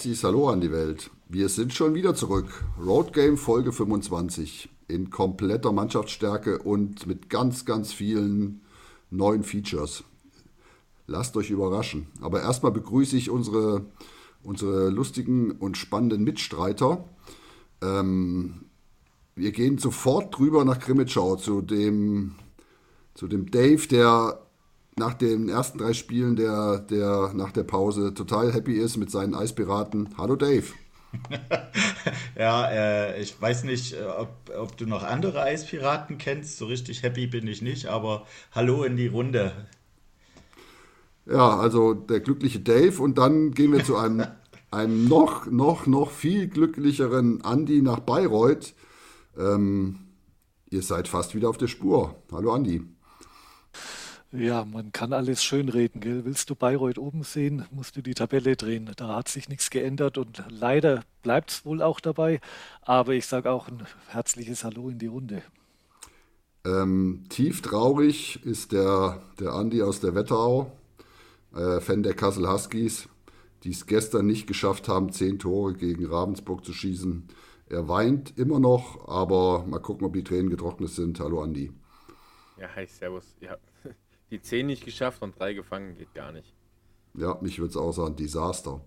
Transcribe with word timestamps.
herzliches 0.00 0.24
Hallo 0.24 0.48
an 0.48 0.62
die 0.62 0.72
Welt. 0.72 1.10
Wir 1.28 1.50
sind 1.50 1.74
schon 1.74 1.92
wieder 1.92 2.14
zurück. 2.14 2.46
Road 2.82 3.12
Game 3.12 3.36
Folge 3.36 3.70
25 3.70 4.70
in 4.88 5.10
kompletter 5.10 5.72
Mannschaftsstärke 5.72 6.58
und 6.60 7.06
mit 7.06 7.28
ganz, 7.28 7.66
ganz 7.66 7.92
vielen 7.92 8.62
neuen 9.10 9.42
Features. 9.42 10.02
Lasst 11.06 11.36
euch 11.36 11.50
überraschen. 11.50 12.06
Aber 12.22 12.40
erstmal 12.40 12.72
begrüße 12.72 13.14
ich 13.14 13.28
unsere, 13.28 13.84
unsere 14.42 14.88
lustigen 14.88 15.50
und 15.50 15.76
spannenden 15.76 16.24
Mitstreiter. 16.24 17.04
Ähm, 17.82 18.64
wir 19.34 19.52
gehen 19.52 19.76
sofort 19.76 20.34
drüber 20.38 20.64
nach 20.64 20.78
Krimitschau 20.78 21.36
zu 21.36 21.60
dem, 21.60 22.36
zu 23.12 23.28
dem 23.28 23.50
Dave, 23.50 23.86
der 23.86 24.40
nach 24.96 25.14
den 25.14 25.48
ersten 25.48 25.78
drei 25.78 25.92
Spielen 25.92 26.36
der, 26.36 26.78
der 26.78 27.32
nach 27.34 27.52
der 27.52 27.64
Pause 27.64 28.14
total 28.14 28.52
happy 28.52 28.74
ist 28.74 28.96
mit 28.96 29.10
seinen 29.10 29.34
Eispiraten. 29.34 30.10
Hallo 30.18 30.36
Dave. 30.36 30.66
ja, 32.38 32.70
äh, 32.70 33.20
ich 33.20 33.40
weiß 33.40 33.64
nicht, 33.64 33.94
äh, 33.94 34.04
ob, 34.04 34.50
ob 34.56 34.76
du 34.76 34.86
noch 34.86 35.02
andere 35.02 35.42
Eispiraten 35.42 36.18
kennst. 36.18 36.58
So 36.58 36.66
richtig 36.66 37.02
happy 37.02 37.26
bin 37.26 37.46
ich 37.46 37.62
nicht, 37.62 37.86
aber 37.86 38.26
hallo 38.52 38.84
in 38.84 38.96
die 38.96 39.08
Runde. 39.08 39.52
Ja, 41.26 41.58
also 41.58 41.94
der 41.94 42.20
glückliche 42.20 42.60
Dave 42.60 43.00
und 43.02 43.18
dann 43.18 43.52
gehen 43.52 43.72
wir 43.72 43.84
zu 43.84 43.96
einem, 43.96 44.26
einem 44.70 45.08
noch, 45.08 45.46
noch, 45.46 45.86
noch 45.86 46.10
viel 46.10 46.48
glücklicheren 46.48 47.42
Andy 47.44 47.82
nach 47.82 48.00
Bayreuth. 48.00 48.74
Ähm, 49.38 50.00
ihr 50.70 50.82
seid 50.82 51.08
fast 51.08 51.34
wieder 51.34 51.48
auf 51.48 51.58
der 51.58 51.68
Spur. 51.68 52.16
Hallo 52.32 52.54
Andy. 52.54 52.82
Ja, 54.32 54.64
man 54.64 54.92
kann 54.92 55.12
alles 55.12 55.42
schönreden, 55.42 56.00
gell? 56.00 56.24
Willst 56.24 56.50
du 56.50 56.54
Bayreuth 56.54 56.98
oben 56.98 57.24
sehen, 57.24 57.66
musst 57.72 57.96
du 57.96 58.02
die 58.02 58.14
Tabelle 58.14 58.54
drehen. 58.56 58.90
Da 58.96 59.16
hat 59.16 59.28
sich 59.28 59.48
nichts 59.48 59.70
geändert 59.70 60.18
und 60.18 60.44
leider 60.48 61.02
bleibt 61.22 61.50
es 61.50 61.64
wohl 61.64 61.82
auch 61.82 61.98
dabei. 62.00 62.40
Aber 62.82 63.12
ich 63.12 63.26
sage 63.26 63.50
auch 63.50 63.68
ein 63.68 63.86
herzliches 64.08 64.62
Hallo 64.62 64.88
in 64.88 64.98
die 64.98 65.08
Runde. 65.08 65.42
Ähm, 66.64 67.24
tief 67.28 67.62
traurig 67.62 68.44
ist 68.44 68.72
der, 68.72 69.22
der 69.40 69.52
Andi 69.52 69.82
aus 69.82 70.00
der 70.00 70.14
Wetterau, 70.14 70.72
äh, 71.54 71.80
Fan 71.80 72.02
der 72.02 72.14
Kassel 72.14 72.48
Huskies, 72.48 73.08
die 73.64 73.70
es 73.70 73.86
gestern 73.86 74.26
nicht 74.26 74.46
geschafft 74.46 74.88
haben, 74.88 75.12
zehn 75.12 75.38
Tore 75.38 75.74
gegen 75.74 76.06
Ravensburg 76.06 76.64
zu 76.64 76.72
schießen. 76.72 77.28
Er 77.68 77.88
weint 77.88 78.38
immer 78.38 78.60
noch, 78.60 79.08
aber 79.08 79.64
mal 79.66 79.80
gucken, 79.80 80.06
ob 80.06 80.12
die 80.14 80.24
Tränen 80.24 80.50
getrocknet 80.50 80.90
sind. 80.90 81.20
Hallo 81.20 81.42
Andi. 81.42 81.72
Ja, 82.56 82.68
hi, 82.74 82.86
servus. 82.86 83.34
Ja, 83.40 83.56
die 84.30 84.40
10 84.40 84.66
nicht 84.66 84.84
geschafft 84.84 85.22
und 85.22 85.38
3 85.38 85.54
gefangen, 85.54 85.96
geht 85.96 86.14
gar 86.14 86.32
nicht. 86.32 86.54
Ja, 87.14 87.38
mich 87.40 87.58
würde 87.58 87.70
es 87.70 87.76
auch 87.76 87.92
sagen, 87.92 88.16
Desaster. 88.16 88.80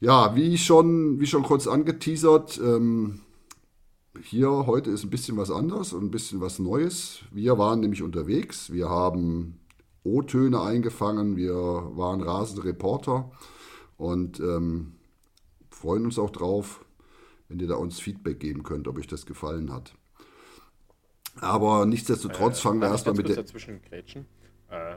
Ja, 0.00 0.36
wie 0.36 0.58
schon, 0.58 1.20
wie 1.20 1.26
schon 1.26 1.42
kurz 1.42 1.66
angeteasert, 1.66 2.58
ähm, 2.58 3.20
hier 4.22 4.66
heute 4.66 4.90
ist 4.90 5.04
ein 5.04 5.10
bisschen 5.10 5.36
was 5.36 5.50
anderes 5.50 5.92
und 5.92 6.04
ein 6.04 6.10
bisschen 6.10 6.40
was 6.40 6.58
Neues. 6.58 7.20
Wir 7.32 7.58
waren 7.58 7.80
nämlich 7.80 8.02
unterwegs, 8.02 8.72
wir 8.72 8.88
haben 8.88 9.58
O-Töne 10.04 10.60
eingefangen, 10.60 11.36
wir 11.36 11.54
waren 11.54 12.20
rasende 12.20 12.64
Reporter 12.64 13.30
und 13.96 14.40
ähm, 14.40 14.94
freuen 15.70 16.04
uns 16.04 16.18
auch 16.18 16.30
drauf, 16.30 16.84
wenn 17.48 17.58
ihr 17.58 17.66
da 17.68 17.76
uns 17.76 17.98
Feedback 17.98 18.40
geben 18.40 18.62
könnt, 18.62 18.88
ob 18.88 18.98
euch 18.98 19.06
das 19.06 19.26
gefallen 19.26 19.72
hat. 19.72 19.94
Aber 21.40 21.86
nichtsdestotrotz 21.86 22.58
äh, 22.58 22.62
fangen 22.62 22.80
wir 22.80 22.88
erstmal 22.88 23.14
mit 23.14 23.28
der. 23.28 23.36
Dazwischen 23.36 23.82
grätschen? 23.82 24.26
Äh, 24.70 24.96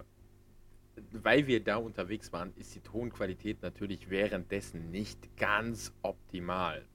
weil 1.11 1.47
wir 1.47 1.63
da 1.63 1.77
unterwegs 1.77 2.31
waren, 2.33 2.53
ist 2.55 2.75
die 2.75 2.81
Tonqualität 2.81 3.61
natürlich 3.61 4.09
währenddessen 4.09 4.91
nicht 4.91 5.38
ganz 5.38 5.91
optimal. 6.01 6.85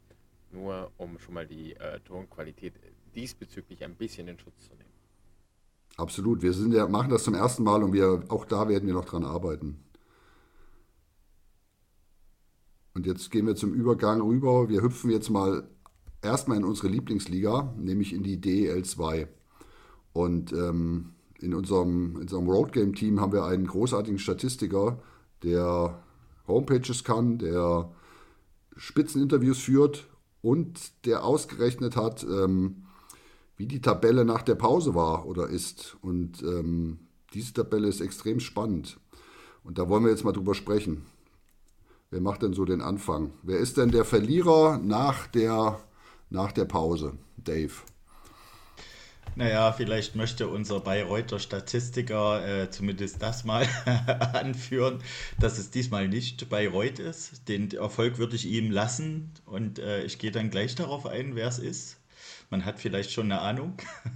Nur 0.53 0.93
um 0.99 1.19
schon 1.19 1.34
mal 1.34 1.47
die 1.47 1.75
äh, 1.75 2.00
Tonqualität 2.00 2.75
diesbezüglich 3.15 3.82
ein 3.84 3.94
bisschen 3.97 4.28
in 4.28 4.38
Schutz 4.38 4.66
zu 4.66 4.75
nehmen. 4.75 4.84
Absolut. 5.97 6.43
Wir 6.43 6.53
sind 6.53 6.72
ja, 6.72 6.87
machen 6.88 7.11
das 7.11 7.25
zum 7.25 7.34
ersten 7.34 7.62
Mal 7.62 7.82
und 7.82 7.93
wir, 7.93 8.25
auch 8.28 8.44
da 8.44 8.69
werden 8.69 8.87
wir 8.87 8.94
noch 8.94 9.05
dran 9.05 9.25
arbeiten. 9.25 9.84
Und 12.94 13.06
jetzt 13.06 13.31
gehen 13.31 13.47
wir 13.47 13.56
zum 13.56 13.75
Übergang 13.75 14.21
rüber. 14.21 14.69
Wir 14.69 14.82
hüpfen 14.82 15.11
jetzt 15.11 15.28
mal 15.28 15.69
erstmal 16.25 16.59
in 16.59 16.65
unsere 16.65 16.89
Lieblingsliga, 16.89 17.75
nämlich 17.79 18.12
in 18.12 18.23
die 18.23 18.39
DL2. 18.39 19.29
Und 20.12 20.53
ähm, 20.53 21.11
in 21.41 21.55
unserem, 21.55 22.17
in 22.17 22.23
unserem 22.23 22.49
Roadgame-Team 22.49 23.21
haben 23.21 23.33
wir 23.33 23.45
einen 23.45 23.67
großartigen 23.67 24.19
Statistiker, 24.19 24.99
der 25.43 26.03
Homepages 26.47 27.05
kann, 27.05 27.39
der 27.39 27.91
Spitzeninterviews 28.77 29.59
führt 29.59 30.07
und 30.43 31.05
der 31.07 31.25
ausgerechnet 31.25 31.97
hat, 31.97 32.25
ähm, 32.25 32.85
wie 33.56 33.67
die 33.67 33.81
Tabelle 33.81 34.25
nach 34.25 34.43
der 34.43 34.56
Pause 34.56 34.95
war 34.95 35.27
oder 35.27 35.49
ist. 35.49 35.97
Und 36.01 36.43
ähm, 36.43 36.99
diese 37.35 37.53
Tabelle 37.53 37.89
ist 37.89 38.01
extrem 38.01 38.41
spannend. 38.41 38.99
Und 39.62 39.79
da 39.79 39.89
wollen 39.89 40.05
wir 40.05 40.11
jetzt 40.11 40.25
mal 40.25 40.33
drüber 40.33 40.55
sprechen. 40.55 41.06
Wer 42.11 42.21
macht 42.21 42.43
denn 42.43 42.53
so 42.53 42.65
den 42.65 42.81
Anfang? 42.81 43.33
Wer 43.43 43.59
ist 43.59 43.77
denn 43.77 43.91
der 43.91 44.05
Verlierer 44.05 44.79
nach 44.79 45.27
der, 45.27 45.81
nach 46.31 46.53
der 46.53 46.65
Pause? 46.65 47.17
Dave. 47.37 47.73
Naja, 49.37 49.73
vielleicht 49.73 50.15
möchte 50.15 50.47
unser 50.47 50.79
Bayreuther 50.79 51.41
Statistiker 51.41 52.47
äh, 52.47 52.71
zumindest 52.71 53.21
das 53.21 53.45
mal 53.45 53.67
anführen, 54.33 55.03
dass 55.41 55.59
es 55.59 55.71
diesmal 55.71 56.07
nicht 56.07 56.49
Bayreuth 56.49 57.01
ist. 57.01 57.49
Den 57.49 57.71
Erfolg 57.73 58.19
würde 58.19 58.37
ich 58.37 58.47
ihm 58.47 58.71
lassen 58.71 59.33
und 59.45 59.81
äh, 59.81 60.05
ich 60.05 60.19
gehe 60.19 60.31
dann 60.31 60.51
gleich 60.51 60.77
darauf 60.77 61.07
ein, 61.07 61.35
wer 61.35 61.49
es 61.49 61.59
ist. 61.59 61.97
Man 62.49 62.65
hat 62.65 62.79
vielleicht 62.79 63.11
schon 63.11 63.31
eine 63.33 63.41
Ahnung. 63.41 63.75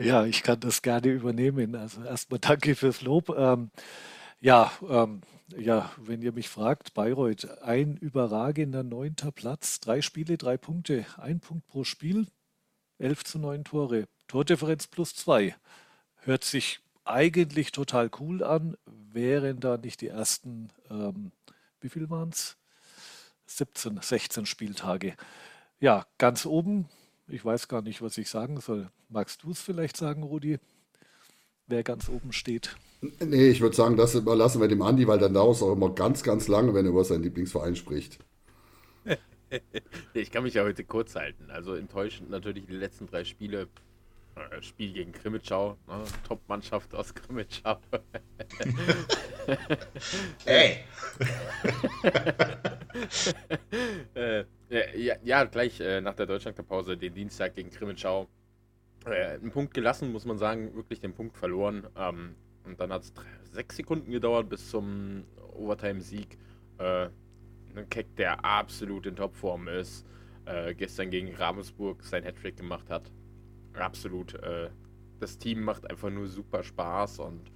Ja, 0.00 0.24
ich 0.24 0.44
kann 0.44 0.60
das 0.60 0.80
gerne 0.80 1.08
übernehmen. 1.08 1.74
Also 1.74 2.04
erstmal 2.04 2.38
danke 2.38 2.76
fürs 2.76 3.02
Lob. 3.02 3.34
Ähm, 3.36 3.70
ja, 4.40 4.70
ähm, 4.88 5.22
ja, 5.56 5.90
wenn 5.96 6.22
ihr 6.22 6.32
mich 6.32 6.48
fragt, 6.48 6.94
Bayreuth, 6.94 7.62
ein 7.62 7.96
überragender 7.96 8.82
neunter 8.82 9.32
Platz, 9.32 9.80
drei 9.80 10.02
Spiele, 10.02 10.36
drei 10.36 10.56
Punkte, 10.56 11.06
ein 11.16 11.40
Punkt 11.40 11.66
pro 11.66 11.84
Spiel. 11.84 12.26
11 12.98 13.24
zu 13.24 13.38
9 13.38 13.64
Tore. 13.64 14.08
Tordifferenz 14.26 14.88
plus 14.88 15.14
2. 15.14 15.54
Hört 16.16 16.44
sich 16.44 16.80
eigentlich 17.04 17.72
total 17.72 18.10
cool 18.20 18.42
an, 18.44 18.76
wären 18.86 19.60
da 19.60 19.78
nicht 19.78 20.00
die 20.00 20.08
ersten, 20.08 20.68
ähm, 20.90 21.32
wie 21.80 21.88
viel 21.88 22.10
waren 22.10 22.30
es? 22.30 22.56
17, 23.46 24.00
16 24.02 24.44
Spieltage. 24.44 25.16
Ja, 25.80 26.06
ganz 26.18 26.44
oben, 26.44 26.88
ich 27.28 27.44
weiß 27.44 27.68
gar 27.68 27.82
nicht, 27.82 28.02
was 28.02 28.18
ich 28.18 28.28
sagen 28.28 28.60
soll. 28.60 28.90
Magst 29.08 29.42
du 29.42 29.52
es 29.52 29.60
vielleicht 29.60 29.96
sagen, 29.96 30.22
Rudi? 30.22 30.58
Wer 31.66 31.82
ganz 31.82 32.08
oben 32.08 32.32
steht? 32.32 32.76
Nee, 33.00 33.50
ich 33.50 33.60
würde 33.60 33.76
sagen, 33.76 33.96
das 33.96 34.14
überlassen 34.14 34.60
wir 34.60 34.68
dem 34.68 34.82
Andi, 34.82 35.06
weil 35.06 35.18
dann 35.18 35.34
dauert 35.34 35.56
es 35.56 35.62
auch 35.62 35.72
immer 35.72 35.90
ganz, 35.90 36.22
ganz 36.22 36.48
lange, 36.48 36.74
wenn 36.74 36.84
er 36.84 36.90
über 36.90 37.04
seinen 37.04 37.22
Lieblingsverein 37.22 37.76
spricht. 37.76 38.18
ich 40.14 40.30
kann 40.30 40.42
mich 40.42 40.54
ja 40.54 40.64
heute 40.64 40.84
kurz 40.84 41.14
halten. 41.14 41.50
Also 41.50 41.74
enttäuschend 41.74 42.30
natürlich 42.30 42.66
die 42.66 42.74
letzten 42.74 43.06
drei 43.06 43.24
Spiele. 43.24 43.68
Äh, 44.50 44.62
Spiel 44.62 44.92
gegen 44.92 45.12
Krimitschau, 45.12 45.76
ne? 45.86 46.04
Top-Mannschaft 46.26 46.94
aus 46.94 47.14
Krimitschau. 47.14 47.78
Ey! 50.44 50.78
äh, 54.14 54.44
ja, 54.96 55.14
ja, 55.22 55.44
gleich 55.44 55.80
äh, 55.80 56.00
nach 56.00 56.14
der 56.14 56.26
Deutschlandpause 56.26 56.96
den 56.96 57.14
Dienstag 57.14 57.54
gegen 57.54 57.70
Krimitschau. 57.70 58.28
Äh, 59.06 59.34
einen 59.34 59.50
Punkt 59.50 59.74
gelassen, 59.74 60.12
muss 60.12 60.24
man 60.24 60.38
sagen, 60.38 60.74
wirklich 60.74 61.00
den 61.00 61.14
Punkt 61.14 61.36
verloren. 61.36 61.86
Ähm, 61.96 62.34
und 62.68 62.80
dann 62.80 62.92
hat 62.92 63.02
es 63.02 63.12
sechs 63.52 63.76
Sekunden 63.76 64.10
gedauert 64.10 64.48
bis 64.48 64.70
zum 64.70 65.24
Overtime-Sieg. 65.54 66.38
Äh, 66.78 67.08
ein 67.74 67.88
Keck, 67.90 68.14
der 68.16 68.44
absolut 68.44 69.06
in 69.06 69.16
Topform 69.16 69.68
ist, 69.68 70.06
äh, 70.44 70.74
gestern 70.74 71.10
gegen 71.10 71.34
Ravensburg 71.34 72.02
sein 72.04 72.24
Hattrick 72.24 72.56
gemacht 72.56 72.90
hat. 72.90 73.10
Absolut. 73.74 74.34
Äh, 74.34 74.70
das 75.20 75.38
Team 75.38 75.62
macht 75.62 75.88
einfach 75.90 76.10
nur 76.10 76.28
super 76.28 76.62
Spaß 76.62 77.20
und 77.20 77.50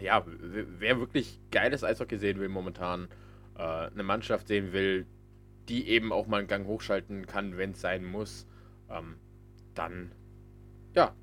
ja, 0.00 0.24
wer 0.26 0.98
wirklich 0.98 1.38
geiles 1.50 1.84
Eishockey 1.84 2.16
sehen 2.16 2.38
will 2.40 2.48
momentan, 2.48 3.08
äh, 3.56 3.62
eine 3.62 4.02
Mannschaft 4.02 4.48
sehen 4.48 4.72
will, 4.72 5.06
die 5.68 5.88
eben 5.88 6.12
auch 6.12 6.26
mal 6.26 6.38
einen 6.38 6.48
Gang 6.48 6.66
hochschalten 6.66 7.26
kann, 7.26 7.58
wenn 7.58 7.72
es 7.72 7.80
sein 7.80 8.04
muss, 8.04 8.46
ähm, 8.90 9.16
dann 9.74 10.12
ja, 10.94 11.14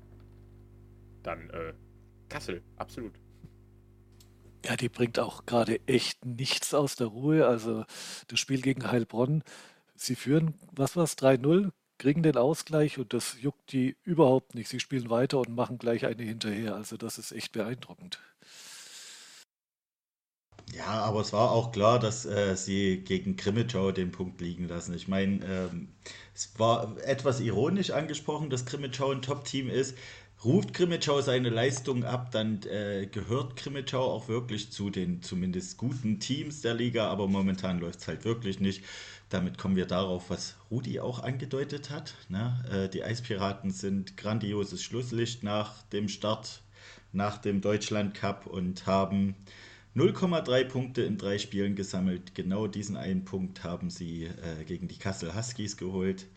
dann 1.22 1.50
äh, 1.50 1.72
Kassel, 2.30 2.62
absolut. 2.76 3.12
Ja, 4.64 4.76
die 4.76 4.88
bringt 4.88 5.18
auch 5.18 5.46
gerade 5.46 5.80
echt 5.86 6.24
nichts 6.24 6.74
aus 6.74 6.96
der 6.96 7.08
Ruhe. 7.08 7.46
Also 7.46 7.84
das 8.28 8.38
Spiel 8.38 8.60
gegen 8.62 8.90
Heilbronn, 8.90 9.42
sie 9.96 10.16
führen, 10.16 10.54
was 10.72 10.96
war 10.96 11.04
es, 11.04 11.16
3-0, 11.18 11.70
kriegen 11.98 12.22
den 12.22 12.36
Ausgleich 12.36 12.98
und 12.98 13.12
das 13.12 13.36
juckt 13.40 13.72
die 13.72 13.96
überhaupt 14.04 14.54
nicht. 14.54 14.68
Sie 14.68 14.80
spielen 14.80 15.10
weiter 15.10 15.38
und 15.38 15.54
machen 15.54 15.78
gleich 15.78 16.06
eine 16.06 16.22
hinterher. 16.22 16.74
Also 16.74 16.96
das 16.96 17.18
ist 17.18 17.32
echt 17.32 17.52
beeindruckend. 17.52 18.20
Ja, 20.72 20.86
aber 20.86 21.20
es 21.20 21.32
war 21.32 21.50
auch 21.50 21.72
klar, 21.72 21.98
dass 21.98 22.26
äh, 22.26 22.54
sie 22.56 22.98
gegen 22.98 23.36
Krimitschau 23.36 23.90
den 23.92 24.12
Punkt 24.12 24.40
liegen 24.40 24.68
lassen. 24.68 24.94
Ich 24.94 25.08
meine, 25.08 25.44
ähm, 25.44 25.88
es 26.34 26.58
war 26.58 26.96
etwas 27.04 27.40
ironisch 27.40 27.90
angesprochen, 27.90 28.50
dass 28.50 28.66
Krimitschau 28.66 29.10
ein 29.10 29.22
Top-Team 29.22 29.68
ist. 29.68 29.96
Ruft 30.42 30.72
Krimitschau 30.72 31.20
seine 31.20 31.50
Leistung 31.50 32.02
ab, 32.02 32.30
dann 32.30 32.62
äh, 32.62 33.06
gehört 33.12 33.56
Krimitschau 33.56 34.02
auch 34.02 34.28
wirklich 34.28 34.72
zu 34.72 34.88
den 34.88 35.20
zumindest 35.20 35.76
guten 35.76 36.18
Teams 36.18 36.62
der 36.62 36.72
Liga, 36.72 37.08
aber 37.08 37.28
momentan 37.28 37.78
läuft 37.78 38.00
es 38.00 38.08
halt 38.08 38.24
wirklich 38.24 38.58
nicht. 38.58 38.82
Damit 39.28 39.58
kommen 39.58 39.76
wir 39.76 39.84
darauf, 39.84 40.30
was 40.30 40.56
Rudi 40.70 40.98
auch 40.98 41.18
angedeutet 41.18 41.90
hat. 41.90 42.14
Ne? 42.30 42.64
Äh, 42.72 42.88
die 42.88 43.04
Eispiraten 43.04 43.70
sind 43.70 44.16
grandioses 44.16 44.82
Schlusslicht 44.82 45.42
nach 45.42 45.82
dem 45.88 46.08
Start, 46.08 46.62
nach 47.12 47.36
dem 47.36 47.60
Deutschland 47.60 48.14
Cup 48.14 48.46
und 48.46 48.86
haben 48.86 49.34
0,3 49.94 50.64
Punkte 50.64 51.02
in 51.02 51.18
drei 51.18 51.36
Spielen 51.36 51.76
gesammelt. 51.76 52.34
Genau 52.34 52.66
diesen 52.66 52.96
einen 52.96 53.26
Punkt 53.26 53.62
haben 53.62 53.90
sie 53.90 54.24
äh, 54.24 54.64
gegen 54.64 54.88
die 54.88 54.98
Kassel 54.98 55.34
Huskies 55.34 55.76
geholt. 55.76 56.28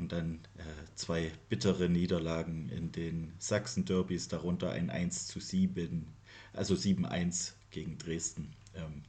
Und 0.00 0.12
dann 0.12 0.40
äh, 0.56 0.62
zwei 0.94 1.30
bittere 1.50 1.90
Niederlagen 1.90 2.70
in 2.70 2.90
den 2.90 3.34
Sachsen-Derbys, 3.38 4.28
darunter 4.28 4.72
ein 4.72 4.88
1 4.88 5.26
zu 5.26 5.40
7, 5.40 6.06
also 6.54 6.72
7-1 6.72 7.52
gegen 7.70 7.98
Dresden. 7.98 8.54
Ähm, 8.74 9.02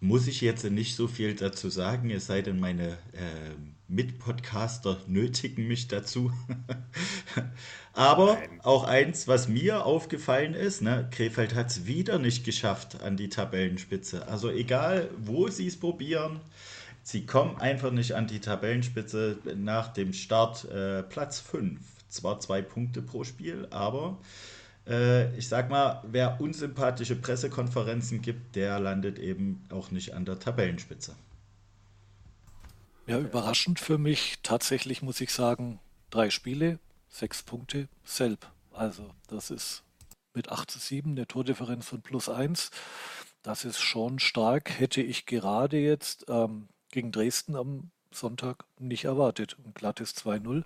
muss 0.00 0.26
ich 0.26 0.42
jetzt 0.42 0.64
nicht 0.64 0.94
so 0.94 1.08
viel 1.08 1.34
dazu 1.34 1.70
sagen, 1.70 2.10
es 2.10 2.26
sei 2.26 2.42
denn, 2.42 2.60
meine 2.60 2.98
äh, 3.12 3.54
Mitpodcaster 3.88 5.00
nötigen 5.06 5.66
mich 5.66 5.88
dazu. 5.88 6.30
Aber 7.94 8.34
Nein. 8.34 8.60
auch 8.62 8.84
eins, 8.84 9.26
was 9.26 9.48
mir 9.48 9.86
aufgefallen 9.86 10.52
ist, 10.52 10.82
ne, 10.82 11.08
Krefeld 11.12 11.54
hat 11.54 11.70
es 11.70 11.86
wieder 11.86 12.18
nicht 12.18 12.44
geschafft 12.44 13.00
an 13.00 13.16
die 13.16 13.30
Tabellenspitze. 13.30 14.28
Also 14.28 14.50
egal, 14.50 15.08
wo 15.16 15.48
sie 15.48 15.66
es 15.66 15.80
probieren, 15.80 16.40
sie 17.02 17.26
kommen 17.26 17.56
einfach 17.58 17.90
nicht 17.90 18.14
an 18.14 18.26
die 18.26 18.40
Tabellenspitze 18.40 19.38
nach 19.56 19.88
dem 19.88 20.12
Start 20.12 20.64
äh, 20.66 21.02
Platz 21.02 21.40
5. 21.40 21.80
Zwar 22.08 22.40
zwei 22.40 22.60
Punkte 22.60 23.00
pro 23.00 23.24
Spiel, 23.24 23.66
aber 23.70 24.18
äh, 24.86 25.34
ich 25.36 25.48
sag 25.48 25.70
mal, 25.70 26.02
wer 26.06 26.40
unsympathische 26.40 27.16
Pressekonferenzen 27.16 28.20
gibt, 28.20 28.56
der 28.56 28.80
landet 28.80 29.18
eben 29.18 29.64
auch 29.70 29.90
nicht 29.90 30.14
an 30.14 30.24
der 30.24 30.38
Tabellenspitze. 30.38 31.14
Ja, 33.06 33.18
überraschend 33.18 33.80
für 33.80 33.98
mich. 33.98 34.38
Tatsächlich 34.42 35.02
muss 35.02 35.20
ich 35.20 35.30
sagen, 35.30 35.80
drei 36.10 36.30
Spiele, 36.30 36.78
sechs 37.08 37.42
Punkte, 37.42 37.88
Selb. 38.04 38.46
Also, 38.72 39.10
das 39.28 39.50
ist 39.50 39.82
mit 40.34 40.48
8 40.50 40.70
zu 40.70 40.78
7 40.78 41.10
eine 41.12 41.26
Tordifferenz 41.26 41.86
von 41.86 42.00
plus 42.00 42.28
1. 42.28 42.70
Das 43.42 43.64
ist 43.64 43.80
schon 43.80 44.18
stark. 44.18 44.78
Hätte 44.78 45.02
ich 45.02 45.26
gerade 45.26 45.78
jetzt 45.78 46.26
ähm, 46.28 46.68
gegen 46.92 47.10
Dresden 47.10 47.56
am 47.56 47.90
Sonntag 48.12 48.64
nicht 48.78 49.04
erwartet. 49.04 49.56
Ein 49.64 49.74
glattes 49.74 50.14
2-0 50.16 50.62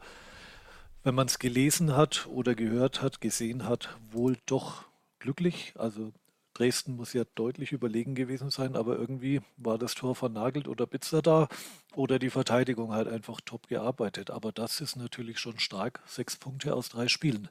wenn 1.07 1.15
man 1.15 1.29
es 1.29 1.39
gelesen 1.39 1.97
hat 1.97 2.27
oder 2.27 2.57
gehört 2.57 3.01
hat, 3.01 3.21
gesehen 3.21 3.65
hat, 3.65 3.97
wohl 4.11 4.39
doch 4.45 4.87
glücklich. 5.21 5.73
Also 5.77 6.13
Dresden 6.53 6.97
muss 6.97 7.13
ja 7.13 7.23
deutlich 7.37 7.71
überlegen 7.71 8.17
gewesen 8.17 8.51
sein, 8.51 8.75
aber 8.75 8.99
irgendwie 8.99 9.41
war 9.57 9.79
das 9.79 9.95
Tor 9.95 10.17
vernagelt 10.17 10.67
oder 10.67 10.85
Bitzer 10.85 11.23
da 11.23 11.47
oder 11.95 12.19
die 12.19 12.31
Verteidigung 12.31 12.91
halt 12.91 13.07
einfach 13.07 13.41
top 13.45 13.69
gearbeitet. 13.69 14.33
Aber 14.33 14.51
das 14.51 14.81
ist 14.81 14.97
natürlich 14.97 15.39
schon 15.39 15.61
stark. 15.61 16.03
Sechs 16.07 16.35
Punkte 16.35 16.75
aus 16.75 16.89
drei 16.89 17.07
Spielen. 17.07 17.51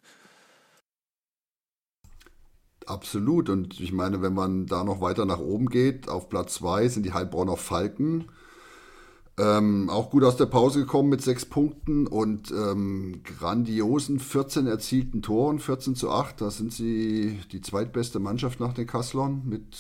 Absolut. 2.85 3.47
Und 3.47 3.79
ich 3.79 3.93
meine, 3.93 4.21
wenn 4.21 4.33
man 4.33 4.65
da 4.65 4.83
noch 4.83 4.99
weiter 4.99 5.23
nach 5.23 5.39
oben 5.39 5.69
geht, 5.69 6.09
auf 6.09 6.27
Platz 6.27 6.55
zwei 6.55 6.89
sind 6.89 7.03
die 7.03 7.13
Heilbronner 7.13 7.55
Falken 7.55 8.25
ähm, 9.37 9.89
auch 9.89 10.09
gut 10.09 10.23
aus 10.23 10.37
der 10.37 10.45
Pause 10.45 10.79
gekommen 10.79 11.09
mit 11.09 11.21
sechs 11.21 11.45
Punkten 11.45 12.07
und 12.07 12.51
ähm, 12.51 13.21
grandiosen 13.23 14.19
14 14.19 14.67
erzielten 14.67 15.21
Toren, 15.21 15.59
14 15.59 15.95
zu 15.95 16.09
8. 16.09 16.39
Da 16.39 16.51
sind 16.51 16.71
sie 16.71 17.41
die 17.51 17.61
zweitbeste 17.61 18.19
Mannschaft 18.19 18.59
nach 18.59 18.73
den 18.73 18.87
Kasslern 18.87 19.41
mit, 19.45 19.77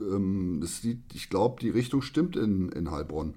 ähm, 0.00 0.62
sieht, 0.64 1.14
ich 1.14 1.30
glaube, 1.30 1.60
die 1.60 1.70
Richtung 1.70 2.02
stimmt 2.02 2.34
in, 2.36 2.70
in 2.70 2.90
Heilbronn. 2.90 3.34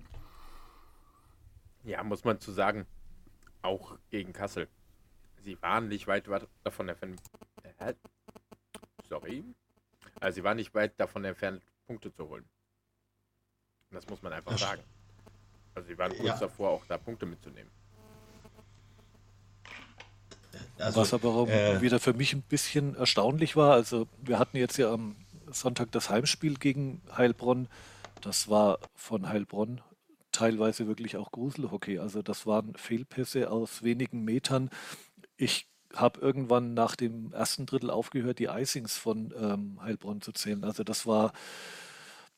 Ja, 1.83 2.03
muss 2.03 2.23
man 2.23 2.39
zu 2.39 2.51
sagen, 2.51 2.87
auch 3.61 3.97
gegen 4.09 4.33
Kassel. 4.33 4.67
Sie 5.43 5.61
waren 5.61 5.89
nicht 5.89 6.07
weit 6.07 6.27
davon 6.63 6.89
entfernt. 6.89 7.21
Äh, 7.77 7.93
sorry. 9.07 9.43
Also 10.19 10.37
sie 10.37 10.43
waren 10.43 10.57
nicht 10.57 10.73
weit 10.73 10.99
davon 10.99 11.23
entfernt, 11.23 11.61
Punkte 11.85 12.11
zu 12.11 12.27
holen. 12.27 12.45
Das 13.91 14.07
muss 14.07 14.21
man 14.21 14.33
einfach 14.33 14.53
Ach. 14.53 14.59
sagen. 14.59 14.83
Also 15.73 15.87
sie 15.87 15.97
waren 15.97 16.11
kurz 16.11 16.25
ja. 16.25 16.37
davor, 16.37 16.69
auch 16.69 16.85
da 16.87 16.97
Punkte 16.97 17.25
mitzunehmen. 17.25 17.69
Also, 20.77 21.01
Was 21.01 21.13
aber 21.13 21.29
auch 21.29 21.47
äh, 21.47 21.81
wieder 21.81 21.99
für 21.99 22.13
mich 22.13 22.33
ein 22.33 22.41
bisschen 22.41 22.95
erstaunlich 22.95 23.55
war, 23.55 23.73
also 23.73 24.07
wir 24.21 24.39
hatten 24.39 24.57
jetzt 24.57 24.77
ja 24.77 24.91
am 24.91 25.15
Sonntag 25.51 25.91
das 25.91 26.09
Heimspiel 26.09 26.55
gegen 26.55 27.01
Heilbronn. 27.15 27.67
Das 28.21 28.49
war 28.49 28.79
von 28.95 29.29
Heilbronn 29.29 29.81
teilweise 30.31 30.87
wirklich 30.87 31.17
auch 31.17 31.31
Gruselhockey. 31.31 31.99
Also 31.99 32.21
das 32.21 32.45
waren 32.45 32.75
Fehlpässe 32.75 33.49
aus 33.51 33.83
wenigen 33.83 34.23
Metern. 34.23 34.69
Ich 35.37 35.67
habe 35.93 36.19
irgendwann 36.19 36.73
nach 36.73 36.95
dem 36.95 37.31
ersten 37.31 37.65
Drittel 37.65 37.89
aufgehört, 37.89 38.39
die 38.39 38.45
Icings 38.45 38.97
von 38.97 39.33
ähm, 39.37 39.79
Heilbronn 39.81 40.21
zu 40.21 40.33
zählen. 40.33 40.63
Also 40.65 40.83
das 40.83 41.05
war 41.05 41.31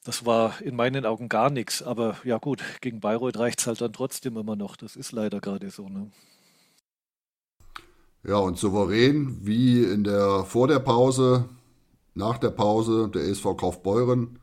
das 0.07 0.25
war 0.25 0.61
in 0.61 0.77
meinen 0.77 1.05
Augen 1.05 1.27
gar 1.27 1.49
nichts. 1.49 1.83
Aber 1.83 2.15
ja 2.23 2.37
gut, 2.37 2.63
gegen 2.79 3.01
Bayreuth 3.01 3.37
reicht 3.37 3.59
es 3.59 3.67
halt 3.67 3.81
dann 3.81 3.91
trotzdem 3.91 4.37
immer 4.37 4.55
noch. 4.55 4.77
Das 4.77 4.95
ist 4.95 5.11
leider 5.11 5.41
gerade 5.41 5.69
so. 5.69 5.89
Ne? 5.89 6.09
Ja, 8.23 8.37
und 8.37 8.57
souverän 8.57 9.45
wie 9.45 9.83
in 9.83 10.05
der 10.05 10.45
vor 10.45 10.69
der 10.69 10.79
Pause, 10.79 11.49
nach 12.13 12.37
der 12.37 12.51
Pause, 12.51 13.09
der 13.13 13.23
ESV 13.23 13.57
Kaufbeuren. 13.57 14.39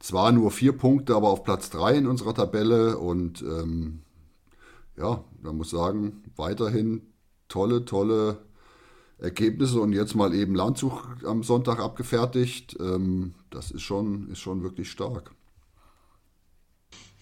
Zwar 0.00 0.32
nur 0.32 0.50
vier 0.50 0.76
Punkte, 0.76 1.14
aber 1.14 1.30
auf 1.30 1.44
Platz 1.44 1.70
drei 1.70 1.94
in 1.94 2.06
unserer 2.06 2.34
Tabelle. 2.34 2.98
Und 2.98 3.40
ähm, 3.40 4.02
ja, 4.98 5.24
man 5.40 5.56
muss 5.56 5.70
sagen, 5.70 6.24
weiterhin 6.36 7.00
tolle, 7.48 7.86
tolle 7.86 8.36
Ergebnisse 9.20 9.80
und 9.80 9.92
jetzt 9.92 10.14
mal 10.14 10.34
eben 10.34 10.54
Landzug 10.54 11.16
am 11.24 11.42
Sonntag 11.42 11.78
abgefertigt. 11.78 12.76
Ähm, 12.80 13.34
das 13.50 13.70
ist 13.70 13.82
schon, 13.82 14.30
ist 14.30 14.40
schon 14.40 14.62
wirklich 14.62 14.90
stark. 14.90 15.32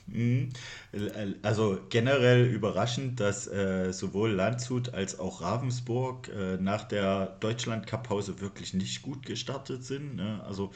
Mhm. 0.07 0.51
Also 1.43 1.79
generell 1.91 2.47
überraschend, 2.47 3.21
dass 3.21 3.47
äh, 3.47 3.93
sowohl 3.93 4.31
Landshut 4.31 4.95
als 4.95 5.19
auch 5.19 5.43
Ravensburg 5.43 6.29
äh, 6.29 6.57
nach 6.57 6.85
der 6.85 7.37
Deutschland-Cup-Pause 7.41 8.41
wirklich 8.41 8.75
nicht 8.75 9.03
gut 9.03 9.27
gestartet 9.27 9.85
sind. 9.85 10.17
Ne? 10.17 10.43
Also 10.47 10.71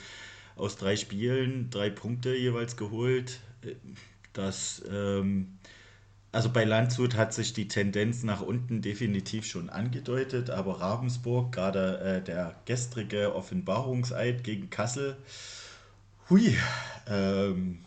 aus 0.57 0.77
drei 0.77 0.97
Spielen 0.97 1.71
drei 1.71 1.89
Punkte 1.89 2.35
jeweils 2.35 2.77
geholt. 2.77 3.41
Äh, 3.63 3.75
das 4.35 4.83
ähm, 4.91 5.59
also 6.33 6.51
bei 6.51 6.65
Landshut 6.65 7.15
hat 7.15 7.35
sich 7.35 7.53
die 7.53 7.69
Tendenz 7.69 8.23
nach 8.23 8.41
unten 8.41 8.81
definitiv 8.81 9.45
schon 9.47 9.69
angedeutet, 9.69 10.49
aber 10.49 10.81
Ravensburg, 10.81 11.53
gerade 11.53 11.99
äh, 12.01 12.25
der 12.25 12.57
gestrige 12.65 13.35
Offenbarungseid 13.35 14.43
gegen 14.43 14.71
Kassel, 14.71 15.19
hui. 16.31 16.57
Ähm, 17.07 17.85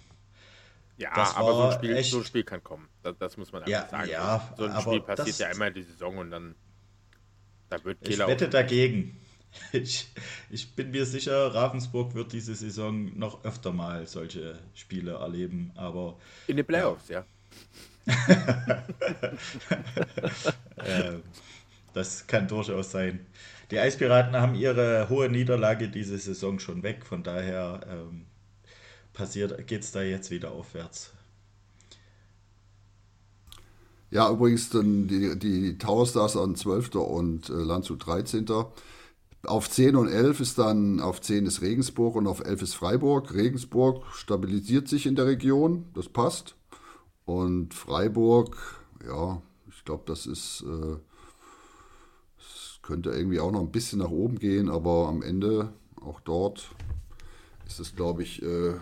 ja, 0.98 1.12
aber 1.36 1.54
so 1.54 1.62
ein, 1.64 1.72
Spiel, 1.74 1.96
echt, 1.96 2.12
so 2.12 2.20
ein, 2.20 2.24
Spiel, 2.24 2.44
kann 2.44 2.64
kommen. 2.64 2.88
Das, 3.02 3.18
das 3.18 3.36
muss 3.36 3.52
man 3.52 3.64
einfach 3.64 3.72
ja, 3.72 3.90
sagen. 3.90 4.10
Ja, 4.10 4.54
so 4.56 4.66
ein 4.66 4.82
Spiel 4.82 5.02
passiert 5.02 5.28
das, 5.28 5.40
ja 5.40 5.48
einmal 5.48 5.74
die 5.74 5.84
Saison 5.84 6.20
und 6.20 6.30
dann 6.30 6.56
da 7.70 7.84
wird 7.84 8.02
Kehler 8.02 8.26
Ich 8.26 8.32
wette 8.32 8.50
dagegen. 8.50 9.20
Ich, 9.72 10.12
ich 10.50 10.76
bin 10.76 10.92
mir 10.92 11.06
sicher, 11.06 11.56
Ravensburg 11.56 12.14
wird 12.14 12.34
diese 12.34 12.54
Saison 12.56 13.18
noch 13.18 13.46
öfter 13.46 13.72
mal 13.72 14.06
solche 14.06 14.60
Spiele 14.74 15.14
erleben. 15.14 15.72
Aber 15.76 16.20
in 16.48 16.58
den 16.58 16.66
Playoffs, 16.66 17.08
ja. 17.08 17.20
ja. 17.20 17.26
Äh, 20.78 21.14
das 21.94 22.28
kann 22.28 22.48
durchaus 22.48 22.92
sein. 22.92 23.26
Die 23.72 23.80
Eispiraten 23.80 24.36
haben 24.36 24.54
ihre 24.56 25.10
hohe 25.10 25.30
Niederlage 25.30 25.90
diese 25.90 26.18
Saison 26.18 26.60
schon 26.60 26.84
weg, 26.84 27.06
von 27.06 27.24
daher 27.24 27.82
ähm, 27.90 28.26
geht 29.66 29.84
es 29.84 29.92
da 29.92 30.02
jetzt 30.02 30.30
wieder 30.30 30.52
aufwärts. 30.52 31.14
Ja, 34.12 34.30
übrigens 34.30 34.70
dann 34.70 35.08
die, 35.08 35.38
die 35.38 35.78
Tower 35.78 36.06
Stars 36.06 36.38
an 36.38 36.56
12. 36.56 36.96
und 36.96 37.50
äh, 37.50 37.54
Landshut 37.54 38.06
13. 38.06 38.46
Auf 39.44 39.70
10 39.70 39.96
und 39.96 40.08
11 40.08 40.40
ist 40.40 40.58
dann, 40.58 41.00
auf 41.00 41.22
10 41.22 41.46
ist 41.46 41.62
Regensburg 41.62 42.16
und 42.16 42.28
auf 42.28 42.40
11 42.40 42.62
ist 42.62 42.74
Freiburg. 42.76 43.34
Regensburg 43.34 44.06
stabilisiert 44.14 44.88
sich 44.88 45.06
in 45.06 45.16
der 45.16 45.26
Region, 45.26 45.86
das 45.94 46.10
passt. 46.10 46.56
Und 47.26 47.74
Freiburg, 47.74 48.86
ja, 49.06 49.42
ich 49.68 49.84
glaube, 49.84 50.04
das 50.06 50.28
ist, 50.28 50.62
äh, 50.62 50.98
das 52.38 52.80
könnte 52.82 53.10
irgendwie 53.10 53.40
auch 53.40 53.52
noch 53.52 53.62
ein 53.62 53.72
bisschen 53.72 54.00
nach 54.00 54.12
oben 54.12 54.38
gehen, 54.38 54.70
aber 54.70 55.08
am 55.08 55.22
Ende 55.22 55.74
auch 56.02 56.20
dort 56.22 56.70
ist 57.66 57.80
das, 57.80 57.96
glaube 57.96 58.24
ich, 58.24 58.44
äh, 58.44 58.76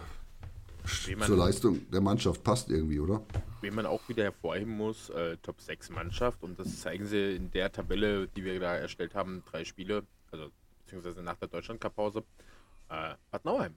zur 0.86 1.38
Leistung 1.38 1.90
der 1.90 2.02
Mannschaft 2.02 2.44
passt 2.44 2.70
irgendwie, 2.70 3.00
oder? 3.00 3.22
Wen 3.62 3.76
man 3.76 3.86
auch 3.86 4.02
wieder 4.10 4.24
hervorheben 4.24 4.76
muss, 4.76 5.10
äh, 5.12 5.38
Top 5.38 5.62
6 5.62 5.90
Mannschaft 5.92 6.44
und 6.44 6.60
das 6.60 6.82
zeigen 6.82 7.06
sie 7.06 7.38
in 7.38 7.50
der 7.52 7.72
Tabelle, 7.72 8.28
die 8.28 8.44
wir 8.44 8.60
da 8.60 8.76
erstellt 8.76 9.16
haben, 9.16 9.44
drei 9.50 9.64
Spiele, 9.64 10.06
also 10.32 10.50
beziehungsweise 10.80 11.24
nach 11.24 11.38
der 11.38 11.48
Deutschland-Cup-Pause. 11.48 12.26
Äh, 12.90 13.16
Bad 13.32 13.46
Nauheim, 13.46 13.76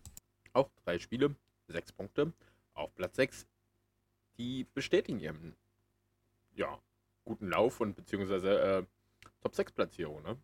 auch 0.53 0.69
drei 0.85 0.99
Spiele, 0.99 1.37
sechs 1.69 1.93
Punkte, 1.93 2.33
auf 2.75 2.93
Platz 2.97 3.15
6. 3.17 3.47
Die 4.39 4.67
bestätigen 4.75 5.21
ihren 5.21 5.55
ja, 6.55 6.79
guten 7.25 7.49
Lauf 7.49 7.81
und 7.81 7.97
beziehungsweise 7.97 8.61
äh, 8.61 8.85
Top 9.43 9.55
6 9.55 9.73
Platzierung, 9.73 10.23
ne? 10.23 10.37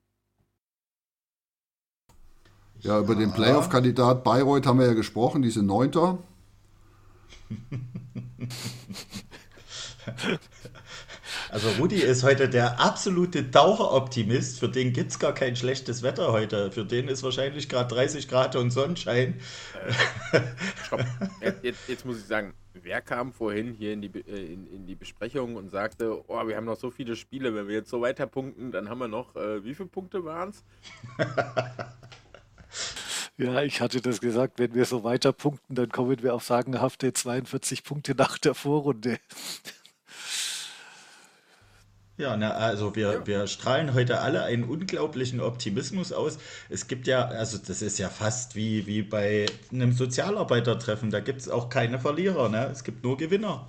Ja, 2.81 2.99
über 2.99 3.15
den 3.15 3.33
Playoff-Kandidat 3.33 4.25
Bayreuth 4.25 4.67
haben 4.67 4.81
wir 4.81 4.87
ja 4.87 4.95
gesprochen, 4.95 5.43
die 5.43 5.51
sind 5.51 5.67
Neunter. 5.67 6.19
Also 11.53 11.69
Rudi 11.79 11.97
ist 11.97 12.23
heute 12.23 12.49
der 12.49 12.81
absolute 12.81 13.43
Daueroptimist. 13.43 14.59
Für 14.59 14.71
den 14.71 14.95
gibt 14.95 15.11
es 15.11 15.19
gar 15.19 15.35
kein 15.35 15.55
schlechtes 15.55 16.03
Wetter 16.03 16.33
heute. 16.33 16.73
Für 16.73 16.87
den 16.87 17.09
ist 17.09 17.23
wahrscheinlich 17.23 17.69
gerade 17.69 17.95
30 17.95 18.27
Grad 18.27 18.57
und 18.57 18.71
Sonnenschein. 18.71 19.35
Äh, 20.33 20.41
stopp. 20.87 21.05
Jetzt, 21.63 21.89
jetzt, 21.89 22.07
muss 22.07 22.17
ich 22.17 22.25
sagen, 22.25 22.55
wer 22.73 23.03
kam 23.03 23.35
vorhin 23.35 23.75
hier 23.75 23.93
in 23.93 24.01
die, 24.01 24.09
äh, 24.09 24.55
in, 24.55 24.67
in, 24.67 24.87
die 24.87 24.95
Besprechung 24.95 25.57
und 25.57 25.71
sagte, 25.71 26.25
oh, 26.27 26.47
wir 26.47 26.57
haben 26.57 26.65
noch 26.65 26.79
so 26.79 26.91
viele 26.91 27.17
Spiele, 27.17 27.55
wenn 27.55 27.69
wir 27.69 27.75
jetzt 27.75 27.91
so 27.91 28.01
weiter 28.01 28.27
punkten, 28.27 28.73
dann 28.73 28.89
haben 28.89 28.99
wir 28.99 29.09
noch, 29.09 29.37
äh, 29.37 29.63
wie 29.63 29.75
viele 29.75 29.91
Punkte 29.91 30.25
waren 30.25 30.51
es? 30.51 30.65
Ja, 33.39 33.63
ich 33.63 33.81
hatte 33.81 34.03
das 34.03 34.21
gesagt, 34.21 34.59
wenn 34.59 34.75
wir 34.75 34.85
so 34.85 35.05
weiter 35.05 35.33
punkten, 35.33 35.75
dann 35.75 35.89
kommen 35.89 36.23
wir 36.23 36.35
auf 36.35 36.45
sagenhafte 36.45 37.15
42 37.15 37.83
Punkte 37.83 38.15
nach 38.15 38.37
der 38.37 38.55
Vorrunde. 38.55 39.19
Ja, 42.19 42.37
na, 42.37 42.51
also 42.51 42.95
wir, 42.95 43.13
ja. 43.13 43.27
wir 43.27 43.47
strahlen 43.47 43.95
heute 43.95 44.21
alle 44.21 44.45
einen 44.45 44.65
unglaublichen 44.65 45.41
Optimismus 45.41 46.13
aus. 46.13 46.39
Es 46.69 46.87
gibt 46.87 47.07
ja, 47.07 47.25
also 47.27 47.57
das 47.59 47.81
ist 47.81 47.99
ja 47.99 48.11
fast 48.11 48.55
wie, 48.55 48.87
wie 48.87 49.03
bei 49.03 49.47
einem 49.73 49.93
Sozialarbeitertreffen, 49.93 51.11
da 51.11 51.21
gibt 51.21 51.41
es 51.41 51.49
auch 51.49 51.71
keine 51.71 51.99
Verlierer, 51.99 52.49
ne? 52.51 52.69
es 52.71 52.85
gibt 52.85 53.03
nur 53.03 53.17
Gewinner. 53.17 53.67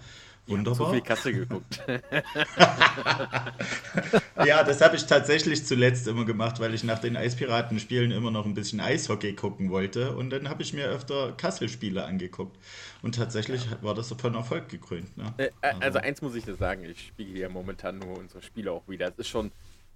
Wunderbar. 0.47 0.87
So 0.87 0.93
viel 0.93 1.01
Kasse 1.01 1.31
geguckt. 1.31 1.79
ja, 4.45 4.63
das 4.63 4.81
habe 4.81 4.97
ich 4.97 5.05
tatsächlich 5.05 5.65
zuletzt 5.65 6.05
immer 6.07 6.25
gemacht, 6.25 6.59
weil 6.59 6.73
ich 6.73 6.83
nach 6.83 6.99
den 6.99 7.15
Eispiraten-Spielen 7.15 8.11
immer 8.11 8.29
noch 8.29 8.45
ein 8.45 8.53
bisschen 8.53 8.81
Eishockey 8.81 9.35
gucken 9.35 9.69
wollte. 9.69 10.13
Und 10.15 10.31
dann 10.31 10.49
habe 10.49 10.61
ich 10.61 10.73
mir 10.73 10.87
öfter 10.87 11.31
Kassel-Spiele 11.31 12.03
angeguckt. 12.03 12.57
Und 13.01 13.15
tatsächlich 13.15 13.71
ja. 13.71 13.81
war 13.81 13.95
das 13.95 14.11
von 14.11 14.35
Erfolg 14.35 14.67
gekrönt. 14.67 15.15
Ne? 15.15 15.33
Äh, 15.37 15.51
also. 15.61 15.81
also. 15.81 15.99
eins 15.99 16.21
muss 16.21 16.35
ich 16.35 16.43
dir 16.43 16.55
sagen, 16.55 16.83
ich 16.83 17.07
spiele 17.07 17.39
ja 17.39 17.47
momentan 17.47 17.99
nur 17.99 18.17
unsere 18.17 18.41
Spiele 18.41 18.73
auch 18.73 18.85
wieder. 18.89 19.07
Es 19.07 19.19
ist 19.19 19.29
schon, 19.29 19.49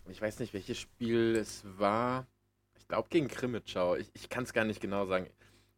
ich 0.07 0.21
weiß 0.21 0.39
nicht, 0.39 0.53
welches 0.53 0.77
Spiel 0.77 1.35
es 1.35 1.65
war. 1.77 2.25
Ich 2.79 2.87
glaube 2.87 3.09
gegen 3.09 3.27
Krimitschau. 3.27 3.95
Ich, 3.95 4.09
ich 4.13 4.29
kann 4.29 4.45
es 4.45 4.53
gar 4.53 4.63
nicht 4.63 4.79
genau 4.79 5.07
sagen. 5.07 5.27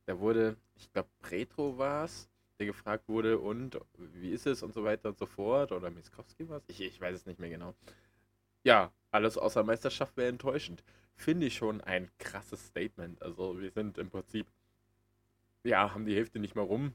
Da 0.05 0.19
wurde, 0.19 0.57
ich 0.75 0.93
glaube, 0.93 1.09
Retro 1.31 1.79
war 1.79 2.05
es 2.05 2.29
der 2.60 2.68
gefragt 2.68 3.08
wurde, 3.08 3.39
und 3.39 3.80
wie 3.98 4.32
ist 4.32 4.46
es 4.46 4.63
und 4.63 4.74
so 4.74 4.84
weiter 4.84 5.10
und 5.10 5.18
so 5.18 5.25
fort. 5.25 5.72
Oder 5.72 5.89
Miskowski 5.89 6.48
war 6.50 6.58
es? 6.58 6.63
Ich, 6.68 6.82
ich 6.82 7.01
weiß 7.01 7.16
es 7.16 7.25
nicht 7.25 7.39
mehr 7.39 7.50
genau. 7.50 7.74
Ja, 8.63 8.92
alles 9.12 9.38
außer 9.38 9.63
Meisterschaft 9.63 10.18
wäre 10.18 10.30
enttäuschend. 10.30 10.84
Finde 11.16 11.48
ich 11.48 11.56
schon 11.56 11.82
ein 11.82 12.10
krasses 12.20 12.68
Statement. 12.68 13.22
Also 13.22 13.60
wir 13.60 13.72
sind 13.72 13.98
im 13.98 14.10
Prinzip, 14.10 14.48
ja, 15.63 15.94
haben 15.94 16.06
die 16.06 16.16
Hälfte 16.16 16.39
nicht 16.39 16.56
mehr 16.56 16.66
rum. 16.66 16.94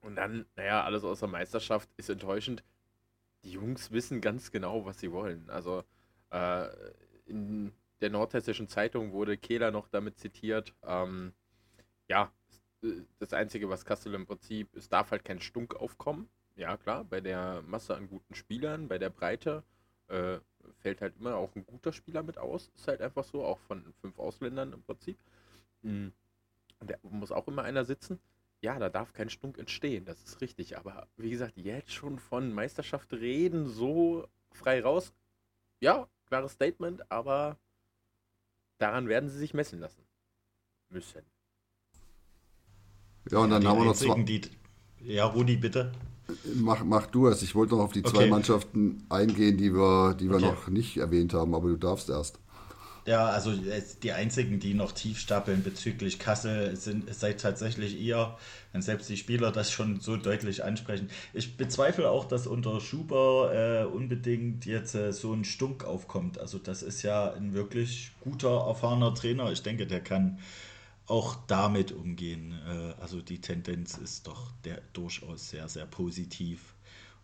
Und 0.00 0.16
dann, 0.16 0.46
naja, 0.56 0.84
alles 0.84 1.04
außer 1.04 1.26
Meisterschaft 1.26 1.88
ist 1.96 2.08
enttäuschend. 2.08 2.64
Die 3.44 3.52
Jungs 3.52 3.90
wissen 3.90 4.20
ganz 4.20 4.50
genau, 4.50 4.84
was 4.86 5.00
sie 5.00 5.12
wollen. 5.12 5.48
Also 5.50 5.84
äh, 6.30 6.68
in 7.26 7.72
der 8.00 8.10
Nordhessischen 8.10 8.68
Zeitung 8.68 9.12
wurde 9.12 9.36
Kehler 9.36 9.70
noch 9.70 9.88
damit 9.88 10.18
zitiert. 10.18 10.74
Ähm, 10.82 11.32
ja, 12.08 12.32
das 13.18 13.32
Einzige, 13.32 13.68
was 13.68 13.84
Kassel 13.84 14.14
im 14.14 14.26
Prinzip, 14.26 14.74
es 14.76 14.88
darf 14.88 15.10
halt 15.10 15.24
kein 15.24 15.40
Stunk 15.40 15.74
aufkommen. 15.76 16.28
Ja, 16.56 16.76
klar, 16.76 17.04
bei 17.04 17.20
der 17.20 17.62
Masse 17.62 17.94
an 17.94 18.08
guten 18.08 18.34
Spielern, 18.34 18.88
bei 18.88 18.98
der 18.98 19.10
Breite 19.10 19.62
äh, 20.08 20.38
fällt 20.78 21.00
halt 21.00 21.16
immer 21.18 21.36
auch 21.36 21.54
ein 21.54 21.66
guter 21.66 21.92
Spieler 21.92 22.22
mit 22.22 22.38
aus. 22.38 22.70
Ist 22.74 22.88
halt 22.88 23.00
einfach 23.02 23.24
so, 23.24 23.44
auch 23.44 23.58
von 23.60 23.92
fünf 24.00 24.18
Ausländern 24.18 24.72
im 24.72 24.82
Prinzip. 24.82 25.18
Mhm. 25.82 26.12
Da 26.80 26.96
muss 27.02 27.32
auch 27.32 27.48
immer 27.48 27.62
einer 27.62 27.84
sitzen. 27.84 28.20
Ja, 28.62 28.78
da 28.78 28.88
darf 28.88 29.12
kein 29.12 29.30
Stunk 29.30 29.58
entstehen, 29.58 30.04
das 30.04 30.22
ist 30.22 30.40
richtig. 30.40 30.78
Aber 30.78 31.08
wie 31.16 31.30
gesagt, 31.30 31.56
jetzt 31.56 31.92
schon 31.92 32.18
von 32.18 32.52
Meisterschaft 32.52 33.12
reden, 33.12 33.68
so 33.68 34.26
frei 34.50 34.82
raus. 34.82 35.12
Ja, 35.80 36.08
klares 36.26 36.52
Statement, 36.52 37.10
aber 37.10 37.58
daran 38.78 39.08
werden 39.08 39.28
sie 39.28 39.38
sich 39.38 39.54
messen 39.54 39.80
lassen 39.80 40.06
müssen. 40.88 41.22
Ja, 43.30 43.38
und 43.38 43.50
dann 43.50 43.62
ja, 43.62 43.70
haben 43.70 43.78
wir 43.78 43.84
noch 43.86 43.96
zwei. 43.96 44.22
Die, 44.22 44.40
ja, 45.04 45.26
Rudi, 45.26 45.56
bitte. 45.56 45.92
Mach, 46.56 46.84
mach 46.84 47.06
du 47.06 47.28
es. 47.28 47.42
Ich 47.42 47.54
wollte 47.54 47.74
noch 47.74 47.84
auf 47.84 47.92
die 47.92 48.02
zwei 48.02 48.26
Mannschaften 48.26 49.04
eingehen, 49.08 49.56
die 49.56 49.72
wir, 49.72 50.14
die 50.14 50.28
wir 50.28 50.36
okay. 50.36 50.46
noch 50.46 50.68
nicht 50.68 50.96
erwähnt 50.96 51.34
haben, 51.34 51.54
aber 51.54 51.68
du 51.68 51.76
darfst 51.76 52.08
erst. 52.08 52.38
Ja, 53.06 53.26
also 53.26 53.52
die 54.02 54.12
einzigen, 54.12 54.58
die 54.58 54.74
noch 54.74 54.90
tief 54.90 55.20
stapeln 55.20 55.62
bezüglich 55.62 56.18
Kassel, 56.18 56.74
sind 56.74 57.14
seid 57.14 57.40
tatsächlich 57.40 58.00
ihr, 58.00 58.36
wenn 58.72 58.82
selbst 58.82 59.08
die 59.08 59.16
Spieler 59.16 59.52
das 59.52 59.70
schon 59.70 60.00
so 60.00 60.16
deutlich 60.16 60.64
ansprechen. 60.64 61.08
Ich 61.32 61.56
bezweifle 61.56 62.10
auch, 62.10 62.24
dass 62.24 62.48
unter 62.48 62.80
Schuber 62.80 63.52
äh, 63.54 63.84
unbedingt 63.84 64.66
jetzt 64.66 64.96
äh, 64.96 65.12
so 65.12 65.32
ein 65.32 65.44
Stunk 65.44 65.84
aufkommt. 65.84 66.40
Also 66.40 66.58
das 66.58 66.82
ist 66.82 67.02
ja 67.02 67.32
ein 67.32 67.54
wirklich 67.54 68.10
guter, 68.22 68.66
erfahrener 68.66 69.14
Trainer. 69.14 69.52
Ich 69.52 69.62
denke, 69.62 69.86
der 69.86 70.00
kann 70.00 70.40
auch 71.06 71.36
damit 71.46 71.92
umgehen. 71.92 72.54
Äh, 72.66 72.94
also 73.00 73.20
die 73.20 73.40
Tendenz 73.40 73.96
ist 73.96 74.26
doch 74.26 74.50
der, 74.64 74.82
durchaus 74.92 75.50
sehr, 75.50 75.68
sehr 75.68 75.86
positiv. 75.86 76.74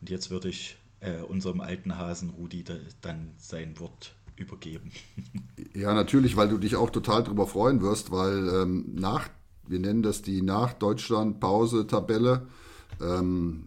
Und 0.00 0.10
jetzt 0.10 0.30
würde 0.30 0.48
ich 0.48 0.76
äh, 1.00 1.22
unserem 1.22 1.60
alten 1.60 1.98
Hasen 1.98 2.30
Rudi 2.30 2.64
da, 2.64 2.74
dann 3.00 3.34
sein 3.38 3.78
Wort 3.78 4.14
übergeben. 4.36 4.92
Ja, 5.74 5.94
natürlich, 5.94 6.36
weil 6.36 6.50
du 6.50 6.58
dich 6.58 6.76
auch 6.76 6.90
total 6.90 7.22
darüber 7.22 7.46
freuen 7.46 7.80
wirst, 7.80 8.10
weil 8.10 8.46
ähm, 8.46 8.94
nach, 8.94 9.30
wir 9.66 9.78
nennen 9.78 10.02
das 10.02 10.20
die 10.20 10.42
Nach-Deutschland-Pause-Tabelle, 10.42 12.46
ähm, 13.00 13.64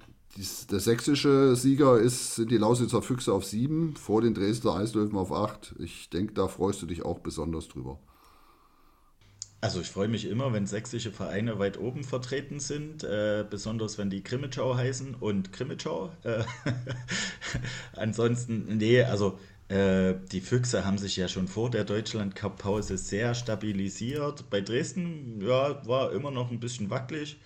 der 0.69 0.79
sächsische 0.79 1.55
Sieger 1.55 1.97
ist, 1.97 2.35
sind 2.35 2.51
die 2.51 2.57
Lausitzer 2.57 3.01
Füchse 3.01 3.33
auf 3.33 3.43
sieben, 3.43 3.95
vor 3.95 4.21
den 4.21 4.35
Dresdner 4.35 4.75
Eislöwen 4.75 5.17
auf 5.17 5.31
acht. 5.31 5.73
Ich 5.79 6.11
denke, 6.11 6.33
da 6.33 6.47
freust 6.47 6.79
du 6.83 6.85
dich 6.85 7.03
auch 7.03 7.19
besonders 7.19 7.69
drüber. 7.69 7.97
Also 9.61 9.81
ich 9.81 9.87
freue 9.87 10.07
mich 10.07 10.25
immer, 10.25 10.53
wenn 10.53 10.67
sächsische 10.67 11.11
Vereine 11.11 11.57
weit 11.57 11.79
oben 11.79 12.03
vertreten 12.03 12.59
sind, 12.59 13.03
äh, 13.03 13.43
besonders 13.49 13.97
wenn 13.97 14.09
die 14.09 14.21
Krimitschau 14.21 14.75
heißen 14.75 15.15
und 15.15 15.53
Krimitschau. 15.53 16.11
Äh, 16.23 16.43
ansonsten, 17.93 18.77
nee, 18.77 19.01
also 19.01 19.39
äh, 19.67 20.13
die 20.31 20.41
Füchse 20.41 20.85
haben 20.85 20.99
sich 20.99 21.15
ja 21.17 21.27
schon 21.27 21.47
vor 21.47 21.71
der 21.71 21.83
Deutschland-Cup-Pause 21.83 22.97
sehr 22.97 23.33
stabilisiert. 23.33 24.49
Bei 24.49 24.61
Dresden 24.61 25.41
ja, 25.41 25.85
war 25.87 26.11
immer 26.11 26.29
noch 26.29 26.51
ein 26.51 26.59
bisschen 26.59 26.91
wackelig. 26.91 27.37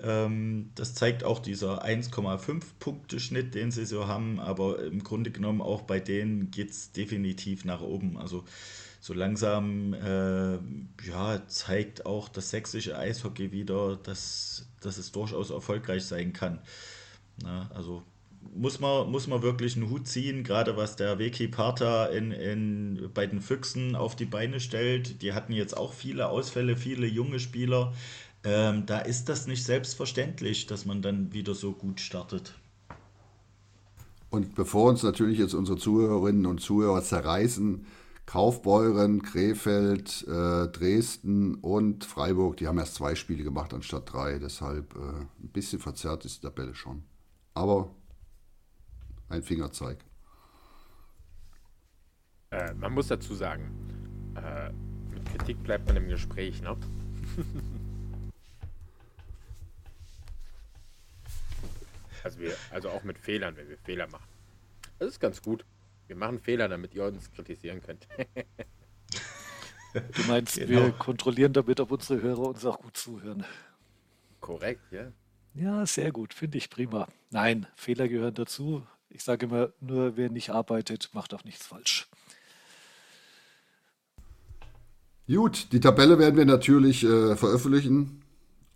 Ähm, 0.00 0.70
das 0.74 0.94
zeigt 0.94 1.22
auch 1.22 1.38
dieser 1.38 1.84
1,5 1.84 2.64
Punkte-Schnitt, 2.80 3.54
den 3.54 3.70
sie 3.70 3.86
so 3.86 4.08
haben, 4.08 4.40
aber 4.40 4.82
im 4.82 5.04
Grunde 5.04 5.30
genommen 5.30 5.60
auch 5.60 5.82
bei 5.82 6.00
denen 6.00 6.50
geht 6.50 6.70
es 6.70 6.90
definitiv 6.90 7.64
nach 7.64 7.80
oben. 7.80 8.18
Also 8.18 8.44
so 9.02 9.14
langsam 9.14 9.94
äh, 9.94 10.58
ja, 11.08 11.42
zeigt 11.48 12.06
auch 12.06 12.28
das 12.28 12.50
sächsische 12.50 12.96
Eishockey 12.96 13.50
wieder, 13.50 13.96
dass, 13.96 14.68
dass 14.80 14.96
es 14.96 15.10
durchaus 15.10 15.50
erfolgreich 15.50 16.04
sein 16.04 16.32
kann. 16.32 16.60
Na, 17.42 17.68
also 17.74 18.04
muss 18.54 18.78
man, 18.78 19.10
muss 19.10 19.26
man 19.26 19.42
wirklich 19.42 19.74
einen 19.74 19.90
Hut 19.90 20.06
ziehen, 20.06 20.44
gerade 20.44 20.76
was 20.76 20.94
der 20.94 21.18
Weki 21.18 21.48
Parta 21.48 22.06
in, 22.06 22.30
in, 22.30 23.10
bei 23.12 23.26
den 23.26 23.40
Füchsen 23.40 23.96
auf 23.96 24.14
die 24.14 24.24
Beine 24.24 24.60
stellt. 24.60 25.20
Die 25.20 25.32
hatten 25.32 25.52
jetzt 25.52 25.76
auch 25.76 25.92
viele 25.94 26.28
Ausfälle, 26.28 26.76
viele 26.76 27.08
junge 27.08 27.40
Spieler. 27.40 27.92
Ähm, 28.44 28.86
da 28.86 29.00
ist 29.00 29.28
das 29.28 29.48
nicht 29.48 29.64
selbstverständlich, 29.64 30.66
dass 30.66 30.84
man 30.84 31.02
dann 31.02 31.32
wieder 31.32 31.56
so 31.56 31.72
gut 31.72 32.00
startet. 32.00 32.54
Und 34.30 34.54
bevor 34.54 34.90
uns 34.90 35.02
natürlich 35.02 35.40
jetzt 35.40 35.54
unsere 35.54 35.76
Zuhörerinnen 35.76 36.46
und 36.46 36.60
Zuhörer 36.60 37.02
zerreißen, 37.02 37.84
Kaufbeuren, 38.32 39.20
Krefeld, 39.20 40.26
äh, 40.26 40.68
Dresden 40.68 41.56
und 41.56 42.06
Freiburg, 42.06 42.56
die 42.56 42.66
haben 42.66 42.78
erst 42.78 42.94
zwei 42.94 43.14
Spiele 43.14 43.44
gemacht 43.44 43.74
anstatt 43.74 44.10
drei. 44.10 44.38
Deshalb 44.38 44.96
äh, 44.96 45.00
ein 45.00 45.50
bisschen 45.52 45.78
verzerrt 45.78 46.24
ist 46.24 46.38
die 46.38 46.46
Tabelle 46.46 46.74
schon. 46.74 47.04
Aber 47.52 47.94
ein 49.28 49.42
Fingerzeig. 49.42 49.98
Äh, 52.52 52.72
man 52.72 52.94
muss 52.94 53.08
dazu 53.08 53.34
sagen, 53.34 53.70
äh, 54.36 54.72
mit 55.12 55.26
Kritik 55.26 55.62
bleibt 55.62 55.86
man 55.86 55.98
im 55.98 56.08
Gespräch, 56.08 56.62
ne? 56.62 56.74
also, 62.24 62.38
wir, 62.38 62.54
also 62.70 62.88
auch 62.88 63.04
mit 63.04 63.18
Fehlern, 63.18 63.58
wenn 63.58 63.68
wir 63.68 63.76
Fehler 63.76 64.08
machen. 64.08 64.24
Das 64.98 65.08
ist 65.08 65.20
ganz 65.20 65.42
gut. 65.42 65.66
Wir 66.12 66.18
machen 66.18 66.40
Fehler, 66.40 66.68
damit 66.68 66.94
ihr 66.94 67.06
uns 67.06 67.32
kritisieren 67.32 67.80
könnt. 67.80 68.06
du 69.94 70.22
meinst, 70.28 70.56
genau. 70.58 70.68
wir 70.68 70.92
kontrollieren 70.92 71.54
damit, 71.54 71.80
ob 71.80 71.90
unsere 71.90 72.20
Hörer 72.20 72.48
uns 72.48 72.66
auch 72.66 72.78
gut 72.82 72.98
zuhören. 72.98 73.46
Korrekt, 74.38 74.92
ja. 74.92 75.10
Ja, 75.54 75.86
sehr 75.86 76.12
gut, 76.12 76.34
finde 76.34 76.58
ich 76.58 76.68
prima. 76.68 77.08
Nein, 77.30 77.66
Fehler 77.76 78.08
gehören 78.08 78.34
dazu. 78.34 78.86
Ich 79.08 79.24
sage 79.24 79.46
immer, 79.46 79.72
nur 79.80 80.18
wer 80.18 80.28
nicht 80.28 80.50
arbeitet, 80.50 81.08
macht 81.14 81.32
auch 81.32 81.44
nichts 81.44 81.66
falsch. 81.66 82.10
Gut, 85.26 85.72
die 85.72 85.80
Tabelle 85.80 86.18
werden 86.18 86.36
wir 86.36 86.44
natürlich 86.44 87.04
äh, 87.04 87.36
veröffentlichen 87.36 88.22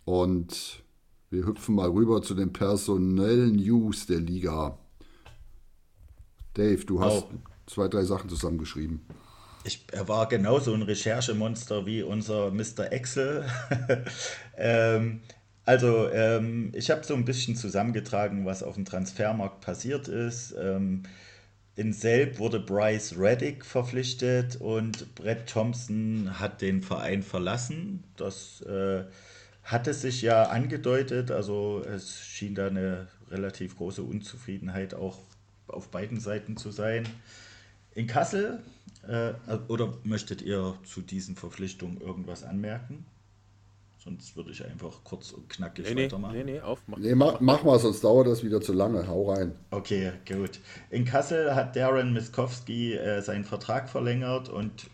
und 0.05 0.83
wir 1.29 1.45
hüpfen 1.45 1.75
mal 1.75 1.91
rüber 1.91 2.23
zu 2.23 2.33
den 2.33 2.51
personellen 2.51 3.57
News 3.57 4.07
der 4.07 4.21
Liga. 4.21 4.79
Dave, 6.57 6.85
du 6.85 6.99
hast 7.01 7.25
oh. 7.25 7.35
zwei, 7.67 7.87
drei 7.87 8.03
Sachen 8.03 8.29
zusammengeschrieben. 8.29 9.01
Ich, 9.63 9.85
er 9.91 10.07
war 10.07 10.27
genauso 10.27 10.73
ein 10.73 10.81
Recherchemonster 10.81 11.85
wie 11.85 12.01
unser 12.01 12.51
Mr. 12.51 12.91
Excel. 12.91 13.45
ähm, 14.57 15.21
also, 15.65 16.09
ähm, 16.09 16.71
ich 16.73 16.89
habe 16.89 17.03
so 17.03 17.13
ein 17.13 17.25
bisschen 17.25 17.55
zusammengetragen, 17.55 18.45
was 18.45 18.63
auf 18.63 18.75
dem 18.75 18.85
Transfermarkt 18.85 19.61
passiert 19.61 20.07
ist. 20.07 20.55
Ähm, 20.57 21.03
in 21.75 21.93
Selb 21.93 22.39
wurde 22.39 22.59
Bryce 22.59 23.19
Reddick 23.19 23.63
verpflichtet 23.63 24.55
und 24.55 25.13
Brett 25.13 25.47
Thompson 25.47 26.39
hat 26.39 26.61
den 26.61 26.81
Verein 26.81 27.21
verlassen. 27.21 28.03
Das 28.15 28.61
äh, 28.61 29.03
hatte 29.63 29.93
sich 29.93 30.21
ja 30.21 30.43
angedeutet, 30.43 31.29
also 31.29 31.83
es 31.85 32.21
schien 32.21 32.55
da 32.55 32.67
eine 32.67 33.09
relativ 33.29 33.75
große 33.77 34.01
Unzufriedenheit 34.01 34.95
auch 34.95 35.19
auf 35.67 35.89
beiden 35.89 36.19
Seiten 36.19 36.57
zu 36.57 36.71
sein. 36.71 37.07
In 37.93 38.07
Kassel, 38.07 38.61
äh, 39.07 39.33
oder 39.67 39.93
möchtet 40.03 40.41
ihr 40.41 40.75
zu 40.85 41.01
diesen 41.01 41.35
Verpflichtungen 41.35 41.99
irgendwas 41.99 42.43
anmerken? 42.43 43.05
Sonst 44.07 44.37
würde 44.37 44.51
ich 44.51 44.63
einfach 44.63 45.03
kurz 45.03 45.31
und 45.31 45.49
knackig 45.49 45.93
nee, 45.93 46.05
weitermachen. 46.05 46.37
Nee, 46.37 46.43
nee, 46.43 46.59
auf. 46.61 46.81
Mach, 46.87 46.97
nee, 46.97 47.13
mach, 47.13 47.41
mach 47.41 47.63
mal, 47.63 47.77
sonst 47.77 48.03
dauert 48.03 48.27
das 48.27 48.43
wieder 48.43 48.61
zu 48.61 48.71
lange. 48.71 49.05
Hau 49.07 49.31
rein. 49.31 49.53
Okay, 49.71 50.13
gut. 50.25 50.59
In 50.89 51.03
Kassel 51.03 51.55
hat 51.55 51.75
Darren 51.75 52.13
Miskowski 52.13 52.93
äh, 52.93 53.21
seinen 53.21 53.43
Vertrag 53.43 53.89
verlängert 53.89 54.47
und 54.47 54.89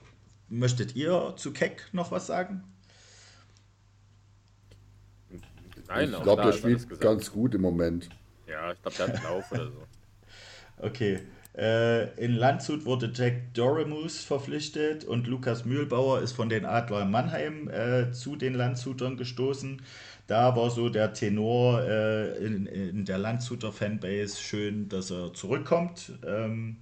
möchtet 0.50 0.96
ihr 0.96 1.34
zu 1.36 1.54
Keck 1.54 1.90
noch 1.92 2.12
was 2.12 2.26
sagen? 2.26 2.64
Nein, 5.88 6.14
ich 6.14 6.24
glaube, 6.24 6.44
der 6.44 6.54
spielt 6.54 7.00
ganz 7.00 7.32
gut 7.32 7.54
im 7.54 7.62
Moment. 7.62 8.10
Ja, 8.48 8.72
ich 8.72 8.82
glaube, 8.82 8.98
der 8.98 9.08
hat 9.08 9.16
einen 9.16 9.24
Lauf 9.26 9.52
oder 9.52 9.68
so. 9.68 9.84
Okay. 10.78 11.20
Äh, 11.56 12.10
in 12.16 12.34
Landshut 12.34 12.86
wurde 12.86 13.12
Jack 13.14 13.54
Doremus 13.54 14.24
verpflichtet 14.24 15.06
und 15.06 15.28
Lukas 15.28 15.66
Mühlbauer 15.66 16.22
ist 16.22 16.32
von 16.32 16.50
den 16.50 16.66
Adler 16.66 17.06
Mannheim 17.06 17.70
äh, 17.70 18.12
zu 18.12 18.36
den 18.36 18.56
Landshutern 18.56 19.18
gestoßen. 19.18 19.80
Da 20.26 20.56
war 20.56 20.72
so 20.72 20.90
der 20.90 21.14
Tenor 21.14 21.84
äh, 21.84 22.38
in, 22.44 22.66
in, 22.66 23.06
der 23.06 23.20
Landshuter 23.20 23.72
Fanbase 23.72 24.42
schön, 24.42 24.90
dass 24.90 25.12
er 25.12 25.34
zurückkommt. 25.34 26.14
Ähm, 26.26 26.78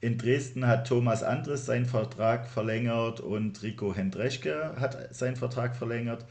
in 0.00 0.16
Dresden 0.16 0.66
hat 0.66 0.86
Thomas 0.86 1.22
Andres 1.22 1.66
seinen 1.66 1.86
Vertrag 1.86 2.48
verlängert 2.48 3.20
und 3.20 3.62
Rico 3.62 3.94
Hendreschke 3.94 4.76
hat 4.78 5.14
seinen 5.14 5.36
Vertrag 5.36 5.76
verlängert. 5.76 6.24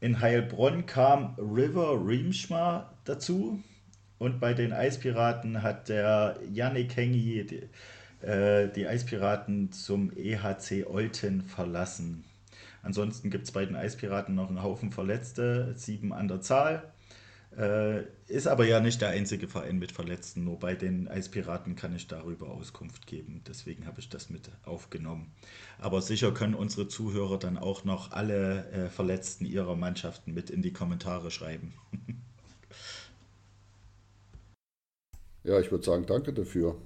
In 0.00 0.20
Heilbronn 0.20 0.86
kam 0.86 1.34
River 1.38 2.00
Riemschma 2.06 2.90
dazu. 3.04 3.62
Und 4.20 4.38
bei 4.38 4.52
den 4.52 4.74
Eispiraten 4.74 5.62
hat 5.62 5.88
der 5.88 6.38
Yannick 6.52 6.94
Hengi 6.94 7.46
die, 7.46 8.26
äh, 8.26 8.68
die 8.70 8.86
Eispiraten 8.86 9.72
zum 9.72 10.12
EHC 10.14 10.84
Olten 10.86 11.42
verlassen. 11.42 12.24
Ansonsten 12.82 13.30
gibt 13.30 13.44
es 13.44 13.52
bei 13.52 13.64
den 13.64 13.76
Eispiraten 13.76 14.34
noch 14.34 14.48
einen 14.48 14.62
Haufen 14.62 14.92
Verletzte, 14.92 15.72
sieben 15.74 16.12
an 16.12 16.28
der 16.28 16.42
Zahl. 16.42 16.92
Äh, 17.56 18.02
ist 18.26 18.46
aber 18.46 18.66
ja 18.66 18.80
nicht 18.80 19.00
der 19.00 19.08
einzige 19.08 19.48
Verein 19.48 19.78
mit 19.78 19.90
Verletzten, 19.90 20.44
nur 20.44 20.58
bei 20.58 20.74
den 20.74 21.08
Eispiraten 21.08 21.74
kann 21.74 21.96
ich 21.96 22.06
darüber 22.06 22.50
Auskunft 22.50 23.06
geben. 23.06 23.42
Deswegen 23.48 23.86
habe 23.86 24.00
ich 24.00 24.10
das 24.10 24.28
mit 24.28 24.50
aufgenommen. 24.66 25.32
Aber 25.78 26.02
sicher 26.02 26.34
können 26.34 26.54
unsere 26.54 26.88
Zuhörer 26.88 27.38
dann 27.38 27.56
auch 27.56 27.84
noch 27.84 28.12
alle 28.12 28.70
äh, 28.70 28.88
Verletzten 28.90 29.46
ihrer 29.46 29.76
Mannschaften 29.76 30.34
mit 30.34 30.50
in 30.50 30.60
die 30.60 30.74
Kommentare 30.74 31.30
schreiben. 31.30 31.72
Ja, 35.44 35.58
ich 35.58 35.70
würde 35.70 35.84
sagen, 35.84 36.04
danke 36.06 36.32
dafür. 36.32 36.76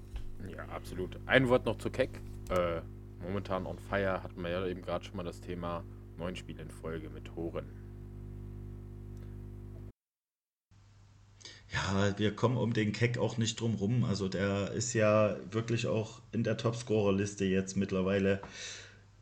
Ja, 0.49 0.65
absolut. 0.67 1.19
Ein 1.27 1.49
Wort 1.49 1.67
noch 1.67 1.79
zu 1.79 1.91
Keck. 1.91 2.21
Äh, 2.51 2.81
momentan 3.23 3.67
on 3.67 3.79
fire 3.79 4.23
hatten 4.23 4.43
wir 4.43 4.51
ja 4.51 4.67
eben 4.67 4.83
gerade 4.83 5.05
schon 5.05 5.17
mal 5.17 5.25
das 5.25 5.41
Thema 5.41 5.85
neun 6.19 6.37
Spiele 6.37 6.63
in 6.63 6.71
Folge 6.71 7.11
mit 7.11 7.25
Toren. 7.25 7.65
Ja, 11.73 12.17
wir 12.19 12.37
kommen 12.37 12.57
um 12.57 12.73
den 12.73 12.93
Keck 12.93 13.19
auch 13.19 13.37
nicht 13.37 13.61
drum 13.61 13.75
rum. 13.75 14.05
Also 14.05 14.29
der 14.29 14.71
ist 14.73 14.93
ja 14.93 15.37
wirklich 15.51 15.89
auch 15.89 16.21
in 16.31 16.45
der 16.45 16.57
Topscorer-Liste 16.57 17.45
jetzt 17.45 17.77
mittlerweile 17.77 18.41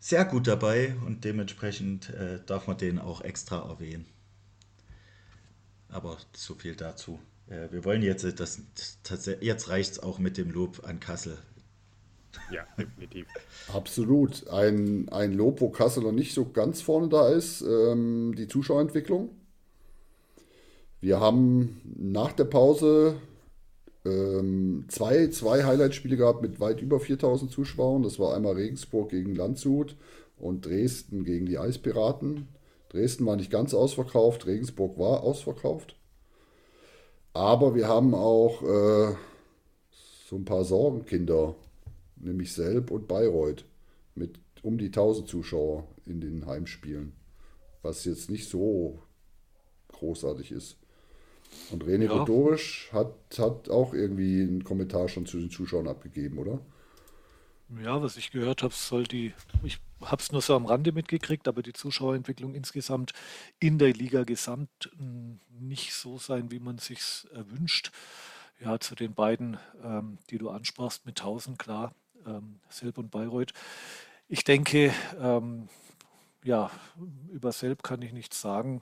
sehr 0.01 0.25
gut 0.27 0.47
dabei 0.47 0.95
und 1.07 1.25
dementsprechend 1.25 2.11
äh, 2.11 2.40
darf 2.45 2.66
man 2.66 2.77
den 2.77 2.99
auch 2.99 3.23
extra 3.23 3.66
erwähnen. 3.66 4.05
Aber 5.88 6.18
so 6.35 6.55
viel 6.55 6.75
dazu. 6.75 7.21
Äh, 7.48 7.70
wir 7.70 7.85
wollen 7.85 8.02
jetzt, 8.02 8.24
äh, 8.24 8.33
das, 8.33 8.61
das 9.02 9.31
jetzt 9.40 9.68
reicht 9.68 9.92
es 9.92 10.02
auch 10.02 10.18
mit 10.18 10.37
dem 10.37 10.50
Lob 10.50 10.83
an 10.85 11.00
Kassel. 11.00 11.38
Ja, 12.50 12.66
definitiv. 12.78 13.26
Absolut. 13.72 14.48
Ein, 14.48 15.09
ein 15.11 15.33
Lob, 15.33 15.61
wo 15.61 15.70
Kassel 15.70 16.02
noch 16.02 16.12
nicht 16.12 16.35
so 16.35 16.50
ganz 16.50 16.81
vorne 16.81 17.09
da 17.09 17.28
ist, 17.28 17.62
ähm, 17.62 18.35
die 18.37 18.48
Zuschauerentwicklung. 18.48 19.31
Wir 21.00 21.20
haben 21.20 21.81
nach 21.98 22.33
der 22.33 22.44
Pause 22.44 23.16
ähm, 24.05 24.85
zwei, 24.88 25.28
zwei 25.28 25.64
Highlight-Spiele 25.64 26.16
gehabt 26.16 26.42
mit 26.42 26.61
weit 26.61 26.81
über 26.81 27.00
4000 27.00 27.50
Zuschauern. 27.50 28.02
Das 28.02 28.18
war 28.18 28.35
einmal 28.35 28.55
Regensburg 28.55 29.11
gegen 29.11 29.35
Landshut 29.35 29.96
und 30.38 30.64
Dresden 30.66 31.24
gegen 31.24 31.46
die 31.46 31.59
Eispiraten. 31.59 32.48
Dresden 32.88 33.26
war 33.26 33.37
nicht 33.37 33.50
ganz 33.50 33.74
ausverkauft, 33.74 34.46
Regensburg 34.46 34.98
war 34.98 35.22
ausverkauft. 35.22 35.96
Aber 37.35 37.75
wir 37.75 37.88
haben 37.88 38.14
auch 38.14 38.62
äh, 38.62 39.14
so 40.29 40.37
ein 40.37 40.45
paar 40.45 40.64
Sorgenkinder, 40.64 41.55
nämlich 42.16 42.53
Selb 42.53 42.90
und 42.90 43.09
Bayreuth, 43.09 43.64
mit 44.14 44.38
um 44.62 44.79
die 44.79 44.87
1000 44.87 45.29
Zuschauer 45.29 45.87
in 46.07 46.21
den 46.21 46.47
Heimspielen, 46.47 47.12
was 47.83 48.05
jetzt 48.05 48.31
nicht 48.31 48.49
so 48.49 48.99
großartig 49.88 50.53
ist. 50.53 50.77
Und 51.71 51.85
René 51.85 52.05
ja. 52.05 52.12
Rodorisch 52.12 52.90
hat, 52.92 53.14
hat 53.38 53.68
auch 53.68 53.92
irgendwie 53.92 54.42
einen 54.42 54.64
Kommentar 54.64 55.09
schon 55.09 55.27
zu 55.27 55.38
den 55.38 55.51
Zuschauern 55.51 55.88
abgegeben, 55.88 56.38
oder? 56.38 56.61
Ja, 57.81 58.03
was 58.03 58.17
ich 58.17 58.31
gehört 58.31 58.63
habe, 58.63 58.75
soll 58.75 59.05
die, 59.05 59.33
ich 59.63 59.79
habe 60.03 60.21
es 60.21 60.31
nur 60.31 60.43
so 60.43 60.55
am 60.55 60.67
Rande 60.67 60.93
mitgekriegt, 60.93 61.49
aber 61.49 61.63
die 61.63 61.73
Zuschauerentwicklung 61.73 62.55
insgesamt 62.55 63.13
in 63.61 63.79
der 63.79 63.93
Liga 63.93 64.25
gesamt 64.25 64.91
hm, 64.99 65.41
nicht 65.59 65.95
so 65.95 66.19
sein, 66.19 66.51
wie 66.51 66.59
man 66.59 66.79
sich 66.79 67.27
erwünscht. 67.33 67.91
Ja, 68.61 68.79
zu 68.79 68.95
den 68.95 69.15
beiden, 69.15 69.59
ähm, 69.83 70.19
die 70.31 70.39
du 70.39 70.51
ansprachst, 70.51 71.07
mit 71.07 71.19
1000, 71.19 71.59
klar, 71.59 71.95
ähm, 72.27 72.61
Selb 72.69 72.99
und 72.99 73.11
Bayreuth. 73.11 73.53
Ich 74.29 74.45
denke, 74.45 74.93
ähm, 75.19 75.69
ja, 76.45 76.71
über 77.31 77.53
Selb 77.53 77.83
kann 77.83 78.03
ich 78.03 78.13
nichts 78.13 78.41
sagen. 78.41 78.81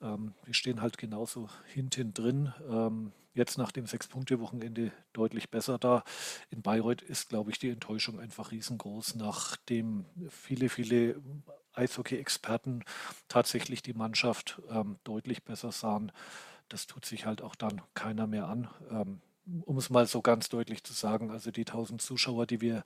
Ähm, 0.00 0.34
wir 0.44 0.54
stehen 0.54 0.80
halt 0.80 0.98
genauso 0.98 1.48
hinten 1.66 2.14
drin. 2.14 2.52
Ähm, 2.68 3.12
jetzt 3.34 3.58
nach 3.58 3.72
dem 3.72 3.86
Sechs-Punkte-Wochenende 3.86 4.92
deutlich 5.12 5.50
besser 5.50 5.78
da. 5.78 6.04
In 6.50 6.62
Bayreuth 6.62 7.02
ist, 7.02 7.28
glaube 7.28 7.50
ich, 7.50 7.58
die 7.58 7.70
Enttäuschung 7.70 8.18
einfach 8.20 8.50
riesengroß, 8.50 9.14
nachdem 9.16 10.06
viele, 10.28 10.68
viele 10.68 11.20
Eishockey-Experten 11.72 12.84
tatsächlich 13.28 13.82
die 13.82 13.94
Mannschaft 13.94 14.60
ähm, 14.70 14.98
deutlich 15.04 15.44
besser 15.44 15.72
sahen. 15.72 16.12
Das 16.68 16.86
tut 16.86 17.04
sich 17.04 17.26
halt 17.26 17.42
auch 17.42 17.54
dann 17.54 17.80
keiner 17.94 18.26
mehr 18.26 18.46
an. 18.46 18.68
Ähm, 18.90 19.20
um 19.64 19.78
es 19.78 19.90
mal 19.90 20.06
so 20.06 20.22
ganz 20.22 20.48
deutlich 20.48 20.84
zu 20.84 20.92
sagen, 20.92 21.30
also 21.30 21.50
die 21.50 21.66
1000 21.66 22.00
Zuschauer, 22.00 22.46
die 22.46 22.60
wir 22.60 22.84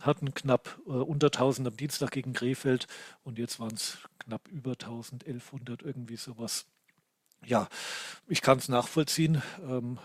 hatten, 0.00 0.34
knapp 0.34 0.78
äh, 0.86 0.90
unter 0.90 1.28
1000 1.28 1.68
am 1.68 1.76
Dienstag 1.76 2.10
gegen 2.10 2.32
Krefeld 2.32 2.86
und 3.24 3.38
jetzt 3.38 3.58
waren 3.60 3.74
es 3.74 3.98
knapp 4.18 4.48
über 4.48 4.72
1000, 4.72 5.26
1100, 5.26 5.82
irgendwie 5.82 6.16
sowas 6.16 6.66
ja, 7.46 7.68
ich 8.28 8.42
kann 8.42 8.58
es 8.58 8.68
nachvollziehen. 8.68 9.42
Ähm, 9.68 9.98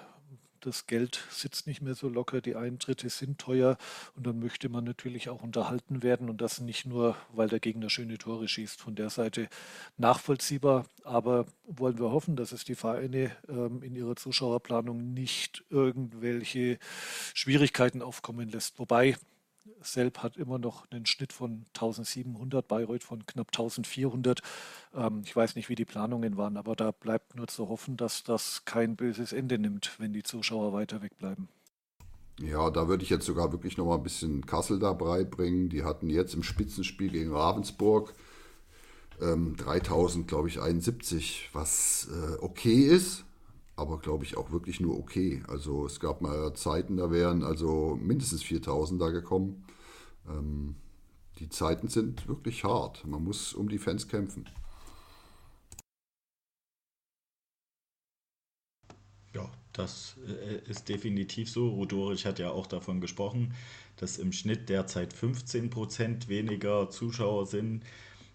das 0.62 0.86
Geld 0.86 1.26
sitzt 1.32 1.66
nicht 1.66 1.82
mehr 1.82 1.96
so 1.96 2.08
locker, 2.08 2.40
die 2.40 2.56
Eintritte 2.56 3.10
sind 3.10 3.40
teuer 3.40 3.78
und 4.16 4.28
dann 4.28 4.40
möchte 4.40 4.70
man 4.70 4.84
natürlich 4.84 5.28
auch 5.28 5.42
unterhalten 5.42 6.04
werden 6.04 6.30
und 6.30 6.40
das 6.40 6.62
nicht 6.62 6.86
nur, 6.86 7.16
weil 7.34 7.50
der 7.50 7.60
Gegner 7.60 7.90
schöne 7.90 8.20
Tore 8.20 8.48
schießt. 8.48 8.80
Von 8.80 8.94
der 8.94 9.10
Seite 9.10 9.50
nachvollziehbar, 9.98 10.86
aber 11.04 11.48
wollen 11.66 11.98
wir 11.98 12.12
hoffen, 12.12 12.36
dass 12.36 12.52
es 12.52 12.64
die 12.64 12.76
Vereine 12.76 13.36
ähm, 13.50 13.82
in 13.82 13.96
ihrer 13.96 14.16
Zuschauerplanung 14.16 15.16
nicht 15.16 15.64
irgendwelche 15.72 16.78
Schwierigkeiten 17.34 18.04
aufkommen 18.04 18.48
lässt. 18.48 18.78
Wobei 18.78 19.18
Selb 19.82 20.20
hat 20.20 20.38
immer 20.38 20.58
noch 20.58 20.90
einen 20.92 21.06
Schnitt 21.06 21.34
von 21.34 21.66
1700, 21.76 22.68
Bayreuth 22.68 23.04
von 23.04 23.26
knapp 23.26 23.48
1400. 23.50 24.42
Ähm, 24.96 25.22
ich 25.24 25.36
weiß 25.36 25.56
nicht, 25.56 25.70
wie 25.70 25.76
die 25.76 25.86
Planungen 25.86 26.38
waren, 26.38 26.58
aber 26.58 26.76
da 26.76 26.92
bleibt 26.92 27.36
nur 27.36 27.48
zu 27.48 27.70
hoffen, 27.70 27.98
dass 27.98 28.24
das 28.24 28.64
kein 28.66 28.96
böses 28.96 29.34
Ende 29.34 29.60
nimmt, 29.60 30.00
wenn 30.00 30.14
die 30.14 30.24
Zuschauer 30.24 30.74
weiter 30.74 31.02
wegbleiben. 31.02 31.48
Ja, 32.40 32.70
da 32.72 32.88
würde 32.88 33.04
ich 33.04 33.10
jetzt 33.10 33.26
sogar 33.26 33.52
wirklich 33.52 33.78
noch 33.78 33.86
mal 33.86 33.96
ein 33.96 34.04
bisschen 34.04 34.46
Kassel 34.46 34.80
dabei 34.80 35.24
bringen. 35.24 35.70
Die 35.70 35.84
hatten 35.84 36.10
jetzt 36.10 36.34
im 36.34 36.44
Spitzenspiel 36.44 37.12
gegen 37.12 37.32
Ravensburg 37.32 38.16
ähm, 39.22 39.56
3000, 39.58 40.28
glaube 40.28 40.48
ich, 40.48 40.60
71, 40.60 41.50
was 41.54 42.08
äh, 42.12 42.38
okay 42.42 42.82
ist 42.82 43.26
aber 43.82 44.00
glaube 44.00 44.24
ich 44.24 44.38
auch 44.38 44.52
wirklich 44.52 44.80
nur 44.80 44.98
okay. 44.98 45.44
Also 45.48 45.86
es 45.86 46.00
gab 46.00 46.22
mal 46.22 46.54
Zeiten, 46.54 46.98
da 46.98 47.12
wären 47.12 47.44
also 47.44 47.98
mindestens 48.02 48.44
4000 48.44 49.02
da 49.02 49.10
gekommen. 49.10 49.66
Ähm, 50.30 50.76
die 51.40 51.50
Zeiten 51.50 51.88
sind 51.88 52.28
wirklich 52.28 52.64
hart. 52.64 53.06
Man 53.06 53.24
muss 53.24 53.54
um 53.54 53.68
die 53.68 53.80
Fans 53.80 54.08
kämpfen. 54.08 54.46
Ja, 59.34 59.50
das 59.74 60.18
äh, 60.28 60.70
ist 60.70 60.90
definitiv 60.90 61.50
so. 61.50 61.70
Rudoric 61.70 62.26
hat 62.26 62.40
ja 62.40 62.52
auch 62.52 62.68
davon 62.68 63.02
gesprochen, 63.02 63.54
dass 63.98 64.18
im 64.18 64.32
Schnitt 64.32 64.70
derzeit 64.70 65.14
15 65.14 65.70
Prozent 65.70 66.28
weniger 66.28 66.90
Zuschauer 66.90 67.46
sind. 67.48 67.84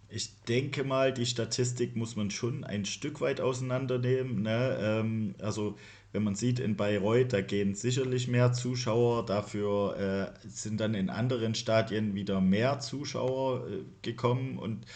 Ich 0.08 0.40
denke 0.42 0.84
mal, 0.84 1.12
die 1.12 1.26
Statistik 1.26 1.96
muss 1.96 2.14
man 2.14 2.30
schon 2.30 2.64
ein 2.64 2.84
Stück 2.84 3.20
weit 3.20 3.40
auseinandernehmen. 3.40 4.42
Ne? 4.42 4.78
Ähm, 4.80 5.34
also 5.40 5.76
wenn 6.12 6.22
man 6.22 6.34
sieht 6.34 6.60
in 6.60 6.76
Bayreuth, 6.76 7.32
da 7.32 7.40
gehen 7.40 7.74
sicherlich 7.74 8.28
mehr 8.28 8.52
Zuschauer, 8.52 9.26
dafür 9.26 10.32
äh, 10.42 10.48
sind 10.48 10.80
dann 10.80 10.94
in 10.94 11.10
anderen 11.10 11.54
Stadien 11.54 12.14
wieder 12.14 12.40
mehr 12.40 12.78
Zuschauer 12.78 13.68
äh, 13.68 13.82
gekommen. 14.02 14.58
Und 14.58 14.86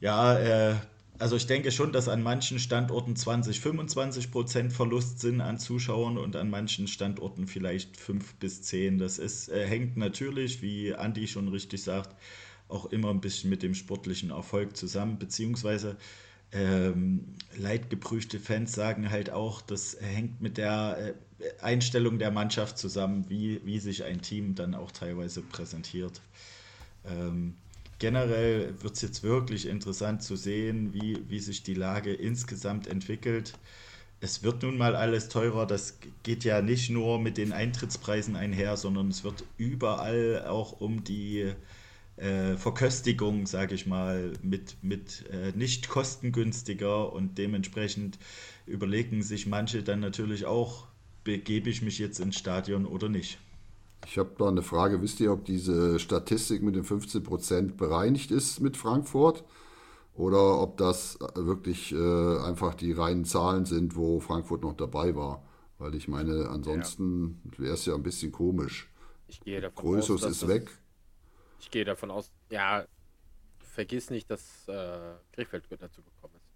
ja, 0.00 0.38
äh, 0.38 0.76
also 1.18 1.36
ich 1.36 1.46
denke 1.46 1.72
schon, 1.72 1.92
dass 1.92 2.08
an 2.08 2.22
manchen 2.22 2.58
Standorten 2.58 3.16
20, 3.16 3.60
25 3.60 4.30
Prozent 4.30 4.72
Verlust 4.72 5.20
sind 5.20 5.40
an 5.40 5.58
Zuschauern 5.58 6.16
und 6.16 6.36
an 6.36 6.48
manchen 6.48 6.88
Standorten 6.88 7.46
vielleicht 7.46 7.96
5 7.96 8.34
bis 8.36 8.62
10. 8.62 8.98
Das 8.98 9.18
ist, 9.18 9.48
äh, 9.48 9.66
hängt 9.66 9.96
natürlich, 9.96 10.62
wie 10.62 10.94
Andi 10.94 11.26
schon 11.26 11.48
richtig 11.48 11.82
sagt, 11.82 12.14
auch 12.70 12.86
immer 12.86 13.10
ein 13.10 13.20
bisschen 13.20 13.50
mit 13.50 13.62
dem 13.62 13.74
sportlichen 13.74 14.30
Erfolg 14.30 14.76
zusammen, 14.76 15.18
beziehungsweise 15.18 15.96
ähm, 16.52 17.24
leidgeprüfte 17.56 18.40
Fans 18.40 18.72
sagen 18.72 19.10
halt 19.10 19.30
auch, 19.30 19.60
das 19.60 19.96
hängt 20.00 20.40
mit 20.40 20.58
der 20.58 21.14
äh, 21.38 21.62
Einstellung 21.62 22.18
der 22.18 22.30
Mannschaft 22.30 22.76
zusammen, 22.76 23.26
wie, 23.28 23.60
wie 23.64 23.78
sich 23.78 24.02
ein 24.04 24.20
Team 24.20 24.54
dann 24.54 24.74
auch 24.74 24.90
teilweise 24.90 25.42
präsentiert. 25.42 26.20
Ähm, 27.06 27.54
generell 28.00 28.74
wird 28.82 28.94
es 28.94 29.02
jetzt 29.02 29.22
wirklich 29.22 29.66
interessant 29.66 30.22
zu 30.22 30.34
sehen, 30.34 30.92
wie, 30.92 31.22
wie 31.28 31.38
sich 31.38 31.62
die 31.62 31.74
Lage 31.74 32.12
insgesamt 32.12 32.88
entwickelt. 32.88 33.54
Es 34.20 34.42
wird 34.42 34.62
nun 34.62 34.76
mal 34.76 34.96
alles 34.96 35.28
teurer, 35.28 35.66
das 35.66 35.98
geht 36.24 36.44
ja 36.44 36.60
nicht 36.60 36.90
nur 36.90 37.20
mit 37.20 37.38
den 37.38 37.52
Eintrittspreisen 37.52 38.36
einher, 38.36 38.76
sondern 38.76 39.08
es 39.08 39.24
wird 39.24 39.44
überall 39.56 40.46
auch 40.46 40.80
um 40.80 41.04
die 41.04 41.52
äh, 42.20 42.56
Verköstigung, 42.56 43.46
sage 43.46 43.74
ich 43.74 43.86
mal, 43.86 44.32
mit, 44.42 44.76
mit 44.82 45.24
äh, 45.30 45.52
nicht 45.56 45.88
kostengünstiger 45.88 47.12
und 47.12 47.38
dementsprechend 47.38 48.18
überlegen 48.66 49.22
sich 49.22 49.46
manche 49.46 49.82
dann 49.82 50.00
natürlich 50.00 50.44
auch, 50.44 50.86
begebe 51.24 51.70
ich 51.70 51.82
mich 51.82 51.98
jetzt 51.98 52.20
ins 52.20 52.36
Stadion 52.36 52.86
oder 52.86 53.08
nicht. 53.08 53.38
Ich 54.06 54.18
habe 54.18 54.30
da 54.38 54.48
eine 54.48 54.62
Frage. 54.62 55.02
Wisst 55.02 55.20
ihr, 55.20 55.32
ob 55.32 55.44
diese 55.44 55.98
Statistik 55.98 56.62
mit 56.62 56.74
den 56.74 56.84
15 56.84 57.22
Prozent 57.22 57.76
bereinigt 57.76 58.30
ist 58.30 58.60
mit 58.60 58.76
Frankfurt? 58.76 59.44
Oder 60.14 60.60
ob 60.60 60.76
das 60.76 61.18
wirklich 61.34 61.92
äh, 61.92 62.38
einfach 62.40 62.74
die 62.74 62.92
reinen 62.92 63.24
Zahlen 63.24 63.64
sind, 63.64 63.96
wo 63.96 64.20
Frankfurt 64.20 64.62
noch 64.62 64.76
dabei 64.76 65.14
war? 65.14 65.42
Weil 65.78 65.94
ich 65.94 66.08
meine, 66.08 66.48
ansonsten 66.50 67.40
ja. 67.52 67.58
wäre 67.58 67.74
es 67.74 67.86
ja 67.86 67.94
ein 67.94 68.02
bisschen 68.02 68.32
komisch. 68.32 68.90
Ich 69.28 69.40
gehe 69.40 69.60
davon 69.60 69.82
Größus 69.82 70.24
aus, 70.24 70.30
ist 70.30 70.48
weg. 70.48 70.70
Ich 71.60 71.70
gehe 71.70 71.84
davon 71.84 72.10
aus, 72.10 72.32
ja, 72.50 72.86
vergiss 73.58 74.10
nicht, 74.10 74.30
dass 74.30 74.66
äh, 74.68 75.12
Krefeld 75.32 75.64
dazu 75.78 76.02
gekommen 76.02 76.34
ist. 76.36 76.50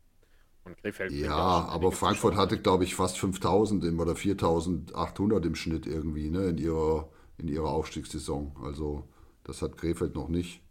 Und 0.64 0.78
Krefeld 0.78 1.12
ja, 1.12 1.36
aber 1.36 1.92
Frankfurt 1.92 2.36
hatte, 2.36 2.58
glaube 2.58 2.84
ich, 2.84 2.94
fast 2.94 3.18
5000 3.18 3.84
im, 3.84 4.00
oder 4.00 4.16
4800 4.16 5.44
im 5.44 5.54
Schnitt 5.54 5.86
irgendwie 5.86 6.30
ne, 6.30 6.46
in, 6.46 6.58
ihrer, 6.58 7.10
in 7.36 7.48
ihrer 7.48 7.68
Aufstiegssaison. 7.68 8.56
Also 8.62 9.06
das 9.44 9.60
hat 9.60 9.76
Krefeld 9.76 10.14
noch 10.14 10.28
nicht. 10.28 10.62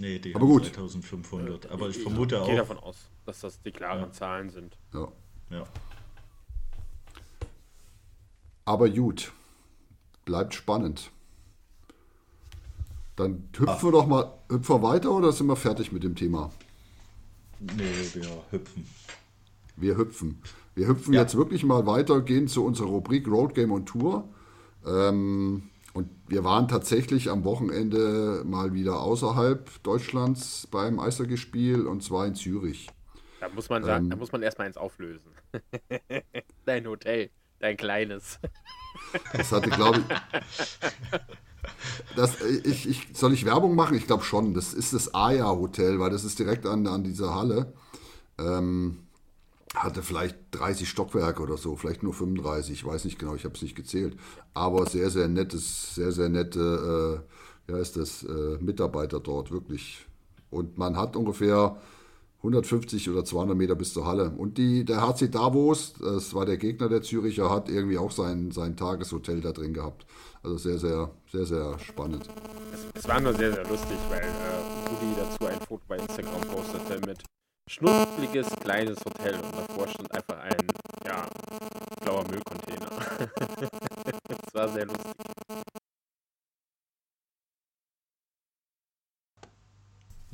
Nee, 0.00 0.18
die 0.18 0.34
aber 0.34 0.46
gut. 0.46 0.74
3500. 0.74 1.70
Aber 1.70 1.90
ich 1.90 1.98
vermute 1.98 2.38
auch. 2.38 2.44
Ich 2.44 2.48
gehe 2.48 2.56
davon 2.56 2.78
aus, 2.78 3.10
dass 3.26 3.40
das 3.40 3.60
die 3.60 3.72
klaren 3.72 4.04
ja. 4.04 4.12
Zahlen 4.12 4.48
sind. 4.48 4.78
Ja. 4.94 5.12
ja. 5.50 5.64
Aber 8.64 8.88
gut. 8.88 9.32
Bleibt 10.24 10.54
spannend. 10.54 11.10
Dann 13.16 13.48
hüpfen 13.56 13.88
wir 13.88 13.92
doch 13.92 14.06
mal 14.06 14.32
hüpfen 14.48 14.76
wir 14.76 14.82
weiter 14.82 15.10
oder 15.10 15.32
sind 15.32 15.46
wir 15.46 15.56
fertig 15.56 15.92
mit 15.92 16.02
dem 16.02 16.14
Thema? 16.14 16.50
Nee, 17.60 17.92
wir 18.14 18.42
hüpfen. 18.50 18.86
Wir 19.76 19.96
hüpfen. 19.96 20.42
Wir 20.74 20.88
hüpfen 20.88 21.14
ja. 21.14 21.20
jetzt 21.20 21.36
wirklich 21.36 21.64
mal 21.64 21.86
weiter, 21.86 22.22
gehen 22.22 22.48
zu 22.48 22.64
unserer 22.64 22.88
Rubrik 22.88 23.28
Road 23.28 23.54
Game 23.54 23.72
on 23.72 23.84
Tour. 23.84 24.28
Ähm, 24.86 25.70
und 25.92 26.08
wir 26.26 26.42
waren 26.44 26.68
tatsächlich 26.68 27.28
am 27.28 27.44
Wochenende 27.44 28.42
mal 28.46 28.72
wieder 28.72 29.00
außerhalb 29.00 29.82
Deutschlands 29.82 30.66
beim 30.70 30.98
Eishockeyspiel 30.98 31.86
und 31.86 32.02
zwar 32.02 32.26
in 32.26 32.34
Zürich. 32.34 32.88
Da 33.40 33.48
muss 33.50 33.68
man 33.68 33.84
sagen, 33.84 34.04
ähm, 34.04 34.10
da 34.10 34.16
muss 34.16 34.32
man 34.32 34.42
erstmal 34.42 34.68
eins 34.68 34.78
auflösen. 34.78 35.30
dein 36.64 36.86
Hotel, 36.86 37.30
dein 37.58 37.76
kleines. 37.76 38.38
Das 39.32 39.52
hatte, 39.52 39.68
glaube 39.68 40.00
ich. 40.00 40.78
Das, 42.16 42.40
ich, 42.42 42.88
ich, 42.88 43.08
soll 43.14 43.32
ich 43.32 43.44
Werbung 43.44 43.74
machen? 43.74 43.96
Ich 43.96 44.06
glaube 44.06 44.24
schon. 44.24 44.54
Das 44.54 44.74
ist 44.74 44.92
das 44.92 45.14
Aya 45.14 45.48
Hotel, 45.50 45.98
weil 46.00 46.10
das 46.10 46.24
ist 46.24 46.38
direkt 46.38 46.66
an, 46.66 46.86
an 46.86 47.04
dieser 47.04 47.34
Halle. 47.34 47.72
Ähm, 48.38 48.98
hatte 49.74 50.02
vielleicht 50.02 50.36
30 50.52 50.88
Stockwerke 50.88 51.42
oder 51.42 51.56
so, 51.56 51.76
vielleicht 51.76 52.02
nur 52.02 52.12
35, 52.12 52.72
ich 52.74 52.84
weiß 52.84 53.04
nicht 53.04 53.18
genau, 53.18 53.34
ich 53.34 53.44
habe 53.44 53.54
es 53.54 53.62
nicht 53.62 53.74
gezählt. 53.74 54.18
Aber 54.54 54.86
sehr, 54.86 55.10
sehr 55.10 55.28
nettes, 55.28 55.94
sehr, 55.94 56.12
sehr 56.12 56.28
nette, 56.28 57.24
äh, 57.68 57.72
ja, 57.72 57.78
ist 57.78 57.96
das, 57.96 58.22
äh, 58.22 58.58
Mitarbeiter 58.60 59.20
dort, 59.20 59.50
wirklich. 59.50 60.06
Und 60.50 60.76
man 60.76 60.96
hat 60.96 61.16
ungefähr 61.16 61.76
150 62.42 63.08
oder 63.08 63.24
200 63.24 63.56
Meter 63.56 63.76
bis 63.76 63.92
zur 63.92 64.04
Halle. 64.04 64.30
Und 64.30 64.58
die, 64.58 64.84
der 64.84 65.00
HC 65.00 65.28
Davos, 65.28 65.94
das 66.00 66.34
war 66.34 66.44
der 66.44 66.56
Gegner 66.56 66.88
der 66.88 67.02
Züricher, 67.02 67.48
hat 67.50 67.68
irgendwie 67.68 67.98
auch 67.98 68.10
sein, 68.10 68.50
sein 68.50 68.76
Tageshotel 68.76 69.40
da 69.40 69.52
drin 69.52 69.72
gehabt. 69.72 70.06
Also 70.42 70.56
sehr, 70.56 70.78
sehr, 70.78 71.10
sehr, 71.30 71.46
sehr 71.46 71.78
spannend. 71.78 72.28
Es, 72.72 73.02
es 73.02 73.08
war 73.08 73.20
nur 73.20 73.32
sehr, 73.34 73.52
sehr 73.52 73.66
lustig, 73.68 73.96
weil 74.08 74.22
äh, 74.22 74.88
Rudi 74.90 75.14
dazu 75.16 75.46
ein 75.46 75.60
Foto 75.60 75.82
bei 75.86 75.98
Instagram 75.98 76.40
postete 76.40 77.06
mit 77.06 77.22
schnuffliges 77.70 78.50
kleines 78.60 78.98
Hotel 79.04 79.36
und 79.36 79.56
davor 79.56 79.86
stand 79.86 80.12
einfach 80.12 80.38
ein, 80.40 80.66
ja, 81.06 81.26
blauer 82.00 82.24
Müllcontainer. 82.28 82.88
Es 84.46 84.54
war 84.54 84.68
sehr 84.68 84.84
lustig. 84.84 85.21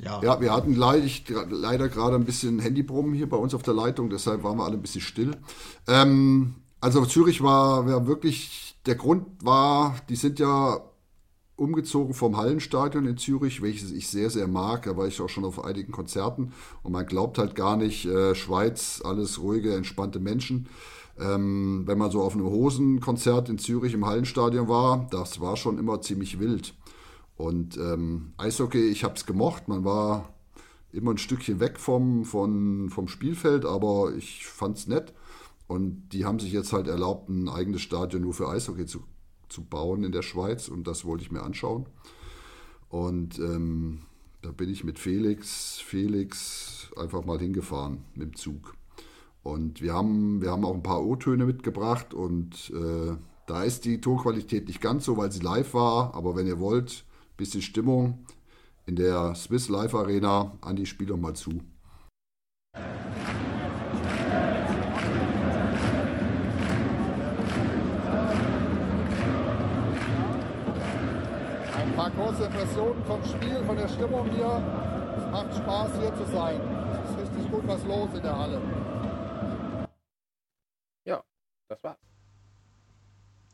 Ja. 0.01 0.21
ja, 0.23 0.39
wir 0.39 0.53
hatten 0.53 0.75
leider, 0.75 1.07
leider 1.49 1.89
gerade 1.89 2.15
ein 2.15 2.23
bisschen 2.23 2.59
Handybrummen 2.59 3.13
hier 3.13 3.27
bei 3.27 3.37
uns 3.37 3.53
auf 3.53 3.63
der 3.63 3.73
Leitung, 3.73 4.09
deshalb 4.09 4.43
waren 4.43 4.57
wir 4.57 4.63
alle 4.63 4.75
ein 4.75 4.81
bisschen 4.81 5.01
still. 5.01 5.31
Ähm, 5.87 6.55
also 6.79 7.05
Zürich 7.05 7.41
war, 7.41 7.85
war 7.85 8.07
wirklich, 8.07 8.77
der 8.85 8.95
Grund 8.95 9.25
war, 9.43 9.95
die 10.07 10.15
sind 10.15 10.39
ja 10.39 10.79
umgezogen 11.57 12.13
vom 12.13 12.37
Hallenstadion 12.37 13.05
in 13.05 13.17
Zürich, 13.17 13.61
welches 13.61 13.91
ich 13.91 14.07
sehr, 14.07 14.29
sehr 14.29 14.47
mag. 14.47 14.83
Da 14.83 14.95
war 14.95 15.07
ich 15.07 15.19
auch 15.21 15.27
schon 15.27 15.45
auf 15.45 15.63
einigen 15.63 15.91
Konzerten 15.91 16.53
und 16.83 16.93
man 16.93 17.05
glaubt 17.05 17.37
halt 17.37 17.55
gar 17.55 17.75
nicht, 17.75 18.05
äh, 18.05 18.33
Schweiz, 18.33 19.01
alles 19.03 19.41
ruhige, 19.41 19.75
entspannte 19.75 20.19
Menschen. 20.19 20.69
Ähm, 21.19 21.83
wenn 21.85 21.97
man 21.97 22.11
so 22.11 22.21
auf 22.21 22.33
einem 22.33 22.45
Hosenkonzert 22.45 23.49
in 23.49 23.57
Zürich 23.57 23.93
im 23.93 24.05
Hallenstadion 24.05 24.69
war, 24.69 25.07
das 25.11 25.41
war 25.41 25.57
schon 25.57 25.77
immer 25.77 25.99
ziemlich 25.99 26.39
wild. 26.39 26.73
Und 27.39 27.77
ähm, 27.77 28.33
Eishockey, 28.35 28.89
ich 28.89 29.05
habe 29.05 29.13
es 29.15 29.25
gemocht. 29.25 29.69
Man 29.69 29.85
war 29.85 30.33
immer 30.91 31.11
ein 31.11 31.17
Stückchen 31.17 31.61
weg 31.61 31.79
vom, 31.79 32.25
vom, 32.25 32.89
vom 32.89 33.07
Spielfeld, 33.07 33.63
aber 33.63 34.13
ich 34.13 34.45
fand 34.45 34.77
es 34.77 34.87
nett. 34.87 35.13
Und 35.65 36.09
die 36.09 36.25
haben 36.25 36.39
sich 36.39 36.51
jetzt 36.51 36.73
halt 36.73 36.89
erlaubt, 36.89 37.29
ein 37.29 37.47
eigenes 37.47 37.81
Stadion 37.81 38.23
nur 38.23 38.33
für 38.33 38.49
Eishockey 38.49 38.85
zu, 38.85 39.05
zu 39.47 39.63
bauen 39.63 40.03
in 40.03 40.11
der 40.11 40.21
Schweiz. 40.21 40.67
Und 40.67 40.85
das 40.85 41.05
wollte 41.05 41.23
ich 41.23 41.31
mir 41.31 41.41
anschauen. 41.41 41.85
Und 42.89 43.39
ähm, 43.39 44.01
da 44.41 44.51
bin 44.51 44.69
ich 44.69 44.83
mit 44.83 44.99
Felix, 44.99 45.79
Felix 45.79 46.91
einfach 46.97 47.23
mal 47.23 47.39
hingefahren 47.39 47.99
mit 48.15 48.33
dem 48.33 48.35
Zug. 48.35 48.73
Und 49.43 49.81
wir 49.81 49.93
haben, 49.93 50.41
wir 50.41 50.51
haben 50.51 50.65
auch 50.65 50.75
ein 50.75 50.83
paar 50.83 51.05
O-Töne 51.05 51.45
mitgebracht 51.45 52.13
und 52.13 52.69
äh, 52.75 53.15
da 53.47 53.63
ist 53.63 53.85
die 53.85 54.01
Tonqualität 54.01 54.67
nicht 54.67 54.81
ganz 54.81 55.05
so, 55.05 55.15
weil 55.15 55.31
sie 55.31 55.39
live 55.39 55.73
war. 55.73 56.13
Aber 56.13 56.35
wenn 56.35 56.45
ihr 56.45 56.59
wollt, 56.59 57.05
bisschen 57.39 57.61
Stimmung 57.61 58.25
in 58.85 58.97
der 58.97 59.33
Swiss 59.33 59.69
Live 59.69 59.95
Arena, 59.95 60.57
an 60.59 60.75
die 60.75 60.85
Spieler 60.85 61.15
mal 61.15 61.33
zu. 61.33 61.51
Ein 71.73 71.95
paar 71.95 72.11
kurze 72.11 72.43
Impressionen 72.43 73.05
vom 73.05 73.23
Spiel, 73.23 73.63
von 73.65 73.77
der 73.77 73.87
Stimmung 73.87 74.29
hier. 74.31 74.61
Es 75.17 75.31
macht 75.31 75.55
Spaß 75.55 75.97
hier 75.97 76.13
zu 76.15 76.25
sein. 76.33 76.59
Es 76.91 77.11
ist 77.11 77.19
richtig 77.21 77.51
gut 77.51 77.65
was 77.65 77.85
los 77.85 78.09
in 78.13 78.21
der 78.21 78.37
Halle. 78.37 78.61
Ja, 81.05 81.23
das 81.69 81.81
war's. 81.83 82.08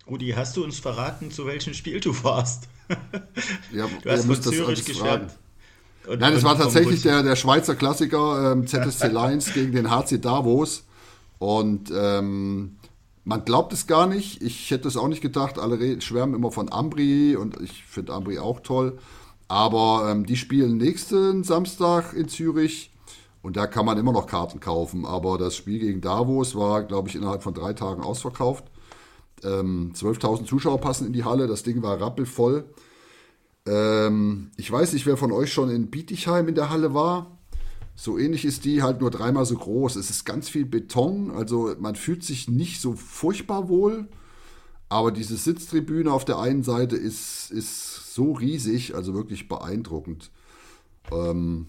Rudi, 0.07 0.29
hast 0.35 0.55
du 0.55 0.63
uns 0.63 0.79
verraten, 0.79 1.31
zu 1.31 1.45
welchem 1.45 1.73
Spiel 1.73 1.99
du 1.99 2.11
warst? 2.23 2.67
Ja, 3.71 3.87
du 4.03 4.09
hast 4.09 4.25
von 4.25 4.35
das 4.35 4.41
Zürich 4.45 4.85
geschwärmt. 4.85 5.31
Und- 6.07 6.19
Nein, 6.19 6.33
es 6.33 6.43
war 6.43 6.55
tatsächlich 6.55 7.01
der, 7.01 7.23
der 7.23 7.35
Schweizer 7.35 7.73
Klassiker 7.75 8.51
ähm, 8.51 8.67
ZSC 8.67 9.07
Lions 9.11 9.53
gegen 9.53 9.71
den 9.71 9.89
HC 9.89 10.19
Davos. 10.19 10.83
Und 11.39 11.91
ähm, 11.95 12.75
man 13.23 13.43
glaubt 13.43 13.73
es 13.73 13.87
gar 13.87 14.05
nicht. 14.05 14.43
Ich 14.43 14.69
hätte 14.69 14.87
es 14.87 14.97
auch 14.97 15.07
nicht 15.07 15.21
gedacht. 15.21 15.57
Alle 15.57 15.99
schwärmen 16.01 16.35
immer 16.35 16.51
von 16.51 16.71
Ambri 16.71 17.35
und 17.35 17.59
ich 17.59 17.83
finde 17.85 18.13
Ambri 18.13 18.37
auch 18.37 18.59
toll. 18.59 18.99
Aber 19.47 20.07
ähm, 20.11 20.27
die 20.27 20.37
spielen 20.37 20.77
nächsten 20.77 21.43
Samstag 21.43 22.13
in 22.13 22.29
Zürich 22.29 22.91
und 23.41 23.57
da 23.57 23.65
kann 23.65 23.85
man 23.85 23.97
immer 23.97 24.11
noch 24.11 24.27
Karten 24.27 24.59
kaufen. 24.59 25.05
Aber 25.07 25.39
das 25.39 25.55
Spiel 25.55 25.79
gegen 25.79 26.01
Davos 26.01 26.53
war, 26.55 26.83
glaube 26.83 27.09
ich, 27.09 27.15
innerhalb 27.15 27.41
von 27.41 27.55
drei 27.55 27.73
Tagen 27.73 28.03
ausverkauft. 28.03 28.65
Ähm, 29.45 29.91
12.000 29.93 30.45
Zuschauer 30.45 30.81
passen 30.81 31.07
in 31.07 31.13
die 31.13 31.23
Halle. 31.23 31.47
Das 31.47 31.63
Ding 31.63 31.81
war 31.83 32.01
rappelvoll. 32.01 32.65
Ähm, 33.67 34.51
ich 34.57 34.71
weiß 34.71 34.93
nicht, 34.93 35.05
wer 35.05 35.17
von 35.17 35.31
euch 35.31 35.53
schon 35.53 35.69
in 35.69 35.89
Bietigheim 35.89 36.47
in 36.47 36.55
der 36.55 36.69
Halle 36.69 36.93
war. 36.93 37.37
So 37.95 38.17
ähnlich 38.17 38.43
ist 38.43 38.65
die, 38.65 38.81
halt 38.83 38.99
nur 38.99 39.11
dreimal 39.11 39.45
so 39.45 39.55
groß. 39.55 39.95
Es 39.95 40.09
ist 40.09 40.25
ganz 40.25 40.49
viel 40.49 40.65
Beton, 40.65 41.31
also 41.31 41.73
man 41.79 41.95
fühlt 41.95 42.23
sich 42.23 42.49
nicht 42.49 42.81
so 42.81 42.93
furchtbar 42.93 43.69
wohl. 43.69 44.09
Aber 44.89 45.11
diese 45.11 45.37
Sitztribüne 45.37 46.11
auf 46.11 46.25
der 46.25 46.39
einen 46.39 46.63
Seite 46.63 46.95
ist, 46.95 47.51
ist 47.51 48.13
so 48.13 48.33
riesig, 48.33 48.95
also 48.95 49.13
wirklich 49.13 49.47
beeindruckend. 49.47 50.31
Ähm, 51.11 51.67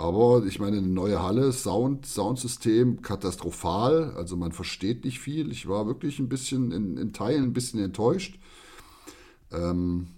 aber 0.00 0.44
ich 0.46 0.58
meine, 0.58 0.78
eine 0.78 0.86
neue 0.86 1.22
Halle, 1.22 1.52
Sound, 1.52 2.06
Soundsystem 2.06 3.02
katastrophal. 3.02 4.14
Also 4.16 4.36
man 4.36 4.52
versteht 4.52 5.04
nicht 5.04 5.20
viel. 5.20 5.50
Ich 5.50 5.68
war 5.68 5.86
wirklich 5.86 6.18
ein 6.18 6.28
bisschen 6.28 6.72
in, 6.72 6.96
in 6.96 7.12
Teilen 7.12 7.44
ein 7.44 7.52
bisschen 7.52 7.82
enttäuscht. 7.82 8.38
Ähm, 9.52 10.08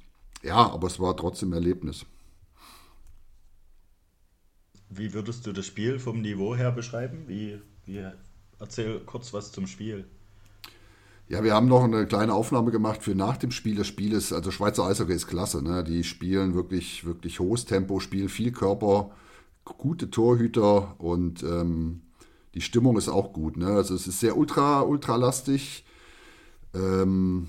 ja, 0.43 0.57
aber 0.57 0.87
es 0.87 1.01
war 1.01 1.17
trotzdem 1.17 1.51
ein 1.51 1.55
Erlebnis. 1.55 2.07
Wie 4.89 5.15
würdest 5.15 5.47
du 5.47 5.53
das 5.53 5.67
Spiel 5.67 5.99
vom 5.99 6.21
Niveau 6.21 6.55
her 6.55 6.71
beschreiben? 6.71 7.25
Wie, 7.27 7.59
wie, 7.87 8.05
erzähl 8.59 9.01
kurz 9.01 9.33
was 9.33 9.53
zum 9.53 9.67
Spiel. 9.67 10.07
Ja, 11.29 11.43
wir 11.43 11.55
haben 11.55 11.69
noch 11.69 11.85
eine 11.85 12.07
kleine 12.07 12.35
Aufnahme 12.35 12.71
gemacht 12.71 13.03
für 13.03 13.15
nach 13.15 13.39
dem 13.39 13.53
Spiel. 13.53 13.77
Das 13.77 13.87
Spiel 13.87 14.13
ist, 14.13 14.33
also 14.33 14.51
Schweizer 14.51 14.85
Eishockey 14.85 15.15
ist 15.15 15.29
klasse. 15.29 15.63
Ne? 15.63 15.83
Die 15.83 16.05
spielen 16.05 16.55
wirklich, 16.55 17.07
wirklich 17.07 17.41
hohes 17.41 17.65
Tempo, 17.65 18.01
spielen 18.01 18.29
viel 18.29 18.53
Körper, 18.53 19.11
gute 19.65 20.11
Torhüter 20.11 21.01
und 21.01 21.43
ähm, 21.43 22.03
die 22.55 22.61
Stimmung 22.61 22.97
ist 22.97 23.09
auch 23.09 23.33
gut. 23.33 23.57
Ne? 23.57 23.67
Also 23.67 23.95
es 23.95 24.07
ist 24.07 24.21
sehr 24.21 24.37
ultra, 24.37 24.83
ultra 24.83 25.17
lastig. 25.17 25.85
Ähm, 26.75 27.49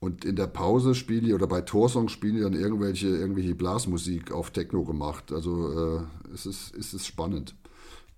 und 0.00 0.24
in 0.24 0.36
der 0.36 0.46
Pause 0.46 0.94
spielen 0.94 1.24
die 1.24 1.34
oder 1.34 1.46
bei 1.46 1.62
Torsong 1.62 2.08
spielen 2.08 2.36
die 2.36 2.42
dann 2.42 2.52
irgendwelche, 2.52 3.08
irgendwelche 3.08 3.54
Blasmusik 3.54 4.32
auf 4.32 4.50
Techno 4.50 4.84
gemacht. 4.84 5.32
Also 5.32 5.98
äh, 5.98 6.02
es, 6.34 6.46
ist, 6.46 6.74
es 6.76 6.92
ist 6.92 7.06
spannend. 7.06 7.54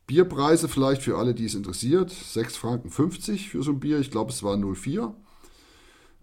Bierpreise 0.07 0.69
vielleicht 0.69 1.03
für 1.03 1.17
alle, 1.17 1.35
die 1.35 1.45
es 1.45 1.55
interessiert. 1.55 2.11
6 2.11 2.57
Franken 2.57 2.91
50 2.91 3.51
für 3.51 3.63
so 3.63 3.73
ein 3.73 3.81
Bier. 3.81 3.99
Ich 3.99 4.11
glaube, 4.11 4.31
es 4.31 4.43
war 4.43 4.57
04. 4.57 5.15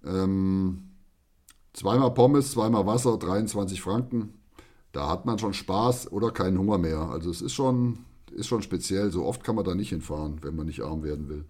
Ähm, 0.05 0.89
zweimal 1.73 2.13
Pommes, 2.13 2.51
zweimal 2.51 2.85
Wasser, 2.85 3.17
23 3.17 3.81
Franken. 3.81 4.33
Da 4.93 5.09
hat 5.09 5.25
man 5.25 5.39
schon 5.39 5.55
Spaß 5.55 6.11
oder 6.11 6.31
keinen 6.31 6.57
Hunger 6.57 6.77
mehr. 6.77 6.99
Also 6.99 7.31
es 7.31 7.41
ist 7.41 7.53
schon, 7.53 8.05
ist 8.31 8.47
schon 8.47 8.61
speziell. 8.61 9.11
So 9.11 9.25
oft 9.25 9.43
kann 9.43 9.55
man 9.55 9.65
da 9.65 9.73
nicht 9.73 9.89
hinfahren, 9.89 10.41
wenn 10.43 10.55
man 10.55 10.67
nicht 10.67 10.81
arm 10.81 11.03
werden 11.03 11.27
will. 11.29 11.45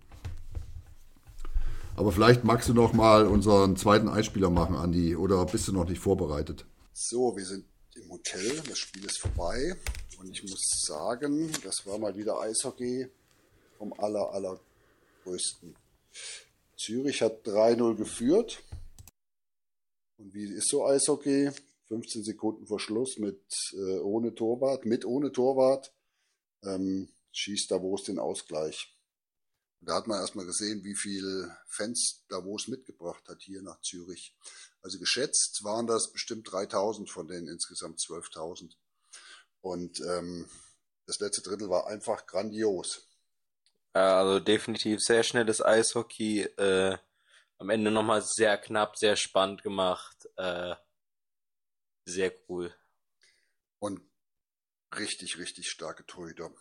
Aber 1.97 2.13
vielleicht 2.13 2.45
magst 2.45 2.69
du 2.69 2.73
noch 2.73 2.93
mal 2.93 3.27
unseren 3.27 3.75
zweiten 3.75 4.07
Einspieler 4.07 4.49
machen, 4.49 4.75
Andi, 4.75 5.15
oder 5.15 5.45
bist 5.45 5.67
du 5.67 5.73
noch 5.73 5.87
nicht 5.87 5.99
vorbereitet? 5.99 6.65
So, 6.93 7.35
wir 7.35 7.45
sind 7.45 7.65
im 7.95 8.09
Hotel. 8.09 8.61
Das 8.67 8.79
Spiel 8.79 9.03
ist 9.03 9.19
vorbei. 9.19 9.75
Und 10.19 10.31
ich 10.31 10.41
muss 10.43 10.85
sagen, 10.87 11.51
das 11.65 11.85
war 11.85 11.99
mal 11.99 12.15
wieder 12.15 12.39
Eishockey 12.39 13.09
vom 13.77 13.93
aller, 13.97 14.31
allergrößten. 14.31 15.75
Zürich 16.77 17.21
hat 17.21 17.45
3-0 17.45 17.95
geführt. 17.95 18.63
Und 20.17 20.33
wie 20.33 20.45
ist 20.45 20.69
so 20.69 20.87
Eishockey? 20.87 21.51
15 21.87 22.23
Sekunden 22.23 22.65
vor 22.67 22.79
Schluss 22.79 23.17
mit 23.17 23.43
äh, 23.73 23.99
ohne 23.99 24.33
Torwart, 24.35 24.85
mit 24.85 25.05
ohne 25.05 25.31
Torwart, 25.31 25.93
ähm, 26.63 27.09
schießt 27.31 27.71
Davos 27.71 28.03
den 28.03 28.19
Ausgleich. 28.19 28.97
Und 29.81 29.89
da 29.89 29.95
hat 29.95 30.07
man 30.07 30.19
erstmal 30.19 30.45
gesehen, 30.45 30.83
wie 30.83 30.95
viel 30.95 31.51
Fans 31.67 32.23
Davos 32.29 32.67
mitgebracht 32.67 33.27
hat 33.27 33.41
hier 33.41 33.61
nach 33.61 33.81
Zürich. 33.81 34.35
Also 34.81 34.97
geschätzt 34.97 35.63
waren 35.63 35.87
das 35.87 36.11
bestimmt 36.11 36.49
3000 36.51 37.09
von 37.09 37.27
den 37.27 37.47
insgesamt 37.47 37.99
12.000. 37.99 38.75
Und 39.61 39.99
ähm, 40.01 40.47
das 41.05 41.19
letzte 41.19 41.41
Drittel 41.41 41.69
war 41.69 41.87
einfach 41.87 42.25
grandios. 42.25 43.07
Ja, 43.93 44.19
also 44.19 44.39
definitiv 44.39 45.01
sehr 45.01 45.23
schnelles 45.23 45.61
Eishockey. 45.61 46.41
Äh, 46.41 46.97
am 47.57 47.69
Ende 47.69 47.91
nochmal 47.91 48.21
sehr 48.21 48.57
knapp, 48.57 48.97
sehr 48.97 49.15
spannend 49.15 49.63
gemacht. 49.63 50.29
Äh, 50.37 50.75
sehr 52.05 52.33
cool. 52.49 52.73
Und 53.79 54.01
richtig, 54.95 55.37
richtig 55.37 55.69
starke 55.69 56.05
Torhüter. 56.05 56.53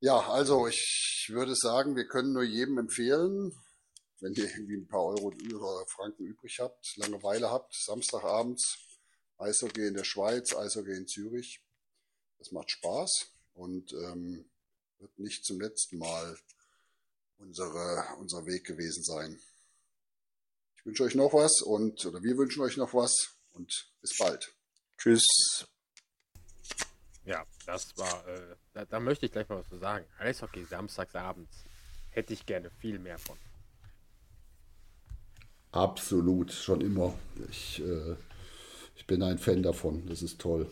Ja, 0.00 0.28
also 0.28 0.66
ich 0.66 1.28
würde 1.30 1.54
sagen, 1.54 1.96
wir 1.96 2.06
können 2.06 2.32
nur 2.32 2.42
jedem 2.42 2.78
empfehlen, 2.78 3.52
wenn 4.20 4.34
ihr 4.34 4.44
irgendwie 4.44 4.76
ein 4.76 4.88
paar 4.88 5.04
Euro 5.04 5.28
oder 5.28 5.86
Franken 5.88 6.24
übrig 6.24 6.58
habt, 6.60 6.96
Langeweile 6.96 7.50
habt, 7.50 7.74
Samstagabends, 7.74 8.78
Eishockey 9.38 9.86
in 9.86 9.94
der 9.94 10.04
Schweiz, 10.04 10.54
Eishockey 10.54 10.96
in 10.96 11.06
Zürich. 11.06 11.62
Das 12.38 12.52
macht 12.52 12.70
Spaß 12.70 13.32
und 13.54 13.92
ähm, 13.92 14.48
wird 14.98 15.18
nicht 15.18 15.44
zum 15.44 15.60
letzten 15.60 15.98
Mal 15.98 16.38
unsere, 17.38 18.04
unser 18.18 18.46
Weg 18.46 18.64
gewesen 18.64 19.02
sein. 19.02 19.38
Ich 20.76 20.86
wünsche 20.86 21.04
euch 21.04 21.14
noch 21.14 21.32
was 21.32 21.62
und 21.62 22.04
oder 22.06 22.22
wir 22.22 22.36
wünschen 22.36 22.62
euch 22.62 22.76
noch 22.76 22.94
was 22.94 23.35
und 23.56 23.90
bis 24.00 24.16
bald. 24.18 24.54
Tschüss. 24.98 25.66
Ja, 27.24 27.44
das 27.66 27.96
war, 27.96 28.26
äh, 28.28 28.56
da, 28.72 28.84
da 28.84 29.00
möchte 29.00 29.26
ich 29.26 29.32
gleich 29.32 29.48
mal 29.48 29.58
was 29.58 29.68
zu 29.68 29.78
sagen. 29.78 30.06
Eishockey 30.18 30.64
samstagsabends 30.64 31.64
hätte 32.10 32.32
ich 32.32 32.46
gerne 32.46 32.70
viel 32.70 32.98
mehr 32.98 33.18
von. 33.18 33.36
Absolut, 35.72 36.52
schon 36.52 36.80
immer. 36.80 37.14
Ich, 37.50 37.82
äh, 37.82 38.16
ich 38.94 39.06
bin 39.06 39.22
ein 39.22 39.38
Fan 39.38 39.62
davon. 39.62 40.06
Das 40.06 40.22
ist 40.22 40.40
toll. 40.40 40.70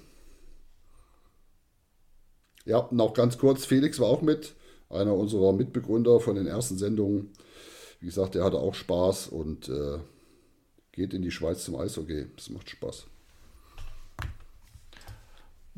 Ja, 2.64 2.88
noch 2.92 3.12
ganz 3.12 3.36
kurz, 3.36 3.66
Felix 3.66 4.00
war 4.00 4.08
auch 4.08 4.22
mit, 4.22 4.54
einer 4.88 5.12
unserer 5.14 5.52
Mitbegründer 5.52 6.20
von 6.20 6.36
den 6.36 6.46
ersten 6.46 6.78
Sendungen. 6.78 7.32
Wie 8.00 8.06
gesagt, 8.06 8.34
der 8.34 8.44
hatte 8.44 8.58
auch 8.58 8.74
Spaß 8.74 9.28
und 9.28 9.68
äh, 9.68 9.98
geht 10.94 11.12
in 11.12 11.22
die 11.22 11.30
Schweiz 11.30 11.64
zum 11.64 11.76
Eishockey. 11.76 12.26
Das 12.36 12.50
macht 12.50 12.70
Spaß. 12.70 13.06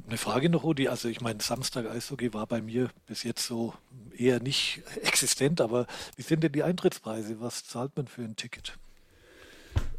Eine 0.07 0.19
Frage 0.19 0.51
noch, 0.51 0.63
Rudi. 0.63 0.89
Also 0.89 1.09
ich 1.09 1.21
meine, 1.21 1.41
Samstag 1.43 1.87
Eishockey 1.87 2.33
war 2.33 2.47
bei 2.47 2.61
mir 2.61 2.91
bis 3.07 3.23
jetzt 3.25 3.45
so 3.47 3.75
eher 4.17 4.41
nicht 4.41 4.83
existent, 5.03 5.61
aber 5.61 5.87
wie 6.17 6.23
sind 6.23 6.43
denn 6.43 6.53
die 6.53 6.63
Eintrittspreise? 6.63 7.41
Was 7.41 7.65
zahlt 7.65 7.97
man 7.97 8.07
für 8.07 8.23
ein 8.23 8.37
Ticket? 8.37 8.79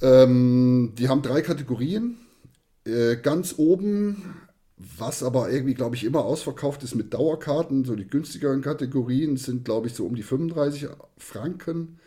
Ähm, 0.01 0.93
die 0.97 1.09
haben 1.09 1.21
drei 1.21 1.41
Kategorien. 1.41 2.17
Äh, 2.85 3.17
ganz 3.17 3.55
oben 3.57 4.35
Was 4.77 5.23
aber 5.23 5.49
irgendwie, 5.49 5.73
glaube 5.73 5.95
ich, 5.95 6.03
immer 6.03 6.23
ausverkauft 6.23 6.83
ist 6.83 6.93
mit 6.93 7.11
Dauerkarten, 7.11 7.83
so 7.83 7.95
die 7.95 8.07
günstigeren 8.07 8.61
Kategorien 8.61 9.35
sind, 9.35 9.65
glaube 9.65 9.87
ich, 9.87 9.95
so 9.95 10.05
um 10.05 10.13
die 10.13 10.21
35 10.21 10.87
Franken. 11.17 11.99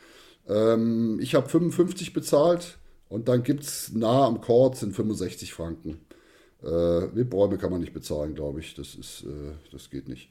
Ähm, 0.48 1.18
ich 1.20 1.34
habe 1.34 1.48
55 1.48 2.12
bezahlt 2.12 2.78
und 3.10 3.28
dann 3.28 3.44
gibt 3.44 3.64
es 3.64 3.92
nah 3.92 4.26
am 4.26 4.42
Court 4.42 4.78
sind 4.78 4.94
65 4.96 5.54
Franken. 5.54 6.00
Äh, 6.62 6.66
VIP-Räume 6.68 7.58
kann 7.58 7.72
man 7.72 7.80
nicht 7.80 7.94
bezahlen, 7.94 8.34
glaube 8.34 8.60
ich. 8.60 8.74
Das, 8.74 8.94
ist, 8.96 9.24
äh, 9.24 9.54
das 9.72 9.90
geht 9.90 10.08
nicht. 10.08 10.30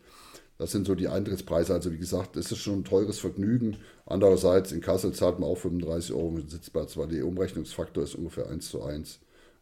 Das 0.58 0.72
sind 0.72 0.88
so 0.88 0.96
die 0.96 1.10
Eintrittspreise. 1.10 1.74
Also 1.74 1.92
wie 1.92 1.98
gesagt, 2.00 2.36
das 2.36 2.52
ist 2.52 2.60
schon 2.60 2.82
ein 2.82 2.86
teures 2.86 3.20
Vergnügen. 3.20 3.78
Andererseits 4.06 4.72
in 4.74 4.82
Kassel 4.82 5.14
zahlt 5.14 5.40
man 5.40 5.50
auch 5.50 5.58
35 5.58 6.14
Euro 6.14 6.32
mit 6.32 6.52
Sitzplatz, 6.52 6.98
weil 6.98 7.10
der 7.10 7.26
Umrechnungsfaktor 7.28 8.04
ist 8.04 8.16
ungefähr 8.16 8.50
1 8.50 8.70
zu 8.70 8.84
1. 8.84 9.20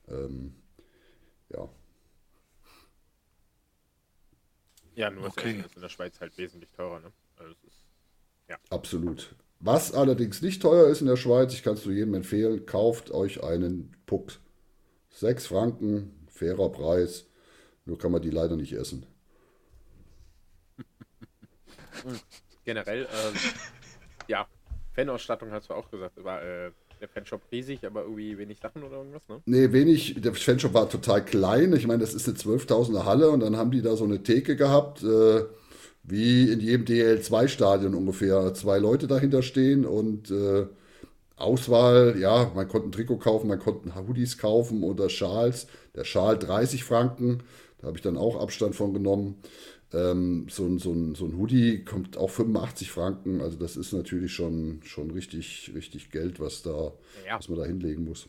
Ähm, 0.10 0.56
ja. 1.50 1.70
Ja, 4.96 5.10
nur 5.12 5.28
Okay. 5.28 5.64
ist 5.66 5.76
in 5.76 5.82
der 5.82 5.90
Schweiz 5.90 6.20
halt 6.20 6.38
wesentlich 6.38 6.72
teurer, 6.72 7.00
ne? 7.00 7.14
Also 7.38 7.52
es 7.54 7.64
ist, 7.64 7.86
Absolut. 8.70 9.36
Was 9.60 9.94
allerdings 9.94 10.42
nicht 10.42 10.62
teuer 10.62 10.88
ist 10.88 11.02
in 11.02 11.08
der 11.08 11.18
Schweiz, 11.18 11.54
ich 11.54 11.64
kann 11.64 11.74
es 11.74 11.86
nur 11.86 11.96
jedem 11.96 12.14
empfehlen, 12.14 12.66
kauft 12.66 13.12
euch 13.12 13.44
einen 13.44 13.96
Puck. 14.06 14.34
6 15.12 15.48
Franken, 15.48 16.28
fairer 16.28 16.72
Preis. 16.72 17.26
Nur 17.86 17.98
kann 17.98 18.12
man 18.12 18.22
die 18.22 18.30
leider 18.30 18.56
nicht 18.56 18.74
essen. 18.74 19.06
generell, 22.66 23.04
ähm, 23.04 23.40
ja, 24.28 24.48
Fanausstattung 24.94 25.52
hast 25.52 25.70
du 25.70 25.74
auch 25.74 25.90
gesagt, 25.90 26.24
war 26.24 26.44
äh, 26.44 26.72
der 27.00 27.08
Fanshop 27.08 27.42
riesig, 27.52 27.86
aber 27.86 28.02
irgendwie 28.02 28.38
wenig 28.38 28.60
Sachen 28.60 28.84
oder 28.84 28.98
irgendwas, 28.98 29.28
ne? 29.30 29.42
Nee, 29.46 29.72
wenig. 29.72 30.16
Der 30.20 30.34
Fanshop 30.34 30.74
war 30.74 30.90
total 30.90 31.24
klein. 31.24 31.74
Ich 31.74 31.88
meine, 31.88 32.00
das 32.00 32.14
ist 32.14 32.28
eine 32.28 32.38
12.000er 32.38 33.06
Halle 33.06 33.30
und 33.30 33.40
dann 33.40 33.58
haben 33.58 33.72
die 33.72 33.82
da 33.82 33.96
so 33.96 34.04
eine 34.04 34.24
Theke 34.24 34.56
gehabt, 34.56 35.04
äh, 35.04 35.46
wie 36.08 36.52
in 36.52 36.60
jedem 36.62 36.86
DL2-Stadion 36.86 37.94
ungefähr. 37.94 38.54
Zwei 38.56 38.80
Leute 38.80 39.08
dahinter 39.08 39.44
stehen 39.44 39.86
und 39.86 40.32
äh, 40.32 40.68
Auswahl, 41.36 42.16
ja, 42.20 42.52
man 42.56 42.68
konnte 42.68 42.88
ein 42.90 42.92
Trikot 42.92 43.18
kaufen, 43.18 43.48
man 43.48 43.60
konnte 43.60 43.94
Hoodies 43.96 44.38
kaufen 44.40 44.84
oder 44.84 45.10
Schals. 45.10 45.68
Der 45.96 46.04
Schal 46.04 46.38
30 46.40 46.84
Franken, 46.84 47.44
da 47.80 47.88
habe 47.88 47.98
ich 47.98 48.04
dann 48.04 48.18
auch 48.18 48.42
Abstand 48.42 48.76
von 48.76 48.94
genommen. 48.94 49.36
Ähm, 49.94 50.48
so, 50.50 50.66
ein, 50.66 50.80
so, 50.80 50.92
ein, 50.92 51.16
so 51.16 51.26
ein 51.26 51.38
Hoodie 51.38 51.86
kommt 51.86 52.18
auch 52.18 52.30
85 52.30 52.92
Franken, 52.92 53.40
also 53.42 53.58
das 53.58 53.78
ist 53.78 53.94
natürlich 53.94 54.34
schon, 54.34 54.82
schon 54.84 55.12
richtig, 55.12 55.72
richtig 55.74 56.12
Geld, 56.12 56.40
was, 56.42 56.62
da, 56.64 56.92
Ja. 57.26 57.38
was 57.38 57.48
man 57.48 57.60
da 57.60 57.66
hinlegen 57.66 58.04
muss. 58.04 58.28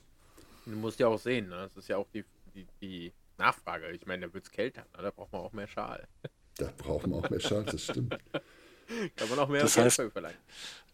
Du 0.66 0.72
musst 0.72 1.00
ja 1.00 1.08
auch 1.08 1.18
sehen, 1.18 1.48
ne? 1.48 1.56
Das 1.62 1.76
ist 1.76 1.88
ja 1.88 1.96
auch 1.96 2.08
die, 2.14 2.24
die, 2.54 2.66
die 2.80 3.12
Nachfrage. 3.38 3.90
Ich 3.92 4.06
meine, 4.06 4.26
da 4.28 4.34
wird 4.34 4.44
es 4.44 4.50
kälter, 4.50 4.82
ne? 4.96 5.02
da 5.02 5.10
braucht 5.10 5.32
man 5.32 5.40
auch 5.40 5.52
mehr 5.52 5.66
Schal. 5.66 6.06
Da 6.58 6.70
brauchen 6.76 7.12
wir 7.12 7.16
auch 7.18 7.30
mehr 7.30 7.40
Schals, 7.40 7.70
das 7.72 7.82
stimmt. 7.84 8.14
Kann 9.16 9.28
man 9.28 9.38
auch 9.38 9.48
mehr 9.48 9.62
Das 9.62 9.76
heißt-. 9.76 10.00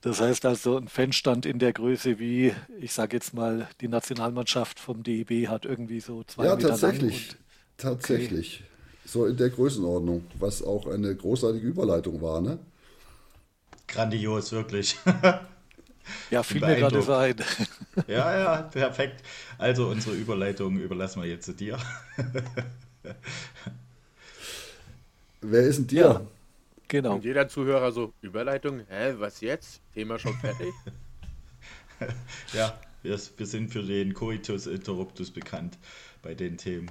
Das 0.02 0.20
heißt 0.20 0.44
also, 0.44 0.76
ein 0.76 0.88
Fanstand 0.88 1.46
in 1.46 1.58
der 1.58 1.72
Größe 1.72 2.18
wie, 2.18 2.52
ich 2.80 2.92
sage 2.92 3.16
jetzt 3.16 3.32
mal, 3.32 3.68
die 3.80 3.88
Nationalmannschaft 3.88 4.78
vom 4.78 5.02
DEB 5.02 5.48
hat 5.48 5.64
irgendwie 5.64 6.00
so 6.00 6.22
zwei 6.24 6.44
Ja, 6.44 6.56
Meter 6.56 6.68
tatsächlich. 6.68 7.28
lang. 7.28 7.38
Tatsächlich. 7.78 8.64
So 9.06 9.26
in 9.26 9.36
der 9.36 9.50
Größenordnung, 9.50 10.24
was 10.38 10.62
auch 10.62 10.86
eine 10.86 11.14
großartige 11.14 11.66
Überleitung 11.66 12.20
war, 12.22 12.40
ne? 12.40 12.58
Grandios, 13.86 14.52
wirklich. 14.52 14.96
Und, 15.06 15.14
ja, 16.30 16.42
fiel 16.42 16.62
mir 16.62 16.76
gerade 16.76 17.02
so 17.02 17.14
ein. 17.14 17.36
ja, 18.06 18.38
ja, 18.38 18.62
perfekt. 18.62 19.22
Also 19.58 19.88
unsere 19.88 20.14
Überleitung 20.16 20.78
überlassen 20.78 21.22
wir 21.22 21.28
jetzt 21.28 21.46
zu 21.46 21.54
dir. 21.54 21.78
Wer 25.46 25.62
ist 25.62 25.76
denn 25.76 25.86
dir? 25.86 26.00
Ja, 26.00 26.26
genau. 26.88 27.14
Und 27.16 27.24
jeder 27.24 27.48
Zuhörer 27.48 27.92
so, 27.92 28.14
Überleitung, 28.22 28.80
hä, 28.88 29.14
was 29.18 29.40
jetzt? 29.42 29.82
Thema 29.92 30.18
schon 30.18 30.34
fertig? 30.34 30.72
Ja, 32.52 32.78
wir, 33.02 33.18
wir 33.36 33.46
sind 33.46 33.70
für 33.70 33.82
den 33.82 34.12
Coitus 34.14 34.66
Interruptus 34.66 35.30
bekannt 35.30 35.78
bei 36.22 36.34
den 36.34 36.58
Themen. 36.58 36.90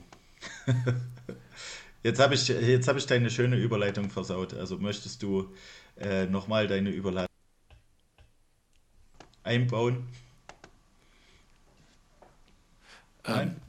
Jetzt 2.03 2.19
habe 2.19 2.33
ich, 2.35 2.47
jetzt 2.47 2.87
hab 2.87 2.97
ich 2.97 3.05
deine 3.05 3.29
schöne 3.29 3.57
Überleitung 3.57 4.09
versaut. 4.09 4.53
Also 4.53 4.77
möchtest 4.77 5.21
du 5.23 5.53
äh, 5.97 6.25
nochmal 6.25 6.67
deine 6.67 6.89
Überleitung 6.89 7.35
einbauen? 9.43 10.07
Nein? 13.25 13.61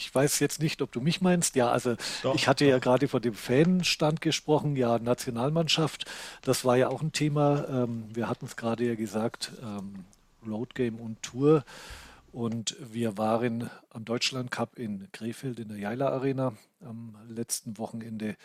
Ich 0.00 0.14
weiß 0.14 0.38
jetzt 0.38 0.62
nicht, 0.62 0.80
ob 0.80 0.92
du 0.92 1.02
mich 1.02 1.20
meinst. 1.20 1.56
Ja, 1.56 1.70
also 1.70 1.94
Doch, 2.22 2.34
ich 2.34 2.48
hatte 2.48 2.64
ja 2.64 2.76
doch. 2.76 2.82
gerade 2.82 3.06
von 3.06 3.20
dem 3.20 3.34
Fanstand 3.34 4.22
gesprochen. 4.22 4.74
Ja, 4.74 4.98
Nationalmannschaft, 4.98 6.06
das 6.40 6.64
war 6.64 6.76
ja 6.78 6.88
auch 6.88 7.02
ein 7.02 7.12
Thema. 7.12 7.66
Ähm, 7.68 8.04
wir 8.10 8.26
hatten 8.26 8.46
es 8.46 8.56
gerade 8.56 8.86
ja 8.86 8.94
gesagt, 8.94 9.52
ähm, 9.62 10.06
Road 10.46 10.74
Game 10.74 10.96
und 10.96 11.22
Tour. 11.22 11.64
Und 12.32 12.76
wir 12.80 13.18
waren 13.18 13.68
am 13.90 14.06
Deutschland 14.06 14.50
Cup 14.50 14.78
in 14.78 15.08
Krefeld 15.12 15.58
in 15.60 15.68
der 15.68 15.76
Jaila 15.78 16.08
Arena 16.08 16.54
am 16.82 17.14
letzten 17.28 17.76
Wochenende. 17.76 18.36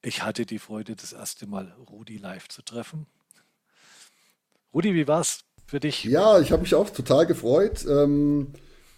Ich 0.00 0.22
hatte 0.22 0.46
die 0.46 0.60
Freude, 0.60 0.94
das 0.94 1.12
erste 1.12 1.48
Mal 1.48 1.74
Rudi 1.90 2.18
live 2.18 2.48
zu 2.48 2.62
treffen. 2.62 3.06
Rudi, 4.72 4.94
wie 4.94 5.08
war's 5.08 5.40
für 5.66 5.80
dich? 5.80 6.04
Ja, 6.04 6.38
ich 6.38 6.52
habe 6.52 6.62
mich 6.62 6.74
auch 6.76 6.90
total 6.90 7.26
gefreut. 7.26 7.84
Ähm, 7.88 8.52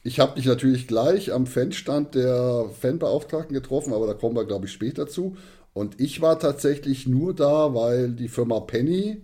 ich 0.07 0.21
habe 0.21 0.37
dich 0.37 0.47
natürlich 0.47 0.87
gleich 0.87 1.33
am 1.33 1.47
Fanstand 1.47 2.15
der 2.15 2.71
Fanbeauftragten 2.81 3.55
getroffen, 3.55 3.93
aber 3.93 4.07
da 4.07 4.15
kommen 4.15 4.37
wir, 4.37 4.45
glaube 4.45 4.67
ich, 4.67 4.73
später 4.73 5.09
zu. 5.09 5.37
Und 5.75 6.01
ich 6.01 6.21
war 6.21 6.39
tatsächlich 6.39 7.09
nur 7.09 7.35
da, 7.35 7.75
weil 7.75 8.13
die 8.13 8.29
Firma 8.29 8.61
Penny 8.61 9.23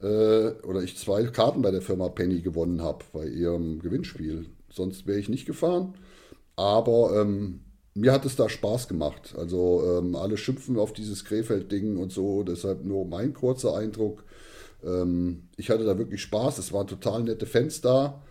äh, 0.00 0.06
oder 0.66 0.82
ich 0.82 0.96
zwei 0.96 1.24
Karten 1.24 1.60
bei 1.60 1.70
der 1.70 1.82
Firma 1.82 2.08
Penny 2.08 2.40
gewonnen 2.40 2.80
habe 2.80 3.04
bei 3.12 3.26
ihrem 3.26 3.80
Gewinnspiel. 3.80 4.46
Sonst 4.72 5.06
wäre 5.06 5.18
ich 5.18 5.28
nicht 5.28 5.44
gefahren. 5.44 5.92
Aber 6.56 7.20
ähm, 7.20 7.60
mir 7.92 8.10
hat 8.10 8.24
es 8.24 8.34
da 8.34 8.48
Spaß 8.48 8.88
gemacht. 8.88 9.34
Also 9.36 9.98
ähm, 9.98 10.16
alle 10.16 10.38
schimpfen 10.38 10.78
auf 10.78 10.94
dieses 10.94 11.26
Krefeld-Ding 11.26 11.98
und 11.98 12.12
so. 12.12 12.44
Deshalb 12.44 12.82
nur 12.82 13.04
mein 13.04 13.34
kurzer 13.34 13.76
Eindruck. 13.76 14.24
Ähm, 14.82 15.48
ich 15.58 15.68
hatte 15.68 15.84
da 15.84 15.98
wirklich 15.98 16.22
Spaß. 16.22 16.56
Es 16.56 16.72
waren 16.72 16.86
total 16.86 17.24
nette 17.24 17.44
Fans 17.44 17.82
da. 17.82 18.22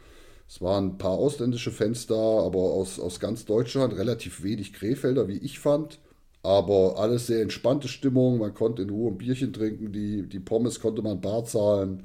Es 0.48 0.62
waren 0.62 0.90
ein 0.90 0.98
paar 0.98 1.12
ausländische 1.12 1.72
Fans 1.72 2.08
da, 2.08 2.16
aber 2.16 2.60
aus, 2.60 3.00
aus 3.00 3.20
ganz 3.20 3.46
Deutschland 3.46 3.94
relativ 3.94 4.44
wenig 4.44 4.74
Krefelder, 4.74 5.28
wie 5.28 5.38
ich 5.38 5.60
fand. 5.60 6.00
Aber 6.44 7.00
alles 7.00 7.28
sehr 7.28 7.42
entspannte 7.42 7.88
Stimmung. 7.88 8.40
Man 8.40 8.54
konnte 8.54 8.82
in 8.82 8.90
Ruhe 8.90 9.12
ein 9.12 9.18
Bierchen 9.18 9.54
trinken. 9.54 9.94
Die, 9.94 10.28
die 10.28 10.40
Pommes 10.40 10.80
konnte 10.80 11.02
man 11.02 11.22
bar 11.22 11.46
zahlen. 11.46 12.04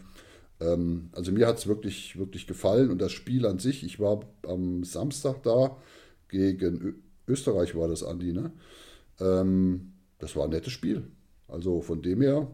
Ähm, 0.61 1.11
also 1.13 1.33
mir 1.33 1.47
hat 1.47 1.59
es 1.59 1.67
wirklich, 1.67 2.19
wirklich 2.19 2.47
gefallen. 2.47 2.91
Und 2.91 2.99
das 3.01 3.13
Spiel 3.13 3.47
an 3.47 3.59
sich, 3.59 3.85
ich 3.85 4.01
war 4.01 4.21
am 4.47 4.85
Samstag 4.85 5.43
da 5.43 5.77
gegen 6.29 6.81
Ö 6.81 6.95
Österreich, 7.27 7.77
war 7.77 7.89
das, 7.89 8.03
Andi, 8.03 8.33
ne? 8.33 8.53
Ähm, 9.21 9.93
das 10.19 10.35
war 10.35 10.45
ein 10.45 10.51
nettes 10.51 10.73
Spiel. 10.73 11.03
Also 11.47 11.83
von 11.83 12.01
dem 12.01 12.23
her, 12.23 12.49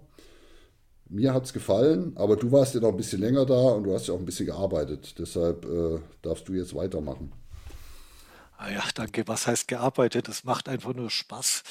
mir 1.09 1.35
hat 1.35 1.45
es 1.45 1.53
gefallen, 1.53 2.13
aber 2.17 2.37
du 2.37 2.51
warst 2.51 2.75
ja 2.75 2.81
noch 2.81 2.91
ein 2.91 2.97
bisschen 2.97 3.21
länger 3.21 3.47
da 3.47 3.71
und 3.73 3.85
du 3.85 3.95
hast 3.95 4.09
ja 4.09 4.15
auch 4.15 4.19
ein 4.19 4.25
bisschen 4.25 4.47
gearbeitet. 4.47 5.19
Deshalb 5.19 5.65
äh, 5.65 5.99
darfst 6.23 6.49
du 6.49 6.55
jetzt 6.55 6.75
weitermachen. 6.75 7.33
Ah 8.57 8.71
ja, 8.71 8.83
danke. 8.95 9.27
Was 9.27 9.47
heißt 9.47 9.69
gearbeitet? 9.69 10.29
Das 10.29 10.45
macht 10.45 10.69
einfach 10.69 10.95
nur 10.95 11.11
Spaß. 11.11 11.65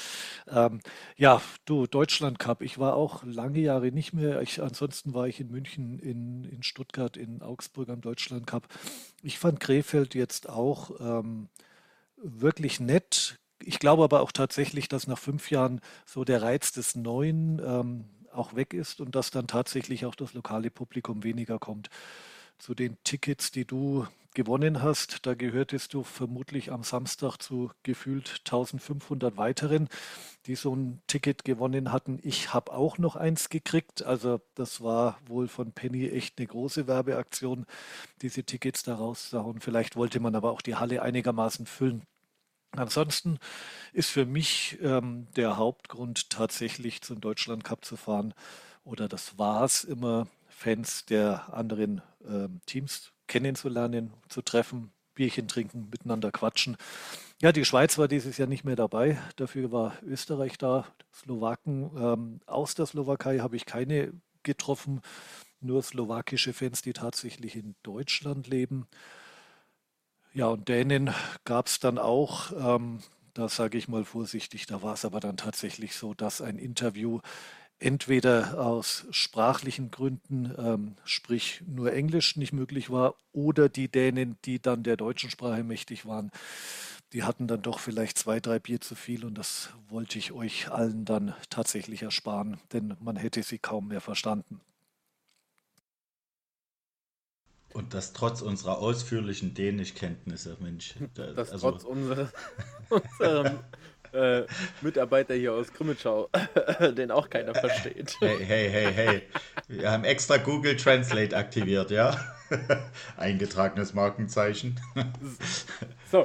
Ähm, 0.48 0.80
ja, 1.16 1.40
du, 1.64 1.86
Deutschland 1.86 2.38
Cup. 2.38 2.62
Ich 2.62 2.78
war 2.78 2.94
auch 2.94 3.24
lange 3.24 3.58
Jahre 3.60 3.90
nicht 3.90 4.12
mehr. 4.12 4.42
Ich, 4.42 4.62
ansonsten 4.62 5.14
war 5.14 5.26
ich 5.26 5.40
in 5.40 5.50
München, 5.50 5.98
in, 5.98 6.44
in 6.44 6.62
Stuttgart, 6.62 7.16
in 7.16 7.42
Augsburg 7.42 7.88
am 7.88 8.00
Deutschland 8.00 8.46
Cup. 8.46 8.68
Ich 9.22 9.38
fand 9.38 9.60
Krefeld 9.60 10.14
jetzt 10.14 10.48
auch 10.48 10.92
ähm, 11.00 11.48
wirklich 12.16 12.80
nett. 12.80 13.38
Ich 13.62 13.78
glaube 13.78 14.04
aber 14.04 14.20
auch 14.20 14.32
tatsächlich, 14.32 14.88
dass 14.88 15.06
nach 15.06 15.18
fünf 15.18 15.50
Jahren 15.50 15.80
so 16.04 16.22
der 16.22 16.42
Reiz 16.42 16.72
des 16.72 16.96
Neuen 16.96 17.62
ähm, 17.64 18.04
auch 18.34 18.54
weg 18.54 18.74
ist 18.74 19.00
und 19.00 19.14
dass 19.14 19.30
dann 19.30 19.46
tatsächlich 19.46 20.06
auch 20.06 20.14
das 20.14 20.34
lokale 20.34 20.70
Publikum 20.70 21.24
weniger 21.24 21.58
kommt. 21.58 21.90
Zu 22.58 22.74
den 22.74 22.96
Tickets, 23.04 23.50
die 23.50 23.64
du 23.64 24.06
gewonnen 24.34 24.82
hast, 24.82 25.26
da 25.26 25.34
gehörtest 25.34 25.94
du 25.94 26.02
vermutlich 26.02 26.72
am 26.72 26.82
Samstag 26.82 27.38
zu 27.38 27.70
gefühlt 27.84 28.40
1500 28.40 29.36
weiteren, 29.36 29.88
die 30.46 30.56
so 30.56 30.74
ein 30.74 31.00
Ticket 31.06 31.44
gewonnen 31.44 31.92
hatten. 31.92 32.18
Ich 32.22 32.52
habe 32.52 32.72
auch 32.72 32.98
noch 32.98 33.16
eins 33.16 33.48
gekriegt. 33.48 34.02
Also 34.02 34.40
das 34.54 34.82
war 34.82 35.18
wohl 35.26 35.48
von 35.48 35.72
Penny 35.72 36.08
echt 36.08 36.38
eine 36.38 36.48
große 36.48 36.86
Werbeaktion, 36.86 37.64
diese 38.22 38.44
Tickets 38.44 38.82
da 38.82 38.96
rauszuhauen. 38.96 39.60
Vielleicht 39.60 39.96
wollte 39.96 40.20
man 40.20 40.34
aber 40.34 40.50
auch 40.50 40.62
die 40.62 40.74
Halle 40.74 41.00
einigermaßen 41.00 41.66
füllen. 41.66 42.02
Ansonsten 42.76 43.38
ist 43.92 44.10
für 44.10 44.26
mich 44.26 44.78
ähm, 44.82 45.28
der 45.36 45.56
Hauptgrund 45.56 46.30
tatsächlich 46.30 47.02
zum 47.02 47.20
Deutschland 47.20 47.64
Cup 47.64 47.84
zu 47.84 47.96
fahren 47.96 48.34
oder 48.84 49.08
das 49.08 49.38
war 49.38 49.64
es 49.64 49.84
immer, 49.84 50.26
Fans 50.48 51.04
der 51.06 51.52
anderen 51.52 52.00
ähm, 52.26 52.60
Teams 52.66 53.12
kennenzulernen, 53.26 54.12
zu 54.28 54.40
treffen, 54.42 54.92
Bierchen 55.14 55.48
trinken, 55.48 55.88
miteinander 55.90 56.30
quatschen. 56.30 56.76
Ja, 57.40 57.52
die 57.52 57.64
Schweiz 57.64 57.98
war 57.98 58.08
dieses 58.08 58.38
Jahr 58.38 58.48
nicht 58.48 58.64
mehr 58.64 58.76
dabei. 58.76 59.18
Dafür 59.36 59.72
war 59.72 59.94
Österreich 60.02 60.58
da. 60.58 60.86
Slowaken 61.12 61.90
ähm, 61.96 62.40
aus 62.46 62.74
der 62.74 62.86
Slowakei 62.86 63.38
habe 63.38 63.56
ich 63.56 63.66
keine 63.66 64.12
getroffen. 64.42 65.00
Nur 65.60 65.82
slowakische 65.82 66.52
Fans, 66.52 66.82
die 66.82 66.92
tatsächlich 66.92 67.56
in 67.56 67.74
Deutschland 67.82 68.48
leben. 68.48 68.86
Ja, 70.34 70.48
und 70.48 70.68
Dänen 70.68 71.14
gab 71.44 71.66
es 71.68 71.78
dann 71.80 71.98
auch. 71.98 72.52
Ähm, 72.52 73.00
da 73.34 73.48
sage 73.48 73.78
ich 73.78 73.88
mal 73.88 74.04
vorsichtig, 74.04 74.66
da 74.66 74.82
war 74.82 74.94
es 74.94 75.04
aber 75.04 75.20
dann 75.20 75.36
tatsächlich 75.36 75.94
so, 75.96 76.14
dass 76.14 76.40
ein 76.40 76.58
Interview 76.58 77.20
entweder 77.80 78.60
aus 78.60 79.06
sprachlichen 79.10 79.90
Gründen, 79.90 80.52
ähm, 80.58 80.96
sprich 81.04 81.62
nur 81.66 81.92
Englisch, 81.92 82.36
nicht 82.36 82.52
möglich 82.52 82.90
war, 82.90 83.16
oder 83.32 83.68
die 83.68 83.88
Dänen, 83.88 84.38
die 84.44 84.60
dann 84.62 84.82
der 84.84 84.96
deutschen 84.96 85.30
Sprache 85.30 85.64
mächtig 85.64 86.06
waren, 86.06 86.30
die 87.12 87.24
hatten 87.24 87.46
dann 87.48 87.62
doch 87.62 87.78
vielleicht 87.80 88.18
zwei, 88.18 88.40
drei 88.40 88.58
Bier 88.60 88.80
zu 88.80 88.94
viel 88.96 89.24
und 89.24 89.36
das 89.38 89.70
wollte 89.88 90.18
ich 90.18 90.32
euch 90.32 90.70
allen 90.70 91.04
dann 91.06 91.34
tatsächlich 91.50 92.02
ersparen, 92.02 92.58
denn 92.72 92.96
man 93.00 93.16
hätte 93.16 93.42
sie 93.44 93.58
kaum 93.58 93.88
mehr 93.88 94.00
verstanden. 94.02 94.60
Und 97.74 97.92
das 97.92 98.12
trotz 98.12 98.40
unserer 98.40 98.78
ausführlichen 98.78 99.52
Dänischkenntnisse, 99.52 100.56
Mensch. 100.60 100.94
Das 101.14 101.50
also, 101.50 101.72
trotz 101.72 101.82
unseres, 101.82 102.28
unserem 102.88 103.58
äh, 104.12 104.44
Mitarbeiter 104.80 105.34
hier 105.34 105.54
aus 105.54 105.72
Grimmitschau, 105.72 106.30
den 106.96 107.10
auch 107.10 107.28
keiner 107.28 107.52
versteht. 107.52 108.16
Hey, 108.20 108.38
hey, 108.44 108.70
hey, 108.70 108.92
hey. 108.92 109.22
Wir 109.66 109.90
haben 109.90 110.04
extra 110.04 110.36
Google 110.36 110.76
Translate 110.76 111.36
aktiviert, 111.36 111.90
ja? 111.90 112.16
Eingetragenes 113.16 113.92
Markenzeichen. 113.92 114.80
so, 116.12 116.24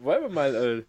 wollen 0.00 0.22
wir 0.22 0.30
mal 0.30 0.54
äh, 0.54 0.84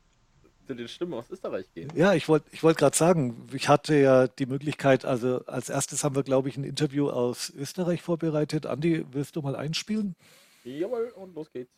zu 0.69 0.75
den 0.75 0.87
Stimmen 0.87 1.15
aus 1.15 1.27
Österreich 1.31 1.65
gehen? 1.73 1.91
Ja, 1.95 2.13
ich 2.13 2.29
wollte 2.29 2.45
ich 2.51 2.61
wollt 2.61 2.77
gerade 2.77 2.95
sagen, 2.95 3.47
ich 3.53 3.69
hatte 3.69 3.95
ja 3.95 4.27
die 4.27 4.45
Möglichkeit, 4.45 5.03
also 5.03 5.43
als 5.47 5.69
erstes 5.69 6.03
haben 6.03 6.15
wir, 6.15 6.21
glaube 6.21 6.47
ich, 6.47 6.57
ein 6.57 6.63
Interview 6.63 7.09
aus 7.09 7.49
Österreich 7.49 8.03
vorbereitet. 8.03 8.67
Andi, 8.67 9.03
willst 9.11 9.35
du 9.35 9.41
mal 9.41 9.55
einspielen? 9.55 10.15
Jawohl, 10.63 11.11
und 11.15 11.33
los 11.33 11.51
geht's. 11.51 11.71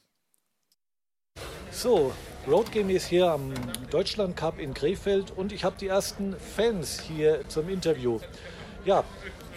So, 1.72 2.12
Roadgame 2.46 2.92
ist 2.92 3.08
hier 3.08 3.32
am 3.32 3.54
Deutschland 3.90 4.36
Cup 4.36 4.60
in 4.60 4.74
Krefeld 4.74 5.32
und 5.38 5.54
ich 5.54 5.64
habe 5.64 5.78
die 5.80 5.88
ersten 5.88 6.36
Fans 6.36 7.00
hier 7.00 7.48
zum 7.48 7.70
Interview. 7.70 8.20
Ja, 8.84 9.06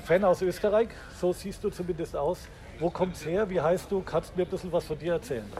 Fan 0.04 0.22
aus 0.22 0.42
Österreich, 0.42 0.90
so 1.20 1.32
siehst 1.32 1.64
du 1.64 1.70
zumindest 1.70 2.14
aus. 2.14 2.38
Wo 2.78 2.88
kommt's 2.88 3.26
her? 3.26 3.50
Wie 3.50 3.60
heißt 3.60 3.90
du? 3.90 4.00
Kannst 4.02 4.30
du 4.30 4.36
mir 4.36 4.46
ein 4.46 4.50
bisschen 4.50 4.70
was 4.70 4.84
von 4.84 4.96
dir 4.96 5.14
erzählen? 5.14 5.50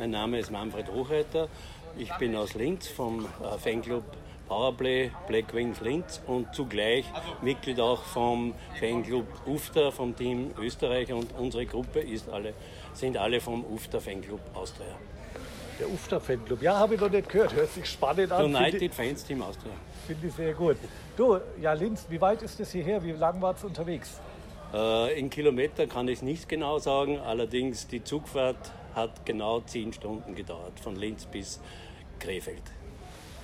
Mein 0.00 0.10
Name 0.10 0.40
ist 0.40 0.50
Manfred 0.50 0.88
Hochreiter. 0.90 1.48
Ich 1.96 2.12
bin 2.14 2.34
aus 2.34 2.54
Linz 2.54 2.88
vom 2.88 3.24
äh, 3.24 3.56
Fanclub 3.56 4.02
Powerplay 4.48 5.12
Black 5.28 5.54
Wings 5.54 5.80
Linz 5.80 6.20
und 6.26 6.52
zugleich 6.52 7.04
Mitglied 7.40 7.78
auch 7.78 8.02
vom 8.02 8.52
Fanclub 8.80 9.26
UFTA 9.46 9.92
vom 9.92 10.14
Team 10.16 10.50
Österreich 10.58 11.12
und 11.12 11.28
unsere 11.38 11.66
Gruppe 11.66 12.00
ist 12.00 12.28
alle, 12.28 12.52
sind 12.94 13.16
alle 13.16 13.40
vom 13.40 13.64
UFTA 13.64 14.00
Fanclub 14.00 14.40
Austria. 14.54 14.96
Der 15.78 15.88
UFTA 15.88 16.18
Fanclub, 16.18 16.62
ja, 16.62 16.78
habe 16.78 16.96
ich 16.96 17.00
noch 17.00 17.10
nicht 17.10 17.28
gehört, 17.28 17.54
hört 17.54 17.70
sich 17.70 17.86
spannend 17.86 18.32
an. 18.32 18.46
United 18.46 18.92
Fans 18.92 19.24
Team 19.24 19.42
Austria. 19.42 19.72
Finde 20.06 20.26
ich 20.26 20.34
sehr 20.34 20.52
gut. 20.52 20.76
Du, 21.16 21.38
ja, 21.60 21.72
Linz, 21.74 22.06
wie 22.08 22.20
weit 22.20 22.42
ist 22.42 22.58
es 22.58 22.72
hierher? 22.72 23.02
Wie 23.04 23.12
lange 23.12 23.40
war 23.40 23.54
es 23.54 23.62
unterwegs? 23.62 24.20
Äh, 24.72 25.18
in 25.18 25.30
Kilometer 25.30 25.86
kann 25.86 26.08
ich 26.08 26.18
es 26.18 26.22
nicht 26.22 26.48
genau 26.48 26.78
sagen, 26.78 27.20
allerdings 27.20 27.86
die 27.86 28.02
Zugfahrt 28.02 28.72
hat 28.94 29.24
genau 29.24 29.60
zehn 29.60 29.92
Stunden 29.92 30.34
gedauert, 30.34 30.78
von 30.80 30.96
Linz 30.96 31.26
bis 31.26 31.60
Krefeld. 32.24 32.62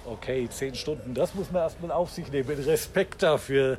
Okay, 0.06 0.48
zehn 0.48 0.74
Stunden, 0.74 1.14
das 1.14 1.34
muss 1.34 1.50
man 1.50 1.62
erstmal 1.62 1.92
auf 1.92 2.10
sich 2.10 2.30
nehmen. 2.32 2.48
Respekt 2.66 3.22
dafür. 3.22 3.78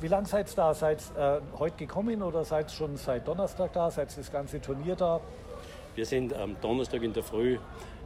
Wie 0.00 0.08
lange 0.08 0.26
seid 0.26 0.48
ihr 0.50 0.56
da? 0.56 0.74
Seid 0.74 1.02
ihr 1.16 1.42
äh, 1.54 1.58
heute 1.58 1.76
gekommen 1.76 2.22
oder 2.22 2.44
seid 2.44 2.66
ihr 2.66 2.74
schon 2.74 2.96
seit 2.96 3.26
Donnerstag 3.26 3.72
da? 3.72 3.90
Seid 3.90 4.10
ihr 4.12 4.18
das 4.18 4.30
ganze 4.30 4.60
Turnier 4.60 4.94
da? 4.94 5.20
Wir 5.94 6.06
sind 6.06 6.34
am 6.34 6.56
Donnerstag 6.60 7.02
in 7.02 7.12
der 7.12 7.22
Früh 7.22 7.58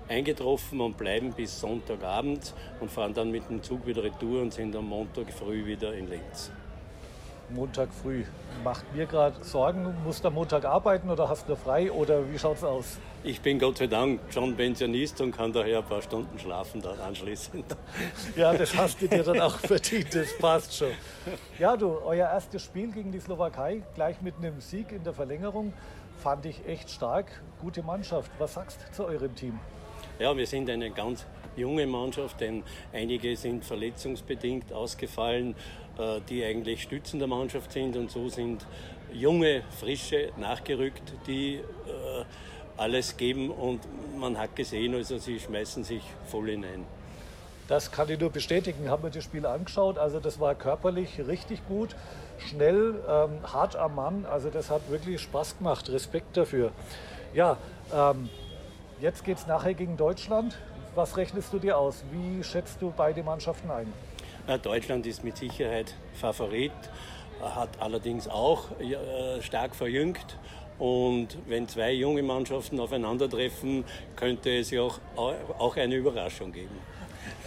eingetroffen 0.09 0.80
und 0.80 0.96
bleiben 0.96 1.32
bis 1.32 1.61
Sonntagabend 1.61 2.54
und 2.80 2.90
fahren 2.90 3.12
dann 3.12 3.30
mit 3.30 3.48
dem 3.50 3.62
Zug 3.62 3.86
wieder 3.86 4.02
retour 4.02 4.42
und 4.42 4.52
sind 4.52 4.74
am 4.76 4.88
Montag 4.88 5.32
früh 5.32 5.66
wieder 5.66 5.92
in 5.94 6.09
Linz. 6.09 6.50
Montag 7.50 7.88
früh. 7.92 8.24
Macht 8.64 8.92
mir 8.94 9.07
gerade 9.07 9.42
Sorgen, 9.44 9.94
musst 10.04 10.24
du 10.24 10.28
am 10.28 10.34
Montag 10.34 10.64
arbeiten 10.64 11.11
oder 11.11 11.28
hast 11.28 11.48
du 11.48 11.57
frei 11.57 11.90
oder 11.92 12.30
wie 12.30 12.38
schaut 12.38 12.57
es 12.57 12.64
aus? 12.64 12.98
Ich 13.27 13.41
bin 13.41 13.59
Gott 13.59 13.79
sei 13.79 13.89
Dank 13.89 14.20
schon 14.33 14.55
Pensionist 14.55 15.20
und 15.20 15.33
kann 15.33 15.53
daher 15.53 15.79
ein 15.79 15.85
paar 15.85 16.01
Stunden 16.01 16.39
schlafen 16.39 16.81
dann 16.81 17.01
anschließend. 17.01 17.64
Ja, 18.37 18.55
das 18.55 18.77
hast 18.77 19.03
du 19.03 19.09
dir 19.09 19.24
dann 19.24 19.41
auch 19.41 19.59
verdient, 19.59 20.14
das 20.14 20.39
passt 20.39 20.77
schon. 20.77 20.93
Ja, 21.59 21.77
du, 21.77 21.99
euer 22.05 22.29
erstes 22.29 22.62
Spiel 22.62 22.93
gegen 22.93 23.11
die 23.11 23.18
Slowakei, 23.18 23.83
gleich 23.97 24.22
mit 24.22 24.37
einem 24.37 24.61
Sieg 24.61 24.93
in 24.93 25.03
der 25.03 25.12
Verlängerung, 25.12 25.72
fand 26.22 26.47
ich 26.47 26.64
echt 26.68 26.89
stark. 26.89 27.43
Gute 27.61 27.83
Mannschaft. 27.83 28.31
Was 28.39 28.55
sagst 28.55 28.79
du 28.87 28.93
zu 28.95 29.05
eurem 29.07 29.35
Team? 29.35 29.59
Ja, 30.20 30.37
wir 30.37 30.47
sind 30.47 30.70
eine 30.70 30.93
ganz 30.93 31.27
junge 31.57 31.85
Mannschaft, 31.85 32.41
denn 32.41 32.62
einige 32.93 33.37
sind 33.37 33.64
verletzungsbedingt 33.64 34.72
ausgefallen. 34.72 35.57
Äh, 35.99 36.20
die 36.29 36.45
eigentlich 36.45 36.83
Stützen 36.83 37.18
der 37.18 37.29
Mannschaft 37.29 37.72
sind. 37.72 37.97
Und 37.97 38.11
so 38.11 38.29
sind 38.29 38.66
junge, 39.12 39.62
frische 39.81 40.31
nachgerückt, 40.37 41.14
die 41.27 41.55
äh, 41.55 42.24
alles 42.77 43.16
geben. 43.16 43.51
Und 43.51 43.81
man 44.18 44.39
hat 44.39 44.57
gesehen, 44.57 44.95
also 44.95 45.18
sie 45.18 45.41
schmeißen 45.41 45.85
sich 45.85 46.03
voll 46.27 46.51
hinein. 46.51 46.85
Das 47.68 47.91
kann 47.91 48.09
ich 48.09 48.20
nur 48.20 48.31
bestätigen. 48.31 48.89
Haben 48.89 49.03
wir 49.03 49.11
das 49.11 49.24
Spiel 49.24 49.45
angeschaut. 49.45 49.99
Also 49.99 50.20
das 50.20 50.39
war 50.39 50.55
körperlich 50.55 51.20
richtig 51.27 51.66
gut, 51.66 51.97
schnell, 52.39 52.95
ähm, 53.09 53.39
hart 53.53 53.74
am 53.77 53.97
Mann. 53.97 54.24
Also 54.24 54.51
das 54.51 54.70
hat 54.70 54.89
wirklich 54.91 55.20
Spaß 55.20 55.59
gemacht. 55.59 55.89
Respekt 55.91 56.37
dafür. 56.37 56.70
Ja, 57.35 57.57
ähm, 57.93 58.29
jetzt 59.01 59.24
geht 59.24 59.39
es 59.39 59.47
nachher 59.47 59.74
gegen 59.74 59.97
Deutschland. 59.97 60.57
Was 60.95 61.16
rechnest 61.16 61.53
du 61.53 61.59
dir 61.59 61.77
aus? 61.77 62.05
Wie 62.12 62.43
schätzt 62.43 62.81
du 62.81 62.93
beide 62.97 63.22
Mannschaften 63.22 63.70
ein? 63.70 63.93
Deutschland 64.62 65.05
ist 65.07 65.24
mit 65.24 65.37
Sicherheit 65.37 65.93
Favorit, 66.14 66.72
hat 67.41 67.68
allerdings 67.80 68.28
auch 68.28 68.64
äh, 68.80 69.43
stark 69.43 69.74
verjüngt. 69.74 70.39
Und 70.78 71.28
wenn 71.47 71.66
zwei 71.68 71.93
junge 71.93 72.22
Mannschaften 72.22 72.78
aufeinandertreffen, 72.80 73.84
könnte 74.14 74.59
es 74.59 74.70
ja 74.70 74.82
auch, 74.82 74.99
auch 75.16 75.76
eine 75.76 75.95
Überraschung 75.95 76.53
geben. 76.53 76.78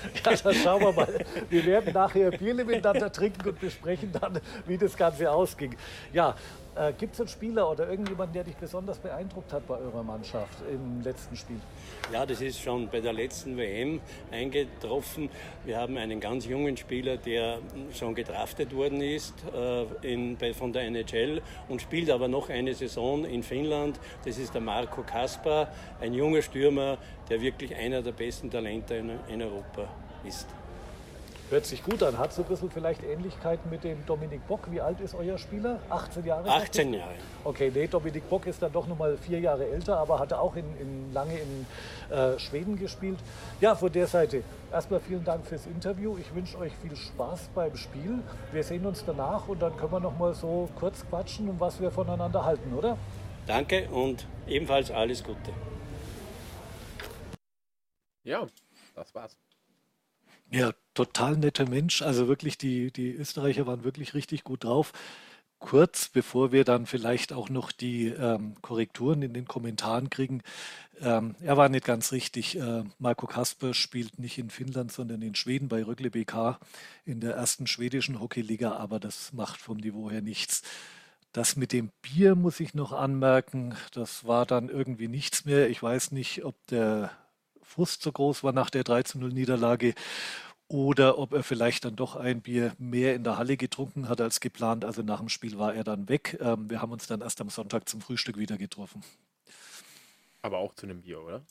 Ja, 0.25 0.33
dann 0.33 0.53
schauen 0.53 0.81
wir 0.81 0.93
mal. 0.93 1.25
Wir 1.49 1.65
werden 1.65 1.93
nachher 1.93 2.31
Bier 2.31 2.53
miteinander 2.53 3.11
trinken 3.11 3.49
und 3.49 3.59
besprechen 3.59 4.11
dann, 4.13 4.39
wie 4.65 4.77
das 4.77 4.95
Ganze 4.95 5.29
ausging. 5.29 5.75
Ja, 6.13 6.35
äh, 6.75 6.93
Gibt 6.93 7.13
es 7.13 7.19
einen 7.19 7.29
Spieler 7.29 7.69
oder 7.69 7.89
irgendjemanden, 7.89 8.33
der 8.33 8.43
dich 8.43 8.55
besonders 8.55 8.99
beeindruckt 8.99 9.51
hat 9.53 9.67
bei 9.67 9.77
eurer 9.77 10.03
Mannschaft 10.03 10.61
im 10.71 11.01
letzten 11.01 11.35
Spiel? 11.35 11.59
Ja, 12.11 12.25
das 12.25 12.41
ist 12.41 12.61
schon 12.61 12.87
bei 12.89 13.01
der 13.01 13.13
letzten 13.13 13.57
WM 13.57 13.99
eingetroffen. 14.31 15.29
Wir 15.65 15.77
haben 15.77 15.97
einen 15.97 16.19
ganz 16.19 16.45
jungen 16.45 16.77
Spieler, 16.77 17.17
der 17.17 17.59
schon 17.93 18.15
gedraftet 18.15 18.75
worden 18.75 19.01
ist 19.01 19.33
äh, 19.53 20.13
in, 20.13 20.37
bei, 20.37 20.53
von 20.53 20.71
der 20.71 20.83
NHL 20.83 21.41
und 21.67 21.81
spielt 21.81 22.09
aber 22.09 22.27
noch 22.27 22.49
eine 22.49 22.73
Saison 22.73 23.25
in 23.25 23.43
Finnland. 23.43 23.99
Das 24.25 24.37
ist 24.37 24.53
der 24.53 24.61
Marco 24.61 25.03
Kaspar, 25.03 25.71
ein 25.99 26.13
junger 26.13 26.41
Stürmer, 26.41 26.97
der 27.29 27.41
wirklich 27.41 27.75
einer 27.75 28.01
der 28.01 28.11
besten 28.11 28.49
Talente 28.49 28.95
in, 28.95 29.11
in 29.27 29.41
Europa 29.41 29.87
ist. 30.23 30.47
Hört 31.49 31.65
sich 31.65 31.83
gut 31.83 32.03
an. 32.03 32.15
Hat 32.19 32.31
so 32.31 32.43
ein 32.43 32.47
bisschen 32.47 32.69
vielleicht 32.69 33.03
Ähnlichkeiten 33.03 33.71
mit 33.71 33.83
dem 33.83 34.05
Dominik 34.05 34.47
Bock. 34.47 34.71
Wie 34.71 34.81
alt 34.81 34.99
ist 35.01 35.15
euer 35.15 35.39
Spieler? 35.39 35.79
18 35.89 36.23
Jahre? 36.23 36.47
18 36.47 36.93
Jahre. 36.93 37.15
Okay, 37.43 37.71
nee, 37.73 37.87
Dominik 37.87 38.29
Bock 38.29 38.45
ist 38.45 38.61
dann 38.61 38.71
doch 38.71 38.85
noch 38.85 38.97
mal 38.97 39.17
vier 39.17 39.39
Jahre 39.39 39.67
älter, 39.67 39.97
aber 39.97 40.19
hatte 40.19 40.39
auch 40.39 40.55
in, 40.55 40.65
in 40.79 41.11
lange 41.11 41.33
in 41.39 41.65
äh, 42.15 42.37
Schweden 42.37 42.77
gespielt. 42.77 43.17
Ja, 43.61 43.73
von 43.73 43.91
der 43.91 44.05
Seite 44.05 44.43
erstmal 44.71 44.99
vielen 44.99 45.23
Dank 45.23 45.43
fürs 45.47 45.65
Interview. 45.65 46.17
Ich 46.19 46.35
wünsche 46.35 46.55
euch 46.59 46.73
viel 46.83 46.95
Spaß 46.95 47.49
beim 47.55 47.75
Spiel. 47.75 48.19
Wir 48.51 48.63
sehen 48.63 48.85
uns 48.85 49.03
danach 49.03 49.47
und 49.47 49.59
dann 49.59 49.75
können 49.75 49.91
wir 49.91 49.99
noch 49.99 50.17
mal 50.19 50.35
so 50.35 50.69
kurz 50.79 51.03
quatschen 51.09 51.49
und 51.49 51.59
was 51.59 51.81
wir 51.81 51.89
voneinander 51.89 52.45
halten, 52.45 52.71
oder? 52.75 52.95
Danke 53.47 53.89
und 53.89 54.27
ebenfalls 54.47 54.91
alles 54.91 55.23
Gute. 55.23 55.51
Ja, 58.23 58.45
das 58.93 59.15
war's. 59.15 59.35
Ja, 60.51 60.73
total 60.93 61.37
netter 61.37 61.69
Mensch. 61.69 62.01
Also 62.01 62.27
wirklich, 62.27 62.57
die, 62.57 62.91
die 62.91 63.11
Österreicher 63.11 63.67
waren 63.67 63.83
wirklich 63.83 64.13
richtig 64.13 64.43
gut 64.43 64.63
drauf. 64.63 64.93
Kurz 65.59 66.07
bevor 66.09 66.51
wir 66.53 66.63
dann 66.63 66.85
vielleicht 66.85 67.33
auch 67.33 67.49
noch 67.49 67.71
die 67.73 68.07
ähm, 68.07 68.55
Korrekturen 68.61 69.21
in 69.21 69.33
den 69.33 69.45
Kommentaren 69.45 70.09
kriegen, 70.09 70.41
ähm, 71.01 71.35
er 71.41 71.57
war 71.57 71.69
nicht 71.69 71.85
ganz 71.85 72.11
richtig. 72.13 72.57
Äh, 72.57 72.83
Marco 72.99 73.27
Kasper 73.27 73.73
spielt 73.73 74.19
nicht 74.19 74.37
in 74.37 74.49
Finnland, 74.49 74.91
sondern 74.91 75.21
in 75.21 75.35
Schweden 75.35 75.67
bei 75.69 75.83
Rögle 75.83 76.11
BK 76.11 76.59
in 77.05 77.19
der 77.21 77.35
ersten 77.35 77.67
schwedischen 77.67 78.19
Hockeyliga, 78.21 78.73
aber 78.77 78.99
das 79.01 79.33
macht 79.33 79.59
vom 79.61 79.77
Niveau 79.77 80.09
her 80.11 80.21
nichts. 80.21 80.63
Das 81.33 81.55
mit 81.57 81.73
dem 81.73 81.91
Bier 82.01 82.35
muss 82.35 82.59
ich 82.59 82.73
noch 82.73 82.93
anmerken, 82.93 83.75
das 83.93 84.25
war 84.25 84.45
dann 84.45 84.69
irgendwie 84.69 85.07
nichts 85.09 85.45
mehr. 85.45 85.69
Ich 85.69 85.81
weiß 85.83 86.11
nicht, 86.11 86.43
ob 86.45 86.55
der 86.67 87.11
Frust 87.69 88.01
so 88.01 88.11
groß 88.11 88.43
war 88.43 88.51
nach 88.51 88.71
der 88.71 88.83
13-0-Niederlage 88.83 89.93
oder 90.67 91.19
ob 91.19 91.33
er 91.33 91.43
vielleicht 91.43 91.85
dann 91.85 91.95
doch 91.95 92.15
ein 92.15 92.41
Bier 92.41 92.73
mehr 92.79 93.15
in 93.15 93.23
der 93.23 93.37
Halle 93.37 93.57
getrunken 93.57 94.09
hat 94.09 94.21
als 94.21 94.39
geplant. 94.39 94.85
Also 94.85 95.03
nach 95.03 95.19
dem 95.19 95.29
Spiel 95.29 95.57
war 95.59 95.73
er 95.73 95.83
dann 95.83 96.09
weg. 96.09 96.37
Ähm, 96.41 96.69
wir 96.69 96.81
haben 96.81 96.91
uns 96.91 97.07
dann 97.07 97.21
erst 97.21 97.41
am 97.41 97.49
Sonntag 97.49 97.87
zum 97.87 98.01
Frühstück 98.01 98.37
wieder 98.37 98.57
getroffen. 98.57 99.03
Aber 100.41 100.57
auch 100.57 100.73
zu 100.73 100.85
einem 100.85 101.01
Bier, 101.01 101.21
oder? 101.21 101.41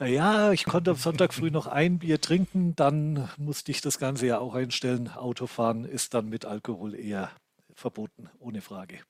Ja, 0.00 0.52
ich 0.52 0.64
konnte 0.64 0.90
am 0.90 0.96
Sonntag 0.96 1.32
früh 1.32 1.50
noch 1.50 1.66
ein 1.66 1.98
Bier 1.98 2.20
trinken, 2.20 2.74
dann 2.76 3.30
musste 3.38 3.70
ich 3.70 3.80
das 3.80 3.98
Ganze 3.98 4.26
ja 4.26 4.38
auch 4.38 4.54
einstellen. 4.54 5.08
Autofahren 5.08 5.84
ist 5.84 6.12
dann 6.12 6.28
mit 6.28 6.44
Alkohol 6.44 6.94
eher 6.94 7.30
verboten, 7.74 8.28
ohne 8.38 8.60
Frage. 8.60 9.00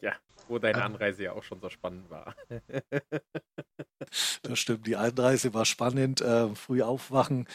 Ja, 0.00 0.14
wo 0.52 0.58
deine 0.58 0.84
Anreise 0.84 1.24
ja 1.24 1.32
auch 1.32 1.42
schon 1.42 1.60
so 1.60 1.68
spannend 1.70 2.10
war. 2.10 2.34
Das 4.42 4.58
stimmt, 4.58 4.86
die 4.86 4.96
Einreise 4.96 5.54
war 5.54 5.64
spannend. 5.64 6.20
Äh, 6.20 6.54
früh 6.54 6.82
aufwachen 6.82 7.46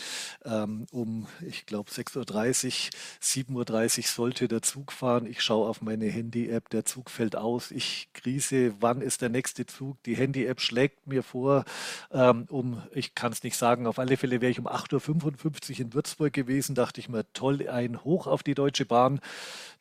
ähm, 0.46 0.88
um, 0.92 1.28
ich 1.46 1.66
glaube, 1.66 1.92
6.30 1.92 2.18
Uhr, 2.18 3.66
7.30 3.66 3.98
Uhr 3.98 4.04
sollte 4.06 4.48
der 4.48 4.62
Zug 4.62 4.92
fahren. 4.92 5.26
Ich 5.28 5.42
schaue 5.42 5.68
auf 5.68 5.82
meine 5.82 6.06
Handy-App, 6.06 6.70
der 6.70 6.86
Zug 6.86 7.10
fällt 7.10 7.36
aus. 7.36 7.72
Ich 7.72 8.10
krise, 8.14 8.74
wann 8.80 9.02
ist 9.02 9.22
der 9.22 9.30
nächste 9.30 9.66
Zug? 9.66 10.02
Die 10.04 10.16
Handy-App 10.16 10.62
schlägt 10.62 11.06
mir 11.06 11.22
vor, 11.22 11.66
ähm, 12.12 12.46
um, 12.50 12.82
ich 12.92 13.14
kann 13.14 13.34
es 13.34 13.44
nicht 13.44 13.58
sagen, 13.58 13.86
auf 13.86 14.00
alle 14.00 14.18
Fälle 14.18 14.42
wäre 14.42 14.52
ich 14.52 14.60
um 14.60 14.68
8.55 14.68 15.72
Uhr 15.72 15.80
in 15.82 15.94
Würzburg 15.94 16.34
gewesen. 16.34 16.76
Dachte 16.76 17.02
ich 17.02 17.10
mir, 17.10 17.26
toll, 17.34 17.68
ein 17.68 18.04
Hoch 18.04 18.26
auf 18.26 18.42
die 18.42 18.56
Deutsche 18.56 18.86
Bahn 18.86 19.20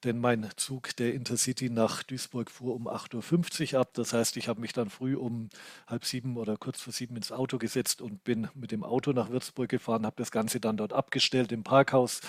denn 0.05 0.21
mein 0.21 0.49
Zug 0.57 0.95
der 0.97 1.15
Intercity 1.15 1.69
nach 1.71 2.03
Duisburg 2.03 2.51
fuhr 2.51 2.75
um 2.75 2.87
8.50 3.13 3.75
Uhr 3.75 3.81
ab. 3.81 3.91
Das 3.95 4.13
heißt, 4.13 4.37
ich 4.37 4.49
habe 4.49 4.61
mich 4.61 4.73
dann 4.73 4.91
früh 4.91 5.17
um 5.17 5.49
halb 5.87 6.05
sieben 6.05 6.37
oder 6.37 6.57
kurz 6.57 6.81
vor 6.81 6.93
sieben 6.93 7.17
ins 7.17 7.33
Auto 7.33 7.59
gesetzt 7.59 8.01
und 8.01 8.25
bin 8.25 8.49
mit 8.55 8.73
dem 8.73 8.85
Auto 8.85 9.13
nach 9.13 9.31
Würzburg 9.31 9.69
gefahren, 9.69 10.07
habe 10.07 10.17
das 10.17 10.31
Ganze 10.31 10.61
dann 10.61 10.77
dort 10.77 10.93
abgestellt 10.93 11.53
im 11.53 11.63
Parkhaus 11.63 12.21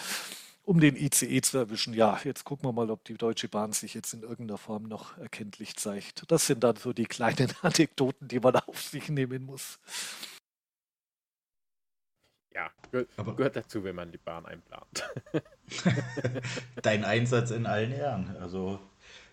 um 0.67 0.81
den 0.81 0.97
ICE 0.97 1.39
zu 1.39 1.57
erwischen. 1.57 1.93
Ja, 1.93 2.19
jetzt 2.25 2.43
gucken 2.43 2.67
wir 2.67 2.73
mal, 2.73 2.91
ob 2.91 3.05
die 3.05 3.13
Deutsche 3.13 3.47
Bahn 3.47 3.71
sich 3.71 3.93
jetzt 3.93 4.13
in 4.13 4.21
irgendeiner 4.21 4.57
Form 4.57 4.83
noch 4.83 5.17
erkenntlich 5.17 5.77
zeigt. 5.77 6.29
Das 6.29 6.45
sind 6.45 6.61
dann 6.61 6.75
so 6.75 6.91
die 6.91 7.05
kleinen 7.05 7.53
Anekdoten, 7.61 8.27
die 8.27 8.41
man 8.41 8.57
auf 8.57 8.81
sich 8.81 9.07
nehmen 9.07 9.43
muss. 9.43 9.79
Ja, 12.53 12.69
gehört, 12.91 13.09
Aber 13.15 13.35
gehört 13.35 13.55
dazu, 13.55 13.85
wenn 13.85 13.95
man 13.95 14.11
die 14.11 14.17
Bahn 14.17 14.45
einplant. 14.45 15.09
Dein 16.81 17.05
Einsatz 17.05 17.51
in 17.51 17.65
allen 17.65 17.93
Ehren. 17.93 18.35
Also 18.37 18.79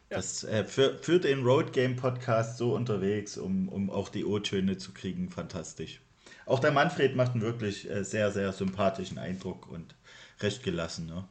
das, 0.09 0.45
äh, 0.45 0.65
für, 0.65 0.99
für 0.99 1.19
den 1.19 1.45
Road 1.45 1.73
Game 1.73 1.97
Podcast 1.97 2.59
so 2.59 2.75
unterwegs, 2.75 3.37
um, 3.37 3.69
um 3.69 3.91
auch 3.91 4.09
die 4.09 4.25
O-Töne 4.25 4.77
zu 4.77 4.93
kriegen, 4.93 5.31
fantastisch. 5.31 6.01
Auch 6.47 6.61
der 6.61 6.73
Manfred 6.73 7.17
macht 7.17 7.33
einen 7.33 7.43
wirklich 7.43 7.91
äh, 7.91 8.05
sehr, 8.05 8.31
sehr 8.31 8.53
sympathischen 8.53 9.19
Eindruck 9.19 9.69
und 9.71 9.95
recht 10.41 10.63
gelassen. 10.63 11.07
Ne? 11.07 11.25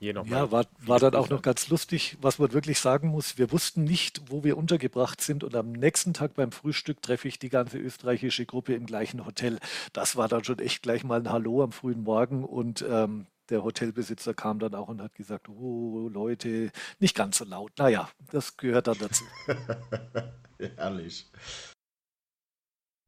ja, 0.00 0.52
war, 0.52 0.66
war 0.80 1.00
dann 1.00 1.14
auch 1.14 1.30
noch 1.30 1.42
ganz 1.42 1.68
lustig, 1.68 2.18
was 2.20 2.38
man 2.38 2.52
wirklich 2.52 2.78
sagen 2.78 3.08
muss. 3.08 3.38
Wir 3.38 3.50
wussten 3.50 3.84
nicht, 3.84 4.30
wo 4.30 4.44
wir 4.44 4.58
untergebracht 4.58 5.20
sind 5.20 5.42
und 5.42 5.54
am 5.54 5.72
nächsten 5.72 6.12
Tag 6.12 6.34
beim 6.34 6.52
Frühstück 6.52 7.00
treffe 7.00 7.28
ich 7.28 7.38
die 7.38 7.48
ganze 7.48 7.78
österreichische 7.78 8.44
Gruppe 8.44 8.74
im 8.74 8.86
gleichen 8.86 9.24
Hotel. 9.24 9.58
Das 9.92 10.16
war 10.16 10.28
dann 10.28 10.44
schon 10.44 10.58
echt 10.58 10.82
gleich 10.82 11.02
mal 11.02 11.20
ein 11.20 11.30
Hallo 11.30 11.62
am 11.62 11.72
frühen 11.72 12.02
Morgen 12.02 12.44
und 12.44 12.84
ähm, 12.88 13.26
der 13.48 13.62
Hotelbesitzer 13.62 14.34
kam 14.34 14.58
dann 14.58 14.74
auch 14.74 14.88
und 14.88 15.00
hat 15.00 15.14
gesagt, 15.14 15.48
oh 15.48 16.08
Leute, 16.08 16.70
nicht 16.98 17.14
ganz 17.14 17.38
so 17.38 17.44
laut. 17.44 17.72
Naja, 17.78 18.10
das 18.30 18.56
gehört 18.56 18.86
dann 18.86 18.98
dazu. 18.98 19.24
Herrlich. 20.76 21.30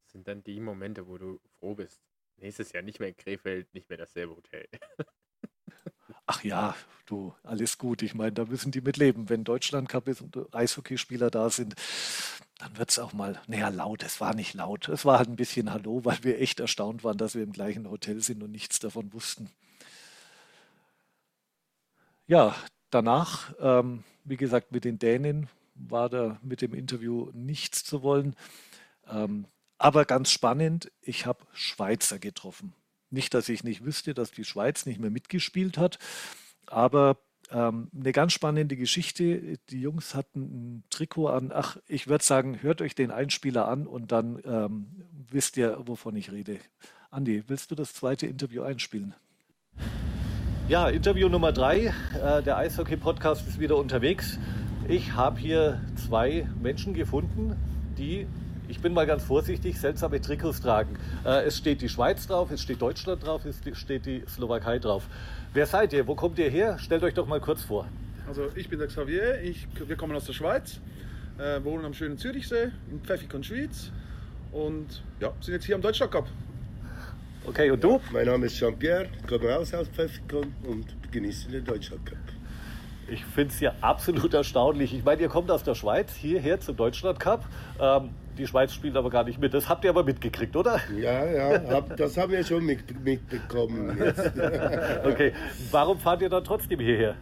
Das 0.05 0.12
sind 0.12 0.28
dann 0.28 0.43
die 0.45 0.61
Momente, 0.61 1.07
wo 1.07 1.18
du 1.18 1.41
froh 1.59 1.74
bist. 1.74 2.01
Nächstes 2.36 2.72
Jahr 2.72 2.82
nicht 2.82 3.01
mehr 3.01 3.09
in 3.09 3.16
Krefeld, 3.16 3.72
nicht 3.74 3.89
mehr 3.89 3.99
dasselbe 3.99 4.36
Hotel. 4.36 4.66
Ach 6.26 6.45
ja, 6.45 6.76
du, 7.07 7.34
alles 7.43 7.78
gut. 7.78 8.03
Ich 8.03 8.14
meine, 8.14 8.32
da 8.32 8.45
müssen 8.45 8.70
die 8.70 8.82
mitleben. 8.82 9.28
Wenn 9.28 9.45
Deutschland 9.45 9.89
Cup 9.89 10.09
ist 10.09 10.20
und 10.20 10.55
Eishockeyspieler 10.55 11.30
da 11.30 11.49
sind, 11.49 11.74
dann 12.59 12.76
wird 12.76 12.91
es 12.91 12.99
auch 12.99 13.12
mal, 13.12 13.41
naja, 13.47 13.70
laut. 13.70 14.03
Es 14.03 14.20
war 14.20 14.34
nicht 14.34 14.55
laut. 14.55 14.89
Es 14.89 15.05
war 15.05 15.18
halt 15.18 15.28
ein 15.28 15.36
bisschen 15.36 15.72
Hallo, 15.72 16.05
weil 16.05 16.22
wir 16.22 16.39
echt 16.41 16.61
erstaunt 16.61 17.03
waren, 17.03 17.16
dass 17.16 17.34
wir 17.34 17.43
im 17.43 17.53
gleichen 17.53 17.89
Hotel 17.89 18.20
sind 18.20 18.43
und 18.43 18.51
nichts 18.51 18.78
davon 18.78 19.12
wussten. 19.12 19.49
Ja, 22.29 22.55
danach, 22.91 23.55
ähm, 23.59 24.05
wie 24.24 24.37
gesagt, 24.37 24.70
mit 24.70 24.85
den 24.85 24.99
Dänen 24.99 25.49
war 25.74 26.11
da 26.11 26.39
mit 26.43 26.61
dem 26.61 26.74
Interview 26.74 27.31
nichts 27.33 27.85
zu 27.85 28.03
wollen. 28.03 28.37
Ähm, 29.09 29.47
aber 29.79 30.05
ganz 30.05 30.31
spannend, 30.31 30.93
ich 31.01 31.24
habe 31.24 31.47
Schweizer 31.55 32.18
getroffen. 32.18 32.74
Nicht, 33.09 33.33
dass 33.33 33.49
ich 33.49 33.64
nicht 33.64 33.83
wüsste, 33.83 34.12
dass 34.12 34.31
die 34.31 34.45
Schweiz 34.45 34.85
nicht 34.85 35.01
mehr 35.01 35.09
mitgespielt 35.09 35.79
hat, 35.79 35.99
aber 36.66 37.16
ähm, 37.51 37.91
eine 37.99 38.12
ganz 38.12 38.35
spannende 38.35 38.76
Geschichte. 38.76 39.57
Die 39.70 39.81
Jungs 39.81 40.14
hatten 40.14 40.43
ein 40.43 40.85
Trikot 40.91 41.29
an. 41.29 41.51
Ach, 41.51 41.79
ich 41.87 42.09
würde 42.09 42.24
sagen, 42.24 42.62
hört 42.62 42.83
euch 42.83 42.95
den 42.95 43.11
Einspieler 43.11 43.68
an 43.68 43.87
und 43.87 44.12
dann 44.12 44.39
ähm, 44.45 45.03
wisst 45.31 45.57
ihr, 45.57 45.79
wovon 45.87 46.14
ich 46.14 46.31
rede. 46.31 46.59
Andi, 47.11 47.45
willst 47.47 47.70
du 47.70 47.74
das 47.74 47.95
zweite 47.95 48.26
Interview 48.26 48.64
einspielen? 48.64 49.14
Ja, 50.68 50.90
Interview 50.90 51.30
Nummer 51.30 51.50
drei. 51.50 51.94
Äh, 52.22 52.42
der 52.42 52.58
Eishockey-Podcast 52.58 53.48
ist 53.48 53.58
wieder 53.58 53.78
unterwegs. 53.78 54.38
Ich 54.86 55.14
habe 55.14 55.40
hier 55.40 55.80
zwei 55.96 56.46
Menschen 56.60 56.92
gefunden, 56.92 57.56
die, 57.96 58.26
ich 58.68 58.80
bin 58.80 58.92
mal 58.92 59.06
ganz 59.06 59.24
vorsichtig, 59.24 59.80
seltsame 59.80 60.20
Trikots 60.20 60.60
tragen. 60.60 60.98
Äh, 61.24 61.46
es 61.46 61.56
steht 61.56 61.80
die 61.80 61.88
Schweiz 61.88 62.26
drauf, 62.26 62.50
es 62.50 62.60
steht 62.60 62.82
Deutschland 62.82 63.24
drauf, 63.24 63.46
es 63.46 63.62
steht 63.78 64.04
die 64.04 64.24
Slowakei 64.28 64.78
drauf. 64.78 65.08
Wer 65.54 65.64
seid 65.64 65.94
ihr? 65.94 66.06
Wo 66.06 66.14
kommt 66.14 66.38
ihr 66.38 66.50
her? 66.50 66.78
Stellt 66.78 67.02
euch 67.02 67.14
doch 67.14 67.26
mal 67.26 67.40
kurz 67.40 67.62
vor. 67.62 67.88
Also 68.28 68.48
ich 68.54 68.68
bin 68.68 68.78
der 68.78 68.88
Xavier, 68.88 69.40
ich, 69.40 69.66
wir 69.86 69.96
kommen 69.96 70.14
aus 70.14 70.26
der 70.26 70.34
Schweiz, 70.34 70.82
äh, 71.38 71.64
wohnen 71.64 71.86
am 71.86 71.94
schönen 71.94 72.18
Zürichsee 72.18 72.72
in 72.90 73.00
Pfäffikon, 73.00 73.42
Schweiz 73.42 73.90
und 74.52 75.02
ja, 75.18 75.32
sind 75.40 75.54
jetzt 75.54 75.64
hier 75.64 75.76
am 75.76 75.80
Deutschland 75.80 76.12
Cup. 76.12 76.28
Okay, 77.49 77.70
und 77.70 77.82
du? 77.82 77.99
Mein 78.12 78.26
Name 78.26 78.44
ist 78.44 78.59
Jean-Pierre, 78.59 79.07
komme 79.26 79.57
aus 79.57 79.72
aus 79.72 79.88
Pfäffikon 79.88 80.55
und 80.66 80.84
genieße 81.11 81.51
den 81.51 81.64
Deutschland 81.64 82.05
Cup. 82.05 82.18
Ich 83.11 83.24
finde 83.24 83.55
es 83.55 83.61
ja 83.61 83.72
absolut 83.80 84.34
erstaunlich. 84.34 84.92
Ich 84.92 85.03
meine, 85.03 85.22
ihr 85.22 85.30
kommt 85.30 85.51
aus 85.51 85.62
der 85.62 85.74
Schweiz 85.74 86.14
hierher 86.14 86.61
zum 86.61 86.76
Deutschland 86.76 87.18
Cup. 87.18 87.46
Ähm, 87.80 88.11
die 88.36 88.46
Schweiz 88.46 88.74
spielt 88.74 88.96
aber 88.96 89.09
gar 89.09 89.24
nicht 89.24 89.40
mit. 89.40 89.55
Das 89.55 89.66
habt 89.66 89.82
ihr 89.84 89.88
aber 89.88 90.05
mitgekriegt, 90.05 90.55
oder? 90.57 90.78
Ja, 90.94 91.24
ja, 91.24 91.70
hab, 91.70 91.96
das 91.96 92.18
haben 92.18 92.32
wir 92.32 92.44
schon 92.44 92.66
mit, 92.66 93.03
mitbekommen. 93.03 93.99
okay, 95.05 95.32
warum 95.70 95.99
fahrt 95.99 96.20
ihr 96.20 96.28
dann 96.28 96.44
trotzdem 96.44 96.80
hierher? 96.80 97.16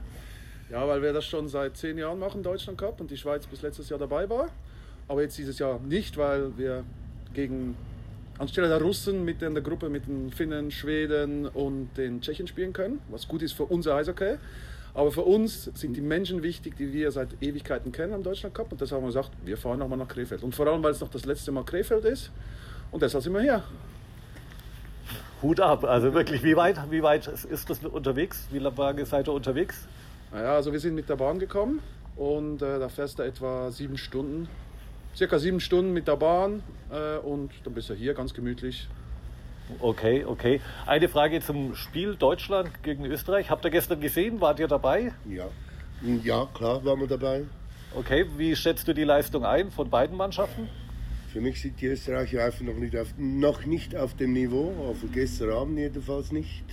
Ja, 0.70 0.89
weil 0.89 1.03
wir 1.03 1.12
das 1.12 1.24
schon 1.24 1.47
seit 1.47 1.77
zehn 1.77 1.99
Jahren 1.99 2.18
machen, 2.18 2.43
Deutschland 2.43 2.79
Cup, 2.79 3.01
und 3.01 3.12
die 3.12 3.16
Schweiz 3.16 3.47
bis 3.47 3.62
letztes 3.62 3.89
Jahr 3.91 4.01
dabei 4.01 4.29
war. 4.29 4.49
Aber 5.07 5.22
jetzt 5.22 5.39
dieses 5.39 5.61
Jahr 5.61 5.79
nicht, 5.79 6.16
weil 6.16 6.59
wir 6.59 6.83
gegen 7.33 7.77
anstelle 8.39 8.68
der 8.68 8.80
Russen 8.80 9.24
mit 9.24 9.43
in 9.43 9.55
der 9.55 9.62
Gruppe 9.62 9.89
mit 9.89 10.07
den 10.07 10.30
Finnen, 10.30 10.70
Schweden 10.70 11.47
und 11.47 11.91
den 11.97 12.20
Tschechen 12.20 12.47
spielen 12.47 12.72
können, 12.72 13.01
was 13.09 13.28
gut 13.28 13.43
ist 13.43 13.53
für 13.53 13.64
unser 13.64 13.95
Eishockey. 13.95 14.37
Aber 14.95 15.12
für 15.12 15.22
uns 15.22 15.64
sind 15.74 15.95
die 15.95 16.01
Menschen 16.01 16.43
wichtig, 16.43 16.76
die 16.78 16.91
wir 16.91 17.11
seit 17.12 17.28
Ewigkeiten 17.43 17.93
kennen 17.93 18.14
am 18.14 18.22
Deutschland 18.22 18.55
Cup. 18.55 18.72
Und 18.72 18.80
deshalb 18.80 19.03
haben 19.03 19.09
wir 19.09 19.12
gesagt, 19.12 19.30
wir 19.45 19.59
fahren 19.59 19.78
nochmal 19.78 19.99
nach 19.99 20.09
Krefeld. 20.09 20.43
Und 20.43 20.55
vor 20.55 20.66
allem, 20.66 20.82
weil 20.82 20.93
es 20.93 21.01
noch 21.01 21.11
das 21.11 21.26
letzte 21.26 21.53
Mal 21.53 21.64
Krefeld 21.64 22.07
ist. 22.07 22.30
Und 22.91 23.03
deshalb 23.03 23.22
sind 23.22 23.34
wir 23.34 23.43
hier. 23.43 23.62
Hut 25.43 25.61
ab. 25.61 25.84
Also 25.84 26.14
wirklich, 26.14 26.43
wie 26.43 26.57
weit, 26.57 26.78
wie 26.91 27.03
weit 27.03 27.26
ist 27.26 27.68
das 27.68 27.84
unterwegs? 27.84 28.49
Wie 28.51 28.59
lange 28.59 29.05
seid 29.05 29.28
ihr 29.28 29.34
unterwegs? 29.34 29.87
Naja, 30.32 30.55
also 30.55 30.72
wir 30.72 30.80
sind 30.80 30.95
mit 30.95 31.11
der 31.11 31.16
Bahn 31.16 31.39
gekommen. 31.39 31.80
Und 32.16 32.62
äh, 32.62 32.78
da 32.78 32.89
fährst 32.89 33.18
du 33.18 33.22
etwa 33.22 33.70
sieben 33.70 33.99
Stunden 33.99 34.49
circa 35.17 35.39
sieben 35.39 35.61
Stunden 35.61 35.93
mit 35.93 36.07
der 36.07 36.17
Bahn 36.17 36.62
äh, 36.91 37.17
und 37.19 37.51
dann 37.64 37.75
bist 37.75 37.89
du 37.91 37.95
hier 37.95 38.14
ganz 38.14 38.35
gemütlich. 38.35 38.89
Okay, 39.81 40.25
okay. 40.25 40.61
Eine 40.87 41.09
Frage 41.09 41.41
zum 41.41 41.75
Spiel 41.75 42.14
Deutschland 42.14 42.83
gegen 42.85 43.05
Österreich. 43.05 43.51
Habt 43.51 43.64
ihr 43.64 43.71
gestern 43.71 44.01
gesehen? 44.01 44.41
Wart 44.41 44.61
ihr 44.61 44.69
dabei? 44.69 45.12
Ja. 45.29 45.49
Ja, 46.23 46.47
klar 46.55 46.85
waren 46.85 47.01
wir 47.01 47.09
dabei. 47.09 47.45
Okay, 47.95 48.27
wie 48.37 48.55
schätzt 48.55 48.87
du 48.87 48.93
die 48.93 49.05
Leistung 49.05 49.45
ein 49.45 49.71
von 49.71 49.89
beiden 49.89 50.17
Mannschaften? 50.17 50.69
Für 51.33 51.41
mich 51.41 51.61
sind 51.61 51.81
die 51.81 51.87
Österreicher 51.87 52.45
einfach 52.45 52.61
noch 52.61 52.77
nicht 52.77 52.97
auf, 52.97 53.09
noch 53.17 53.64
nicht 53.64 53.97
auf 53.97 54.14
dem 54.14 54.35
Niveau, 54.35 54.73
auf 54.89 54.99
gestern 55.12 55.51
Abend 55.51 55.79
jedenfalls 55.79 56.31
nicht. 56.31 56.64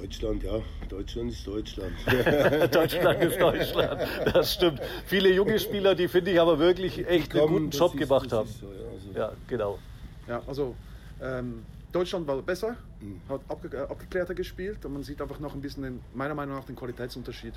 Deutschland, 0.00 0.42
ja. 0.42 0.60
Deutschland 0.88 1.30
ist 1.30 1.46
Deutschland. 1.46 1.92
Deutschland 2.74 3.22
ist 3.22 3.38
Deutschland. 3.38 4.00
Das 4.32 4.54
stimmt. 4.54 4.80
Viele 5.04 5.30
junge 5.30 5.58
Spieler, 5.58 5.94
die 5.94 6.08
finde 6.08 6.30
ich 6.30 6.40
aber 6.40 6.58
wirklich 6.58 7.06
echt 7.06 7.34
einen 7.34 7.48
guten 7.48 7.70
Job 7.70 7.94
gemacht 7.96 8.32
haben. 8.32 8.48
So, 8.48 8.66
ja, 8.66 8.88
also 8.90 9.18
ja, 9.18 9.32
genau. 9.46 9.78
Ja, 10.26 10.42
also 10.46 10.74
ähm, 11.20 11.64
Deutschland 11.92 12.26
war 12.26 12.40
besser, 12.40 12.76
mhm. 13.00 13.20
hat 13.28 13.42
abge 13.48 13.76
äh, 13.76 13.80
abgeklärter 13.80 14.34
gespielt 14.34 14.84
und 14.86 14.94
man 14.94 15.02
sieht 15.02 15.20
einfach 15.20 15.38
noch 15.38 15.54
ein 15.54 15.60
bisschen, 15.60 15.82
den, 15.82 16.00
meiner 16.14 16.34
Meinung 16.34 16.56
nach, 16.56 16.64
den 16.64 16.76
Qualitätsunterschied 16.76 17.54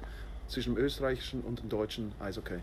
zwischen 0.48 0.76
dem 0.76 0.84
österreichischen 0.84 1.42
und 1.42 1.60
dem 1.60 1.70
deutschen 1.70 2.12
Eishockey. 2.20 2.60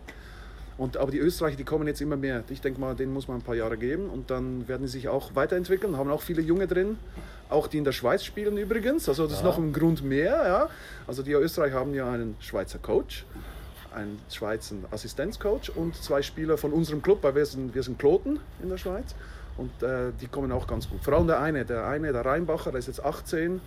Und, 0.77 0.97
aber 0.97 1.11
die 1.11 1.19
Österreicher, 1.19 1.57
die 1.57 1.63
kommen 1.63 1.87
jetzt 1.87 2.01
immer 2.01 2.15
mehr. 2.15 2.43
Ich 2.49 2.61
denke 2.61 2.79
mal, 2.79 2.95
denen 2.95 3.13
muss 3.13 3.27
man 3.27 3.37
ein 3.37 3.43
paar 3.43 3.55
Jahre 3.55 3.77
geben 3.77 4.09
und 4.09 4.31
dann 4.31 4.67
werden 4.67 4.87
sie 4.87 4.93
sich 4.93 5.09
auch 5.09 5.35
weiterentwickeln. 5.35 5.97
Haben 5.97 6.09
auch 6.09 6.21
viele 6.21 6.41
Junge 6.41 6.67
drin, 6.67 6.97
auch 7.49 7.67
die 7.67 7.77
in 7.77 7.83
der 7.83 7.91
Schweiz 7.91 8.23
spielen 8.23 8.57
übrigens. 8.57 9.07
Also 9.07 9.27
das 9.27 9.37
ist 9.37 9.43
noch 9.43 9.57
ein 9.57 9.73
Grund 9.73 10.03
mehr. 10.03 10.43
Ja. 10.45 10.69
Also 11.07 11.23
die 11.23 11.33
Österreicher 11.33 11.75
haben 11.75 11.93
ja 11.93 12.09
einen 12.09 12.35
Schweizer 12.39 12.79
Coach, 12.79 13.25
einen 13.93 14.19
Schweizer 14.29 14.75
Assistenzcoach 14.89 15.75
und 15.75 15.95
zwei 15.95 16.21
Spieler 16.21 16.57
von 16.57 16.71
unserem 16.71 17.01
Club, 17.01 17.19
weil 17.21 17.35
wir 17.35 17.45
sind, 17.45 17.75
wir 17.75 17.83
sind 17.83 17.99
Kloten 17.99 18.39
in 18.63 18.69
der 18.69 18.77
Schweiz. 18.77 19.13
Und 19.57 19.83
äh, 19.83 20.11
die 20.19 20.27
kommen 20.27 20.51
auch 20.51 20.65
ganz 20.65 20.89
gut. 20.89 21.03
Vor 21.03 21.13
allem 21.13 21.27
der 21.27 21.39
eine, 21.39 21.65
der 21.65 21.85
eine, 21.85 22.13
der 22.13 22.25
Rheinbacher, 22.25 22.71
der 22.71 22.79
ist 22.79 22.87
jetzt 22.87 23.03
18 23.03 23.59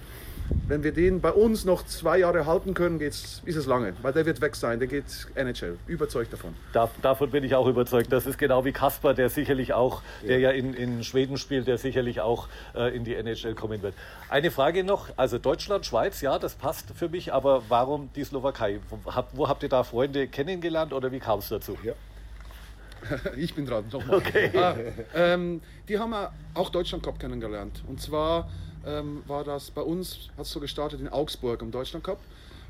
wenn 0.66 0.82
wir 0.82 0.92
den 0.92 1.20
bei 1.20 1.32
uns 1.32 1.64
noch 1.64 1.84
zwei 1.84 2.18
Jahre 2.18 2.46
halten 2.46 2.74
können, 2.74 2.98
geht's, 2.98 3.42
ist 3.44 3.56
es 3.56 3.66
lange, 3.66 3.94
weil 4.02 4.12
der 4.12 4.26
wird 4.26 4.40
weg 4.40 4.56
sein, 4.56 4.78
der 4.78 4.88
geht 4.88 5.04
NHL, 5.34 5.76
überzeugt 5.86 6.32
davon. 6.32 6.54
Da, 6.72 6.90
davon 7.02 7.30
bin 7.30 7.44
ich 7.44 7.54
auch 7.54 7.66
überzeugt. 7.66 8.12
Das 8.12 8.26
ist 8.26 8.38
genau 8.38 8.64
wie 8.64 8.72
Kasper, 8.72 9.14
der 9.14 9.28
sicherlich 9.28 9.74
auch, 9.74 10.02
ja. 10.22 10.28
der 10.28 10.38
ja 10.38 10.50
in, 10.50 10.74
in 10.74 11.04
Schweden 11.04 11.36
spielt, 11.36 11.66
der 11.66 11.78
sicherlich 11.78 12.20
auch 12.20 12.48
äh, 12.74 12.94
in 12.94 13.04
die 13.04 13.14
NHL 13.14 13.54
kommen 13.54 13.82
wird. 13.82 13.94
Eine 14.28 14.50
Frage 14.50 14.84
noch, 14.84 15.08
also 15.16 15.38
Deutschland, 15.38 15.86
Schweiz, 15.86 16.20
ja, 16.20 16.38
das 16.38 16.54
passt 16.54 16.90
für 16.94 17.08
mich, 17.08 17.32
aber 17.32 17.62
warum 17.68 18.10
die 18.16 18.24
Slowakei? 18.24 18.80
Wo, 18.88 18.98
wo 19.32 19.48
habt 19.48 19.62
ihr 19.62 19.68
da 19.68 19.82
Freunde 19.82 20.28
kennengelernt 20.28 20.92
oder 20.92 21.12
wie 21.12 21.20
kam 21.20 21.40
es 21.40 21.48
dazu? 21.48 21.76
Ja. 21.82 21.92
ich 23.36 23.54
bin 23.54 23.66
dran, 23.66 23.84
nochmal. 23.92 24.16
Okay. 24.16 24.50
Ah, 24.56 24.76
ähm, 25.14 25.60
die 25.88 25.98
haben 25.98 26.14
auch 26.54 26.70
Deutschland 26.70 27.04
Cup 27.04 27.18
kennengelernt. 27.18 27.82
Und 27.86 28.00
zwar 28.00 28.48
ähm, 28.86 29.22
war 29.26 29.44
das 29.44 29.70
bei 29.70 29.82
uns, 29.82 30.30
hat 30.36 30.46
es 30.46 30.50
so 30.50 30.60
gestartet 30.60 31.00
in 31.00 31.08
Augsburg 31.08 31.62
im 31.62 31.70
Deutschland 31.70 32.04
Cup, 32.04 32.18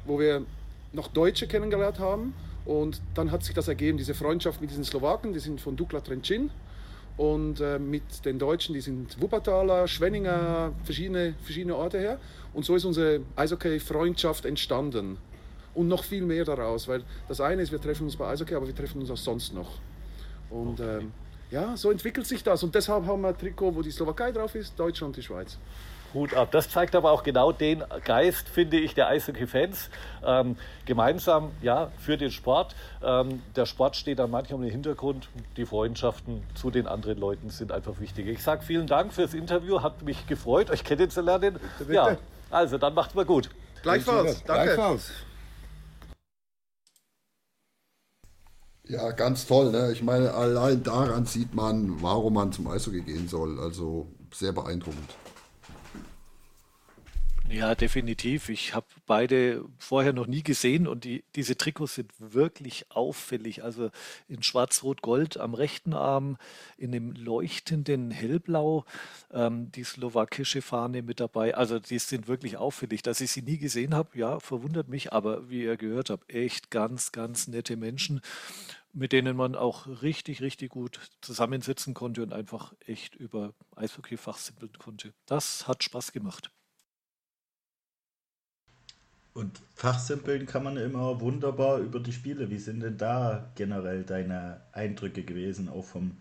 wo 0.04 0.18
wir 0.18 0.44
noch 0.92 1.08
Deutsche 1.08 1.46
kennengelernt 1.46 1.98
haben. 1.98 2.34
Und 2.64 3.00
dann 3.14 3.30
hat 3.30 3.42
sich 3.42 3.54
das 3.54 3.68
ergeben, 3.68 3.98
diese 3.98 4.14
Freundschaft 4.14 4.60
mit 4.60 4.70
diesen 4.70 4.84
Slowaken, 4.84 5.32
die 5.32 5.38
sind 5.38 5.60
von 5.60 5.76
Dukla 5.76 6.00
Trencin. 6.00 6.50
Und 7.16 7.60
äh, 7.60 7.78
mit 7.78 8.24
den 8.24 8.38
Deutschen, 8.38 8.74
die 8.74 8.80
sind 8.80 9.20
Wuppertaler, 9.20 9.86
Schwenninger, 9.86 10.72
verschiedene, 10.82 11.34
verschiedene 11.42 11.76
Orte 11.76 11.98
her. 11.98 12.18
Und 12.54 12.64
so 12.64 12.74
ist 12.74 12.84
unsere 12.84 13.20
Eishockey-Freundschaft 13.36 14.46
entstanden. 14.46 15.18
Und 15.74 15.88
noch 15.88 16.04
viel 16.04 16.24
mehr 16.24 16.44
daraus, 16.44 16.88
weil 16.88 17.02
das 17.28 17.40
eine 17.40 17.62
ist, 17.62 17.72
wir 17.72 17.80
treffen 17.80 18.04
uns 18.04 18.16
bei 18.16 18.28
Eishockey, 18.28 18.54
aber 18.54 18.66
wir 18.66 18.74
treffen 18.74 19.00
uns 19.00 19.10
auch 19.10 19.16
sonst 19.16 19.54
noch. 19.54 19.78
Und 20.50 20.80
okay. 20.80 20.98
ähm, 21.00 21.12
ja, 21.50 21.76
so 21.76 21.90
entwickelt 21.90 22.26
sich 22.26 22.42
das. 22.42 22.62
Und 22.62 22.74
deshalb 22.74 23.06
haben 23.06 23.22
wir 23.22 23.28
ein 23.28 23.38
Trikot, 23.38 23.74
wo 23.74 23.82
die 23.82 23.90
Slowakei 23.90 24.32
drauf 24.32 24.54
ist, 24.54 24.78
Deutschland 24.78 25.10
und 25.10 25.16
die 25.16 25.22
Schweiz. 25.22 25.58
Hut 26.14 26.34
ab. 26.34 26.50
Das 26.52 26.70
zeigt 26.70 26.94
aber 26.94 27.10
auch 27.10 27.22
genau 27.22 27.52
den 27.52 27.84
Geist, 28.04 28.48
finde 28.48 28.78
ich, 28.78 28.94
der 28.94 29.08
Eishockey-Fans. 29.08 29.90
Ähm, 30.24 30.56
gemeinsam, 30.86 31.50
ja, 31.60 31.90
für 31.98 32.16
den 32.16 32.30
Sport. 32.30 32.74
Ähm, 33.02 33.42
der 33.56 33.66
Sport 33.66 33.96
steht 33.96 34.18
dann 34.18 34.30
manchmal 34.30 34.64
im 34.64 34.70
Hintergrund. 34.70 35.28
Die 35.56 35.66
Freundschaften 35.66 36.42
zu 36.54 36.70
den 36.70 36.86
anderen 36.86 37.18
Leuten 37.18 37.50
sind 37.50 37.72
einfach 37.72 38.00
wichtig. 38.00 38.26
Ich 38.28 38.42
sage 38.42 38.62
vielen 38.62 38.86
Dank 38.86 39.12
fürs 39.12 39.34
Interview. 39.34 39.82
Hat 39.82 40.02
mich 40.02 40.26
gefreut, 40.26 40.70
euch 40.70 40.84
kennenzulernen. 40.84 41.54
Bitte, 41.54 41.68
bitte. 41.78 41.92
Ja, 41.92 42.16
also 42.50 42.78
dann 42.78 42.94
macht 42.94 43.14
mal 43.14 43.24
gut. 43.24 43.50
Gleichfalls. 43.82 44.42
Danke. 44.44 44.64
Gleichfalls. 44.64 45.10
Ja, 48.86 49.12
ganz 49.12 49.46
toll. 49.46 49.72
Ne? 49.72 49.92
Ich 49.92 50.02
meine, 50.02 50.32
allein 50.34 50.82
daran 50.82 51.24
sieht 51.24 51.54
man, 51.54 52.02
warum 52.02 52.34
man 52.34 52.52
zum 52.52 52.66
Eishockey 52.66 53.00
gehen 53.00 53.28
soll. 53.28 53.58
Also 53.58 54.08
sehr 54.32 54.52
beeindruckend. 54.52 55.16
Ja, 57.54 57.76
definitiv. 57.76 58.48
Ich 58.48 58.74
habe 58.74 58.86
beide 59.06 59.64
vorher 59.78 60.12
noch 60.12 60.26
nie 60.26 60.42
gesehen 60.42 60.88
und 60.88 61.04
die, 61.04 61.22
diese 61.36 61.56
Trikots 61.56 61.94
sind 61.94 62.10
wirklich 62.18 62.90
auffällig. 62.90 63.62
Also 63.62 63.90
in 64.26 64.42
Schwarz-Rot-Gold 64.42 65.36
am 65.38 65.54
rechten 65.54 65.94
Arm, 65.94 66.36
in 66.78 66.90
dem 66.90 67.12
leuchtenden 67.12 68.10
Hellblau, 68.10 68.84
ähm, 69.30 69.70
die 69.70 69.84
slowakische 69.84 70.62
Fahne 70.62 71.02
mit 71.02 71.20
dabei. 71.20 71.54
Also 71.54 71.78
die 71.78 72.00
sind 72.00 72.26
wirklich 72.26 72.56
auffällig. 72.56 73.02
Dass 73.02 73.20
ich 73.20 73.30
sie 73.30 73.42
nie 73.42 73.58
gesehen 73.58 73.94
habe, 73.94 74.18
ja, 74.18 74.40
verwundert 74.40 74.88
mich, 74.88 75.12
aber 75.12 75.48
wie 75.48 75.62
ihr 75.62 75.76
gehört 75.76 76.10
habt, 76.10 76.34
echt 76.34 76.72
ganz, 76.72 77.12
ganz 77.12 77.46
nette 77.46 77.76
Menschen, 77.76 78.20
mit 78.92 79.12
denen 79.12 79.36
man 79.36 79.54
auch 79.54 79.86
richtig, 80.02 80.42
richtig 80.42 80.70
gut 80.70 80.98
zusammensitzen 81.20 81.94
konnte 81.94 82.24
und 82.24 82.32
einfach 82.32 82.74
echt 82.84 83.14
über 83.14 83.54
Eishockey 83.76 84.16
fachsimpeln 84.16 84.72
konnte. 84.76 85.14
Das 85.26 85.68
hat 85.68 85.84
Spaß 85.84 86.10
gemacht. 86.10 86.50
Und 89.34 89.60
fachsimpeln 89.74 90.46
kann 90.46 90.62
man 90.62 90.76
immer 90.76 91.20
wunderbar 91.20 91.78
über 91.78 91.98
die 91.98 92.12
Spiele. 92.12 92.50
Wie 92.50 92.58
sind 92.58 92.80
denn 92.80 92.96
da 92.96 93.50
generell 93.56 94.04
deine 94.04 94.60
Eindrücke 94.72 95.24
gewesen, 95.24 95.68
auch 95.68 95.84
vom 95.84 96.16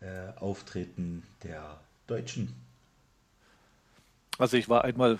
äh, 0.00 0.28
Auftreten 0.38 1.22
der 1.42 1.80
Deutschen? 2.06 2.54
Also 4.36 4.58
ich 4.58 4.68
war 4.68 4.84
einmal 4.84 5.18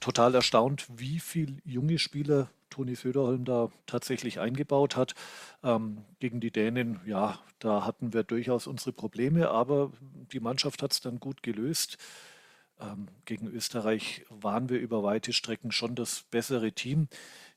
total 0.00 0.34
erstaunt, 0.34 0.86
wie 0.96 1.20
viele 1.20 1.56
junge 1.66 1.98
Spieler 1.98 2.48
Toni 2.70 2.94
Söderholm 2.94 3.44
da 3.44 3.70
tatsächlich 3.86 4.40
eingebaut 4.40 4.96
hat. 4.96 5.14
Ähm, 5.62 5.98
gegen 6.18 6.40
die 6.40 6.50
Dänen, 6.50 7.00
ja, 7.04 7.38
da 7.58 7.84
hatten 7.84 8.12
wir 8.14 8.24
durchaus 8.24 8.66
unsere 8.66 8.92
Probleme, 8.92 9.50
aber 9.50 9.92
die 10.32 10.40
Mannschaft 10.40 10.82
hat 10.82 10.92
es 10.92 11.00
dann 11.00 11.20
gut 11.20 11.42
gelöst. 11.42 11.98
Ähm, 12.80 13.08
gegen 13.24 13.48
Österreich 13.48 14.24
waren 14.28 14.68
wir 14.68 14.78
über 14.78 15.02
weite 15.02 15.32
Strecken 15.32 15.72
schon 15.72 15.94
das 15.94 16.24
bessere 16.30 16.72
Team. 16.72 17.08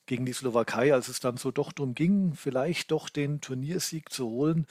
Gegen 0.05 0.25
die 0.25 0.33
Slowakei, 0.33 0.93
als 0.93 1.09
es 1.09 1.19
dann 1.19 1.37
so 1.37 1.51
doch 1.51 1.71
darum 1.71 1.93
ging, 1.93 2.33
vielleicht 2.33 2.91
doch 2.91 3.09
den 3.09 3.41
Turniersieg 3.41 4.09
zu 4.09 4.29
holen, 4.29 4.65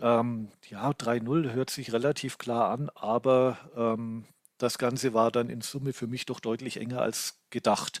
ähm, 0.00 0.48
ja, 0.68 0.90
3-0 0.90 1.52
hört 1.52 1.70
sich 1.70 1.92
relativ 1.92 2.38
klar 2.38 2.70
an, 2.70 2.90
aber 2.94 3.58
ähm, 3.76 4.24
das 4.58 4.78
Ganze 4.78 5.14
war 5.14 5.30
dann 5.30 5.50
in 5.50 5.60
Summe 5.60 5.92
für 5.92 6.06
mich 6.06 6.26
doch 6.26 6.40
deutlich 6.40 6.78
enger 6.78 7.00
als 7.02 7.40
gedacht. 7.50 8.00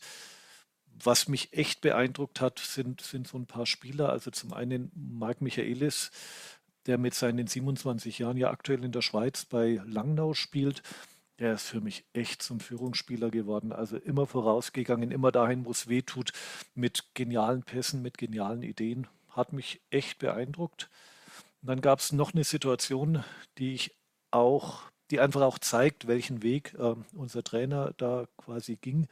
Was 0.86 1.28
mich 1.28 1.52
echt 1.52 1.80
beeindruckt 1.80 2.40
hat, 2.40 2.58
sind, 2.58 3.00
sind 3.00 3.28
so 3.28 3.38
ein 3.38 3.46
paar 3.46 3.66
Spieler. 3.66 4.10
Also 4.10 4.30
zum 4.30 4.52
einen 4.52 4.90
Marc 4.94 5.40
Michaelis, 5.40 6.10
der 6.86 6.98
mit 6.98 7.14
seinen 7.14 7.46
27 7.46 8.18
Jahren 8.18 8.36
ja 8.36 8.50
aktuell 8.50 8.84
in 8.84 8.92
der 8.92 9.02
Schweiz 9.02 9.44
bei 9.44 9.80
Langnau 9.86 10.34
spielt 10.34 10.82
der 11.38 11.54
ist 11.54 11.66
für 11.66 11.80
mich 11.80 12.04
echt 12.12 12.42
zum 12.42 12.60
Führungsspieler 12.60 13.30
geworden. 13.30 13.72
Also 13.72 13.96
immer 13.96 14.26
vorausgegangen, 14.26 15.10
immer 15.10 15.32
dahin, 15.32 15.64
wo 15.64 15.70
es 15.70 15.88
weh 15.88 16.02
tut, 16.02 16.32
mit 16.74 17.14
genialen 17.14 17.62
Pässen, 17.62 18.02
mit 18.02 18.18
genialen 18.18 18.62
Ideen. 18.62 19.06
Hat 19.30 19.52
mich 19.52 19.80
echt 19.90 20.18
beeindruckt. 20.18 20.88
Und 21.62 21.68
dann 21.68 21.80
gab 21.80 22.00
es 22.00 22.12
noch 22.12 22.34
eine 22.34 22.44
Situation, 22.44 23.24
die 23.58 23.74
ich 23.74 23.94
auch, 24.30 24.82
die 25.10 25.20
einfach 25.20 25.42
auch 25.42 25.58
zeigt, 25.58 26.08
welchen 26.08 26.42
Weg 26.42 26.74
äh, 26.78 26.94
unser 27.14 27.42
Trainer 27.42 27.94
da 27.96 28.26
quasi 28.36 28.76
ging 28.76 29.06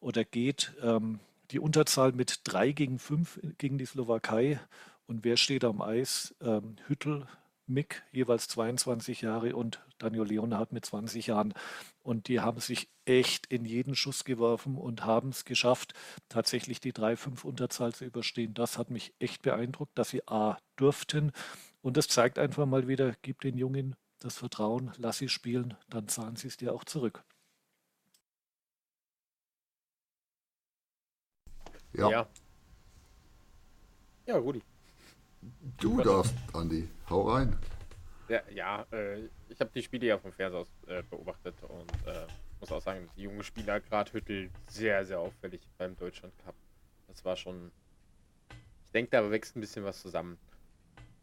oder 0.00 0.24
geht. 0.24 0.74
Ähm, 0.82 1.20
die 1.52 1.60
Unterzahl 1.60 2.12
mit 2.12 2.40
3 2.44 2.72
gegen 2.72 2.98
5 2.98 3.40
gegen 3.58 3.78
die 3.78 3.86
Slowakei. 3.86 4.60
Und 5.06 5.24
wer 5.24 5.36
steht 5.36 5.64
am 5.64 5.80
Eis? 5.80 6.34
Ähm, 6.40 6.76
Hüttel, 6.86 7.26
Mick, 7.66 8.02
jeweils 8.12 8.48
22 8.48 9.22
Jahre, 9.22 9.54
und 9.54 9.82
Daniel 9.98 10.24
Leonhardt 10.24 10.72
mit 10.72 10.84
20 10.84 11.28
Jahren. 11.28 11.54
Und 12.02 12.28
die 12.28 12.40
haben 12.40 12.60
sich 12.60 12.88
echt 13.04 13.46
in 13.46 13.64
jeden 13.64 13.94
Schuss 13.94 14.24
geworfen 14.24 14.76
und 14.76 15.04
haben 15.04 15.30
es 15.30 15.44
geschafft, 15.44 15.94
tatsächlich 16.28 16.80
die 16.80 16.92
3-5-Unterzahl 16.92 17.94
zu 17.94 18.04
überstehen. 18.04 18.54
Das 18.54 18.78
hat 18.78 18.90
mich 18.90 19.14
echt 19.18 19.42
beeindruckt, 19.42 19.96
dass 19.98 20.10
sie 20.10 20.26
A 20.28 20.58
durften. 20.76 21.32
Und 21.80 21.96
das 21.96 22.08
zeigt 22.08 22.38
einfach 22.38 22.66
mal 22.66 22.88
wieder, 22.88 23.14
gib 23.22 23.40
den 23.40 23.56
Jungen 23.56 23.96
das 24.20 24.38
Vertrauen, 24.38 24.92
lass 24.98 25.18
sie 25.18 25.28
spielen, 25.28 25.74
dann 25.88 26.08
zahlen 26.08 26.36
sie 26.36 26.48
es 26.48 26.56
dir 26.56 26.72
auch 26.72 26.84
zurück. 26.84 27.24
Ja. 31.94 32.10
Ja, 32.10 32.28
ja 34.26 34.36
Rudi. 34.36 34.62
Du 35.78 36.00
darfst, 36.00 36.34
Andi. 36.52 36.88
Hau 37.10 37.22
rein. 37.22 37.58
Ja, 38.28 38.40
ja 38.50 38.86
äh, 38.92 39.28
ich 39.48 39.60
habe 39.60 39.70
die 39.74 39.82
Spiele 39.82 40.06
ja 40.06 40.18
vom 40.18 40.32
Fers 40.32 40.54
aus 40.54 40.68
äh, 40.86 41.02
beobachtet 41.02 41.54
und 41.62 41.90
äh, 42.06 42.26
muss 42.60 42.70
auch 42.70 42.80
sagen, 42.80 43.08
die 43.16 43.22
junge 43.22 43.42
Spieler, 43.42 43.80
gerade 43.80 44.12
Hüttel, 44.12 44.50
sehr, 44.68 45.04
sehr 45.04 45.18
auffällig 45.18 45.68
beim 45.78 45.96
Deutschland 45.96 46.32
Cup. 46.38 46.54
Das 47.08 47.24
war 47.24 47.36
schon. 47.36 47.72
Ich 48.50 48.92
denke, 48.94 49.10
da 49.10 49.30
wächst 49.30 49.56
ein 49.56 49.60
bisschen 49.60 49.84
was 49.84 50.00
zusammen. 50.00 50.38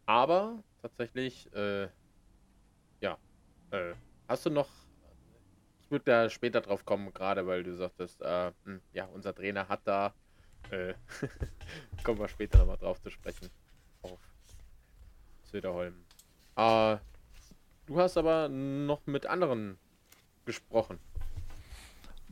Aber 0.06 0.62
tatsächlich, 0.82 1.52
äh, 1.54 1.88
ja, 3.00 3.18
äh, 3.72 3.94
hast 4.28 4.46
du 4.46 4.50
noch. 4.50 4.70
Ich 5.82 5.92
würde 5.92 6.06
da 6.06 6.30
später 6.30 6.62
drauf 6.62 6.86
kommen, 6.86 7.14
gerade 7.14 7.48
weil 7.48 7.64
du 7.64 7.76
sagtest, 7.76 8.22
äh, 8.22 8.52
hm, 8.66 8.82
ja, 8.92 9.06
unser 9.06 9.34
Trainer 9.34 9.68
hat 9.70 9.82
da. 9.86 10.14
Kommen 12.04 12.20
wir 12.20 12.28
später 12.28 12.60
nochmal 12.60 12.78
drauf 12.78 13.02
zu 13.02 13.10
sprechen. 13.10 13.50
Söderholm. 15.52 15.96
Äh, 16.56 16.98
du 17.88 18.00
hast 18.00 18.18
aber 18.18 18.50
noch 18.50 19.06
mit 19.06 19.26
anderen 19.26 19.78
gesprochen. 20.46 21.00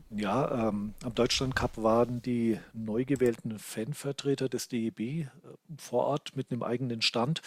Ja, 0.09 0.69
ähm, 0.69 0.93
am 1.03 1.15
Deutschland 1.15 1.55
Cup 1.55 1.71
waren 1.77 2.21
die 2.21 2.59
neu 2.73 3.03
gewählten 3.03 3.59
Fanvertreter 3.59 4.47
des 4.47 4.69
DEB 4.69 4.99
äh, 4.99 5.27
vor 5.77 6.05
Ort 6.05 6.35
mit 6.35 6.51
einem 6.51 6.63
eigenen 6.63 7.01
Stand. 7.01 7.41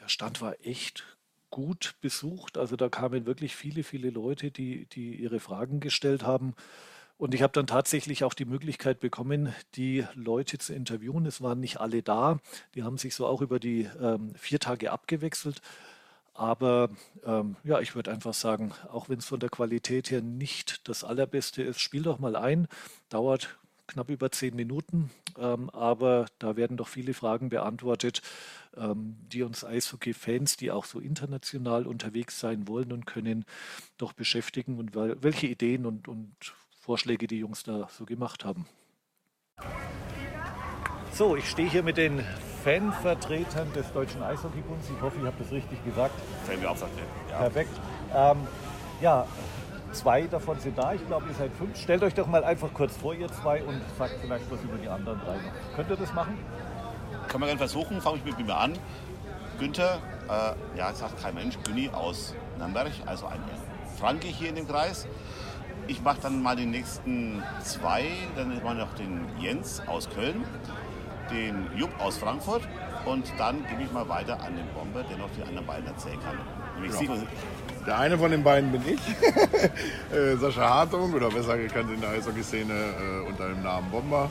Der 0.00 0.08
Stand 0.08 0.40
war 0.40 0.56
echt 0.64 1.04
gut 1.50 1.94
besucht. 2.00 2.58
Also 2.58 2.76
da 2.76 2.88
kamen 2.88 3.26
wirklich 3.26 3.54
viele, 3.54 3.84
viele 3.84 4.10
Leute, 4.10 4.50
die, 4.50 4.86
die 4.86 5.14
ihre 5.14 5.38
Fragen 5.38 5.78
gestellt 5.78 6.24
haben. 6.24 6.54
Und 7.22 7.34
ich 7.34 7.42
habe 7.42 7.52
dann 7.52 7.68
tatsächlich 7.68 8.24
auch 8.24 8.34
die 8.34 8.44
Möglichkeit 8.44 8.98
bekommen, 8.98 9.54
die 9.76 10.04
Leute 10.14 10.58
zu 10.58 10.74
interviewen. 10.74 11.24
Es 11.24 11.40
waren 11.40 11.60
nicht 11.60 11.78
alle 11.78 12.02
da. 12.02 12.40
Die 12.74 12.82
haben 12.82 12.98
sich 12.98 13.14
so 13.14 13.28
auch 13.28 13.40
über 13.42 13.60
die 13.60 13.88
ähm, 14.00 14.34
vier 14.34 14.58
Tage 14.58 14.90
abgewechselt. 14.90 15.62
Aber 16.34 16.90
ähm, 17.24 17.54
ja, 17.62 17.78
ich 17.78 17.94
würde 17.94 18.10
einfach 18.10 18.34
sagen, 18.34 18.72
auch 18.90 19.08
wenn 19.08 19.20
es 19.20 19.26
von 19.26 19.38
der 19.38 19.50
Qualität 19.50 20.10
her 20.10 20.20
nicht 20.20 20.88
das 20.88 21.04
Allerbeste 21.04 21.62
ist, 21.62 21.78
spiel 21.78 22.02
doch 22.02 22.18
mal 22.18 22.34
ein. 22.34 22.66
Dauert 23.08 23.56
knapp 23.86 24.10
über 24.10 24.32
zehn 24.32 24.56
Minuten, 24.56 25.12
ähm, 25.38 25.70
aber 25.70 26.26
da 26.40 26.56
werden 26.56 26.76
doch 26.76 26.88
viele 26.88 27.14
Fragen 27.14 27.50
beantwortet, 27.50 28.22
ähm, 28.76 29.16
die 29.32 29.44
uns 29.44 29.64
Eishockey-Fans, 29.64 30.56
die 30.56 30.72
auch 30.72 30.86
so 30.86 30.98
international 30.98 31.86
unterwegs 31.86 32.40
sein 32.40 32.66
wollen 32.66 32.90
und 32.90 33.06
können, 33.06 33.44
doch 33.96 34.12
beschäftigen 34.12 34.78
und 34.78 34.96
welche 34.96 35.46
Ideen 35.46 35.86
und, 35.86 36.08
und 36.08 36.34
Vorschläge 36.82 37.28
die 37.28 37.38
Jungs 37.38 37.62
da 37.62 37.86
so 37.88 38.04
gemacht 38.04 38.44
haben. 38.44 38.66
So, 41.12 41.36
ich 41.36 41.48
stehe 41.48 41.70
hier 41.70 41.84
mit 41.84 41.96
den 41.96 42.24
Fanvertretern 42.64 43.72
des 43.72 43.92
Deutschen 43.92 44.20
Eishockeybunds. 44.20 44.90
Ich 44.90 45.00
hoffe, 45.00 45.18
ich 45.20 45.24
habe 45.24 45.36
das 45.38 45.52
richtig 45.52 45.84
gesagt. 45.84 46.12
Fanbeauftragte. 46.44 47.02
Ja. 47.30 47.38
Perfekt. 47.38 47.70
Ähm, 48.12 48.38
ja, 49.00 49.26
zwei 49.92 50.22
davon 50.22 50.58
sind 50.58 50.76
da. 50.76 50.92
Ich 50.94 51.06
glaube, 51.06 51.28
ihr 51.28 51.34
seid 51.34 51.52
fünf. 51.52 51.78
Stellt 51.78 52.02
euch 52.02 52.14
doch 52.14 52.26
mal 52.26 52.42
einfach 52.42 52.74
kurz 52.74 52.96
vor, 52.96 53.14
ihr 53.14 53.28
zwei, 53.28 53.62
und 53.62 53.80
sagt 53.96 54.14
vielleicht 54.20 54.50
was 54.50 54.60
über 54.64 54.76
die 54.76 54.88
anderen 54.88 55.20
drei 55.20 55.36
noch. 55.36 55.76
Könnt 55.76 55.88
ihr 55.88 55.96
das 55.96 56.12
machen? 56.12 56.36
Können 57.28 57.42
wir 57.42 57.46
gerne 57.46 57.58
versuchen. 57.58 58.00
Fange 58.00 58.16
ich 58.16 58.24
mit 58.24 58.44
mir 58.44 58.56
an. 58.56 58.76
Günther, 59.60 60.00
äh, 60.28 60.78
ja, 60.78 60.92
sagt 60.92 61.22
kein 61.22 61.36
Mensch, 61.36 61.56
Günni 61.62 61.90
aus 61.90 62.34
Nürnberg, 62.58 62.90
also 63.06 63.26
ein 63.26 63.40
Franke 64.00 64.26
hier 64.26 64.48
in 64.48 64.56
dem 64.56 64.66
Kreis. 64.66 65.06
Ich 65.88 66.02
mache 66.02 66.18
dann 66.22 66.42
mal 66.42 66.56
die 66.56 66.66
nächsten 66.66 67.42
zwei. 67.62 68.04
Dann 68.36 68.54
haben 68.54 68.64
wir 68.64 68.74
noch 68.74 68.94
den 68.94 69.26
Jens 69.40 69.82
aus 69.86 70.08
Köln 70.10 70.44
den 71.32 71.66
Jupp 71.76 71.90
aus 71.98 72.18
Frankfurt 72.18 72.62
und 73.04 73.24
dann 73.38 73.66
gebe 73.68 73.82
ich 73.82 73.92
mal 73.92 74.08
weiter 74.08 74.34
an 74.40 74.54
den 74.56 74.66
Bomber, 74.74 75.02
der 75.02 75.18
noch 75.18 75.28
die 75.36 75.42
anderen 75.42 75.66
beiden 75.66 75.86
erzählen 75.86 76.18
kann. 76.20 76.38
Genau. 76.82 77.22
Der 77.86 77.98
eine 77.98 78.18
von 78.18 78.30
den 78.30 78.42
beiden 78.42 78.70
bin 78.70 78.82
ich, 78.86 79.00
äh, 80.16 80.36
Sascha 80.36 80.68
Hartung, 80.68 81.12
oder 81.12 81.28
besser 81.30 81.58
gekannt 81.58 81.90
in 81.92 82.00
der 82.00 82.10
Eishockey-Szene 82.10 82.72
äh, 82.72 83.28
unter 83.28 83.48
dem 83.48 83.62
Namen 83.62 83.90
Bomber. 83.90 84.30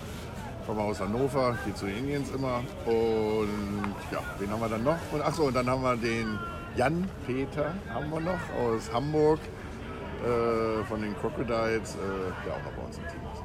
Komme 0.66 0.82
aus 0.82 1.00
Hannover, 1.00 1.58
gehe 1.66 1.74
zu 1.74 1.86
den 1.86 1.98
Indians 1.98 2.30
immer. 2.32 2.62
Und 2.86 3.96
ja, 4.12 4.20
wen 4.40 4.50
haben 4.50 4.62
wir 4.62 4.70
dann 4.70 4.84
noch? 4.84 4.98
Und 5.12 5.22
achso, 5.22 5.44
und 5.44 5.56
dann 5.56 5.70
haben 5.70 5.82
wir 5.82 5.98
den 5.98 6.40
Jan 6.76 7.10
Peter, 7.26 7.74
haben 7.94 8.10
wir 8.12 8.22
noch 8.22 8.40
aus 8.58 8.92
Hamburg, 8.94 9.40
äh, 10.24 10.84
von 10.86 11.02
den 11.02 11.16
Crocodiles, 11.20 11.96
äh, 11.96 11.98
der 12.46 12.54
auch 12.54 12.64
noch 12.64 12.72
bei 12.74 12.86
uns 12.86 12.98
im 12.98 13.04
Team 13.08 13.22
ist. 13.34 13.44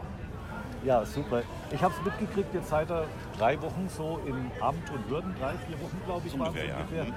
Ja, 0.85 1.05
super. 1.05 1.43
Ich 1.73 1.83
habe 1.83 1.93
es 1.99 2.05
mitgekriegt, 2.05 2.55
jetzt 2.55 2.69
seid 2.69 2.91
ihr 2.91 3.07
drei 3.39 3.61
Wochen 3.61 3.89
so 3.89 4.21
im 4.27 4.51
Amt 4.61 4.89
und 4.93 5.11
Würden, 5.11 5.35
drei, 5.41 5.55
vier 5.67 5.81
Wochen 5.81 6.01
glaube 6.07 6.23
ich 6.27 6.33
so 6.33 6.39
ungefähr. 6.39 6.67
Ja. 6.67 6.77
ungefähr. 6.77 7.05
Mhm. 7.05 7.15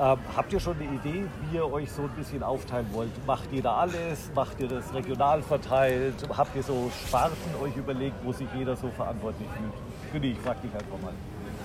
Ähm, 0.00 0.18
habt 0.34 0.50
ihr 0.50 0.60
schon 0.60 0.76
eine 0.76 0.84
Idee, 0.94 1.26
wie 1.42 1.56
ihr 1.56 1.70
euch 1.70 1.92
so 1.92 2.02
ein 2.02 2.10
bisschen 2.10 2.42
aufteilen 2.42 2.86
wollt? 2.92 3.10
Macht 3.26 3.52
ihr 3.52 3.60
da 3.62 3.76
alles? 3.76 4.30
Macht 4.34 4.58
ihr 4.58 4.68
das 4.68 4.94
regional 4.94 5.42
verteilt? 5.42 6.14
Habt 6.34 6.56
ihr 6.56 6.62
so 6.62 6.90
Sparten 7.06 7.36
euch 7.62 7.76
überlegt, 7.76 8.16
wo 8.24 8.32
sich 8.32 8.48
jeder 8.56 8.76
so 8.76 8.88
verantwortlich 8.88 9.46
fühlt? 9.58 9.72
Günni, 10.12 10.32
ich 10.32 10.38
frag 10.38 10.62
dich 10.62 10.72
einfach 10.72 10.98
mal. 11.02 11.12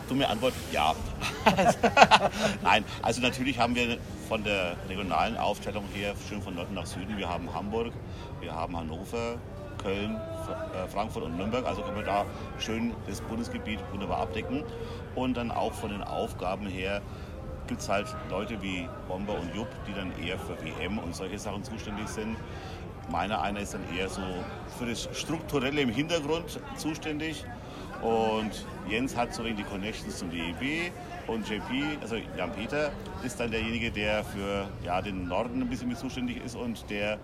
Dumme 0.08 0.30
Antwort, 0.30 0.53
ja. 0.72 0.93
Nein, 2.64 2.86
also 3.01 3.22
natürlich 3.22 3.60
haben 3.60 3.76
wir 3.76 3.97
von 4.28 4.43
der 4.43 4.76
regionalen 4.88 5.38
Aufstellung 5.38 5.86
her 5.93 6.14
schön 6.30 6.41
von 6.41 6.56
Norden 6.56 6.76
nach 6.76 6.86
Süden. 6.86 7.18
Wir 7.18 7.30
haben 7.30 7.53
Hamburg, 7.53 7.91
wir 8.39 8.53
haben 8.53 8.78
Hannover, 8.78 9.38
Köln, 9.82 10.16
äh, 10.16 10.88
Frankfurt 10.88 11.24
und 11.24 11.38
Nürnberg. 11.38 11.66
Also 11.66 11.82
können 11.82 11.97
wir 11.97 12.03
da 12.03 12.26
schön 12.60 12.93
das 13.08 13.22
Bundesgebiet 13.22 13.80
wunderbar 13.91 14.20
abdecken. 14.20 14.64
Und 15.16 15.38
dann 15.38 15.51
auch 15.51 15.74
von 15.74 15.89
den 15.89 16.03
Aufgaben 16.03 16.68
her 16.68 17.01
gibt 17.68 17.82
es 17.82 17.89
halt 17.89 18.08
Leute 18.30 18.62
wie 18.62 18.88
Bomber 19.08 19.34
und 19.39 19.56
Jupp, 19.56 19.68
die 19.88 19.93
dann 19.93 20.12
eher 20.24 20.38
für 20.38 20.56
WM 20.64 20.99
und 20.99 21.16
solche 21.16 21.39
Sachen 21.39 21.64
zuständig 21.64 22.08
sind. 22.08 22.38
Meiner 23.10 23.41
einer 23.41 23.60
ist 23.60 23.74
dann 23.74 23.84
eher 23.95 24.10
so 24.10 24.22
für 24.78 24.86
das 24.86 25.08
Strukturelle 25.14 25.82
im 25.82 25.89
Hintergrund 25.89 26.60
zuständig. 26.78 27.45
Und 28.02 28.66
Jens 28.89 29.16
hat 29.16 29.34
so 29.34 29.43
wenig 29.43 29.58
die 29.58 29.64
Connections 29.64 30.18
zum 30.18 30.30
DEB 30.30 30.91
und 31.28 31.50
JP, 31.50 31.98
also 32.02 32.18
Jan-Peter, 32.38 32.91
ist 33.24 33.39
dann 33.39 33.52
derjenige, 33.52 33.91
der 33.91 34.24
für 34.24 34.68
ja, 34.84 35.02
den 35.02 35.28
Norden 35.28 35.62
ein 35.62 35.70
bisschen 35.70 35.88
mit 35.88 35.98
zuständig 35.98 36.43
ist 36.43 36.56
und 36.56 36.89
der 36.89 37.18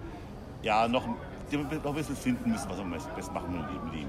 ja 0.63 0.87
noch 0.87 1.07
die 1.51 1.57
noch 1.57 1.85
ein 1.85 1.93
bisschen 1.95 2.15
finden 2.15 2.51
müssen, 2.51 2.69
was 2.69 2.77
wir 2.77 2.83
am 2.83 2.91
besten 2.91 3.33
machen 3.33 3.65
mit 3.85 3.93
ihm. 3.93 4.07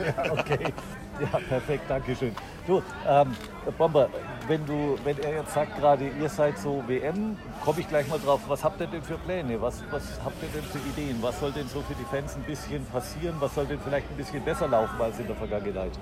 ja, 0.06 0.32
okay, 0.32 0.72
ja, 1.20 1.38
perfekt, 1.48 1.84
danke 1.88 2.14
schön. 2.14 2.34
Du, 2.66 2.82
ähm, 3.06 3.34
Bomber, 3.76 4.08
wenn, 4.48 4.64
du, 4.66 4.98
wenn 5.04 5.18
er 5.18 5.40
jetzt 5.40 5.54
sagt 5.54 5.76
gerade, 5.78 6.08
ihr 6.08 6.28
seid 6.28 6.58
so 6.58 6.82
WM, 6.86 7.36
komme 7.64 7.80
ich 7.80 7.88
gleich 7.88 8.08
mal 8.08 8.18
drauf, 8.18 8.40
was 8.48 8.62
habt 8.64 8.80
ihr 8.80 8.86
denn 8.86 9.02
für 9.02 9.18
Pläne? 9.18 9.60
Was, 9.60 9.82
was 9.90 10.02
habt 10.24 10.42
ihr 10.42 10.48
denn 10.48 10.62
für 10.62 10.78
Ideen? 10.88 11.18
Was 11.22 11.40
soll 11.40 11.52
denn 11.52 11.68
so 11.68 11.80
für 11.82 11.94
die 11.94 12.04
Fans 12.04 12.34
ein 12.36 12.42
bisschen 12.42 12.84
passieren? 12.86 13.36
Was 13.40 13.54
soll 13.54 13.66
denn 13.66 13.80
vielleicht 13.80 14.10
ein 14.10 14.16
bisschen 14.16 14.44
besser 14.44 14.68
laufen 14.68 15.00
als 15.00 15.18
in 15.18 15.26
der 15.26 15.36
Vergangenheit? 15.36 15.92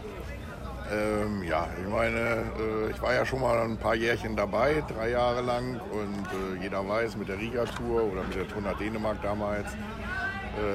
Ähm, 0.92 1.42
ja, 1.44 1.68
ich 1.80 1.88
meine, 1.88 2.18
äh, 2.18 2.90
ich 2.90 3.00
war 3.00 3.14
ja 3.14 3.24
schon 3.24 3.40
mal 3.40 3.58
ein 3.62 3.78
paar 3.78 3.94
Jährchen 3.94 4.36
dabei, 4.36 4.82
drei 4.88 5.10
Jahre 5.10 5.40
lang. 5.40 5.80
Und 5.90 6.58
äh, 6.58 6.62
jeder 6.62 6.86
weiß, 6.86 7.16
mit 7.16 7.28
der 7.28 7.38
Riga-Tour 7.38 8.04
oder 8.12 8.22
mit 8.24 8.34
der 8.34 8.48
Tour 8.48 8.62
nach 8.62 8.76
Dänemark 8.76 9.22
damals, 9.22 9.68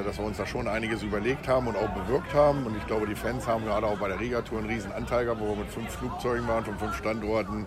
dass 0.06 0.18
wir 0.18 0.26
uns 0.26 0.38
da 0.38 0.46
schon 0.46 0.68
einiges 0.68 1.04
überlegt 1.04 1.48
haben 1.48 1.68
und 1.68 1.76
auch 1.76 1.90
bewirkt 1.90 2.34
haben. 2.34 2.66
Und 2.66 2.76
ich 2.78 2.86
glaube, 2.88 3.06
die 3.08 3.16
Fans 3.16 3.48
haben 3.48 3.66
gerade 3.66 3.86
auch 3.86 3.98
bei 3.98 4.08
der 4.08 4.20
Riga-Tour 4.20 4.60
einen 4.60 4.70
riesen 4.70 4.92
Anteil 4.92 5.26
gehabt, 5.26 5.42
wo 5.42 5.50
wir 5.50 5.58
mit 5.58 5.70
fünf 5.70 5.90
Flugzeugen 5.92 6.48
waren 6.48 6.66
von 6.66 6.78
fünf 6.78 6.96
Standorten, 6.96 7.66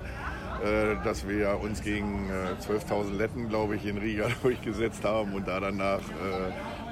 äh, 0.62 1.02
dass 1.04 1.26
wir 1.26 1.58
uns 1.62 1.82
gegen 1.82 2.30
12.000 2.61 3.12
äh, 3.12 3.16
Letten, 3.16 3.48
glaube 3.48 3.76
ich, 3.76 3.86
in 3.86 3.96
Riga 3.96 4.26
durchgesetzt 4.42 5.04
haben 5.04 5.32
und 5.34 5.48
da 5.48 5.61
dann 5.61 5.76
nach 5.76 6.00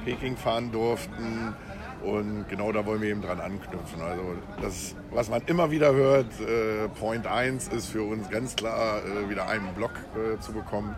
Peking 0.04 0.36
fahren 0.36 0.72
durften. 0.72 1.54
Und 2.02 2.48
genau 2.48 2.70
da 2.70 2.86
wollen 2.86 3.02
wir 3.02 3.10
eben 3.10 3.22
dran 3.22 3.40
anknüpfen. 3.40 4.00
Also 4.00 4.22
das, 4.62 4.94
was 5.10 5.28
man 5.28 5.42
immer 5.46 5.72
wieder 5.72 5.92
hört, 5.92 6.28
Point 6.94 7.26
1 7.26 7.68
ist 7.68 7.88
für 7.88 8.02
uns 8.02 8.30
ganz 8.30 8.54
klar, 8.54 9.00
wieder 9.28 9.48
einen 9.48 9.74
Block 9.74 9.90
zu 10.38 10.52
bekommen 10.52 10.94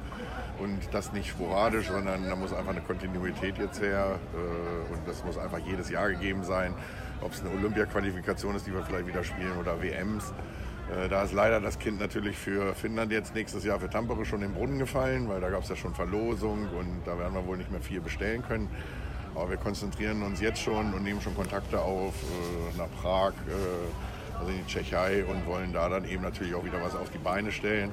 und 0.60 0.78
das 0.92 1.12
nicht 1.12 1.30
sporadisch, 1.30 1.88
sondern 1.88 2.28
da 2.28 2.36
muss 2.36 2.52
einfach 2.52 2.72
eine 2.72 2.80
Kontinuität 2.80 3.58
jetzt 3.58 3.80
her 3.80 4.18
äh, 4.34 4.92
und 4.92 5.06
das 5.06 5.24
muss 5.24 5.38
einfach 5.38 5.58
jedes 5.58 5.90
Jahr 5.90 6.10
gegeben 6.10 6.44
sein. 6.44 6.74
Ob 7.22 7.32
es 7.32 7.40
eine 7.40 7.50
Olympia-Qualifikation 7.50 8.54
ist, 8.56 8.66
die 8.66 8.72
wir 8.72 8.82
vielleicht 8.82 9.06
wieder 9.06 9.24
spielen 9.24 9.56
oder 9.58 9.82
WMs. 9.82 10.32
Äh, 10.90 11.08
da 11.08 11.22
ist 11.22 11.32
leider 11.32 11.60
das 11.60 11.78
Kind 11.78 12.00
natürlich 12.00 12.36
für 12.36 12.74
Finnland 12.74 13.12
jetzt 13.12 13.34
nächstes 13.34 13.64
Jahr 13.64 13.80
für 13.80 13.88
Tampere 13.88 14.24
schon 14.24 14.42
in 14.42 14.48
den 14.48 14.54
Brunnen 14.54 14.78
gefallen, 14.78 15.28
weil 15.28 15.40
da 15.40 15.50
gab 15.50 15.62
es 15.62 15.68
ja 15.68 15.76
schon 15.76 15.94
Verlosung 15.94 16.68
und 16.78 17.02
da 17.06 17.18
werden 17.18 17.34
wir 17.34 17.46
wohl 17.46 17.56
nicht 17.56 17.70
mehr 17.70 17.80
viel 17.80 18.00
bestellen 18.00 18.42
können. 18.42 18.68
Aber 19.34 19.50
wir 19.50 19.56
konzentrieren 19.56 20.22
uns 20.22 20.40
jetzt 20.40 20.60
schon 20.60 20.92
und 20.92 21.04
nehmen 21.04 21.20
schon 21.20 21.34
Kontakte 21.34 21.80
auf 21.80 22.14
äh, 22.14 22.76
nach 22.76 22.88
Prag, 23.00 23.32
also 24.38 24.50
in 24.50 24.58
die 24.58 24.66
Tschechei 24.66 25.24
und 25.24 25.46
wollen 25.46 25.72
da 25.72 25.88
dann 25.88 26.04
eben 26.04 26.22
natürlich 26.22 26.54
auch 26.54 26.64
wieder 26.64 26.82
was 26.82 26.96
auf 26.96 27.10
die 27.10 27.18
Beine 27.18 27.52
stellen 27.52 27.92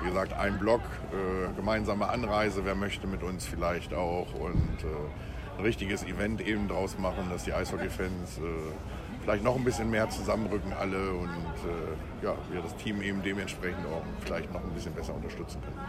wie 0.00 0.08
gesagt, 0.08 0.32
ein 0.32 0.58
Block, 0.58 0.82
äh, 1.12 1.54
gemeinsame 1.56 2.08
Anreise, 2.08 2.64
wer 2.64 2.74
möchte 2.74 3.06
mit 3.06 3.22
uns 3.22 3.46
vielleicht 3.46 3.94
auch 3.94 4.32
und 4.34 4.84
äh, 4.84 5.58
ein 5.58 5.64
richtiges 5.64 6.04
Event 6.04 6.40
eben 6.40 6.68
draus 6.68 6.98
machen, 6.98 7.28
dass 7.30 7.44
die 7.44 7.52
Eishockey-Fans 7.52 8.38
äh, 8.38 8.42
vielleicht 9.22 9.44
noch 9.44 9.56
ein 9.56 9.64
bisschen 9.64 9.90
mehr 9.90 10.08
zusammenrücken 10.08 10.72
alle 10.72 11.10
und 11.12 11.28
äh, 11.28 12.24
ja, 12.24 12.34
wir 12.50 12.62
das 12.62 12.74
Team 12.76 13.02
eben 13.02 13.22
dementsprechend 13.22 13.84
auch 13.86 14.02
vielleicht 14.24 14.52
noch 14.52 14.62
ein 14.62 14.70
bisschen 14.70 14.92
besser 14.92 15.14
unterstützen 15.14 15.60
können. 15.62 15.80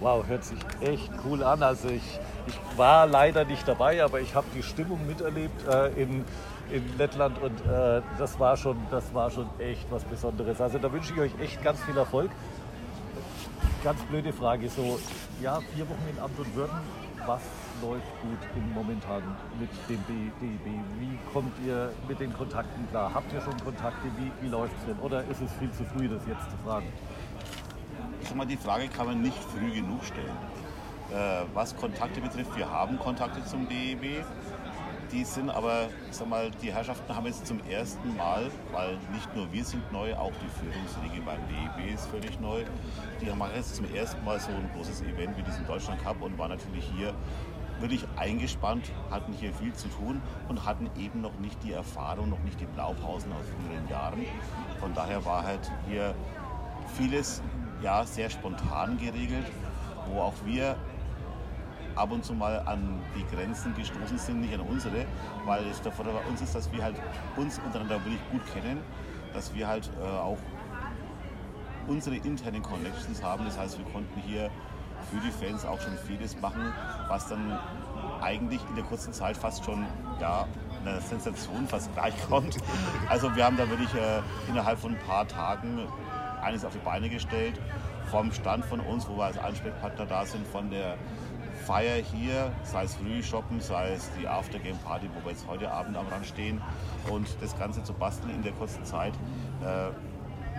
Wow, 0.00 0.26
hört 0.26 0.44
sich 0.44 0.58
echt 0.80 1.10
cool 1.24 1.42
an. 1.42 1.62
Also 1.62 1.88
ich, 1.88 2.20
ich 2.46 2.78
war 2.78 3.06
leider 3.06 3.44
nicht 3.44 3.66
dabei, 3.66 4.04
aber 4.04 4.20
ich 4.20 4.34
habe 4.34 4.46
die 4.54 4.62
Stimmung 4.62 5.06
miterlebt 5.06 5.66
äh, 5.66 5.88
in, 6.00 6.24
in 6.70 6.98
Lettland 6.98 7.40
und 7.42 7.58
äh, 7.66 8.02
das, 8.18 8.38
war 8.38 8.56
schon, 8.56 8.76
das 8.90 9.14
war 9.14 9.30
schon 9.30 9.48
echt 9.58 9.90
was 9.90 10.04
Besonderes. 10.04 10.60
Also 10.60 10.78
da 10.78 10.92
wünsche 10.92 11.14
ich 11.14 11.20
euch 11.20 11.32
echt 11.40 11.62
ganz 11.64 11.82
viel 11.82 11.96
Erfolg 11.96 12.30
ganz 13.82 14.00
blöde 14.02 14.32
Frage. 14.32 14.68
So, 14.68 14.98
ja, 15.42 15.60
vier 15.74 15.88
Wochen 15.88 16.08
in 16.10 16.18
Amt 16.18 16.38
und 16.38 16.54
Würden. 16.54 16.76
Was 17.26 17.42
läuft 17.82 18.06
gut 18.22 18.38
im 18.54 18.72
momentan 18.72 19.22
mit 19.58 19.70
dem 19.88 19.98
DEB? 20.06 20.64
Wie 21.00 21.18
kommt 21.32 21.52
ihr 21.66 21.92
mit 22.08 22.20
den 22.20 22.32
Kontakten 22.32 22.88
klar? 22.90 23.12
Habt 23.12 23.32
ihr 23.32 23.40
schon 23.40 23.56
Kontakte? 23.64 24.08
Wie, 24.16 24.30
wie 24.44 24.48
läuft 24.48 24.74
es 24.78 24.86
denn? 24.86 24.98
Oder 24.98 25.24
ist 25.24 25.40
es 25.40 25.52
viel 25.54 25.70
zu 25.72 25.84
früh, 25.84 26.08
das 26.08 26.22
jetzt 26.26 26.50
zu 26.50 26.56
fragen? 26.64 26.86
Ich 28.22 28.28
sag 28.28 28.36
mal, 28.36 28.46
die 28.46 28.56
Frage 28.56 28.88
kann 28.88 29.06
man 29.06 29.22
nicht 29.22 29.38
früh 29.38 29.72
genug 29.72 30.04
stellen. 30.04 30.36
Äh, 31.12 31.44
was 31.54 31.76
Kontakte 31.76 32.20
betrifft, 32.20 32.56
wir 32.56 32.70
haben 32.70 32.98
Kontakte 32.98 33.44
zum 33.44 33.68
DEB. 33.68 34.24
Die 35.12 35.24
sind 35.24 35.50
aber, 35.50 35.88
ich 36.10 36.16
sag 36.16 36.28
mal, 36.28 36.50
die 36.62 36.72
Herrschaften 36.72 37.14
haben 37.14 37.26
jetzt 37.26 37.46
zum 37.46 37.60
ersten 37.68 38.16
Mal, 38.16 38.50
weil 38.72 38.96
nicht 39.12 39.34
nur 39.34 39.52
wir 39.52 39.64
sind 39.64 39.90
neu, 39.92 40.14
auch 40.14 40.32
die 40.42 40.48
Führungsriege 40.60 41.22
beim 41.24 41.40
DEB 41.48 41.94
ist 41.94 42.06
völlig 42.06 42.38
neu. 42.40 42.64
Die 43.20 43.26
machen 43.26 43.52
jetzt 43.54 43.76
zum 43.76 43.92
ersten 43.94 44.24
Mal 44.24 44.40
so 44.40 44.50
ein 44.50 44.68
großes 44.74 45.02
Event 45.02 45.36
wie 45.36 45.42
diesen 45.42 45.66
Deutschland 45.66 46.02
Cup 46.02 46.20
und 46.22 46.36
waren 46.38 46.50
natürlich 46.50 46.90
hier 46.96 47.14
wirklich 47.80 48.06
eingespannt, 48.16 48.90
hatten 49.10 49.32
hier 49.32 49.52
viel 49.52 49.72
zu 49.74 49.88
tun 49.88 50.20
und 50.48 50.64
hatten 50.64 50.88
eben 50.98 51.20
noch 51.20 51.38
nicht 51.38 51.62
die 51.62 51.72
Erfahrung, 51.72 52.30
noch 52.30 52.40
nicht 52.40 52.60
die 52.60 52.66
Blaupausen 52.66 53.30
aus 53.32 53.44
früheren 53.46 53.88
Jahren. 53.88 54.24
Von 54.80 54.94
daher 54.94 55.24
war 55.24 55.44
halt 55.44 55.70
hier 55.88 56.14
vieles 56.96 57.42
ja, 57.82 58.04
sehr 58.04 58.30
spontan 58.30 58.96
geregelt, 58.98 59.46
wo 60.06 60.20
auch 60.20 60.34
wir 60.44 60.76
ab 61.96 62.12
und 62.12 62.24
zu 62.24 62.34
mal 62.34 62.60
an 62.66 63.00
die 63.16 63.24
Grenzen 63.34 63.74
gestoßen 63.74 64.18
sind, 64.18 64.40
nicht 64.40 64.54
an 64.54 64.60
unsere, 64.60 65.06
weil 65.44 65.64
es 65.66 65.80
der 65.82 65.92
Vorteil 65.92 66.14
bei 66.14 66.30
uns 66.30 66.40
ist, 66.42 66.54
dass 66.54 66.70
wir 66.72 66.82
halt 66.82 66.96
uns 67.36 67.58
untereinander 67.58 67.96
wirklich 68.04 68.20
gut 68.30 68.42
kennen, 68.52 68.80
dass 69.32 69.54
wir 69.54 69.66
halt 69.66 69.90
äh, 70.00 70.04
auch 70.04 70.38
unsere 71.88 72.16
internen 72.16 72.62
Connections 72.62 73.22
haben. 73.22 73.44
Das 73.44 73.58
heißt, 73.58 73.78
wir 73.78 73.84
konnten 73.86 74.20
hier 74.20 74.50
für 75.10 75.18
die 75.18 75.30
Fans 75.30 75.64
auch 75.64 75.80
schon 75.80 75.96
vieles 76.06 76.40
machen, 76.40 76.72
was 77.08 77.28
dann 77.28 77.58
eigentlich 78.20 78.60
in 78.68 78.74
der 78.74 78.84
kurzen 78.84 79.12
Zeit 79.12 79.36
fast 79.36 79.64
schon 79.64 79.86
ja, 80.20 80.46
einer 80.84 81.00
Sensation 81.00 81.66
fast 81.66 81.92
gleich 81.94 82.14
kommt. 82.28 82.56
Also 83.08 83.34
wir 83.36 83.44
haben 83.44 83.56
da 83.56 83.68
wirklich 83.68 83.92
äh, 83.94 84.20
innerhalb 84.48 84.78
von 84.78 84.92
ein 84.92 84.98
paar 85.06 85.28
Tagen 85.28 85.86
eines 86.42 86.64
auf 86.64 86.72
die 86.72 86.78
Beine 86.78 87.08
gestellt, 87.08 87.54
vom 88.10 88.32
Stand 88.32 88.64
von 88.64 88.80
uns, 88.80 89.08
wo 89.08 89.16
wir 89.16 89.24
als 89.24 89.38
Ansprechpartner 89.38 90.06
da 90.06 90.24
sind, 90.24 90.46
von 90.46 90.70
der 90.70 90.96
Feier 91.66 91.96
hier, 91.96 92.52
sei 92.62 92.84
es 92.84 92.94
Frühshoppen, 92.94 93.60
sei 93.60 93.94
es 93.94 94.08
die 94.20 94.28
Aftergame-Party, 94.28 95.08
wo 95.12 95.24
wir 95.24 95.32
jetzt 95.32 95.48
heute 95.48 95.68
Abend 95.68 95.96
am 95.96 96.06
Rand 96.06 96.24
stehen 96.24 96.62
und 97.10 97.26
das 97.40 97.58
Ganze 97.58 97.82
zu 97.82 97.92
basteln 97.92 98.32
in 98.32 98.42
der 98.44 98.52
kurzen 98.52 98.84
Zeit. 98.84 99.12
Äh, 99.64 99.90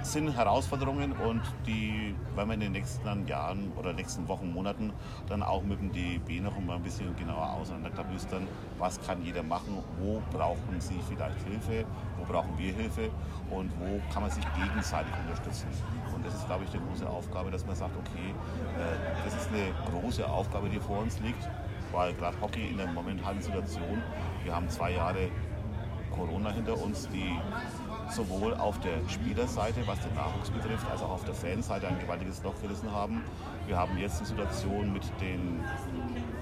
sind 0.04 0.36
Herausforderungen 0.36 1.14
und 1.14 1.42
die 1.66 2.14
werden 2.36 2.50
wir 2.50 2.54
in 2.56 2.60
den 2.60 2.72
nächsten 2.74 3.26
Jahren 3.26 3.72
oder 3.78 3.94
nächsten 3.94 4.28
Wochen, 4.28 4.52
Monaten 4.52 4.92
dann 5.30 5.44
auch 5.44 5.64
mit 5.64 5.80
dem 5.80 5.94
DEB 5.94 6.44
noch 6.44 6.60
mal 6.60 6.76
ein 6.76 6.84
bisschen 6.84 7.16
genauer 7.16 7.54
auseinanderklabüstern. 7.54 8.46
Was 8.78 9.00
kann 9.08 9.24
jeder 9.24 9.44
machen? 9.44 9.82
Wo 10.00 10.22
brauchen 10.32 10.80
sie 10.80 11.00
vielleicht 11.08 11.42
Hilfe? 11.48 11.86
Wo 12.18 12.26
brauchen 12.26 12.52
wir 12.58 12.74
Hilfe? 12.74 13.10
Und 13.50 13.72
wo 13.80 14.02
kann 14.14 14.24
man 14.24 14.32
sich 14.32 14.44
gegenseitig 14.56 15.14
unterstützen? 15.26 15.68
Das 16.28 16.36
ist, 16.36 16.46
glaube 16.46 16.66
ich, 16.66 16.70
die 16.72 16.78
große 16.78 17.10
Aufgabe, 17.10 17.52
dass 17.52 17.66
man 17.66 17.76
sagt, 17.78 17.96
okay, 17.96 18.36
äh, 18.78 19.24
das 19.24 19.34
ist 19.34 19.48
eine 19.48 19.72
große 19.90 20.28
Aufgabe, 20.28 20.68
die 20.68 20.78
vor 20.78 21.00
uns 21.00 21.18
liegt, 21.22 21.48
weil 21.94 22.14
gerade 22.16 22.40
Hockey 22.42 22.68
in 22.68 22.76
der 22.76 22.88
momentanen 22.88 23.42
Situation, 23.42 24.04
wir 24.44 24.54
haben 24.54 24.70
zwei 24.70 24.92
Jahre 24.92 25.30
Corona 26.12 26.52
hinter 26.52 26.78
uns, 26.78 27.08
die 27.08 27.34
sowohl 28.10 28.56
auf 28.56 28.78
der 28.82 28.98
Spielerseite, 29.08 29.88
was 29.88 30.02
den 30.02 30.14
Nachwuchs 30.16 30.50
betrifft, 30.50 30.86
als 30.92 31.02
auch 31.02 31.12
auf 31.12 31.24
der 31.24 31.34
Fanseite 31.34 31.88
ein 31.88 31.98
gewaltiges 32.00 32.44
Loch 32.44 32.60
gerissen 32.62 32.92
haben. 32.92 33.24
Wir 33.66 33.78
haben 33.78 33.98
jetzt 33.98 34.18
eine 34.18 34.28
Situation 34.28 34.92
mit 34.92 35.04
der 35.22 35.38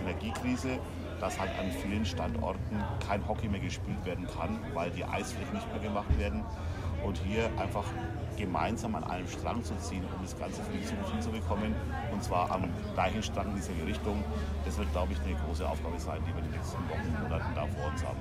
Energiekrise, 0.01 0.79
dass 1.19 1.39
halt 1.39 1.51
an 1.59 1.69
vielen 1.71 2.05
Standorten 2.05 2.83
kein 3.07 3.27
Hockey 3.27 3.49
mehr 3.49 3.59
gespielt 3.59 4.03
werden 4.03 4.25
kann, 4.27 4.57
weil 4.73 4.89
die 4.89 5.05
Eisflächen 5.05 5.53
nicht 5.53 5.71
mehr 5.71 5.81
gemacht 5.81 6.17
werden. 6.17 6.43
Und 7.05 7.17
hier 7.19 7.49
einfach 7.57 7.85
gemeinsam 8.37 8.95
an 8.95 9.03
einem 9.05 9.27
Strang 9.27 9.63
zu 9.63 9.75
ziehen, 9.77 10.03
um 10.03 10.23
das 10.23 10.37
Ganze 10.37 10.61
für 10.63 10.77
die 10.77 10.83
Zukunft 10.83 11.11
hinzubekommen, 11.11 11.73
und 12.11 12.23
zwar 12.23 12.51
am 12.51 12.63
gleichen 12.93 13.23
Strang 13.23 13.49
in 13.49 13.55
diese 13.55 13.71
Richtung, 13.85 14.23
das 14.65 14.77
wird, 14.77 14.91
glaube 14.91 15.13
ich, 15.13 15.19
eine 15.21 15.35
große 15.45 15.67
Aufgabe 15.67 15.99
sein, 15.99 16.19
die 16.27 16.33
wir 16.33 16.43
in 16.43 16.51
den 16.51 16.59
nächsten 16.59 16.77
Wochen 16.89 17.07
und 17.07 17.23
Monaten 17.23 17.55
da 17.55 17.65
vor 17.67 17.91
uns 17.91 18.03
haben 18.03 18.17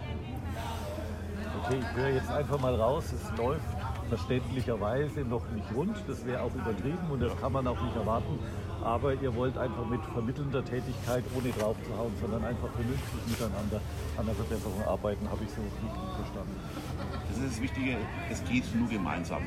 okay, 1.64 1.78
ich 1.80 1.96
höre 1.96 2.10
jetzt 2.10 2.30
einfach 2.30 2.60
mal 2.60 2.74
raus, 2.74 3.04
es 3.12 3.38
läuft 3.38 3.64
verständlicherweise 4.08 5.20
noch 5.20 5.48
nicht 5.50 5.66
rund. 5.74 5.96
Das 6.06 6.24
wäre 6.26 6.42
auch 6.42 6.54
übertrieben 6.54 7.10
und 7.10 7.20
das 7.20 7.36
kann 7.40 7.52
man 7.52 7.66
auch 7.66 7.80
nicht 7.80 7.96
erwarten. 7.96 8.38
Aber 8.82 9.14
ihr 9.14 9.34
wollt 9.34 9.56
einfach 9.56 9.86
mit 9.86 10.00
vermittelnder 10.12 10.64
Tätigkeit, 10.64 11.24
ohne 11.36 11.50
drauf 11.52 11.76
zu 11.84 11.96
hauen, 11.96 12.12
sondern 12.20 12.44
einfach 12.44 12.68
vernünftig 12.70 13.20
miteinander 13.26 13.80
an 14.18 14.26
der 14.26 14.34
Verbesserung 14.34 14.82
arbeiten, 14.86 15.28
habe 15.30 15.44
ich 15.44 15.50
so 15.50 15.62
richtig 15.62 15.90
verstanden. 16.16 16.60
Das 17.34 17.42
ist 17.42 17.54
das 17.54 17.62
Wichtige, 17.62 17.96
es 18.30 18.44
geht 18.44 18.62
nur 18.76 18.88
gemeinsam. 18.88 19.42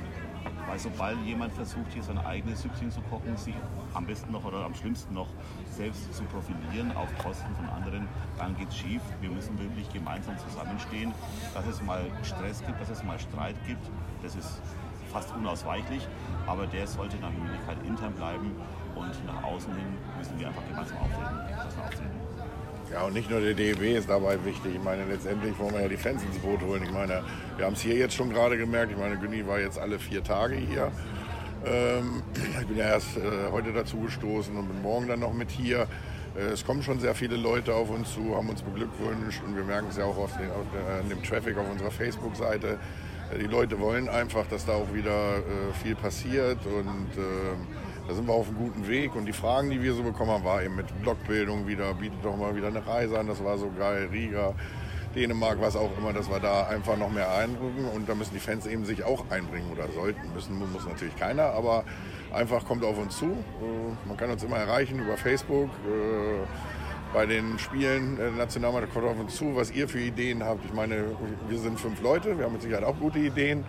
Weil 0.68 0.78
sobald 0.78 1.18
jemand 1.22 1.54
versucht, 1.54 1.94
hier 1.94 2.04
sein 2.04 2.18
eigenes 2.18 2.62
Süppchen 2.62 2.92
zu 2.92 3.00
kochen, 3.04 3.38
sich 3.38 3.56
am 3.94 4.06
besten 4.06 4.34
noch 4.34 4.44
oder 4.44 4.66
am 4.66 4.76
schlimmsten 4.76 5.14
noch 5.14 5.30
selbst 5.70 6.14
zu 6.14 6.24
profilieren 6.24 6.92
auf 6.98 7.08
Kosten 7.18 7.56
von 7.56 7.70
anderen, 7.70 8.10
dann 8.38 8.58
geht 8.58 8.68
es 8.68 8.76
schief. 8.76 9.02
Wir 9.22 9.30
müssen 9.30 9.58
wirklich 9.58 9.88
gemeinsam 9.94 10.38
zusammenstehen. 10.38 11.14
Dass 11.54 11.66
es 11.66 11.82
mal 11.82 12.04
Stress 12.24 12.62
gibt, 12.66 12.82
dass 12.82 12.90
es 12.90 13.04
mal 13.06 13.18
Streit 13.20 13.56
gibt, 13.66 13.90
das 14.22 14.36
ist 14.36 14.62
fast 15.10 15.34
unausweichlich. 15.34 16.06
Aber 16.46 16.68
der 16.68 16.88
sollte 16.88 17.16
nach 17.20 17.32
Möglichkeit 17.32 17.78
intern 17.88 18.12
bleiben 18.16 18.52
und 18.96 19.26
nach 19.26 19.44
außen 19.44 19.74
hin 19.74 19.98
müssen 20.18 20.38
wir 20.38 20.50
einfach 20.50 20.68
gemeinsam 20.68 20.98
auftreten. 20.98 22.17
Ja, 22.92 23.04
und 23.04 23.14
nicht 23.14 23.30
nur 23.30 23.42
der 23.42 23.54
DEB 23.54 23.98
ist 23.98 24.10
dabei 24.10 24.38
wichtig. 24.46 24.76
Ich 24.76 24.84
meine, 24.84 25.04
letztendlich 25.06 25.58
wollen 25.60 25.74
wir 25.74 25.82
ja 25.82 25.88
die 25.90 25.98
Fans 25.98 26.24
ins 26.24 26.38
Boot 26.40 26.62
holen. 26.62 26.84
Ich 26.84 26.92
meine, 26.92 27.22
wir 27.58 27.66
haben 27.66 27.74
es 27.74 27.82
hier 27.82 27.96
jetzt 27.96 28.16
schon 28.16 28.30
gerade 28.30 28.58
gemerkt. 28.58 28.92
Ich 28.92 28.98
meine, 28.98 29.18
Günni 29.18 29.46
war 29.46 29.60
jetzt 29.60 29.78
alle 29.78 30.00
vier 30.00 30.24
Tage 30.24 30.56
hier. 30.56 30.92
Ähm, 31.66 32.24
ich 32.62 32.68
bin 32.68 32.78
ja 32.78 32.86
erst 32.86 33.18
äh, 33.18 33.52
heute 33.52 33.74
dazu 33.74 34.00
gestoßen 34.00 34.56
und 34.56 34.68
bin 34.68 34.82
morgen 34.82 35.08
dann 35.08 35.20
noch 35.20 35.34
mit 35.34 35.52
hier. 35.52 35.88
Äh, 36.38 36.54
es 36.54 36.66
kommen 36.66 36.82
schon 36.82 37.00
sehr 37.00 37.14
viele 37.14 37.36
Leute 37.36 37.74
auf 37.74 37.90
uns 37.90 38.14
zu, 38.14 38.36
haben 38.36 38.50
uns 38.50 38.62
beglückwünscht 38.62 39.42
und 39.46 39.56
wir 39.56 39.64
merken 39.64 39.88
es 39.90 39.98
ja 39.98 40.06
auch 40.06 40.18
auf, 40.18 40.38
den, 40.38 40.50
auf 40.52 40.66
der, 40.74 41.04
dem 41.10 41.24
Traffic 41.24 41.58
auf 41.58 41.70
unserer 41.70 41.92
Facebook-Seite. 41.92 42.80
Äh, 43.34 43.40
die 43.40 43.48
Leute 43.48 43.80
wollen 43.80 44.08
einfach, 44.08 44.48
dass 44.48 44.66
da 44.66 44.74
auch 44.74 44.94
wieder 44.94 45.38
äh, 45.38 45.74
viel 45.84 45.96
passiert 45.96 46.60
und 46.66 47.10
ähm, 47.18 47.68
da 48.08 48.14
sind 48.14 48.28
wir 48.28 48.34
auf 48.34 48.48
einem 48.48 48.58
guten 48.58 48.88
Weg. 48.88 49.16
Und 49.16 49.26
die 49.26 49.34
Fragen, 49.34 49.70
die 49.70 49.82
wir 49.82 49.94
so 49.94 50.04
bekommen 50.04 50.32
haben, 50.32 50.44
war 50.44 50.64
eben 50.64 50.76
mit 50.76 50.86
Blogbildung 51.02 51.68
wieder, 51.68 51.94
bietet 51.94 52.24
doch 52.24 52.38
mal 52.38 52.56
wieder 52.56 52.68
eine 52.68 52.86
Reise 52.86 53.20
an, 53.20 53.28
das 53.28 53.44
war 53.44 53.58
so 53.58 53.70
geil, 53.78 54.10
Riga, 54.12 54.54
Dänemark, 55.16 55.60
was 55.60 55.76
auch 55.76 55.92
immer, 55.98 56.14
dass 56.14 56.30
wir 56.30 56.40
da 56.40 56.68
einfach 56.68 56.98
noch 56.98 57.12
mehr 57.12 57.30
einrücken. 57.36 57.86
Und 57.94 58.08
da 58.08 58.16
müssen 58.16 58.34
die 58.34 58.40
Fans 58.40 58.66
eben 58.66 58.86
sich 58.86 59.04
auch 59.04 59.30
einbringen 59.30 59.72
oder 59.72 59.92
sollten. 59.92 60.34
Müssen 60.34 60.58
muss 60.58 60.86
natürlich 60.86 61.16
keiner, 61.18 61.52
aber 61.54 61.84
einfach 62.34 62.66
kommt 62.66 62.84
auf 62.84 62.98
uns 62.98 63.18
zu. 63.18 63.26
Äh, 63.26 64.08
man 64.08 64.16
kann 64.16 64.30
uns 64.30 64.44
immer 64.44 64.58
erreichen 64.58 65.00
über 65.00 65.18
Facebook. 65.18 65.70
Äh, 65.70 66.46
bei 67.14 67.26
den 67.26 67.58
Spielen 67.58 68.18
der 68.18 68.32
Nationalmannschaft 68.32 68.94
kommt 68.94 69.08
auf 69.08 69.20
uns 69.20 69.36
zu, 69.36 69.56
was 69.56 69.72
ihr 69.72 69.88
für 69.88 70.00
Ideen 70.00 70.44
habt. 70.44 70.64
Ich 70.66 70.74
meine, 70.74 71.06
wir 71.48 71.58
sind 71.58 71.80
fünf 71.80 72.02
Leute, 72.02 72.38
wir 72.38 72.46
haben 72.46 72.54
mit 72.54 72.62
Sicherheit 72.62 72.84
auch 72.84 73.00
gute 73.00 73.20
Ideen. 73.20 73.66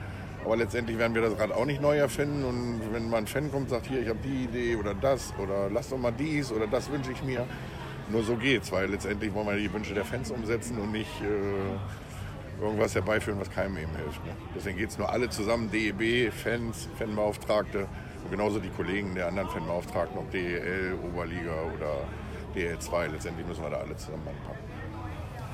Aber 0.49 0.57
letztendlich 0.57 0.97
werden 0.97 1.15
wir 1.15 1.21
das 1.21 1.39
Rad 1.39 1.53
auch 1.53 1.67
nicht 1.67 1.83
neu 1.83 1.99
erfinden. 1.99 2.43
Und 2.43 2.81
wenn 2.95 3.11
mal 3.11 3.19
ein 3.19 3.27
Fan 3.27 3.53
kommt 3.53 3.65
und 3.65 3.69
sagt, 3.69 3.87
hier, 3.87 4.01
ich 4.01 4.09
habe 4.09 4.19
die 4.25 4.45
Idee 4.45 4.77
oder 4.77 4.95
das 4.95 5.35
oder 5.39 5.69
lass 5.69 5.91
doch 5.91 5.99
mal 5.99 6.11
dies 6.11 6.51
oder 6.51 6.67
das 6.67 6.91
wünsche 6.91 7.13
ich 7.13 7.23
mir. 7.23 7.47
Nur 8.09 8.23
so 8.23 8.35
geht's, 8.35 8.73
weil 8.73 8.89
letztendlich 8.89 9.35
wollen 9.35 9.47
wir 9.47 9.57
die 9.57 9.71
Wünsche 9.71 9.93
der 9.93 10.07
Fans 10.07 10.31
umsetzen 10.31 10.79
und 10.79 10.93
nicht 10.93 11.11
äh, 11.21 12.65
irgendwas 12.65 12.95
herbeiführen, 12.95 13.39
was 13.39 13.51
keinem 13.51 13.77
eben 13.77 13.95
hilft. 13.95 14.25
Ne? 14.25 14.33
Deswegen 14.57 14.79
geht 14.79 14.89
es 14.89 14.97
nur 14.97 15.11
alle 15.11 15.29
zusammen, 15.29 15.71
DEB, 15.71 16.33
Fans, 16.33 16.89
Fanbeauftragte 16.99 17.81
und 18.25 18.31
genauso 18.31 18.59
die 18.59 18.71
Kollegen 18.71 19.15
der 19.15 19.29
anderen 19.29 19.51
Fanbeauftragten, 19.51 20.17
ob 20.17 20.31
DEL, 20.31 20.95
Oberliga 21.13 21.57
oder 21.77 22.07
DL2. 22.57 23.09
Letztendlich 23.09 23.47
müssen 23.47 23.63
wir 23.63 23.69
da 23.69 23.81
alle 23.81 23.97
zusammen 23.97 24.27
anpacken. 24.27 24.68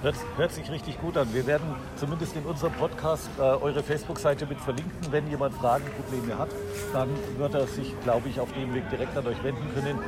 Hört, 0.04 0.16
hört, 0.36 0.52
sich 0.52 0.70
richtig 0.70 1.00
gut 1.00 1.16
an. 1.16 1.32
Wir 1.32 1.46
werden 1.46 1.64
zumindest 1.96 2.36
in 2.36 2.44
unserem 2.44 2.74
Podcast 2.74 3.30
äh, 3.38 3.40
eure 3.40 3.82
Facebook-Seite 3.82 4.44
mit 4.44 4.60
verlinken. 4.60 4.92
Wenn 5.10 5.30
jemand 5.30 5.54
Fragen, 5.54 5.86
Probleme 5.96 6.36
hat, 6.38 6.50
dann 6.92 7.08
wird 7.38 7.54
er 7.54 7.66
sich, 7.66 7.98
glaube 8.02 8.28
ich, 8.28 8.38
auf 8.38 8.52
dem 8.52 8.74
Weg 8.74 8.90
direkt 8.90 9.16
an 9.16 9.26
euch 9.26 9.42
wenden 9.42 9.66
können. 9.74 9.98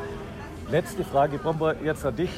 Letzte 0.71 1.03
Frage, 1.03 1.39
Bomber, 1.39 1.77
jetzt 1.83 2.05
an 2.05 2.15
dich. 2.15 2.29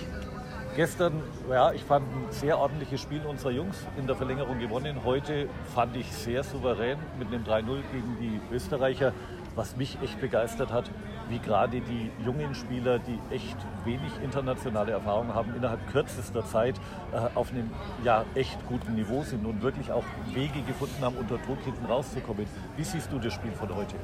Gestern, 0.76 1.20
ja, 1.50 1.72
ich 1.72 1.82
fand 1.82 2.06
ein 2.06 2.30
sehr 2.30 2.56
ordentliches 2.56 3.00
Spiel 3.00 3.26
unserer 3.26 3.50
Jungs 3.50 3.84
in 3.96 4.06
der 4.06 4.14
Verlängerung 4.14 4.61
gewonnen. 4.61 5.02
Heute 5.02 5.48
fand 5.74 5.96
ich 5.96 6.12
sehr 6.12 6.44
souverän 6.44 7.00
mit 7.18 7.26
einem 7.26 7.42
3-0 7.42 7.64
gegen 7.90 8.18
die 8.20 8.54
Österreicher. 8.54 9.12
Was 9.56 9.76
mich 9.76 9.98
echt 10.00 10.20
begeistert 10.20 10.70
hat, 10.72 10.88
wie 11.29 11.39
gerade 11.39 11.81
die 11.81 12.11
jungen 12.24 12.55
Spieler, 12.55 12.99
die 12.99 13.18
echt 13.35 13.57
wenig 13.85 14.11
internationale 14.22 14.93
Erfahrung 14.93 15.35
haben, 15.35 15.55
innerhalb 15.55 15.87
kürzester 15.91 16.45
Zeit 16.45 16.76
äh, 17.12 17.16
auf 17.35 17.51
einem 17.51 17.70
ja, 18.05 18.24
echt 18.35 18.59
guten 18.66 18.95
Niveau 18.95 19.22
sind 19.22 19.45
und 19.47 19.62
wirklich 19.62 19.93
auch 19.93 20.05
Wege 20.35 20.62
gefunden 20.62 21.03
haben, 21.03 21.16
unter 21.16 21.39
Druck 21.39 21.59
hinten 21.64 21.87
rauszukommen. 21.87 22.47
Wie 22.76 22.85
siehst 22.85 23.12
du 23.12 23.18
das 23.18 23.35
Spiel 23.35 23.53
von 23.53 23.74
heute? 23.74 23.97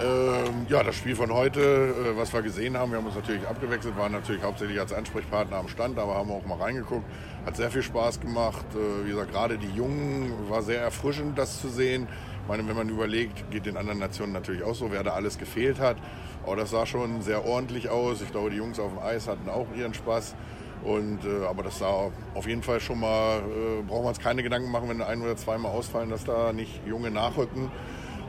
Ähm, 0.00 0.66
ja, 0.68 0.84
das 0.84 0.94
Spiel 0.94 1.16
von 1.16 1.32
heute, 1.32 1.60
äh, 1.60 2.16
was 2.16 2.32
wir 2.32 2.40
gesehen 2.42 2.76
haben, 2.76 2.92
wir 2.92 2.98
haben 2.98 3.06
uns 3.06 3.16
natürlich 3.16 3.44
abgewechselt, 3.48 3.96
waren 3.96 4.12
natürlich 4.12 4.42
hauptsächlich 4.44 4.78
als 4.78 4.92
Ansprechpartner 4.92 5.56
am 5.56 5.66
Stand, 5.66 5.98
aber 5.98 6.14
haben 6.14 6.30
auch 6.30 6.46
mal 6.46 6.56
reingeguckt. 6.56 7.04
Hat 7.44 7.56
sehr 7.56 7.68
viel 7.68 7.82
Spaß 7.82 8.20
gemacht. 8.20 8.64
Äh, 8.74 9.06
wie 9.06 9.10
gesagt, 9.10 9.32
gerade 9.32 9.58
die 9.58 9.74
Jungen 9.74 10.32
war 10.48 10.62
sehr 10.62 10.80
erfrischend, 10.80 11.36
das 11.36 11.60
zu 11.60 11.68
sehen. 11.68 12.06
Meine, 12.48 12.66
wenn 12.66 12.76
man 12.76 12.88
überlegt, 12.88 13.50
geht 13.50 13.66
den 13.66 13.76
anderen 13.76 13.98
Nationen 13.98 14.32
natürlich 14.32 14.62
auch 14.62 14.74
so, 14.74 14.90
wer 14.90 15.04
da 15.04 15.12
alles 15.12 15.36
gefehlt 15.36 15.78
hat. 15.78 15.98
Aber 16.46 16.56
das 16.56 16.70
sah 16.70 16.86
schon 16.86 17.20
sehr 17.20 17.44
ordentlich 17.44 17.90
aus. 17.90 18.22
Ich 18.22 18.30
glaube, 18.30 18.48
die 18.48 18.56
Jungs 18.56 18.80
auf 18.80 18.90
dem 18.90 19.00
Eis 19.00 19.28
hatten 19.28 19.50
auch 19.50 19.66
ihren 19.76 19.92
Spaß. 19.92 20.34
Und, 20.82 21.24
äh, 21.24 21.44
aber 21.44 21.62
das 21.62 21.78
da 21.78 22.10
auf 22.34 22.46
jeden 22.46 22.62
Fall 22.62 22.80
schon 22.80 23.00
mal, 23.00 23.40
äh, 23.40 23.82
brauchen 23.86 24.04
wir 24.04 24.08
uns 24.08 24.18
keine 24.18 24.42
Gedanken 24.42 24.70
machen, 24.70 24.88
wenn 24.88 25.02
ein 25.02 25.20
oder 25.20 25.36
zweimal 25.36 25.72
ausfallen, 25.72 26.08
dass 26.08 26.24
da 26.24 26.54
nicht 26.54 26.80
Junge 26.86 27.10
nachrücken. 27.10 27.70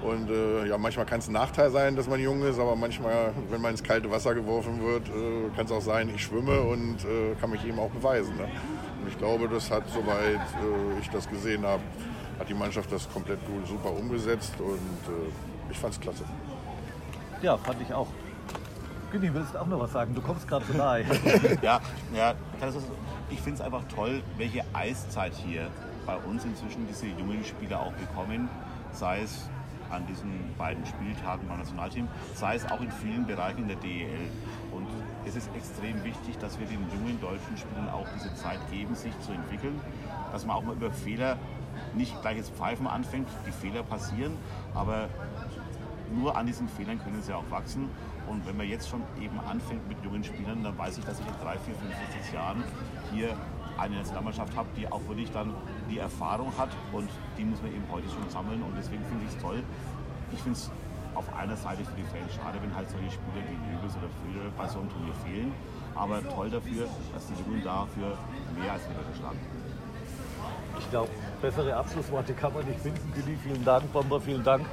Und 0.02 0.30
äh, 0.30 0.66
ja, 0.66 0.78
manchmal 0.78 1.06
kann 1.06 1.20
es 1.20 1.28
ein 1.28 1.34
Nachteil 1.34 1.72
sein, 1.72 1.96
dass 1.96 2.08
man 2.08 2.20
jung 2.20 2.42
ist, 2.44 2.58
aber 2.58 2.76
manchmal, 2.76 3.34
wenn 3.50 3.62
man 3.62 3.72
ins 3.72 3.84
kalte 3.84 4.10
Wasser 4.10 4.34
geworfen 4.34 4.82
wird, 4.82 5.08
äh, 5.10 5.56
kann 5.56 5.66
es 5.66 5.72
auch 5.72 5.82
sein, 5.82 6.10
ich 6.14 6.24
schwimme 6.24 6.62
und 6.62 7.04
äh, 7.04 7.36
kann 7.40 7.50
mich 7.50 7.66
eben 7.66 7.80
auch 7.80 7.90
beweisen. 7.90 8.36
Ne? 8.38 8.44
Und 9.02 9.10
ich 9.10 9.18
glaube, 9.18 9.50
das 9.50 9.70
hat, 9.70 9.84
soweit 9.90 10.36
äh, 10.36 11.00
ich 11.02 11.10
das 11.10 11.30
gesehen 11.30 11.66
habe, 11.66 11.82
hat 12.40 12.50
die 12.50 12.54
Mannschaft 12.54 12.92
das 12.92 13.12
komplett 13.12 13.46
gut, 13.46 13.68
super 13.68 13.92
umgesetzt 13.92 14.54
und 14.60 14.74
äh, 14.74 15.72
ich 15.72 15.78
fand 15.78 15.94
es 15.94 16.00
klasse. 16.00 16.24
Ja, 17.42 17.58
fand 17.58 17.82
ich 17.82 17.94
auch. 17.94 18.08
Günni, 19.12 19.34
willst 19.34 19.54
du 19.54 19.60
auch 19.60 19.68
noch 19.68 19.80
was 19.80 19.92
sagen? 19.92 20.14
Du 20.14 20.22
kommst 20.22 20.48
gerade 20.48 20.66
so 20.66 20.74
nahe. 20.74 21.04
ja, 21.62 21.82
ja, 22.14 22.34
ich 23.30 23.40
finde 23.40 23.60
es 23.60 23.62
einfach 23.62 23.84
toll, 23.94 24.22
welche 24.38 24.64
Eiszeit 24.74 25.34
hier 25.34 25.68
bei 26.06 26.16
uns 26.18 26.46
inzwischen 26.46 26.88
diese 26.88 27.08
jungen 27.08 27.44
Spieler 27.44 27.82
auch 27.82 27.94
bekommen, 27.94 28.50
sei 28.92 29.22
es 29.22 29.50
an 29.90 30.06
diesen 30.06 30.54
beiden 30.58 30.86
Spieltagen 30.86 31.48
beim 31.48 31.58
Nationalteam, 31.58 32.08
sei 32.36 32.56
es 32.56 32.66
auch 32.72 32.80
in 32.82 32.92
vielen 32.92 33.26
Bereichen 33.26 33.64
in 33.64 33.68
der 33.68 33.78
DEL. 33.78 34.30
Und 34.72 34.88
es 35.26 35.36
ist 35.36 35.50
extrem 35.56 36.04
wichtig, 36.04 36.38
dass 36.38 36.60
wir 36.60 36.68
den 36.68 36.80
jungen 36.94 37.20
deutschen 37.20 37.58
Spielern 37.58 37.90
auch 37.90 38.06
diese 38.16 38.34
Zeit 38.36 38.60
geben, 38.72 38.94
sich 38.96 39.18
zu 39.20 39.32
entwickeln, 39.32 39.80
dass 40.32 40.46
man 40.46 40.56
auch 40.56 40.64
mal 40.64 40.76
über 40.76 40.92
Fehler 40.92 41.38
nicht 42.00 42.20
gleich 42.22 42.38
jetzt 42.38 42.56
pfeifen 42.56 42.88
anfängt, 42.88 43.28
die 43.46 43.52
Fehler 43.52 43.84
passieren, 43.84 44.38
aber 44.74 45.10
nur 46.16 46.36
an 46.36 46.48
diesen 46.48 46.68
Fehlern 46.68 46.98
können 47.04 47.22
sie 47.22 47.34
auch 47.34 47.50
wachsen. 47.52 47.90
Und 48.28 48.46
wenn 48.48 48.58
man 48.58 48.68
jetzt 48.68 48.90
schon 48.90 49.04
eben 49.22 49.40
anfängt 49.42 49.88
mit 49.88 50.04
jungen 50.04 50.24
Spielern, 50.24 50.64
dann 50.64 50.78
weiß 50.78 50.98
ich, 50.98 51.06
dass 51.06 51.20
ich 51.20 51.26
in 51.26 51.34
drei, 51.42 51.58
vier, 51.60 51.76
fünf, 51.76 51.94
sechs 52.14 52.32
Jahren 52.32 52.64
hier 53.14 53.36
eine 53.78 53.98
Nationalmannschaft 53.98 54.56
habe, 54.56 54.68
die 54.76 54.92
auch 54.92 55.02
wirklich 55.08 55.32
dann 55.32 55.54
die 55.90 56.00
Erfahrung 56.00 56.52
hat 56.58 56.70
und 56.92 57.10
die 57.38 57.46
muss 57.46 57.62
man 57.62 57.72
eben 57.72 57.86
heute 57.92 58.10
schon 58.10 58.30
sammeln 58.30 58.62
und 58.64 58.76
deswegen 58.78 59.04
finde 59.06 59.26
ich 59.26 59.36
es 59.36 59.42
toll. 59.42 59.64
Ich 60.32 60.40
finde 60.40 60.58
es 60.58 60.72
auf 61.16 61.26
einer 61.36 61.56
Seite 61.56 61.84
für 61.84 61.96
die 61.96 62.04
Fans 62.04 62.34
schade, 62.34 62.60
wenn 62.62 62.76
halt 62.76 62.90
solche 62.90 63.12
Spieler 63.12 63.44
wie 63.48 63.58
Löbes 63.72 63.96
oder 63.98 64.10
Föder 64.22 64.52
bei 64.58 64.68
so 64.68 64.80
einem 64.80 64.90
Turnier 64.90 65.14
fehlen, 65.26 65.52
aber 65.96 66.22
toll 66.30 66.50
dafür, 66.50 66.88
dass 67.14 67.28
die 67.28 67.36
Jungen 67.44 67.64
dafür 67.64 68.18
mehr 68.56 68.74
als 68.74 68.84
wieder 68.90 69.04
schlagen. 69.18 69.59
Ich 70.80 70.90
glaube, 70.90 71.10
bessere 71.42 71.76
Abschlussworte 71.76 72.34
kann 72.34 72.54
man 72.54 72.66
nicht 72.66 72.80
finden. 72.80 73.12
Billy, 73.14 73.38
vielen 73.44 73.64
Dank. 73.64 73.92
Bomber, 73.94 74.20
vielen 74.20 74.44
Dank. 74.44 74.66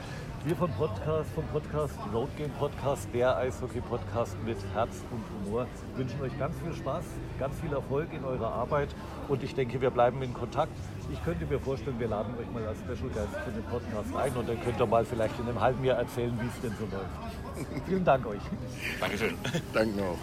Wir 0.44 0.54
vom 0.54 0.70
Podcast, 0.70 1.28
vom 1.34 1.44
Podcast 1.48 1.98
Road 2.14 2.28
Game 2.36 2.52
Podcast, 2.52 3.08
der 3.12 3.36
Eishockey-Podcast 3.36 4.36
mit 4.44 4.56
Herz 4.74 5.02
und 5.10 5.24
Humor, 5.44 5.66
wünschen 5.96 6.20
euch 6.20 6.38
ganz 6.38 6.56
viel 6.60 6.72
Spaß, 6.72 7.04
ganz 7.36 7.58
viel 7.60 7.72
Erfolg 7.72 8.12
in 8.12 8.24
eurer 8.24 8.52
Arbeit 8.52 8.94
und 9.26 9.42
ich 9.42 9.56
denke, 9.56 9.80
wir 9.80 9.90
bleiben 9.90 10.22
in 10.22 10.32
Kontakt. 10.32 10.70
Ich 11.12 11.20
könnte 11.24 11.46
mir 11.46 11.58
vorstellen, 11.58 11.98
wir 11.98 12.06
laden 12.06 12.32
euch 12.38 12.48
mal 12.52 12.64
als 12.64 12.78
Special 12.78 13.10
Guest 13.10 13.36
für 13.44 13.50
den 13.50 13.64
Podcast 13.64 14.14
ein 14.14 14.32
und 14.36 14.48
dann 14.48 14.62
könnt 14.62 14.78
ihr 14.78 14.86
mal 14.86 15.04
vielleicht 15.04 15.36
in 15.40 15.48
einem 15.48 15.60
halben 15.60 15.82
Jahr 15.82 15.98
erzählen, 15.98 16.38
wie 16.40 16.46
es 16.46 16.60
denn 16.60 16.76
so 16.78 16.84
läuft. 16.96 17.86
Vielen 17.86 18.04
Dank 18.04 18.24
euch. 18.26 18.42
Dankeschön. 19.00 19.34
Danke 19.72 20.00
auch. 20.00 20.18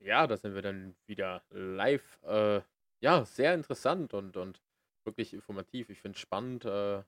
Ja, 0.00 0.26
da 0.26 0.36
sind 0.36 0.54
wir 0.54 0.60
dann 0.60 0.94
wieder 1.06 1.42
live. 1.50 2.18
Äh, 2.24 2.60
ja, 3.00 3.24
sehr 3.24 3.54
interessant 3.54 4.14
und, 4.14 4.36
und 4.36 4.60
wirklich 5.04 5.32
informativ. 5.34 5.90
Ich 5.90 6.00
finde 6.00 6.16
es 6.16 6.20
spannend, 6.20 6.64
äh, 6.64 7.02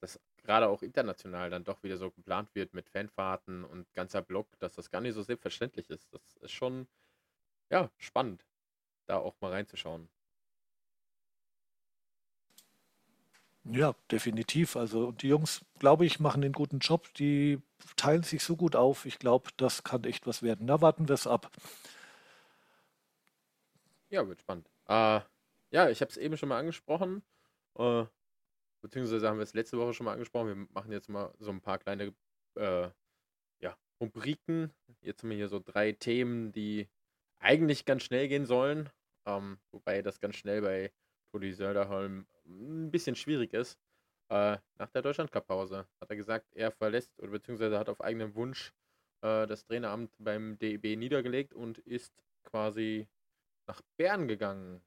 dass 0.00 0.20
gerade 0.38 0.68
auch 0.68 0.82
international 0.82 1.50
dann 1.50 1.64
doch 1.64 1.82
wieder 1.82 1.96
so 1.98 2.10
geplant 2.10 2.54
wird 2.54 2.74
mit 2.74 2.88
Fanfahrten 2.90 3.64
und 3.64 3.92
ganzer 3.94 4.22
Block, 4.22 4.58
dass 4.60 4.74
das 4.74 4.90
gar 4.90 5.00
nicht 5.00 5.14
so 5.14 5.22
selbstverständlich 5.22 5.90
ist. 5.90 6.12
Das 6.12 6.22
ist 6.42 6.52
schon, 6.52 6.86
ja, 7.70 7.90
spannend, 7.98 8.46
da 9.06 9.18
auch 9.18 9.40
mal 9.40 9.52
reinzuschauen. 9.52 10.08
Ja, 13.64 13.94
definitiv. 14.10 14.76
Also 14.76 15.08
und 15.08 15.22
die 15.22 15.28
Jungs, 15.28 15.64
glaube 15.78 16.06
ich, 16.06 16.20
machen 16.20 16.44
einen 16.44 16.52
guten 16.52 16.78
Job. 16.78 17.12
Die 17.14 17.60
teilen 17.96 18.22
sich 18.22 18.44
so 18.44 18.56
gut 18.56 18.76
auf. 18.76 19.06
Ich 19.06 19.18
glaube, 19.18 19.50
das 19.56 19.82
kann 19.82 20.04
echt 20.04 20.26
was 20.26 20.42
werden. 20.42 20.66
Na, 20.66 20.80
warten 20.80 21.08
wir 21.08 21.14
es 21.14 21.26
ab. 21.26 21.50
Ja, 24.10 24.26
wird 24.26 24.40
spannend. 24.40 24.68
Äh, 24.88 25.20
ja, 25.70 25.90
ich 25.90 26.00
habe 26.00 26.10
es 26.10 26.16
eben 26.16 26.36
schon 26.36 26.48
mal 26.48 26.58
angesprochen. 26.58 27.22
Äh, 27.78 28.04
beziehungsweise 28.82 29.28
haben 29.28 29.38
wir 29.38 29.42
es 29.42 29.54
letzte 29.54 29.78
Woche 29.78 29.94
schon 29.94 30.06
mal 30.06 30.12
angesprochen. 30.12 30.48
Wir 30.48 30.68
machen 30.72 30.92
jetzt 30.92 31.08
mal 31.08 31.32
so 31.38 31.50
ein 31.50 31.60
paar 31.60 31.78
kleine 31.78 32.14
äh, 32.56 32.88
ja, 33.60 33.76
Rubriken. 34.00 34.72
Jetzt 35.00 35.22
haben 35.22 35.30
wir 35.30 35.36
hier 35.36 35.48
so 35.48 35.60
drei 35.60 35.92
Themen, 35.92 36.52
die 36.52 36.88
eigentlich 37.38 37.84
ganz 37.84 38.02
schnell 38.04 38.28
gehen 38.28 38.46
sollen. 38.46 38.90
Ähm, 39.26 39.58
wobei 39.72 40.02
das 40.02 40.20
ganz 40.20 40.36
schnell 40.36 40.62
bei 40.62 40.92
Todi 41.32 41.52
Sölderholm 41.52 42.26
ein 42.46 42.90
bisschen 42.90 43.16
schwierig 43.16 43.52
ist. 43.52 43.78
Äh, 44.28 44.58
nach 44.78 44.90
der 44.90 45.02
Deutschlandcup-Pause 45.02 45.86
hat 46.00 46.10
er 46.10 46.16
gesagt, 46.16 46.46
er 46.54 46.72
verlässt 46.72 47.18
oder 47.18 47.30
beziehungsweise 47.30 47.78
hat 47.78 47.88
auf 47.88 48.00
eigenen 48.00 48.34
Wunsch 48.34 48.72
äh, 49.22 49.46
das 49.46 49.64
Traineramt 49.64 50.14
beim 50.18 50.58
DEB 50.58 50.96
niedergelegt 50.96 51.54
und 51.54 51.78
ist 51.78 52.12
quasi 52.44 53.08
nach 53.66 53.80
Bern 53.96 54.28
gegangen. 54.28 54.80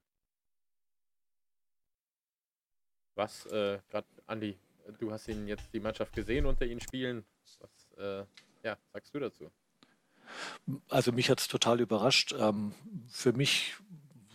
Was, 3.14 3.46
äh, 3.46 3.80
gerade 3.88 4.06
Andi, 4.26 4.58
du 4.98 5.12
hast 5.12 5.28
ihn 5.28 5.46
jetzt 5.46 5.72
die 5.72 5.80
Mannschaft 5.80 6.14
gesehen 6.14 6.46
unter 6.46 6.64
ihnen 6.64 6.80
spielen. 6.80 7.24
Was 7.58 7.92
äh, 7.98 8.24
ja, 8.62 8.78
sagst 8.92 9.14
du 9.14 9.18
dazu? 9.18 9.50
Also 10.88 11.12
mich 11.12 11.28
hat 11.28 11.40
es 11.40 11.48
total 11.48 11.80
überrascht. 11.80 12.34
Ähm, 12.38 12.74
für 13.08 13.32
mich 13.32 13.74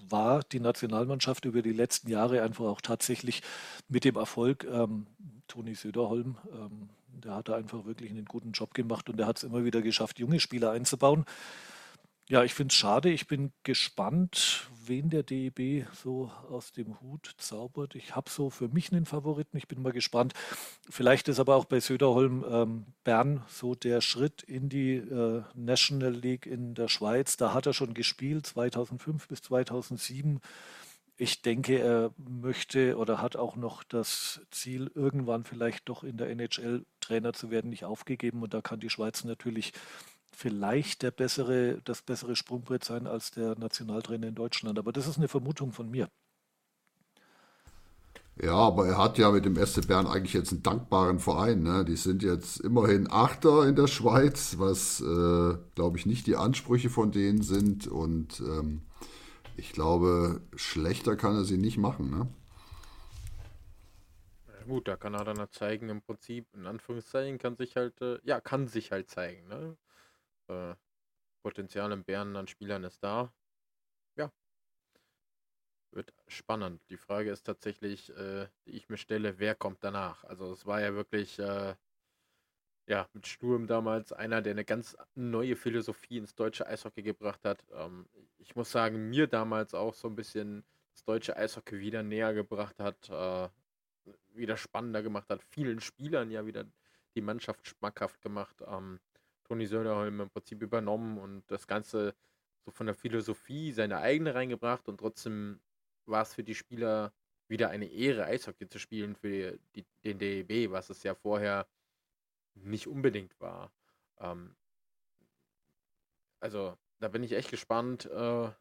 war 0.09 0.43
die 0.43 0.59
Nationalmannschaft 0.59 1.45
über 1.45 1.61
die 1.61 1.73
letzten 1.73 2.09
Jahre 2.09 2.43
einfach 2.43 2.65
auch 2.65 2.81
tatsächlich 2.81 3.41
mit 3.87 4.03
dem 4.03 4.17
Erfolg 4.17 4.63
ähm, 4.65 5.07
Toni 5.47 5.73
Söderholm, 5.73 6.37
ähm, 6.51 6.89
der 7.07 7.35
hat 7.35 7.49
da 7.49 7.55
einfach 7.55 7.85
wirklich 7.85 8.11
einen 8.11 8.25
guten 8.25 8.51
Job 8.51 8.73
gemacht 8.73 9.09
und 9.09 9.17
der 9.17 9.27
hat 9.27 9.37
es 9.37 9.43
immer 9.43 9.63
wieder 9.63 9.81
geschafft, 9.81 10.19
junge 10.19 10.39
Spieler 10.39 10.71
einzubauen. 10.71 11.25
Ja, 12.28 12.43
ich 12.43 12.55
finde 12.55 12.71
es 12.71 12.76
schade. 12.76 13.11
Ich 13.11 13.28
bin 13.28 13.51
gespannt, 13.61 14.71
wen 14.84 15.11
der 15.11 15.21
DEB 15.21 15.86
so 15.93 16.32
aus 16.49 16.71
dem 16.71 16.99
Hut 16.99 17.36
zaubert. 17.38 17.93
Ich 17.93 18.15
habe 18.15 18.32
so 18.32 18.49
für 18.49 18.67
mich 18.67 18.91
einen 18.91 19.05
Favoriten. 19.05 19.57
Ich 19.57 19.67
bin 19.67 19.84
mal 19.84 19.91
gespannt. 19.91 20.34
Vielleicht 20.89 21.28
ist 21.28 21.39
aber 21.39 21.55
auch 21.55 21.65
bei 21.65 21.80
Söderholm 21.80 22.43
ähm, 22.49 22.86
Bern 23.03 23.43
so 23.47 23.76
der 23.76 24.01
Schritt 24.01 24.41
in 24.41 24.69
die 24.69 24.95
äh, 24.95 25.43
National 25.53 26.13
League 26.13 26.47
in 26.47 26.73
der 26.73 26.88
Schweiz. 26.88 27.38
Da 27.38 27.53
hat 27.53 27.67
er 27.67 27.73
schon 27.73 27.93
gespielt, 27.93 28.47
2005 28.47 29.28
bis 29.28 29.43
2007. 29.43 30.39
Ich 31.17 31.43
denke, 31.43 31.78
er 31.78 32.11
möchte 32.17 32.97
oder 32.97 33.21
hat 33.21 33.36
auch 33.36 33.55
noch 33.55 33.84
das 33.84 34.41
Ziel, 34.49 34.91
irgendwann 34.95 35.43
vielleicht 35.43 35.88
doch 35.89 36.03
in 36.03 36.17
der 36.17 36.32
NHL 36.32 36.86
Trainer 37.01 37.34
zu 37.34 37.51
werden, 37.51 37.69
nicht 37.69 37.86
aufgegeben. 37.86 38.41
Und 38.41 38.55
da 38.55 38.61
kann 38.61 38.80
die 38.80 38.89
Schweiz 38.89 39.23
natürlich 39.23 39.73
vielleicht 40.36 41.01
der 41.01 41.11
bessere, 41.11 41.81
das 41.83 42.01
bessere 42.01 42.36
Sprungbrett 42.36 42.83
sein 42.83 43.07
als 43.07 43.31
der 43.31 43.57
Nationaltrainer 43.57 44.27
in 44.27 44.36
Deutschland. 44.36 44.77
Aber 44.77 44.91
das 44.91 45.07
ist 45.07 45.17
eine 45.17 45.27
Vermutung 45.27 45.71
von 45.71 45.89
mir. 45.89 46.09
Ja, 48.41 48.55
aber 48.55 48.86
er 48.86 48.97
hat 48.97 49.17
ja 49.17 49.31
mit 49.31 49.45
dem 49.45 49.55
SC 49.55 49.88
Bern 49.88 50.07
eigentlich 50.07 50.33
jetzt 50.33 50.51
einen 50.51 50.61
dankbaren 50.61 51.19
Verein. 51.19 51.63
Ne? 51.63 51.86
Die 51.86 51.95
sind 51.95 52.21
jetzt 52.21 52.59
immerhin 52.59 53.09
Achter 53.09 53.65
in 53.65 53.77
der 53.77 53.88
Schweiz, 53.88 54.57
was, 54.59 54.99
äh, 54.99 55.57
glaube 55.75 55.97
ich, 55.97 56.05
nicht 56.05 56.27
die 56.27 56.36
Ansprüche 56.36 56.89
von 56.89 57.11
denen 57.11 57.43
sind. 57.43 57.88
Und 57.88 58.41
ähm, 58.41 58.81
ich 59.55 59.71
glaube, 59.71 60.41
schlechter 60.55 61.15
kann 61.15 61.36
er 61.36 61.45
sie 61.45 61.57
nicht 61.57 61.77
machen. 61.77 62.09
Ne? 62.09 62.27
Gut, 64.67 64.89
da 64.89 64.97
kann 64.97 65.13
er 65.13 65.23
dann 65.23 65.47
zeigen, 65.51 65.88
im 65.88 66.01
Prinzip, 66.01 66.47
in 66.55 66.65
Anführungszeichen, 66.65 67.38
kann 67.38 67.55
sich 67.55 67.77
halt, 67.77 68.01
äh, 68.01 68.17
ja, 68.23 68.41
kann 68.41 68.67
sich 68.67 68.91
halt 68.91 69.09
zeigen. 69.09 69.47
Ne? 69.47 69.77
Äh, 70.49 70.75
Potenzial 71.43 71.91
in 71.91 72.03
Bern 72.03 72.35
an 72.35 72.47
Spielern 72.47 72.83
ist 72.83 73.03
da. 73.03 73.33
Ja. 74.15 74.31
Wird 75.91 76.13
spannend. 76.27 76.81
Die 76.89 76.97
Frage 76.97 77.31
ist 77.31 77.43
tatsächlich, 77.43 78.09
äh, 78.17 78.47
die 78.65 78.71
ich 78.71 78.89
mir 78.89 78.97
stelle, 78.97 79.39
wer 79.39 79.55
kommt 79.55 79.83
danach? 79.83 80.23
Also 80.23 80.51
es 80.51 80.65
war 80.65 80.81
ja 80.81 80.93
wirklich, 80.95 81.39
äh, 81.39 81.75
ja, 82.87 83.07
mit 83.13 83.27
Sturm 83.27 83.67
damals 83.67 84.13
einer, 84.13 84.41
der 84.41 84.51
eine 84.51 84.65
ganz 84.65 84.97
neue 85.15 85.55
Philosophie 85.55 86.17
ins 86.17 86.35
deutsche 86.35 86.67
Eishockey 86.67 87.01
gebracht 87.03 87.43
hat. 87.45 87.63
Ähm, 87.71 88.07
ich 88.37 88.55
muss 88.55 88.71
sagen, 88.71 89.09
mir 89.09 89.27
damals 89.27 89.73
auch 89.73 89.93
so 89.93 90.07
ein 90.07 90.15
bisschen 90.15 90.63
das 90.91 91.03
deutsche 91.03 91.35
Eishockey 91.35 91.79
wieder 91.79 92.03
näher 92.03 92.33
gebracht 92.33 92.79
hat, 92.79 93.09
äh, 93.09 93.49
wieder 94.33 94.57
spannender 94.57 95.01
gemacht 95.01 95.29
hat, 95.29 95.43
vielen 95.43 95.79
Spielern 95.79 96.31
ja 96.31 96.45
wieder 96.45 96.65
die 97.15 97.21
Mannschaft 97.21 97.67
schmackhaft 97.67 98.21
gemacht. 98.21 98.55
Ähm, 98.67 98.99
Toni 99.45 99.65
Söderholm 99.67 100.21
im 100.21 100.29
Prinzip 100.29 100.61
übernommen 100.61 101.17
und 101.17 101.43
das 101.47 101.67
Ganze 101.67 102.15
so 102.65 102.71
von 102.71 102.87
der 102.87 102.95
Philosophie 102.95 103.71
seine 103.71 103.99
eigene 103.99 104.35
reingebracht 104.35 104.87
und 104.89 104.97
trotzdem 104.97 105.61
war 106.05 106.23
es 106.23 106.33
für 106.33 106.43
die 106.43 106.55
Spieler 106.55 107.13
wieder 107.47 107.69
eine 107.69 107.85
Ehre, 107.85 108.25
Eishockey 108.25 108.67
zu 108.67 108.79
spielen 108.79 109.15
für 109.15 109.59
die, 109.75 109.85
den 110.03 110.17
DEB, 110.19 110.71
was 110.71 110.89
es 110.89 111.03
ja 111.03 111.13
vorher 111.15 111.67
nicht 112.55 112.87
unbedingt 112.87 113.39
war. 113.39 113.71
Ähm, 114.19 114.55
also 116.39 116.77
da 116.99 117.07
bin 117.09 117.23
ich 117.23 117.33
echt 117.33 117.51
gespannt, 117.51 118.05
äh, 118.05 118.51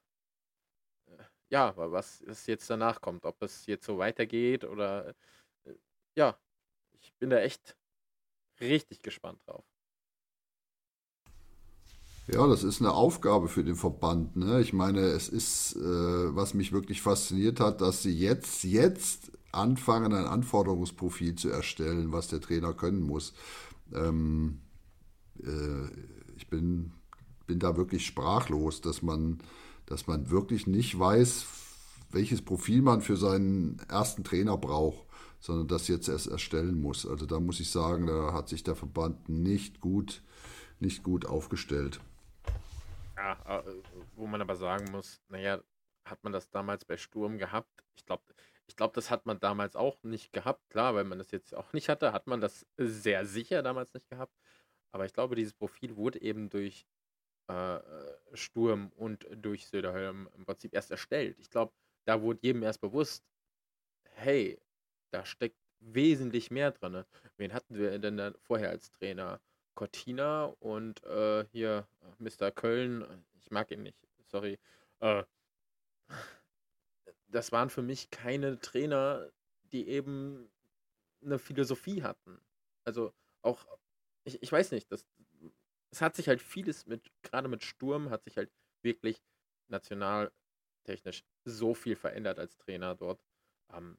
ja, 1.51 1.77
was 1.77 2.21
es 2.23 2.47
jetzt 2.47 2.69
danach 2.69 3.01
kommt. 3.01 3.25
Ob 3.25 3.41
es 3.43 3.67
jetzt 3.67 3.87
so 3.87 3.99
weitergeht 3.99 4.65
oder 4.65 5.15
äh, 5.65 5.75
ja, 6.17 6.39
ich 7.01 7.15
bin 7.15 7.31
da 7.31 7.39
echt 7.39 7.77
richtig 8.61 9.03
gespannt 9.03 9.41
drauf. 9.47 9.65
Ja, 12.27 12.47
das 12.47 12.65
ist 12.65 12.81
eine 12.81 12.93
Aufgabe 12.93 13.49
für 13.49 13.65
den 13.65 13.77
Verband. 13.77 14.35
Ne? 14.37 14.63
Ich 14.63 14.73
meine, 14.73 15.01
es 15.01 15.29
ist, 15.29 15.77
äh, 15.77 16.35
was 16.35 16.55
mich 16.55 16.73
wirklich 16.73 17.03
fasziniert 17.03 17.61
hat, 17.61 17.83
dass 17.83 18.03
sie 18.03 18.19
jetzt, 18.19 18.65
jetzt 18.65 19.31
anfangen, 19.53 20.15
ein 20.15 20.25
Anforderungsprofil 20.25 21.35
zu 21.35 21.51
erstellen, 21.51 22.13
was 22.13 22.29
der 22.29 22.41
Trainer 22.41 22.73
können 22.73 23.03
muss. 23.03 23.35
Ähm, 23.93 24.61
äh, 25.43 25.85
ich 26.37 26.49
bin, 26.49 26.93
bin 27.47 27.59
da 27.59 27.77
wirklich 27.77 28.07
sprachlos, 28.07 28.81
dass 28.81 29.03
man, 29.03 29.39
dass 29.85 30.07
man 30.07 30.31
wirklich 30.31 30.67
nicht 30.67 30.99
weiß, 30.99 31.45
welches 32.11 32.41
Profil 32.41 32.81
man 32.81 33.03
für 33.03 33.19
seinen 33.19 33.81
ersten 33.91 34.25
Trainer 34.25 34.57
braucht, 34.57 35.05
sondern 35.41 35.69
das 35.69 35.89
jetzt 35.89 36.09
erst 36.09 36.29
erstellen 36.29 36.81
muss. 36.81 37.07
Also 37.07 37.27
da 37.27 37.39
muss 37.39 37.61
ich 37.61 37.71
sagen, 37.71 38.07
da 38.07 38.33
hat 38.33 38.49
sich 38.49 38.63
der 38.65 38.77
Verband 38.77 39.29
nicht 39.29 39.83
gut, 39.83 40.23
nicht 40.81 41.03
gut 41.03 41.27
aufgestellt. 41.27 42.01
Ja, 43.25 43.61
äh, 43.61 43.83
wo 44.17 44.27
man 44.27 44.43
aber 44.43 44.55
sagen 44.55 44.91
muss, 44.91 45.23
naja, 45.29 45.63
hat 46.05 46.23
man 46.23 46.33
das 46.33 46.51
damals 46.51 46.85
bei 46.85 46.99
Sturm 46.99 47.39
gehabt? 47.39 47.83
Ich 47.97 48.05
glaube, 48.05 48.23
ich 48.67 48.77
glaube, 48.77 48.95
das 48.95 49.11
hat 49.11 49.25
man 49.25 49.41
damals 49.41 49.77
auch 49.77 50.03
nicht 50.03 50.33
gehabt. 50.33 50.69
Klar, 50.69 50.95
weil 50.95 51.05
man 51.05 51.19
das 51.19 51.31
jetzt 51.31 51.55
auch 51.55 51.73
nicht 51.73 51.89
hatte, 51.89 52.13
hat 52.13 52.27
man 52.27 52.43
das 52.43 52.67
sehr 52.77 53.25
sicher 53.25 53.63
damals 53.63 53.95
nicht 53.95 54.11
gehabt. 54.11 54.35
Aber 54.93 55.07
ich 55.07 55.15
glaube, 55.15 55.37
dieses 55.37 55.55
Profil 55.55 55.97
wurde 55.97 56.21
eben 56.21 56.51
durch 56.51 56.87
äh, 57.49 57.81
Sturm 58.35 58.93
und 58.97 59.27
durch 59.35 59.69
Söderholm 59.69 60.29
im 60.37 60.45
Prinzip 60.45 60.75
erst 60.75 60.91
erstellt. 60.91 61.39
Ich 61.39 61.51
glaube, 61.51 61.73
da 62.07 62.21
wurde 62.21 62.41
jedem 62.43 62.63
erst 62.63 62.83
bewusst, 62.83 63.25
hey, 64.17 64.61
da 65.13 65.25
steckt 65.25 65.59
wesentlich 65.81 66.51
mehr 66.51 66.73
drin. 66.73 67.05
Wen 67.39 67.55
hatten 67.55 67.75
wir 67.77 67.99
denn 67.99 68.19
da 68.19 68.35
vorher 68.43 68.71
als 68.71 68.91
Trainer? 68.93 69.41
Cortina 69.75 70.45
und 70.61 71.03
äh, 71.05 71.45
hier 71.51 71.87
Mr. 72.19 72.51
Köln, 72.51 73.25
ich 73.41 73.51
mag 73.51 73.71
ihn 73.71 73.83
nicht, 73.83 73.99
sorry. 74.27 74.59
Äh, 75.01 75.25
das 77.29 77.53
waren 77.53 77.71
für 77.71 77.83
mich 77.83 78.11
keine 78.11 78.61
Trainer, 78.61 79.31
die 79.73 79.89
eben 79.89 80.51
eine 81.23 81.39
Philosophie 81.39 82.03
hatten. 82.03 82.41
Also 82.85 83.13
auch, 83.43 83.67
ich, 84.25 84.43
ich 84.43 84.53
weiß 84.53 84.71
nicht, 84.71 84.91
das, 84.93 85.05
es 85.91 86.01
hat 86.01 86.17
sich 86.17 86.29
halt 86.29 86.41
vieles 86.41 86.87
mit, 86.87 87.11
gerade 87.23 87.49
mit 87.49 87.65
Sturm, 87.65 88.11
hat 88.11 88.25
sich 88.25 88.37
halt 88.37 88.51
wirklich 88.83 89.23
nationaltechnisch 89.69 91.25
so 91.45 91.75
viel 91.75 91.97
verändert 91.97 92.39
als 92.39 92.57
Trainer 92.57 92.95
dort. 92.95 93.21
Ähm, 93.73 93.99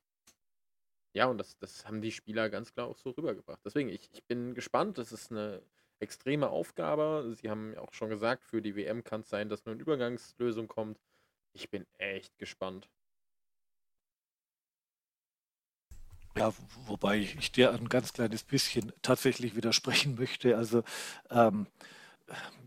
ja, 1.16 1.28
und 1.28 1.38
das, 1.38 1.57
das 1.59 1.86
haben 1.86 2.01
die 2.01 2.11
Spieler 2.11 2.49
ganz 2.49 2.74
klar 2.74 2.88
auch 2.88 2.97
so 2.97 3.11
rübergebracht. 3.11 3.61
Deswegen, 3.63 3.88
ich, 3.88 4.09
ich 4.11 4.26
bin 4.26 4.53
gespannt. 4.53 4.97
Das 4.97 5.13
ist 5.13 5.32
eine 5.32 5.61
extreme 5.99 6.49
Aufgabe. 6.49 7.34
Sie 7.41 7.49
haben 7.49 7.74
ja 7.74 7.80
auch 7.80 7.93
schon 7.93 8.09
gesagt, 8.09 8.43
für 8.43 8.61
die 8.61 8.76
WM 8.76 9.01
kann 9.05 9.22
es 9.22 9.30
sein, 9.30 9.47
dass 9.47 9.66
nur 9.66 9.74
eine 9.74 9.82
Übergangslösung 9.82 10.68
kommt. 10.68 10.99
Ich 11.53 11.70
bin 11.70 11.86
echt 11.99 12.38
gespannt. 12.38 12.89
Ja, 16.38 16.53
wobei 16.86 17.20
ich 17.20 17.53
dir 17.53 17.72
ein 17.72 17.88
ganz 17.88 18.11
kleines 18.11 18.43
bisschen 18.43 18.91
tatsächlich 19.01 19.55
widersprechen 19.55 20.16
möchte. 20.20 20.57
Also 20.57 20.84
ähm, 21.30 21.68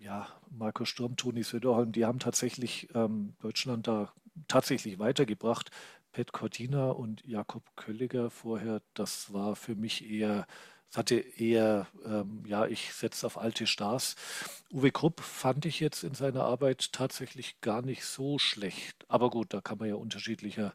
ja, 0.01 0.26
Marco 0.49 0.86
Sturm, 0.86 1.16
Toni 1.16 1.42
Söderholm, 1.42 1.92
die 1.92 2.07
haben 2.07 2.18
tatsächlich 2.18 2.88
ähm, 2.94 3.34
Deutschland 3.40 3.86
da 3.86 4.11
tatsächlich 4.46 4.99
weitergebracht. 4.99 5.70
Pet 6.18 6.32
Cortina 6.32 6.90
und 6.90 7.24
Jakob 7.24 7.62
Kölliger 7.76 8.28
vorher, 8.28 8.82
das 8.94 9.32
war 9.32 9.54
für 9.54 9.76
mich 9.76 10.10
eher, 10.10 10.48
es 10.90 10.96
hatte 10.96 11.14
eher, 11.14 11.86
ähm, 12.04 12.42
ja, 12.44 12.66
ich 12.66 12.92
setze 12.92 13.24
auf 13.24 13.38
alte 13.38 13.68
Stars. 13.68 14.16
Uwe 14.72 14.90
Krupp 14.90 15.20
fand 15.20 15.64
ich 15.64 15.78
jetzt 15.78 16.02
in 16.02 16.14
seiner 16.14 16.42
Arbeit 16.42 16.92
tatsächlich 16.92 17.60
gar 17.60 17.82
nicht 17.82 18.04
so 18.04 18.40
schlecht. 18.40 18.96
Aber 19.06 19.30
gut, 19.30 19.54
da 19.54 19.60
kann 19.60 19.78
man 19.78 19.90
ja 19.90 19.94
unterschiedlicher 19.94 20.74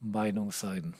Meinung 0.00 0.52
sein 0.52 0.94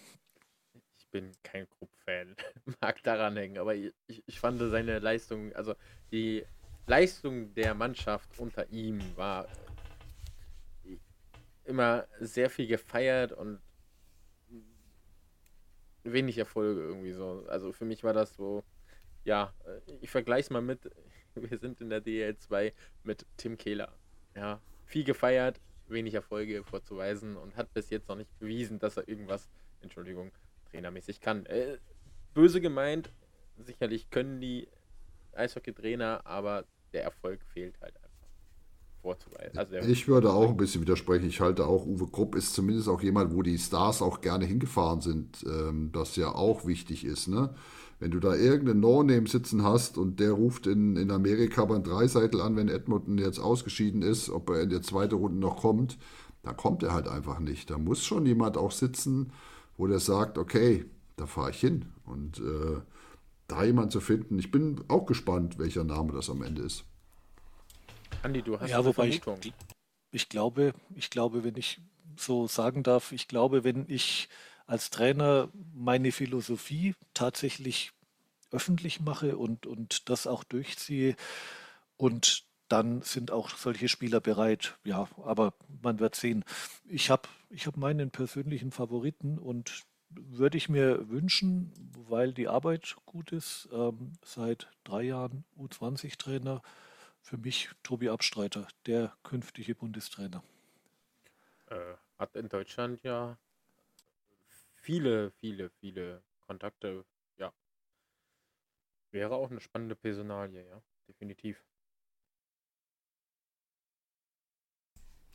bin 1.10 1.32
kein 1.42 1.66
Krupp-Fan. 1.70 2.36
Mag 2.82 3.02
daran 3.02 3.36
hängen, 3.36 3.56
aber 3.56 3.74
ich, 3.74 3.92
ich 4.26 4.40
fand 4.40 4.60
seine 4.60 4.98
Leistung, 4.98 5.54
also 5.54 5.74
die 6.12 6.44
Leistung 6.86 7.54
der 7.54 7.74
Mannschaft 7.74 8.38
unter 8.38 8.70
ihm 8.70 9.00
war 9.16 9.48
immer 11.68 12.06
sehr 12.18 12.50
viel 12.50 12.66
gefeiert 12.66 13.32
und 13.32 13.60
wenig 16.02 16.38
Erfolge 16.38 16.80
irgendwie 16.80 17.12
so. 17.12 17.44
Also 17.48 17.72
für 17.72 17.84
mich 17.84 18.02
war 18.02 18.14
das 18.14 18.34
so, 18.34 18.64
ja, 19.24 19.52
ich 20.00 20.10
vergleiche 20.10 20.52
mal 20.52 20.62
mit, 20.62 20.90
wir 21.34 21.58
sind 21.58 21.80
in 21.80 21.90
der 21.90 22.02
DL2 22.02 22.72
mit 23.04 23.26
Tim 23.36 23.58
Kehler. 23.58 23.94
Ja, 24.34 24.60
viel 24.86 25.04
gefeiert, 25.04 25.60
wenig 25.86 26.14
Erfolge 26.14 26.64
vorzuweisen 26.64 27.36
und 27.36 27.56
hat 27.56 27.72
bis 27.74 27.90
jetzt 27.90 28.08
noch 28.08 28.16
nicht 28.16 28.36
bewiesen, 28.38 28.78
dass 28.78 28.96
er 28.96 29.08
irgendwas, 29.08 29.48
Entschuldigung, 29.80 30.32
trainermäßig 30.70 31.20
kann. 31.20 31.44
Äh, 31.46 31.78
böse 32.34 32.60
gemeint, 32.60 33.12
sicherlich 33.58 34.10
können 34.10 34.40
die 34.40 34.68
Eishockey-Trainer, 35.32 36.24
aber 36.24 36.64
der 36.92 37.04
Erfolg 37.04 37.44
fehlt 37.44 37.80
halt 37.80 37.96
einfach 37.96 38.07
vorzuweisen. 39.03 39.59
Also 39.59 39.76
ich 39.76 40.09
würde 40.09 40.32
auch 40.32 40.51
ein 40.51 40.57
bisschen 40.57 40.82
widersprechen. 40.82 41.28
Ich 41.28 41.40
halte 41.40 41.66
auch, 41.66 41.86
Uwe 41.86 42.07
Krupp 42.09 42.34
ist 42.34 42.55
zumindest 42.55 42.88
auch 42.88 43.03
jemand, 43.03 43.34
wo 43.34 43.42
die 43.42 43.59
Stars 43.59 44.03
auch 44.03 44.20
gerne 44.20 44.44
hingefahren 44.44 45.01
sind, 45.01 45.44
ähm, 45.46 45.90
das 45.92 46.16
ja 46.16 46.34
auch 46.34 46.66
wichtig 46.66 47.05
ist. 47.05 47.28
Ne? 47.28 47.55
Wenn 48.01 48.11
du 48.11 48.20
da 48.20 48.34
irgendeinen 48.34 48.80
No-Name 48.80 49.26
sitzen 49.28 49.64
hast 49.64 49.99
und 49.99 50.20
der 50.20 50.32
ruft 50.32 50.66
in, 50.66 50.96
in 50.96 51.11
Amerika 51.11 51.64
beim 51.64 51.82
Dreiseitel 51.82 52.40
an, 52.40 52.57
wenn 52.57 52.68
Edmonton 52.68 53.18
jetzt 53.18 53.40
ausgeschieden 53.40 54.03
ist, 54.03 54.30
ob 54.30 54.51
er 54.51 54.62
in 54.62 54.70
der 54.70 54.82
zweiten 54.82 55.14
Runde 55.14 55.38
noch 55.38 55.57
kommt, 55.57 55.99
dann 56.42 56.57
kommt 56.57 56.82
er 56.82 56.92
halt 56.92 57.09
einfach 57.09 57.40
nicht. 57.40 57.70
Da 57.70 57.78
muss 57.78 58.05
schon 58.05 58.24
jemand 58.26 58.57
auch 58.57 58.70
sitzen, 58.70 59.32
wo 59.76 59.86
der 59.86 59.99
sagt, 59.99 60.38
okay, 60.38 60.84
da 61.16 61.26
fahre 61.26 61.51
ich 61.51 61.61
hin. 61.61 61.86
Und 62.05 62.38
äh, 62.38 62.81
da 63.48 63.64
jemand 63.64 63.93
zu 63.93 64.01
finden, 64.01 64.39
ich 64.39 64.51
bin 64.51 64.81
auch 64.89 65.06
gespannt, 65.06 65.59
welcher 65.59 65.85
Name 65.85 66.12
das 66.12 66.31
am 66.31 66.43
Ende 66.43 66.62
ist. 66.62 66.85
Andi, 68.22 68.43
du 68.43 68.59
hast 68.59 68.70
ja, 68.70 68.85
wobei 68.85 69.09
ich, 69.09 69.22
ich 70.10 70.28
glaube, 70.28 70.74
ich 70.94 71.10
glaube, 71.10 71.44
wenn 71.44 71.56
ich 71.56 71.80
so 72.16 72.47
sagen 72.47 72.82
darf, 72.82 73.12
ich 73.12 73.28
glaube, 73.28 73.64
wenn 73.64 73.85
ich 73.89 74.28
als 74.66 74.90
Trainer 74.90 75.48
meine 75.72 76.12
Philosophie 76.12 76.94
tatsächlich 77.14 77.93
öffentlich 78.51 79.01
mache 79.01 79.36
und, 79.36 79.66
und 79.66 80.09
das 80.09 80.26
auch 80.26 80.44
durchziehe 80.44 81.16
und 81.97 82.44
dann 82.68 83.02
sind 83.02 83.30
auch 83.30 83.51
solche 83.51 83.89
Spieler 83.89 84.20
bereit. 84.20 84.76
Ja, 84.85 85.09
aber 85.24 85.55
man 85.82 86.01
wird 86.01 86.14
sehen. 86.14 86.44
Ich 86.86 87.10
habe 87.10 87.28
ich 87.51 87.66
hab 87.66 87.76
meinen 87.76 88.10
persönlichen 88.10 88.70
Favoriten 88.70 89.39
und 89.39 89.85
würde 90.10 90.59
ich 90.59 90.68
mir 90.68 91.09
wünschen, 91.09 91.72
weil 92.09 92.32
die 92.32 92.48
Arbeit 92.48 92.97
gut 93.06 93.32
ist, 93.32 93.68
ähm, 93.72 94.12
seit 94.24 94.68
drei 94.85 95.02
Jahren 95.02 95.44
U20-Trainer, 95.59 96.62
für 97.28 97.36
mich 97.36 97.68
Tobi 97.82 98.09
Abstreiter, 98.09 98.66
der 98.86 99.14
künftige 99.22 99.74
Bundestrainer. 99.74 100.42
Äh, 101.66 101.94
hat 102.18 102.34
in 102.36 102.48
Deutschland 102.48 103.02
ja 103.02 103.36
viele, 104.76 105.30
viele, 105.32 105.68
viele 105.68 106.22
Kontakte. 106.46 107.05
Ja. 107.36 107.52
Wäre 109.10 109.34
auch 109.34 109.50
eine 109.50 109.60
spannende 109.60 109.94
Personalie, 109.94 110.66
ja, 110.66 110.80
definitiv. 111.06 111.62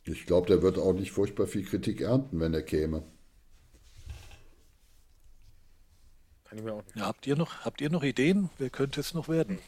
Ich 0.02 0.26
glaube, 0.26 0.48
der 0.48 0.62
wird 0.62 0.78
auch 0.78 0.94
nicht 0.94 1.12
furchtbar 1.12 1.46
viel 1.46 1.64
Kritik 1.64 2.00
ernten, 2.00 2.40
wenn 2.40 2.54
er 2.54 2.62
käme. 2.62 3.04
Kann 6.42 6.58
ich 6.58 6.64
mir 6.64 6.72
auch 6.72 6.84
nicht. 6.84 6.96
Ja, 6.96 7.06
habt 7.06 7.24
ihr 7.28 7.36
noch, 7.36 7.64
habt 7.64 7.80
ihr 7.80 7.88
noch 7.88 8.02
Ideen? 8.02 8.50
Wer 8.58 8.70
könnte 8.70 9.00
es 9.00 9.14
noch 9.14 9.28
werden? 9.28 9.60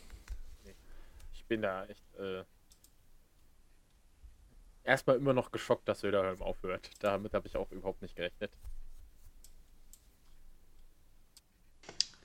Bin 1.49 1.63
da 1.63 1.85
echt 1.87 2.05
äh, 2.19 2.45
erstmal 4.85 5.17
immer 5.17 5.33
noch 5.33 5.51
geschockt, 5.51 5.89
dass 5.89 6.01
Söderholm 6.01 6.43
aufhört. 6.43 6.91
Damit 7.01 7.35
habe 7.35 7.47
ich 7.49 7.57
auch 7.57 7.71
überhaupt 7.71 8.03
nicht 8.03 8.17
gerechnet. 8.17 8.51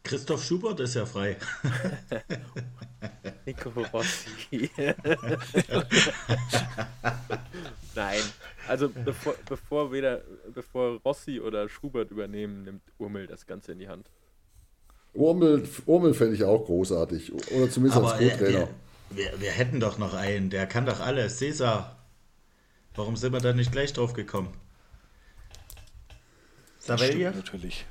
Christoph 0.04 0.44
Schubert 0.44 0.80
ist 0.80 0.96
ja 0.96 1.06
frei. 1.06 1.38
Nico 3.46 3.70
Rossi. 3.70 4.70
Nein, 7.96 8.22
also 8.68 8.90
bevor, 8.90 9.36
bevor 9.48 9.92
weder 9.92 10.22
bevor 10.54 11.00
Rossi 11.06 11.40
oder 11.40 11.70
Schubert 11.70 12.12
übernehmen, 12.12 12.64
nimmt 12.64 12.82
Urmel 12.98 13.28
das 13.28 13.46
Ganze 13.46 13.72
in 13.74 13.80
die 13.80 13.88
Hand. 13.88 14.10
Urmel, 15.14 15.68
Urmel 15.86 16.14
fände 16.14 16.36
ich 16.36 16.44
auch 16.44 16.66
großartig. 16.66 17.34
Oder 17.34 17.70
zumindest 17.70 17.98
Aber 17.98 18.14
als 18.14 18.32
Co-Trainer. 18.32 18.68
Wir, 19.14 19.40
wir 19.40 19.52
hätten 19.52 19.80
doch 19.80 19.98
noch 19.98 20.14
einen, 20.14 20.50
der 20.50 20.68
kann 20.68 20.86
doch 20.86 21.00
alles. 21.00 21.38
Cesar. 21.38 21.98
Warum 22.96 23.16
sind 23.16 23.34
wir 23.34 23.40
da 23.40 23.54
nicht 23.54 23.72
gleich 23.72 23.94
drauf 23.94 24.14
gekommen? 24.14 24.54
Savelia? 26.80 27.32
Natürlich. 27.32 27.86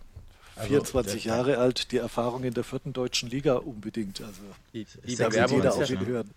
Also, 0.57 0.69
24 0.69 1.25
Jahre 1.25 1.59
alt, 1.59 1.91
die 1.91 1.97
Erfahrung 1.97 2.45
in 2.45 2.53
der 2.53 2.65
vierten 2.65 2.93
deutschen 2.93 3.31
Liga 3.31 3.55
unbedingt. 3.55 4.21
Also 4.21 4.43
die, 4.75 4.87
die 5.07 5.17
Bewerbung 5.17 5.59
jeder 5.59 5.75
auf 5.75 5.89
ihn 5.89 6.07
hören. 6.07 6.31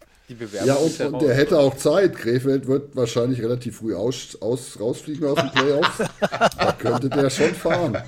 ja, 0.63 0.75
und, 0.75 0.99
und 0.99 1.21
der 1.21 1.35
hätte 1.35 1.59
auch 1.59 1.75
Zeit. 1.75 2.15
Krefeld 2.15 2.67
wird 2.67 2.95
wahrscheinlich 2.95 3.41
relativ 3.41 3.77
früh 3.77 3.93
aus, 3.93 4.37
aus, 4.41 4.79
rausfliegen 4.79 5.27
aus 5.27 5.35
den 5.35 5.51
Playoffs. 5.51 5.97
da 6.21 6.71
könnte 6.71 7.09
der 7.09 7.29
schon 7.29 7.53
fahren. 7.53 7.97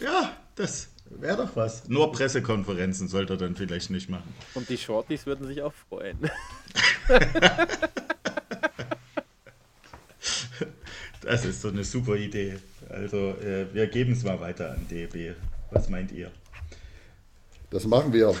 Ja, 0.00 0.32
das 0.54 0.88
wäre 1.22 1.38
doch 1.38 1.56
was. 1.56 1.88
Nur 1.88 2.12
Pressekonferenzen 2.12 3.08
sollte 3.08 3.32
er 3.34 3.38
dann 3.38 3.56
vielleicht 3.56 3.90
nicht 3.90 4.10
machen. 4.10 4.34
Und 4.54 4.68
die 4.68 4.76
Shorties 4.76 5.24
würden 5.24 5.46
sich 5.46 5.62
auch 5.62 5.72
freuen. 5.88 6.18
das 11.22 11.44
ist 11.44 11.62
so 11.62 11.68
eine 11.68 11.84
super 11.84 12.16
Idee. 12.16 12.58
Also 12.88 13.30
äh, 13.40 13.72
wir 13.72 13.86
geben 13.86 14.12
es 14.12 14.24
mal 14.24 14.40
weiter 14.40 14.72
an 14.72 14.86
DB. 14.88 15.32
Was 15.70 15.88
meint 15.88 16.12
ihr? 16.12 16.30
Das 17.70 17.86
machen 17.86 18.12
wir. 18.12 18.34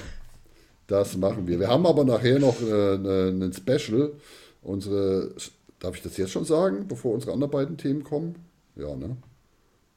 Das 0.86 1.16
machen 1.16 1.46
wir. 1.46 1.58
Wir 1.58 1.68
haben 1.68 1.86
aber 1.86 2.04
nachher 2.04 2.38
noch 2.38 2.60
äh, 2.60 2.94
einen 2.94 3.52
Special. 3.54 4.12
Unsere, 4.60 5.34
darf 5.78 5.96
ich 5.96 6.02
das 6.02 6.18
jetzt 6.18 6.32
schon 6.32 6.44
sagen, 6.44 6.86
bevor 6.86 7.14
unsere 7.14 7.32
anderen 7.32 7.50
beiden 7.50 7.78
Themen 7.78 8.04
kommen? 8.04 8.34
Ja, 8.76 8.94
ne? 8.94 9.16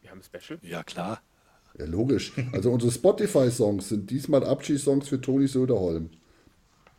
Wir 0.01 0.11
haben 0.11 0.19
ein 0.19 0.23
Special? 0.23 0.57
Ja, 0.61 0.83
klar. 0.83 1.21
Ja, 1.77 1.85
logisch. 1.85 2.33
Also 2.53 2.71
unsere 2.71 2.91
Spotify-Songs 2.91 3.89
sind 3.89 4.09
diesmal 4.09 4.43
Abschiedssongs 4.43 5.09
für 5.09 5.19
Toni 5.19 5.47
Söderholm. 5.47 6.09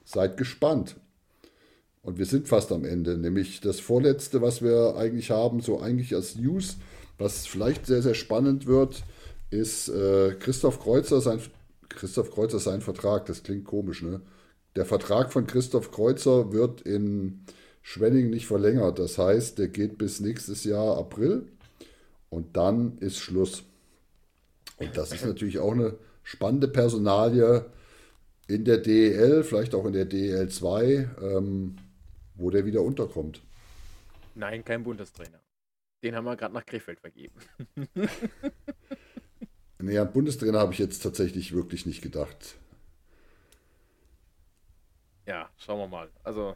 Seid 0.04 0.36
gespannt. 0.36 0.96
Und 2.02 2.18
wir 2.18 2.26
sind 2.26 2.46
fast 2.46 2.70
am 2.70 2.84
Ende, 2.84 3.18
nämlich 3.18 3.60
das 3.60 3.80
vorletzte, 3.80 4.40
was 4.40 4.62
wir 4.62 4.94
eigentlich 4.96 5.30
haben, 5.30 5.60
so 5.60 5.80
eigentlich 5.80 6.14
als 6.14 6.36
News, 6.36 6.76
was 7.18 7.46
vielleicht 7.46 7.86
sehr, 7.86 8.02
sehr 8.02 8.14
spannend 8.14 8.66
wird, 8.66 9.02
ist 9.50 9.88
äh, 9.88 10.34
Christoph 10.38 10.80
Kreuzer, 10.80 11.20
sein 11.20 11.40
Christoph 11.88 12.30
Kreuzer 12.30 12.58
sein 12.58 12.80
Vertrag. 12.80 13.26
Das 13.26 13.42
klingt 13.42 13.64
komisch, 13.64 14.02
ne? 14.02 14.20
Der 14.76 14.84
Vertrag 14.84 15.32
von 15.32 15.46
Christoph 15.46 15.90
Kreuzer 15.90 16.52
wird 16.52 16.82
in 16.82 17.40
Schwenning 17.82 18.30
nicht 18.30 18.46
verlängert. 18.46 18.98
Das 18.98 19.16
heißt, 19.16 19.58
der 19.58 19.68
geht 19.68 19.96
bis 19.96 20.20
nächstes 20.20 20.64
Jahr 20.64 20.98
April 20.98 21.46
und 22.28 22.56
dann 22.56 22.98
ist 22.98 23.18
Schluss. 23.18 23.64
Und 24.76 24.96
das 24.96 25.12
ist 25.12 25.24
natürlich 25.24 25.58
auch 25.58 25.72
eine 25.72 25.98
spannende 26.22 26.68
Personalie 26.68 27.70
in 28.48 28.64
der 28.64 28.78
DEL, 28.78 29.42
vielleicht 29.42 29.74
auch 29.74 29.86
in 29.86 29.92
der 29.92 30.04
DEL 30.04 30.48
2, 30.48 31.10
ähm, 31.22 31.76
wo 32.34 32.50
der 32.50 32.64
wieder 32.64 32.82
unterkommt. 32.82 33.42
Nein, 34.34 34.64
kein 34.64 34.82
Bundestrainer. 34.84 35.40
Den 36.02 36.14
haben 36.14 36.24
wir 36.24 36.36
gerade 36.36 36.54
nach 36.54 36.66
Krefeld 36.66 37.00
vergeben. 37.00 37.34
naja, 39.78 40.04
Bundestrainer 40.04 40.60
habe 40.60 40.72
ich 40.72 40.78
jetzt 40.78 41.02
tatsächlich 41.02 41.54
wirklich 41.54 41.86
nicht 41.86 42.02
gedacht. 42.02 42.56
Ja, 45.26 45.50
schauen 45.56 45.80
wir 45.80 45.88
mal. 45.88 46.10
Also, 46.22 46.54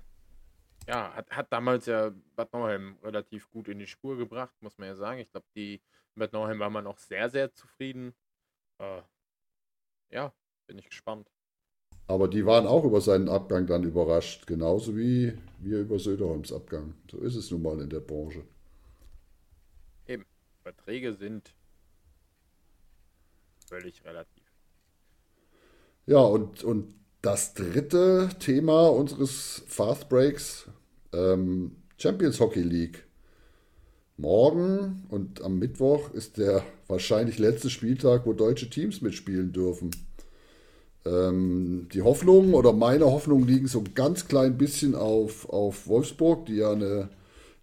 ja, 0.86 1.12
hat, 1.14 1.30
hat 1.30 1.52
damals 1.52 1.86
ja 1.86 2.12
Bad 2.36 2.52
Nauheim 2.52 2.96
relativ 3.02 3.50
gut 3.50 3.68
in 3.68 3.78
die 3.78 3.86
Spur 3.86 4.16
gebracht, 4.16 4.54
muss 4.60 4.78
man 4.78 4.88
ja 4.88 4.94
sagen. 4.94 5.20
Ich 5.20 5.30
glaube, 5.30 5.46
die 5.56 5.80
mit 6.14 6.32
Nauheim 6.32 6.58
war 6.58 6.70
man 6.70 6.86
auch 6.86 6.98
sehr, 6.98 7.30
sehr 7.30 7.52
zufrieden. 7.52 8.14
Äh, 8.78 9.02
ja, 10.10 10.32
bin 10.66 10.78
ich 10.78 10.88
gespannt. 10.88 11.30
Aber 12.06 12.26
die 12.26 12.44
waren 12.44 12.66
auch 12.66 12.84
über 12.84 13.00
seinen 13.00 13.28
Abgang 13.28 13.66
dann 13.66 13.84
überrascht, 13.84 14.46
genauso 14.46 14.96
wie 14.96 15.38
wir 15.60 15.80
über 15.80 15.98
Söderholms 15.98 16.52
Abgang. 16.52 16.94
So 17.10 17.18
ist 17.18 17.36
es 17.36 17.50
nun 17.50 17.62
mal 17.62 17.80
in 17.80 17.88
der 17.88 18.00
Branche. 18.00 18.42
Eben, 20.06 20.26
Verträge 20.62 21.12
sind 21.14 21.54
völlig 23.68 24.04
relativ. 24.04 24.42
Ja, 26.06 26.18
und, 26.18 26.64
und 26.64 26.94
das 27.22 27.54
dritte 27.54 28.30
Thema 28.40 28.88
unseres 28.88 29.62
Fast 29.68 30.08
Breaks, 30.08 30.68
ähm, 31.12 31.76
Champions 31.98 32.40
Hockey 32.40 32.62
League. 32.62 33.06
Morgen 34.20 35.04
und 35.08 35.42
am 35.42 35.58
Mittwoch 35.58 36.12
ist 36.12 36.36
der 36.36 36.62
wahrscheinlich 36.88 37.38
letzte 37.38 37.70
Spieltag, 37.70 38.26
wo 38.26 38.32
deutsche 38.32 38.68
Teams 38.68 39.00
mitspielen 39.00 39.52
dürfen. 39.52 39.90
Ähm, 41.06 41.88
die 41.94 42.02
Hoffnung 42.02 42.52
oder 42.52 42.72
meine 42.72 43.06
Hoffnungen 43.06 43.46
liegen 43.46 43.66
so 43.66 43.78
ein 43.78 43.94
ganz 43.94 44.28
klein 44.28 44.58
bisschen 44.58 44.94
auf, 44.94 45.48
auf 45.48 45.86
Wolfsburg, 45.86 46.44
die 46.46 46.56
ja 46.56 46.72
eine, 46.72 47.08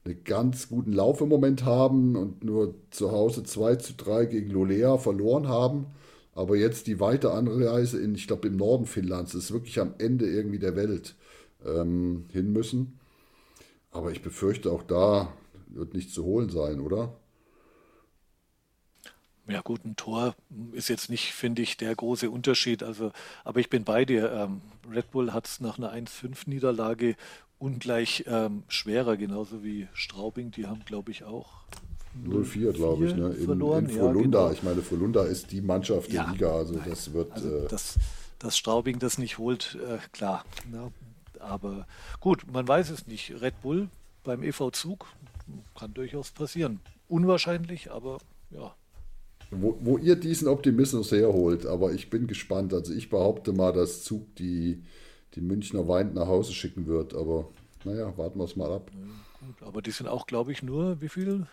eine 0.04 0.16
ganz 0.16 0.70
guten 0.70 0.94
Lauf 0.94 1.22
im 1.22 1.30
Moment 1.30 1.64
haben 1.64 2.16
und 2.16 2.44
nur 2.44 2.74
zu 2.90 3.12
Hause 3.12 3.44
2 3.44 3.76
zu 3.76 3.94
3 3.94 4.26
gegen 4.26 4.50
Lolea 4.50 4.98
verloren 4.98 5.48
haben. 5.48 5.86
Aber 6.34 6.56
jetzt 6.56 6.88
die 6.88 7.00
weite 7.00 7.32
Anreise 7.32 8.00
in, 8.00 8.16
ich 8.16 8.28
glaube, 8.28 8.48
im 8.48 8.58
Norden 8.58 8.86
Finnlands, 8.86 9.36
ist 9.36 9.52
wirklich 9.52 9.80
am 9.80 9.94
Ende 10.00 10.28
irgendwie 10.28 10.60
der 10.60 10.76
Welt 10.76 11.16
ähm, 11.66 12.26
hin 12.32 12.52
müssen. 12.52 13.00
Aber 13.92 14.12
ich 14.12 14.22
befürchte 14.22 14.72
auch 14.72 14.84
da 14.84 15.34
wird 15.70 15.94
nicht 15.94 16.12
zu 16.12 16.24
holen 16.24 16.50
sein, 16.50 16.80
oder? 16.80 17.16
Ja 19.50 19.62
gut, 19.62 19.86
ein 19.86 19.96
Tor 19.96 20.36
ist 20.74 20.90
jetzt 20.90 21.10
nicht, 21.10 21.32
finde 21.32 21.62
ich, 21.62 21.78
der 21.78 21.96
große 21.96 22.30
Unterschied. 22.30 22.84
Also, 22.84 23.12
aber 23.46 23.62
ich 23.62 23.70
bin 23.70 23.86
bei 23.86 24.04
dir. 24.04 24.32
Ähm, 24.32 24.62
Red 24.92 25.12
Bull 25.12 25.32
hat 25.32 25.48
es 25.48 25.62
nach 25.62 25.78
einer 25.78 25.94
1-5-Niederlage 25.94 27.16
ungleich 27.58 28.26
ähm, 28.28 28.64
schwerer, 28.68 29.16
genauso 29.16 29.64
wie 29.64 29.88
Straubing. 29.94 30.52
Die 30.52 30.68
haben, 30.68 30.84
glaube 30.86 31.12
ich, 31.12 31.24
auch 31.24 31.64
0-4, 32.26 32.74
glaube 32.74 33.08
ich, 33.08 33.16
ne? 33.16 33.30
in, 33.30 33.46
verloren. 33.46 33.90
in 33.90 33.98
Volunda. 33.98 34.40
Ja, 34.40 34.46
genau. 34.48 34.52
Ich 34.52 34.64
meine, 34.64 34.92
Volunda 34.92 35.24
ist 35.24 35.52
die 35.52 35.62
Mannschaft 35.62 36.10
der 36.10 36.16
ja, 36.16 36.32
Liga, 36.32 36.52
also 36.52 36.74
nein. 36.74 36.90
das 36.90 37.14
wird. 37.14 37.32
Also, 37.32 37.58
äh, 37.58 37.68
dass, 37.70 37.98
dass 38.40 38.58
Straubing 38.58 39.00
das 39.00 39.18
nicht 39.18 39.38
holt, 39.38 39.78
äh, 39.88 40.00
klar. 40.12 40.44
Ne? 40.70 40.92
Aber 41.40 41.88
gut, 42.20 42.52
man 42.52 42.68
weiß 42.68 42.90
es 42.90 43.08
nicht. 43.08 43.42
Red 43.42 43.62
Bull 43.62 43.90
beim 44.24 44.44
EV 44.44 44.72
Zug 44.72 45.08
kann 45.78 45.94
durchaus 45.94 46.32
passieren. 46.32 46.80
Unwahrscheinlich, 47.08 47.92
aber 47.92 48.18
ja. 48.52 48.76
Wo, 49.50 49.78
wo, 49.80 49.98
ihr 49.98 50.18
diesen 50.18 50.48
Optimismus 50.48 51.12
herholt, 51.12 51.66
aber 51.66 51.94
ich 51.94 52.10
bin 52.10 52.28
gespannt. 52.28 52.74
Also 52.74 52.94
ich 52.94 53.10
behaupte 53.10 53.54
mal, 53.54 53.72
dass 53.72 54.04
Zug 54.04 54.36
die, 54.36 54.84
die 55.36 55.42
Münchner 55.42 55.88
Wein 55.88 56.14
nach 56.14 56.28
Hause 56.28 56.54
schicken 56.54 56.86
wird, 56.86 57.14
aber 57.14 57.48
naja, 57.86 58.18
warten 58.18 58.40
wir 58.40 58.44
es 58.44 58.58
mal 58.58 58.72
ab. 58.72 58.92
Ja, 58.94 59.48
gut, 59.48 59.68
aber 59.68 59.82
die 59.82 59.92
sind 59.92 60.08
auch, 60.08 60.28
glaube 60.28 60.52
ich, 60.52 60.64
nur, 60.64 61.02
wie 61.02 61.10
viel? 61.10 61.48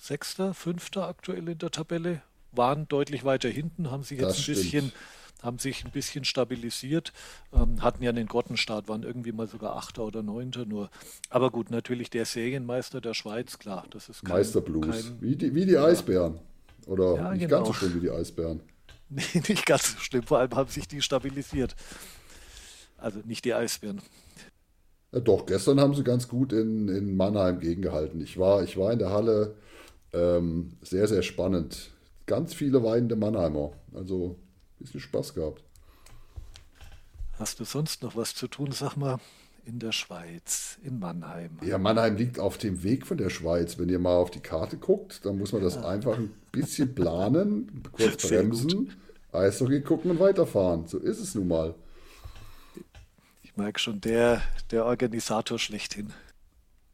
Sechster, 0.00 0.52
Fünfter 0.52 1.08
aktuell 1.08 1.48
in 1.48 1.58
der 1.58 1.70
Tabelle, 1.70 2.22
waren 2.52 2.86
deutlich 2.88 3.24
weiter 3.24 3.48
hinten, 3.48 3.90
haben 3.90 4.02
sich 4.02 4.18
jetzt 4.18 4.38
das 4.38 4.48
ein 4.48 4.54
bisschen 4.54 4.92
haben 5.44 5.58
sich 5.58 5.84
ein 5.84 5.90
bisschen 5.90 6.24
stabilisiert, 6.24 7.12
ähm, 7.52 7.82
hatten 7.82 8.02
ja 8.02 8.10
einen 8.10 8.26
Grottenstart, 8.26 8.88
waren 8.88 9.02
irgendwie 9.02 9.32
mal 9.32 9.46
sogar 9.46 9.76
Achter 9.76 10.04
oder 10.04 10.22
Neunter 10.22 10.64
nur. 10.64 10.90
Aber 11.30 11.50
gut, 11.50 11.70
natürlich 11.70 12.10
der 12.10 12.24
Serienmeister 12.24 13.00
der 13.00 13.14
Schweiz, 13.14 13.58
klar, 13.58 13.84
das 13.90 14.08
ist 14.08 14.24
kein, 14.24 14.36
Meisterblues, 14.36 15.06
kein, 15.06 15.20
wie, 15.20 15.36
die, 15.36 15.54
wie 15.54 15.66
die 15.66 15.78
Eisbären. 15.78 16.38
Oder 16.86 17.16
ja, 17.16 17.30
nicht 17.32 17.40
genau. 17.40 17.56
ganz 17.56 17.68
so 17.68 17.72
schlimm 17.74 17.94
wie 17.94 18.00
die 18.00 18.10
Eisbären. 18.10 18.60
Nee, 19.10 19.22
nicht 19.48 19.66
ganz 19.66 19.92
so 19.92 19.98
schlimm, 19.98 20.22
vor 20.22 20.38
allem 20.38 20.56
haben 20.56 20.70
sich 20.70 20.88
die 20.88 21.02
stabilisiert. 21.02 21.76
Also 22.96 23.20
nicht 23.24 23.44
die 23.44 23.52
Eisbären. 23.52 24.00
Ja, 25.12 25.20
doch, 25.20 25.44
gestern 25.44 25.78
haben 25.78 25.94
sie 25.94 26.02
ganz 26.02 26.26
gut 26.26 26.52
in, 26.52 26.88
in 26.88 27.14
Mannheim 27.16 27.60
gegengehalten. 27.60 28.20
Ich 28.22 28.38
war, 28.38 28.64
ich 28.64 28.76
war 28.76 28.92
in 28.92 28.98
der 28.98 29.10
Halle 29.10 29.56
ähm, 30.12 30.72
sehr, 30.82 31.06
sehr 31.06 31.22
spannend. 31.22 31.90
Ganz 32.26 32.54
viele 32.54 32.82
weinende 32.82 33.14
Mannheimer. 33.14 33.72
Also 33.92 34.36
bisschen 34.78 35.00
Spaß 35.00 35.34
gehabt. 35.34 35.62
Hast 37.38 37.58
du 37.58 37.64
sonst 37.64 38.02
noch 38.02 38.16
was 38.16 38.34
zu 38.34 38.46
tun, 38.46 38.70
sag 38.72 38.96
mal, 38.96 39.18
in 39.66 39.78
der 39.78 39.92
Schweiz, 39.92 40.78
in 40.82 40.98
Mannheim? 40.98 41.58
Ja, 41.62 41.78
Mannheim 41.78 42.16
liegt 42.16 42.38
auf 42.38 42.58
dem 42.58 42.82
Weg 42.82 43.06
von 43.06 43.16
der 43.16 43.30
Schweiz. 43.30 43.78
Wenn 43.78 43.88
ihr 43.88 43.98
mal 43.98 44.16
auf 44.16 44.30
die 44.30 44.40
Karte 44.40 44.76
guckt, 44.76 45.24
dann 45.24 45.38
muss 45.38 45.52
man 45.52 45.62
das 45.62 45.76
ja. 45.76 45.88
einfach 45.88 46.16
ein 46.16 46.32
bisschen 46.52 46.94
planen, 46.94 47.82
kurz 47.92 48.28
bremsen, 48.28 48.92
Eishockey 49.32 49.80
gucken 49.80 50.12
und 50.12 50.20
weiterfahren. 50.20 50.86
So 50.86 50.98
ist 50.98 51.18
es 51.18 51.34
nun 51.34 51.48
mal. 51.48 51.74
Ich 53.42 53.56
merke 53.56 53.80
schon, 53.80 54.00
der, 54.00 54.42
der 54.70 54.84
Organisator 54.84 55.58
schlechthin. 55.58 56.12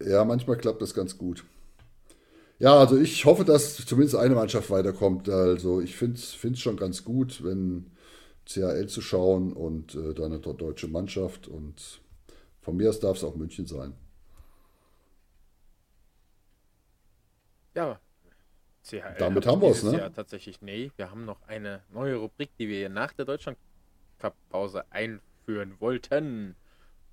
Ja, 0.02 0.24
manchmal 0.24 0.57
klappt 0.57 0.81
das 0.81 0.94
ganz 0.94 1.19
gut. 1.19 1.44
Ja, 2.61 2.78
also 2.78 2.99
ich 2.99 3.24
hoffe, 3.24 3.45
dass 3.45 3.85
zumindest 3.87 4.16
eine 4.16 4.35
Mannschaft 4.35 4.69
weiterkommt. 4.70 5.31
Also 5.31 5.81
ich 5.81 5.97
finde 5.97 6.20
es 6.20 6.61
schon 6.61 6.77
ganz 6.77 7.05
gut, 7.05 7.43
wenn 7.43 7.91
CHL 8.45 8.87
zu 8.87 9.01
schauen 9.01 9.55
und 9.55 9.95
äh, 9.95 10.12
dann 10.12 10.32
eine 10.32 10.41
deutsche 10.41 10.87
Mannschaft. 10.87 11.49
Und 11.49 12.03
von 12.61 12.77
mir 12.77 12.91
aus 12.91 13.01
darf 13.01 13.16
es 13.16 13.24
auch 13.24 13.35
München 13.35 13.66
sein. 13.66 13.95
Ja, 17.74 17.99
CHL. 18.85 19.16
Damit 19.19 19.47
haben 19.47 19.62
wir 19.62 19.70
es, 19.70 19.82
ne? 19.82 19.97
Ja, 19.97 20.11
tatsächlich, 20.11 20.61
nee. 20.61 20.91
Wir 20.97 21.11
haben 21.11 21.24
noch 21.24 21.41
eine 21.47 21.82
neue 21.91 22.16
Rubrik, 22.16 22.51
die 22.59 22.69
wir 22.69 22.91
nach 22.91 23.15
der 23.15 23.24
Deutschland 23.24 23.57
Cup 24.19 24.35
Pause 24.51 24.85
einführen 24.91 25.81
wollten. 25.81 26.57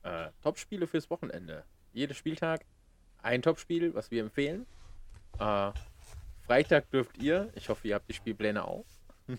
Äh, 0.03 0.29
Top-Spiele 0.43 0.87
fürs 0.87 1.09
Wochenende. 1.09 1.63
Jeder 1.93 2.15
Spieltag 2.15 2.65
ein 3.21 3.41
Top-Spiel, 3.41 3.93
was 3.93 4.11
wir 4.11 4.21
empfehlen. 4.21 4.65
Äh, 5.39 5.71
Freitag 6.45 6.91
dürft 6.91 7.17
ihr, 7.17 7.49
ich 7.55 7.69
hoffe, 7.69 7.87
ihr 7.87 7.95
habt 7.95 8.09
die 8.09 8.13
Spielpläne 8.13 8.65
auch. 8.65 8.85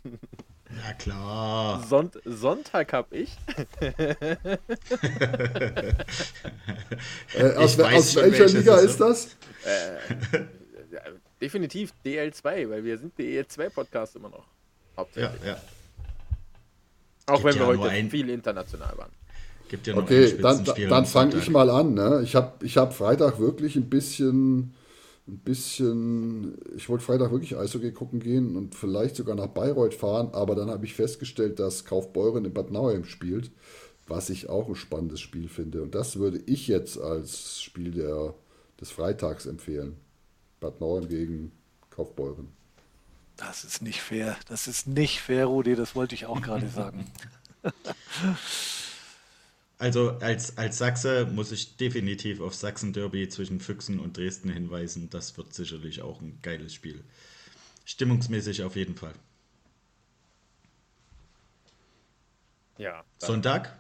Ja, 0.70 0.92
klar. 0.98 1.82
Son 1.88 2.10
Sonntag 2.26 2.92
hab 2.92 3.10
ich. 3.10 3.38
äh, 3.80 4.14
aus, 7.56 7.80
aus 7.80 8.16
welcher 8.16 8.48
Liga 8.48 8.76
ist 8.76 9.00
das? 9.00 9.28
Äh, 9.64 9.96
definitiv 11.40 11.94
DL2, 12.04 12.68
weil 12.68 12.84
wir 12.84 12.98
sind 12.98 13.18
DL2-Podcast 13.18 14.16
immer 14.16 14.28
noch. 14.28 14.44
Hauptsächlich. 14.96 15.40
Ja, 15.42 15.52
ja. 15.52 15.60
Auch 17.28 17.44
wenn 17.44 17.54
ja 17.54 17.60
wir 17.60 17.66
heute 17.66 17.88
ein... 17.88 18.10
viel 18.10 18.28
international 18.28 18.98
waren. 18.98 19.12
Gibt 19.68 19.86
ja 19.86 19.96
okay, 19.96 20.36
dann, 20.38 20.64
dann 20.64 21.06
fange 21.06 21.36
ich 21.36 21.48
mal 21.50 21.70
an. 21.70 21.94
Ne? 21.94 22.22
Ich 22.24 22.34
habe 22.34 22.64
ich 22.64 22.76
hab 22.76 22.94
Freitag 22.94 23.38
wirklich 23.38 23.76
ein 23.76 23.88
bisschen 23.88 24.74
ein 25.28 25.38
bisschen, 25.38 26.56
ich 26.74 26.88
wollte 26.88 27.04
Freitag 27.04 27.30
wirklich 27.30 27.56
Eishockey 27.56 27.92
gucken 27.92 28.18
gehen 28.20 28.56
und 28.56 28.74
vielleicht 28.74 29.16
sogar 29.16 29.36
nach 29.36 29.48
Bayreuth 29.48 29.94
fahren, 29.94 30.30
aber 30.32 30.54
dann 30.54 30.70
habe 30.70 30.86
ich 30.86 30.94
festgestellt, 30.94 31.58
dass 31.58 31.84
Kaufbeuren 31.84 32.44
in 32.46 32.54
Bad 32.54 32.70
Nauheim 32.70 33.04
spielt, 33.04 33.50
was 34.06 34.30
ich 34.30 34.48
auch 34.48 34.68
ein 34.68 34.74
spannendes 34.74 35.20
Spiel 35.20 35.48
finde. 35.48 35.82
Und 35.82 35.94
das 35.94 36.16
würde 36.16 36.40
ich 36.46 36.66
jetzt 36.66 36.98
als 36.98 37.60
Spiel 37.62 37.90
der, 37.90 38.34
des 38.80 38.90
Freitags 38.90 39.44
empfehlen. 39.44 39.96
Bad 40.60 40.80
Nauheim 40.80 41.08
gegen 41.08 41.52
Kaufbeuren. 41.90 42.48
Das 43.36 43.64
ist 43.64 43.82
nicht 43.82 44.00
fair. 44.00 44.36
Das 44.48 44.66
ist 44.66 44.86
nicht 44.88 45.20
fair, 45.20 45.46
Rudi, 45.46 45.76
das 45.76 45.94
wollte 45.94 46.14
ich 46.14 46.26
auch 46.26 46.40
gerade 46.40 46.68
sagen. 46.74 47.06
Also 49.78 50.10
als, 50.18 50.58
als 50.58 50.78
Sachse 50.78 51.26
muss 51.26 51.52
ich 51.52 51.76
definitiv 51.76 52.40
auf 52.40 52.54
Sachsen-Derby 52.54 53.28
zwischen 53.28 53.60
Füchsen 53.60 54.00
und 54.00 54.16
Dresden 54.16 54.50
hinweisen. 54.50 55.08
Das 55.08 55.36
wird 55.38 55.54
sicherlich 55.54 56.02
auch 56.02 56.20
ein 56.20 56.40
geiles 56.42 56.74
Spiel. 56.74 57.04
Stimmungsmäßig 57.84 58.64
auf 58.64 58.74
jeden 58.74 58.96
Fall. 58.96 59.14
Ja. 62.76 63.04
Sonntag? 63.18 63.78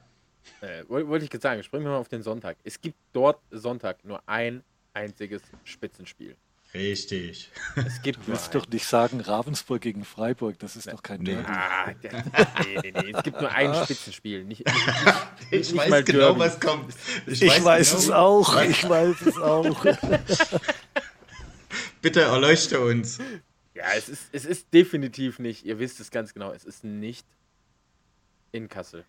Äh, 0.60 0.84
wollte 0.88 1.24
ich 1.24 1.32
jetzt 1.32 1.42
sagen, 1.42 1.62
springen 1.62 1.84
wir 1.84 1.90
mal 1.90 1.98
auf 1.98 2.08
den 2.08 2.22
Sonntag. 2.22 2.56
Es 2.64 2.80
gibt 2.80 2.96
dort 3.12 3.40
Sonntag 3.50 4.04
nur 4.04 4.22
ein 4.26 4.62
einziges 4.94 5.42
Spitzenspiel. 5.64 6.36
Richtig. 6.78 7.50
Es 7.74 8.02
gibt 8.02 8.18
du 8.26 8.28
willst 8.28 8.54
doch 8.54 8.68
nicht 8.68 8.86
sagen 8.86 9.20
Ravensburg 9.20 9.80
gegen 9.80 10.04
Freiburg, 10.04 10.60
das 10.60 10.76
ist 10.76 10.86
nee. 10.86 10.92
doch 10.92 11.02
kein 11.02 11.20
nee. 11.22 11.34
Derby. 11.34 11.48
Ah, 11.48 11.86
nee, 12.64 12.78
nee, 12.82 12.92
nee. 12.92 13.12
Es 13.12 13.22
gibt 13.24 13.40
nur 13.40 13.50
ein 13.50 13.74
Spitzenspiel. 13.84 14.44
Nicht, 14.44 14.64
nicht, 15.50 15.70
ich 15.70 15.72
nicht 15.72 15.90
weiß 15.90 16.04
genau, 16.04 16.18
Derby. 16.18 16.40
was 16.40 16.60
kommt. 16.60 16.94
Ich, 17.26 17.42
ich 17.42 17.50
weiß, 17.50 17.64
weiß 17.64 17.90
genau, 17.90 18.00
es 18.00 18.10
auch. 18.10 18.54
Was? 18.54 18.68
Ich 18.68 18.88
weiß 18.88 19.20
es 19.22 19.38
auch. 19.38 19.86
Bitte 22.00 22.20
erleuchte 22.20 22.80
uns. 22.80 23.18
Ja, 23.74 23.86
es 23.96 24.08
ist, 24.08 24.28
es 24.30 24.44
ist 24.44 24.72
definitiv 24.72 25.40
nicht, 25.40 25.64
ihr 25.64 25.80
wisst 25.80 25.98
es 25.98 26.12
ganz 26.12 26.32
genau, 26.32 26.52
es 26.52 26.64
ist 26.64 26.84
nicht 26.84 27.26
in 28.52 28.68
Kassel. 28.68 29.04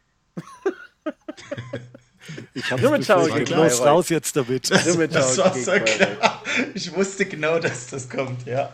Ich 2.54 2.72
habe 2.72 2.82
los, 2.82 3.82
raus 3.82 4.10
jetzt 4.10 4.36
damit. 4.36 4.70
Das, 5.10 5.38
war 5.38 5.54
so 5.56 5.72
klar. 5.72 6.44
Ich 6.74 6.94
wusste 6.96 7.26
genau, 7.26 7.60
dass 7.60 7.88
das 7.88 8.10
kommt, 8.10 8.46
ja. 8.46 8.72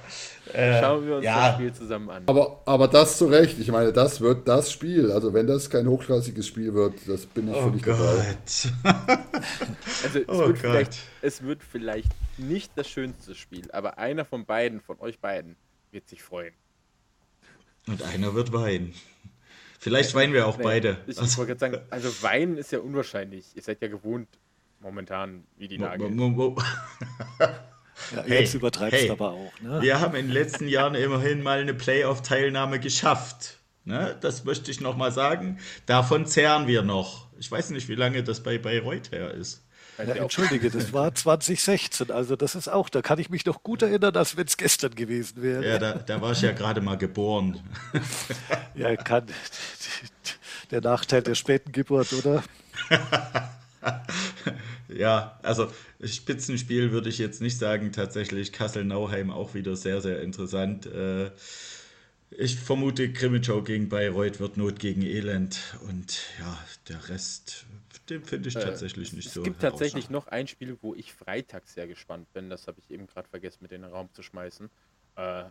Äh, 0.53 0.79
Schauen 0.79 1.05
wir 1.05 1.15
uns 1.17 1.25
ja. 1.25 1.47
das 1.47 1.55
Spiel 1.55 1.73
zusammen 1.73 2.09
an. 2.09 2.23
Aber, 2.27 2.61
aber 2.65 2.87
das 2.87 3.17
zu 3.17 3.25
Recht. 3.25 3.59
Ich 3.59 3.71
meine, 3.71 3.91
das 3.91 4.21
wird 4.21 4.47
das 4.47 4.71
Spiel. 4.71 5.11
Also 5.11 5.33
wenn 5.33 5.47
das 5.47 5.69
kein 5.69 5.87
hochklassiges 5.87 6.47
Spiel 6.47 6.73
wird, 6.73 6.93
das 7.07 7.25
bin 7.25 7.49
ich 7.49 7.55
oh 7.55 7.63
völlig 7.63 7.83
Gott. 7.83 7.97
dabei. 8.83 9.17
also 10.03 10.19
es, 10.19 10.29
oh 10.29 10.47
wird 10.47 10.57
Vielleicht, 10.59 10.93
es 11.21 11.43
wird 11.43 11.61
vielleicht 11.63 12.09
nicht 12.37 12.71
das 12.75 12.87
schönste 12.87 13.35
Spiel, 13.35 13.69
aber 13.71 13.97
einer 13.97 14.23
von 14.23 14.45
beiden, 14.45 14.81
von 14.81 14.99
euch 14.99 15.19
beiden, 15.19 15.55
wird 15.91 16.07
sich 16.07 16.21
freuen. 16.21 16.53
Und 17.87 18.01
einer 18.03 18.33
wird 18.33 18.53
weinen. 18.53 18.93
Vielleicht 19.85 20.15
weinen 20.15 20.33
wir 20.33 20.47
auch 20.47 20.57
nee, 20.57 20.63
beide. 20.63 20.97
Ich 21.05 21.19
also. 21.19 21.37
wollte 21.37 21.59
sagen, 21.59 21.77
also 21.91 22.23
weinen 22.23 22.57
ist 22.57 22.71
ja 22.71 22.79
unwahrscheinlich. 22.79 23.55
Ihr 23.55 23.61
seid 23.61 23.83
ja 23.83 23.87
gewohnt 23.87 24.27
momentan, 24.79 25.43
wie 25.57 25.67
die 25.67 25.77
Lage 25.77 26.09
mo, 26.09 26.29
mo, 26.29 26.49
mo. 26.49 26.63
Ja, 27.39 28.23
hey, 28.23 28.41
jetzt 28.41 28.55
übertreibst 28.55 28.99
hey, 28.99 29.09
aber 29.11 29.31
auch. 29.31 29.61
Ne? 29.61 29.81
Wir 29.83 30.01
haben 30.01 30.15
in 30.15 30.25
den 30.25 30.33
letzten 30.33 30.67
Jahren 30.67 30.95
immerhin 30.95 31.43
mal 31.43 31.59
eine 31.59 31.75
Playoff-Teilnahme 31.75 32.79
geschafft. 32.79 33.59
Ne? 33.83 34.17
Das 34.21 34.43
möchte 34.43 34.71
ich 34.71 34.81
nochmal 34.81 35.11
sagen. 35.11 35.59
Davon 35.85 36.25
zehren 36.25 36.65
wir 36.65 36.81
noch. 36.81 37.27
Ich 37.37 37.51
weiß 37.51 37.69
nicht, 37.69 37.87
wie 37.87 37.95
lange 37.95 38.23
das 38.23 38.41
bei 38.41 38.57
Bayreuth 38.57 39.11
her 39.11 39.31
ist. 39.31 39.64
Ja, 39.97 40.15
entschuldige, 40.15 40.69
das 40.69 40.91
war 40.93 41.13
2016, 41.15 42.11
also 42.11 42.35
das 42.35 42.55
ist 42.55 42.67
auch, 42.67 42.89
da 42.89 43.01
kann 43.01 43.19
ich 43.19 43.29
mich 43.29 43.45
noch 43.45 43.63
gut 43.63 43.81
erinnern, 43.81 44.15
als 44.15 44.35
wenn 44.35 44.45
es 44.45 44.57
gestern 44.57 44.93
gewesen 44.93 45.41
wäre. 45.41 45.65
Ja, 45.65 45.77
da, 45.77 45.93
da 45.93 46.21
war 46.21 46.33
ich 46.33 46.41
ja 46.41 46.51
gerade 46.51 46.81
mal 46.81 46.97
geboren. 46.97 47.59
Ja, 48.75 48.93
kann 48.97 49.27
der 50.69 50.81
Nachteil 50.81 51.21
der 51.21 51.35
späten 51.35 51.71
Geburt, 51.71 52.11
oder? 52.11 52.43
ja, 54.89 55.39
also 55.43 55.71
Spitzenspiel 56.03 56.91
würde 56.91 57.07
ich 57.07 57.17
jetzt 57.17 57.41
nicht 57.41 57.57
sagen, 57.57 57.93
tatsächlich 57.93 58.51
Kassel-Nauheim 58.51 59.31
auch 59.31 59.53
wieder 59.53 59.77
sehr, 59.77 60.01
sehr 60.01 60.21
interessant. 60.21 60.87
Äh, 60.87 61.31
ich 62.31 62.57
vermute, 62.57 63.13
Krimitschau 63.13 63.61
gegen 63.61 63.87
Bayreuth 63.87 64.39
wird 64.39 64.57
Not 64.57 64.79
gegen 64.79 65.03
Elend 65.03 65.77
und 65.87 66.19
ja, 66.39 66.59
der 66.89 67.07
Rest 67.07 67.65
den 68.09 68.23
finde 68.23 68.49
ich 68.49 68.55
äh, 68.55 68.61
tatsächlich 68.61 69.13
nicht 69.13 69.27
es 69.27 69.33
so. 69.33 69.41
Es 69.41 69.45
gibt 69.45 69.61
tatsächlich 69.61 70.09
noch 70.09 70.27
ein 70.27 70.47
Spiel, 70.47 70.77
wo 70.81 70.93
ich 70.93 71.13
Freitag 71.13 71.67
sehr 71.67 71.87
gespannt 71.87 72.31
bin. 72.33 72.49
Das 72.49 72.67
habe 72.67 72.79
ich 72.79 72.91
eben 72.91 73.07
gerade 73.07 73.27
vergessen, 73.27 73.59
mit 73.61 73.71
in 73.71 73.81
den 73.81 73.91
Raum 73.91 74.09
zu 74.13 74.23
schmeißen. 74.23 74.69
Äh, 75.15 75.45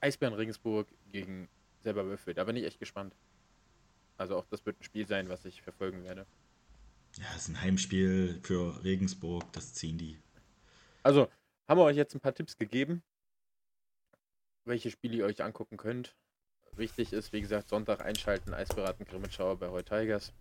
Eisbären 0.00 0.34
Regensburg 0.34 0.88
gegen 1.12 1.48
selber 1.82 2.06
Würfel. 2.06 2.34
Da 2.34 2.44
bin 2.44 2.56
ich 2.56 2.64
echt 2.64 2.78
gespannt. 2.78 3.14
Also 4.16 4.36
auch 4.36 4.46
das 4.46 4.64
wird 4.64 4.80
ein 4.80 4.84
Spiel 4.84 5.06
sein, 5.06 5.28
was 5.28 5.44
ich 5.44 5.60
verfolgen 5.62 6.04
werde. 6.04 6.26
Ja, 7.18 7.24
es 7.34 7.42
ist 7.42 7.48
ein 7.48 7.60
Heimspiel 7.60 8.40
für 8.42 8.82
Regensburg, 8.84 9.44
das 9.52 9.74
ziehen 9.74 9.98
die. 9.98 10.18
Also, 11.02 11.28
haben 11.68 11.78
wir 11.78 11.84
euch 11.84 11.96
jetzt 11.96 12.14
ein 12.14 12.20
paar 12.20 12.34
Tipps 12.34 12.56
gegeben, 12.56 13.02
welche 14.64 14.90
Spiele 14.90 15.16
ihr 15.16 15.24
euch 15.24 15.42
angucken 15.42 15.76
könnt. 15.76 16.14
Wichtig 16.72 17.12
ist, 17.12 17.32
wie 17.32 17.40
gesagt, 17.40 17.68
Sonntag 17.68 18.04
einschalten, 18.04 18.52
Eisberaten 18.52 19.06
Grimmitschauer 19.06 19.58
bei 19.58 19.68
Heu 19.68 19.82
Tigers. 19.82 20.32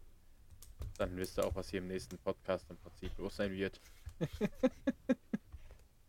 Dann 0.97 1.15
wisst 1.18 1.38
ihr 1.38 1.45
auch, 1.45 1.56
was 1.56 1.69
hier 1.69 1.80
im 1.80 1.88
nächsten 1.88 2.18
Podcast 2.18 2.65
im 2.69 2.77
Prinzip 2.77 3.18
los 3.18 3.35
sein 3.35 3.52
wird. 3.52 3.80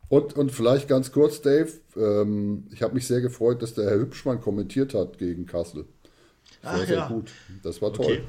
und, 0.08 0.34
und 0.34 0.52
vielleicht 0.52 0.88
ganz 0.88 1.10
kurz, 1.10 1.40
Dave, 1.42 1.72
ähm, 1.96 2.68
ich 2.70 2.82
habe 2.82 2.94
mich 2.94 3.06
sehr 3.06 3.20
gefreut, 3.20 3.62
dass 3.62 3.74
der 3.74 3.86
Herr 3.86 3.98
Hübschmann 3.98 4.40
kommentiert 4.40 4.94
hat 4.94 5.18
gegen 5.18 5.46
Kassel. 5.46 5.86
Sehr, 6.62 6.70
Ach, 6.70 6.86
sehr 6.86 6.96
ja. 6.96 7.08
gut. 7.08 7.32
Das 7.62 7.82
war 7.82 7.92
toll. 7.92 8.06
Okay. 8.06 8.24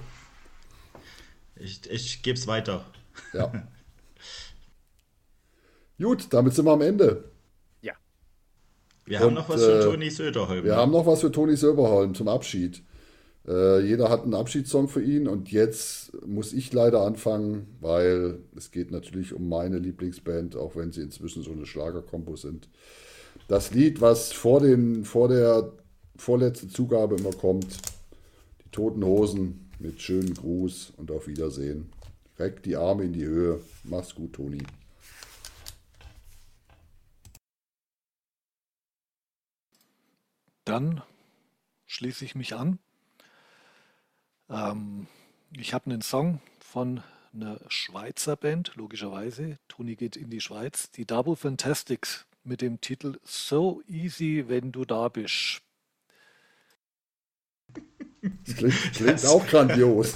Ich, 1.60 1.90
ich 1.90 2.24
gebe 2.24 2.38
es 2.38 2.48
weiter. 2.48 2.86
Ja. 3.34 3.52
gut, 6.02 6.28
damit 6.32 6.54
sind 6.54 6.66
wir 6.66 6.74
am 6.74 6.82
Ende. 6.82 7.32
Ja. 7.82 7.94
Wir 9.06 9.20
und, 9.20 9.26
haben 9.26 9.34
noch 9.36 9.50
was 9.50 9.64
für 9.64 9.80
äh, 9.80 9.84
Toni 9.84 10.10
Söderholm. 10.10 10.64
Wir 10.64 10.72
ne? 10.72 10.78
haben 10.78 10.92
noch 10.92 11.06
was 11.06 11.22
für 11.22 11.32
Toni 11.32 11.56
Söderholm 11.56 12.14
zum 12.16 12.28
Abschied. 12.28 12.84
Äh, 13.48 13.80
jeder 13.82 14.10
hat 14.10 14.24
einen 14.24 14.34
Abschiedssong 14.34 14.90
für 14.90 15.02
ihn 15.02 15.28
und 15.28 15.52
jetzt 15.52 16.12
muss 16.26 16.52
ich 16.52 16.74
leider 16.74 17.02
anfangen, 17.02 17.78
weil 17.80 18.40
es 18.56 18.72
geht 18.72 18.92
natürlich 18.92 19.34
um 19.34 19.48
meine 19.48 19.80
Lieblingsband, 19.80 20.58
auch 20.58 20.76
wenn 20.76 20.92
sie 20.92 21.02
inzwischen 21.02 21.44
so 21.44 21.52
eine 21.52 21.66
Schlagerkombo 21.66 22.36
sind. 22.36 22.68
Das 23.48 23.72
Lied, 23.72 24.02
was 24.02 24.34
vor, 24.34 24.60
den, 24.60 25.06
vor 25.06 25.30
der 25.30 25.72
vorletzten 26.18 26.70
Zugabe 26.70 27.16
immer 27.16 27.32
kommt, 27.32 27.78
die 28.66 28.70
Toten 28.72 29.06
Hosen 29.06 29.70
mit 29.80 30.02
schönen 30.02 30.34
Gruß 30.34 30.94
und 30.98 31.12
auf 31.12 31.28
Wiedersehen. 31.28 31.90
Reck 32.40 32.64
die 32.64 32.76
Arme 32.76 33.06
in 33.06 33.14
die 33.14 33.26
Höhe. 33.26 33.62
Mach's 33.84 34.14
gut, 34.14 34.34
Toni. 34.34 34.62
Dann 40.66 41.02
schließe 41.86 42.26
ich 42.26 42.36
mich 42.36 42.54
an. 42.54 42.80
Ähm, 44.50 45.08
ich 45.56 45.74
habe 45.74 45.86
einen 45.86 46.02
Song 46.02 46.42
von 46.60 47.02
einer 47.34 47.60
Schweizer 47.68 48.36
Band, 48.36 48.74
logischerweise. 48.76 49.58
Toni 49.68 49.96
geht 49.96 50.16
in 50.16 50.30
die 50.30 50.42
Schweiz. 50.42 50.92
Die 50.92 51.06
Double 51.06 51.36
Fantastics 51.36 52.26
mit 52.44 52.62
dem 52.62 52.82
Titel 52.82 53.20
So 53.24 53.82
Easy, 53.88 54.46
wenn 54.48 54.72
du 54.72 54.86
da 54.86 55.10
bist. 55.10 55.62
Das 58.46 58.56
klingt, 58.56 58.94
klingt 58.94 59.14
das, 59.14 59.26
auch 59.26 59.46
grandios. 59.46 60.14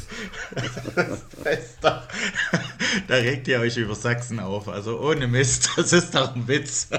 Das 1.43 1.79
da, 1.79 2.07
da 3.07 3.15
regt 3.15 3.47
ihr 3.47 3.59
euch 3.59 3.77
über 3.77 3.95
Sachsen 3.95 4.39
auf. 4.39 4.67
Also 4.67 4.99
ohne 4.99 5.27
Mist, 5.27 5.69
das 5.75 5.93
ist 5.93 6.15
doch 6.15 6.35
ein 6.35 6.47
Witz. 6.47 6.89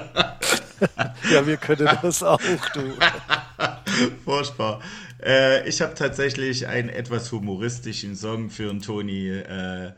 Ja, 1.31 1.45
wir 1.45 1.57
können 1.57 1.89
das 2.01 2.23
auch, 2.23 2.41
du. 2.73 2.93
Furchtbar. 4.25 4.81
Äh, 5.23 5.67
ich 5.67 5.81
habe 5.81 5.93
tatsächlich 5.93 6.67
einen 6.67 6.89
etwas 6.89 7.31
humoristischen 7.31 8.15
Song 8.15 8.49
für 8.49 8.69
einen 8.69 8.81
Toni. 8.81 9.29
Äh, 9.29 9.93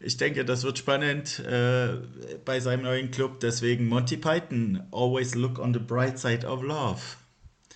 ich 0.00 0.16
denke, 0.16 0.44
das 0.44 0.62
wird 0.62 0.78
spannend 0.78 1.40
äh, 1.40 1.98
bei 2.44 2.60
seinem 2.60 2.84
neuen 2.84 3.10
Club. 3.10 3.40
Deswegen 3.40 3.88
Monty 3.88 4.16
Python, 4.16 4.86
Always 4.90 5.34
Look 5.34 5.58
on 5.58 5.74
the 5.74 5.80
Bright 5.80 6.18
Side 6.18 6.46
of 6.46 6.62
Love. 6.62 7.00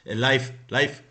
Äh, 0.04 0.14
live, 0.14 0.52
live. 0.70 1.02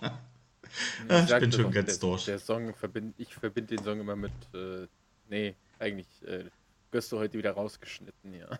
ich, 0.00 1.30
ich 1.30 1.38
bin 1.38 1.50
schon 1.50 1.72
ganz 1.72 1.98
der, 1.98 2.08
durch. 2.08 2.24
Der 2.26 2.38
Song 2.38 2.72
verbind, 2.74 3.14
ich 3.18 3.34
verbinde 3.34 3.76
den 3.76 3.84
Song 3.84 3.98
immer 3.98 4.14
mit, 4.14 4.32
äh, 4.54 4.86
nee, 5.28 5.56
eigentlich 5.80 6.06
äh, 6.24 6.44
wirst 6.92 7.10
du 7.10 7.18
heute 7.18 7.36
wieder 7.36 7.52
rausgeschnitten, 7.52 8.34
ja. 8.34 8.48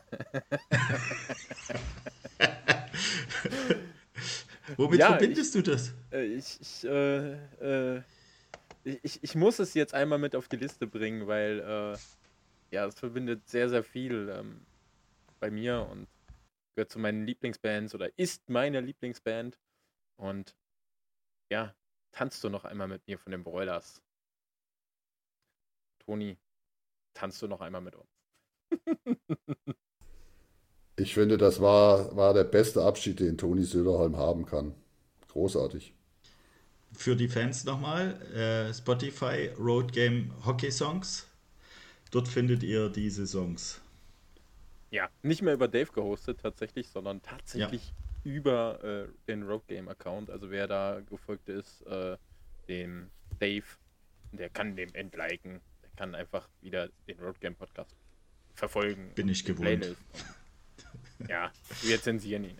Womit 4.76 5.00
ja, 5.00 5.08
verbindest 5.08 5.54
ich, 5.54 5.62
du 5.62 5.70
das? 5.70 5.94
Äh, 6.10 6.24
ich, 6.24 6.60
ich, 6.60 6.84
äh, 6.84 7.96
äh, 7.96 8.02
ich, 8.84 9.22
ich, 9.22 9.34
muss 9.34 9.58
es 9.58 9.74
jetzt 9.74 9.94
einmal 9.94 10.18
mit 10.18 10.36
auf 10.36 10.48
die 10.48 10.56
Liste 10.56 10.86
bringen, 10.86 11.26
weil 11.26 11.60
äh, 11.60 11.98
ja, 12.74 12.86
es 12.86 12.98
verbindet 12.98 13.48
sehr, 13.48 13.68
sehr 13.68 13.84
viel 13.84 14.28
ähm, 14.28 14.66
bei 15.40 15.50
mir 15.50 15.86
und 15.90 16.08
gehört 16.74 16.90
zu 16.90 16.98
meinen 16.98 17.26
Lieblingsbands 17.26 17.94
oder 17.94 18.16
ist 18.18 18.48
meine 18.48 18.80
Lieblingsband. 18.80 19.58
Und 20.16 20.56
ja, 21.50 21.74
tanzt 22.12 22.42
du 22.44 22.48
noch 22.48 22.64
einmal 22.64 22.88
mit 22.88 23.06
mir 23.06 23.18
von 23.18 23.32
den 23.32 23.44
Broilers? 23.44 24.02
Toni, 25.98 26.38
tanzt 27.14 27.42
du 27.42 27.48
noch 27.48 27.60
einmal 27.60 27.82
mit 27.82 27.94
uns? 27.94 28.08
ich 31.02 31.14
finde, 31.14 31.36
das 31.36 31.60
war, 31.60 32.14
war 32.16 32.32
der 32.32 32.44
beste 32.44 32.82
Abschied, 32.82 33.20
den 33.20 33.36
Toni 33.36 33.64
Söderholm 33.64 34.16
haben 34.16 34.46
kann. 34.46 34.74
Großartig. 35.28 35.92
Für 36.92 37.16
die 37.16 37.28
Fans 37.28 37.64
nochmal, 37.64 38.20
äh, 38.32 38.72
Spotify 38.72 39.50
Road 39.58 39.92
Game 39.92 40.32
Hockey 40.46 40.70
Songs. 40.70 41.26
Dort 42.10 42.28
findet 42.28 42.62
ihr 42.62 42.88
diese 42.88 43.26
Songs. 43.26 43.80
Ja, 44.90 45.08
nicht 45.22 45.42
mehr 45.42 45.54
über 45.54 45.68
Dave 45.68 45.90
gehostet 45.90 46.40
tatsächlich, 46.40 46.88
sondern 46.88 47.22
tatsächlich 47.22 47.92
ja. 48.24 48.32
über 48.32 48.84
äh, 48.84 49.08
den 49.26 49.42
Road 49.42 49.66
Game 49.66 49.88
Account. 49.88 50.30
Also 50.30 50.50
wer 50.50 50.66
da 50.68 51.00
gefolgt 51.00 51.48
ist, 51.48 51.82
äh, 51.86 52.16
dem 52.68 53.10
Dave, 53.40 53.64
der 54.32 54.50
kann 54.50 54.76
dem 54.76 54.94
entliken. 54.94 55.60
Der 55.82 55.90
kann 55.96 56.14
einfach 56.14 56.48
wieder 56.60 56.90
den 57.08 57.18
Road 57.18 57.40
Game 57.40 57.54
Podcast 57.54 57.96
verfolgen. 58.54 59.10
Bin 59.14 59.28
ich 59.28 59.44
gewohnt. 59.44 59.96
Ja, 61.28 61.52
wir 61.82 62.00
zensieren 62.00 62.44
ihn 62.44 62.58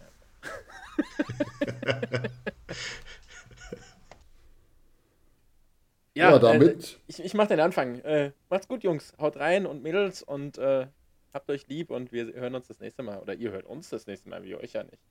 ja, 6.14 6.30
ja, 6.30 6.38
damit. 6.38 6.82
Äh, 6.84 6.96
ich, 7.06 7.24
ich 7.24 7.34
mach 7.34 7.46
den 7.46 7.60
Anfang. 7.60 8.00
Äh, 8.00 8.32
macht's 8.50 8.68
gut, 8.68 8.84
Jungs. 8.84 9.12
Haut 9.18 9.36
rein 9.36 9.66
und 9.66 9.82
Mädels 9.82 10.22
und 10.22 10.58
äh, 10.58 10.86
habt 11.32 11.50
euch 11.50 11.66
lieb 11.68 11.90
und 11.90 12.12
wir 12.12 12.32
hören 12.34 12.54
uns 12.54 12.68
das 12.68 12.80
nächste 12.80 13.02
Mal. 13.02 13.18
Oder 13.18 13.34
ihr 13.34 13.50
hört 13.50 13.66
uns 13.66 13.88
das 13.88 14.06
nächste 14.06 14.28
Mal, 14.28 14.42
wie 14.44 14.54
euch 14.54 14.72
ja 14.72 14.84
nicht. 14.84 15.02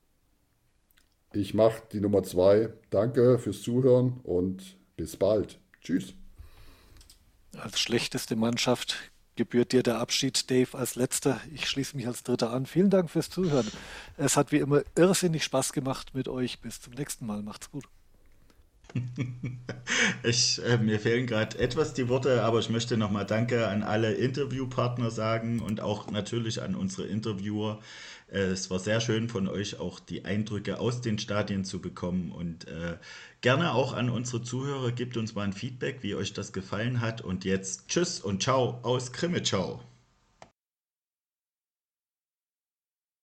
Ich 1.33 1.53
mach 1.53 1.79
die 1.79 2.01
Nummer 2.01 2.23
zwei. 2.23 2.73
Danke 2.89 3.39
fürs 3.39 3.61
Zuhören 3.61 4.19
und 4.23 4.77
bis 4.97 5.15
bald. 5.15 5.59
Tschüss. 5.81 6.13
Als 7.57 7.79
schlechteste 7.79 8.35
Mannschaft 8.35 9.11
gebührt 9.35 9.71
dir 9.71 9.83
der 9.83 9.99
Abschied, 9.99 10.49
Dave, 10.49 10.77
als 10.77 10.95
letzter. 10.95 11.39
Ich 11.53 11.67
schließe 11.67 11.95
mich 11.95 12.07
als 12.07 12.23
dritter 12.23 12.51
an. 12.51 12.65
Vielen 12.65 12.89
Dank 12.89 13.09
fürs 13.09 13.29
Zuhören. 13.29 13.67
Es 14.17 14.37
hat 14.37 14.51
wie 14.51 14.57
immer 14.57 14.83
irrsinnig 14.95 15.43
Spaß 15.43 15.73
gemacht 15.73 16.13
mit 16.13 16.27
euch. 16.27 16.59
Bis 16.59 16.81
zum 16.81 16.93
nächsten 16.93 17.25
Mal. 17.25 17.41
Macht's 17.41 17.71
gut. 17.71 17.85
Ich, 20.23 20.61
äh, 20.63 20.77
mir 20.77 20.99
fehlen 20.99 21.25
gerade 21.25 21.57
etwas 21.57 21.93
die 21.93 22.07
Worte, 22.07 22.43
aber 22.43 22.59
ich 22.59 22.69
möchte 22.69 22.97
nochmal 22.97 23.25
Danke 23.25 23.67
an 23.67 23.83
alle 23.83 24.13
Interviewpartner 24.13 25.09
sagen 25.09 25.59
und 25.59 25.81
auch 25.81 26.11
natürlich 26.11 26.61
an 26.61 26.75
unsere 26.75 27.07
Interviewer. 27.07 27.79
Es 28.31 28.69
war 28.69 28.79
sehr 28.79 29.01
schön 29.01 29.27
von 29.27 29.49
euch 29.49 29.77
auch 29.77 29.99
die 29.99 30.23
Eindrücke 30.23 30.79
aus 30.79 31.01
den 31.01 31.19
Stadien 31.19 31.65
zu 31.65 31.81
bekommen 31.81 32.31
und 32.31 32.65
äh, 32.65 32.97
gerne 33.41 33.73
auch 33.73 33.91
an 33.91 34.09
unsere 34.09 34.41
Zuhörer. 34.41 34.93
Gebt 34.93 35.17
uns 35.17 35.35
mal 35.35 35.43
ein 35.43 35.51
Feedback, 35.51 35.97
wie 36.01 36.15
euch 36.15 36.31
das 36.31 36.53
gefallen 36.53 37.01
hat. 37.01 37.19
Und 37.19 37.43
jetzt 37.43 37.89
Tschüss 37.89 38.21
und 38.21 38.41
Ciao 38.41 38.79
aus 38.83 39.11
Krimitschau. 39.11 39.81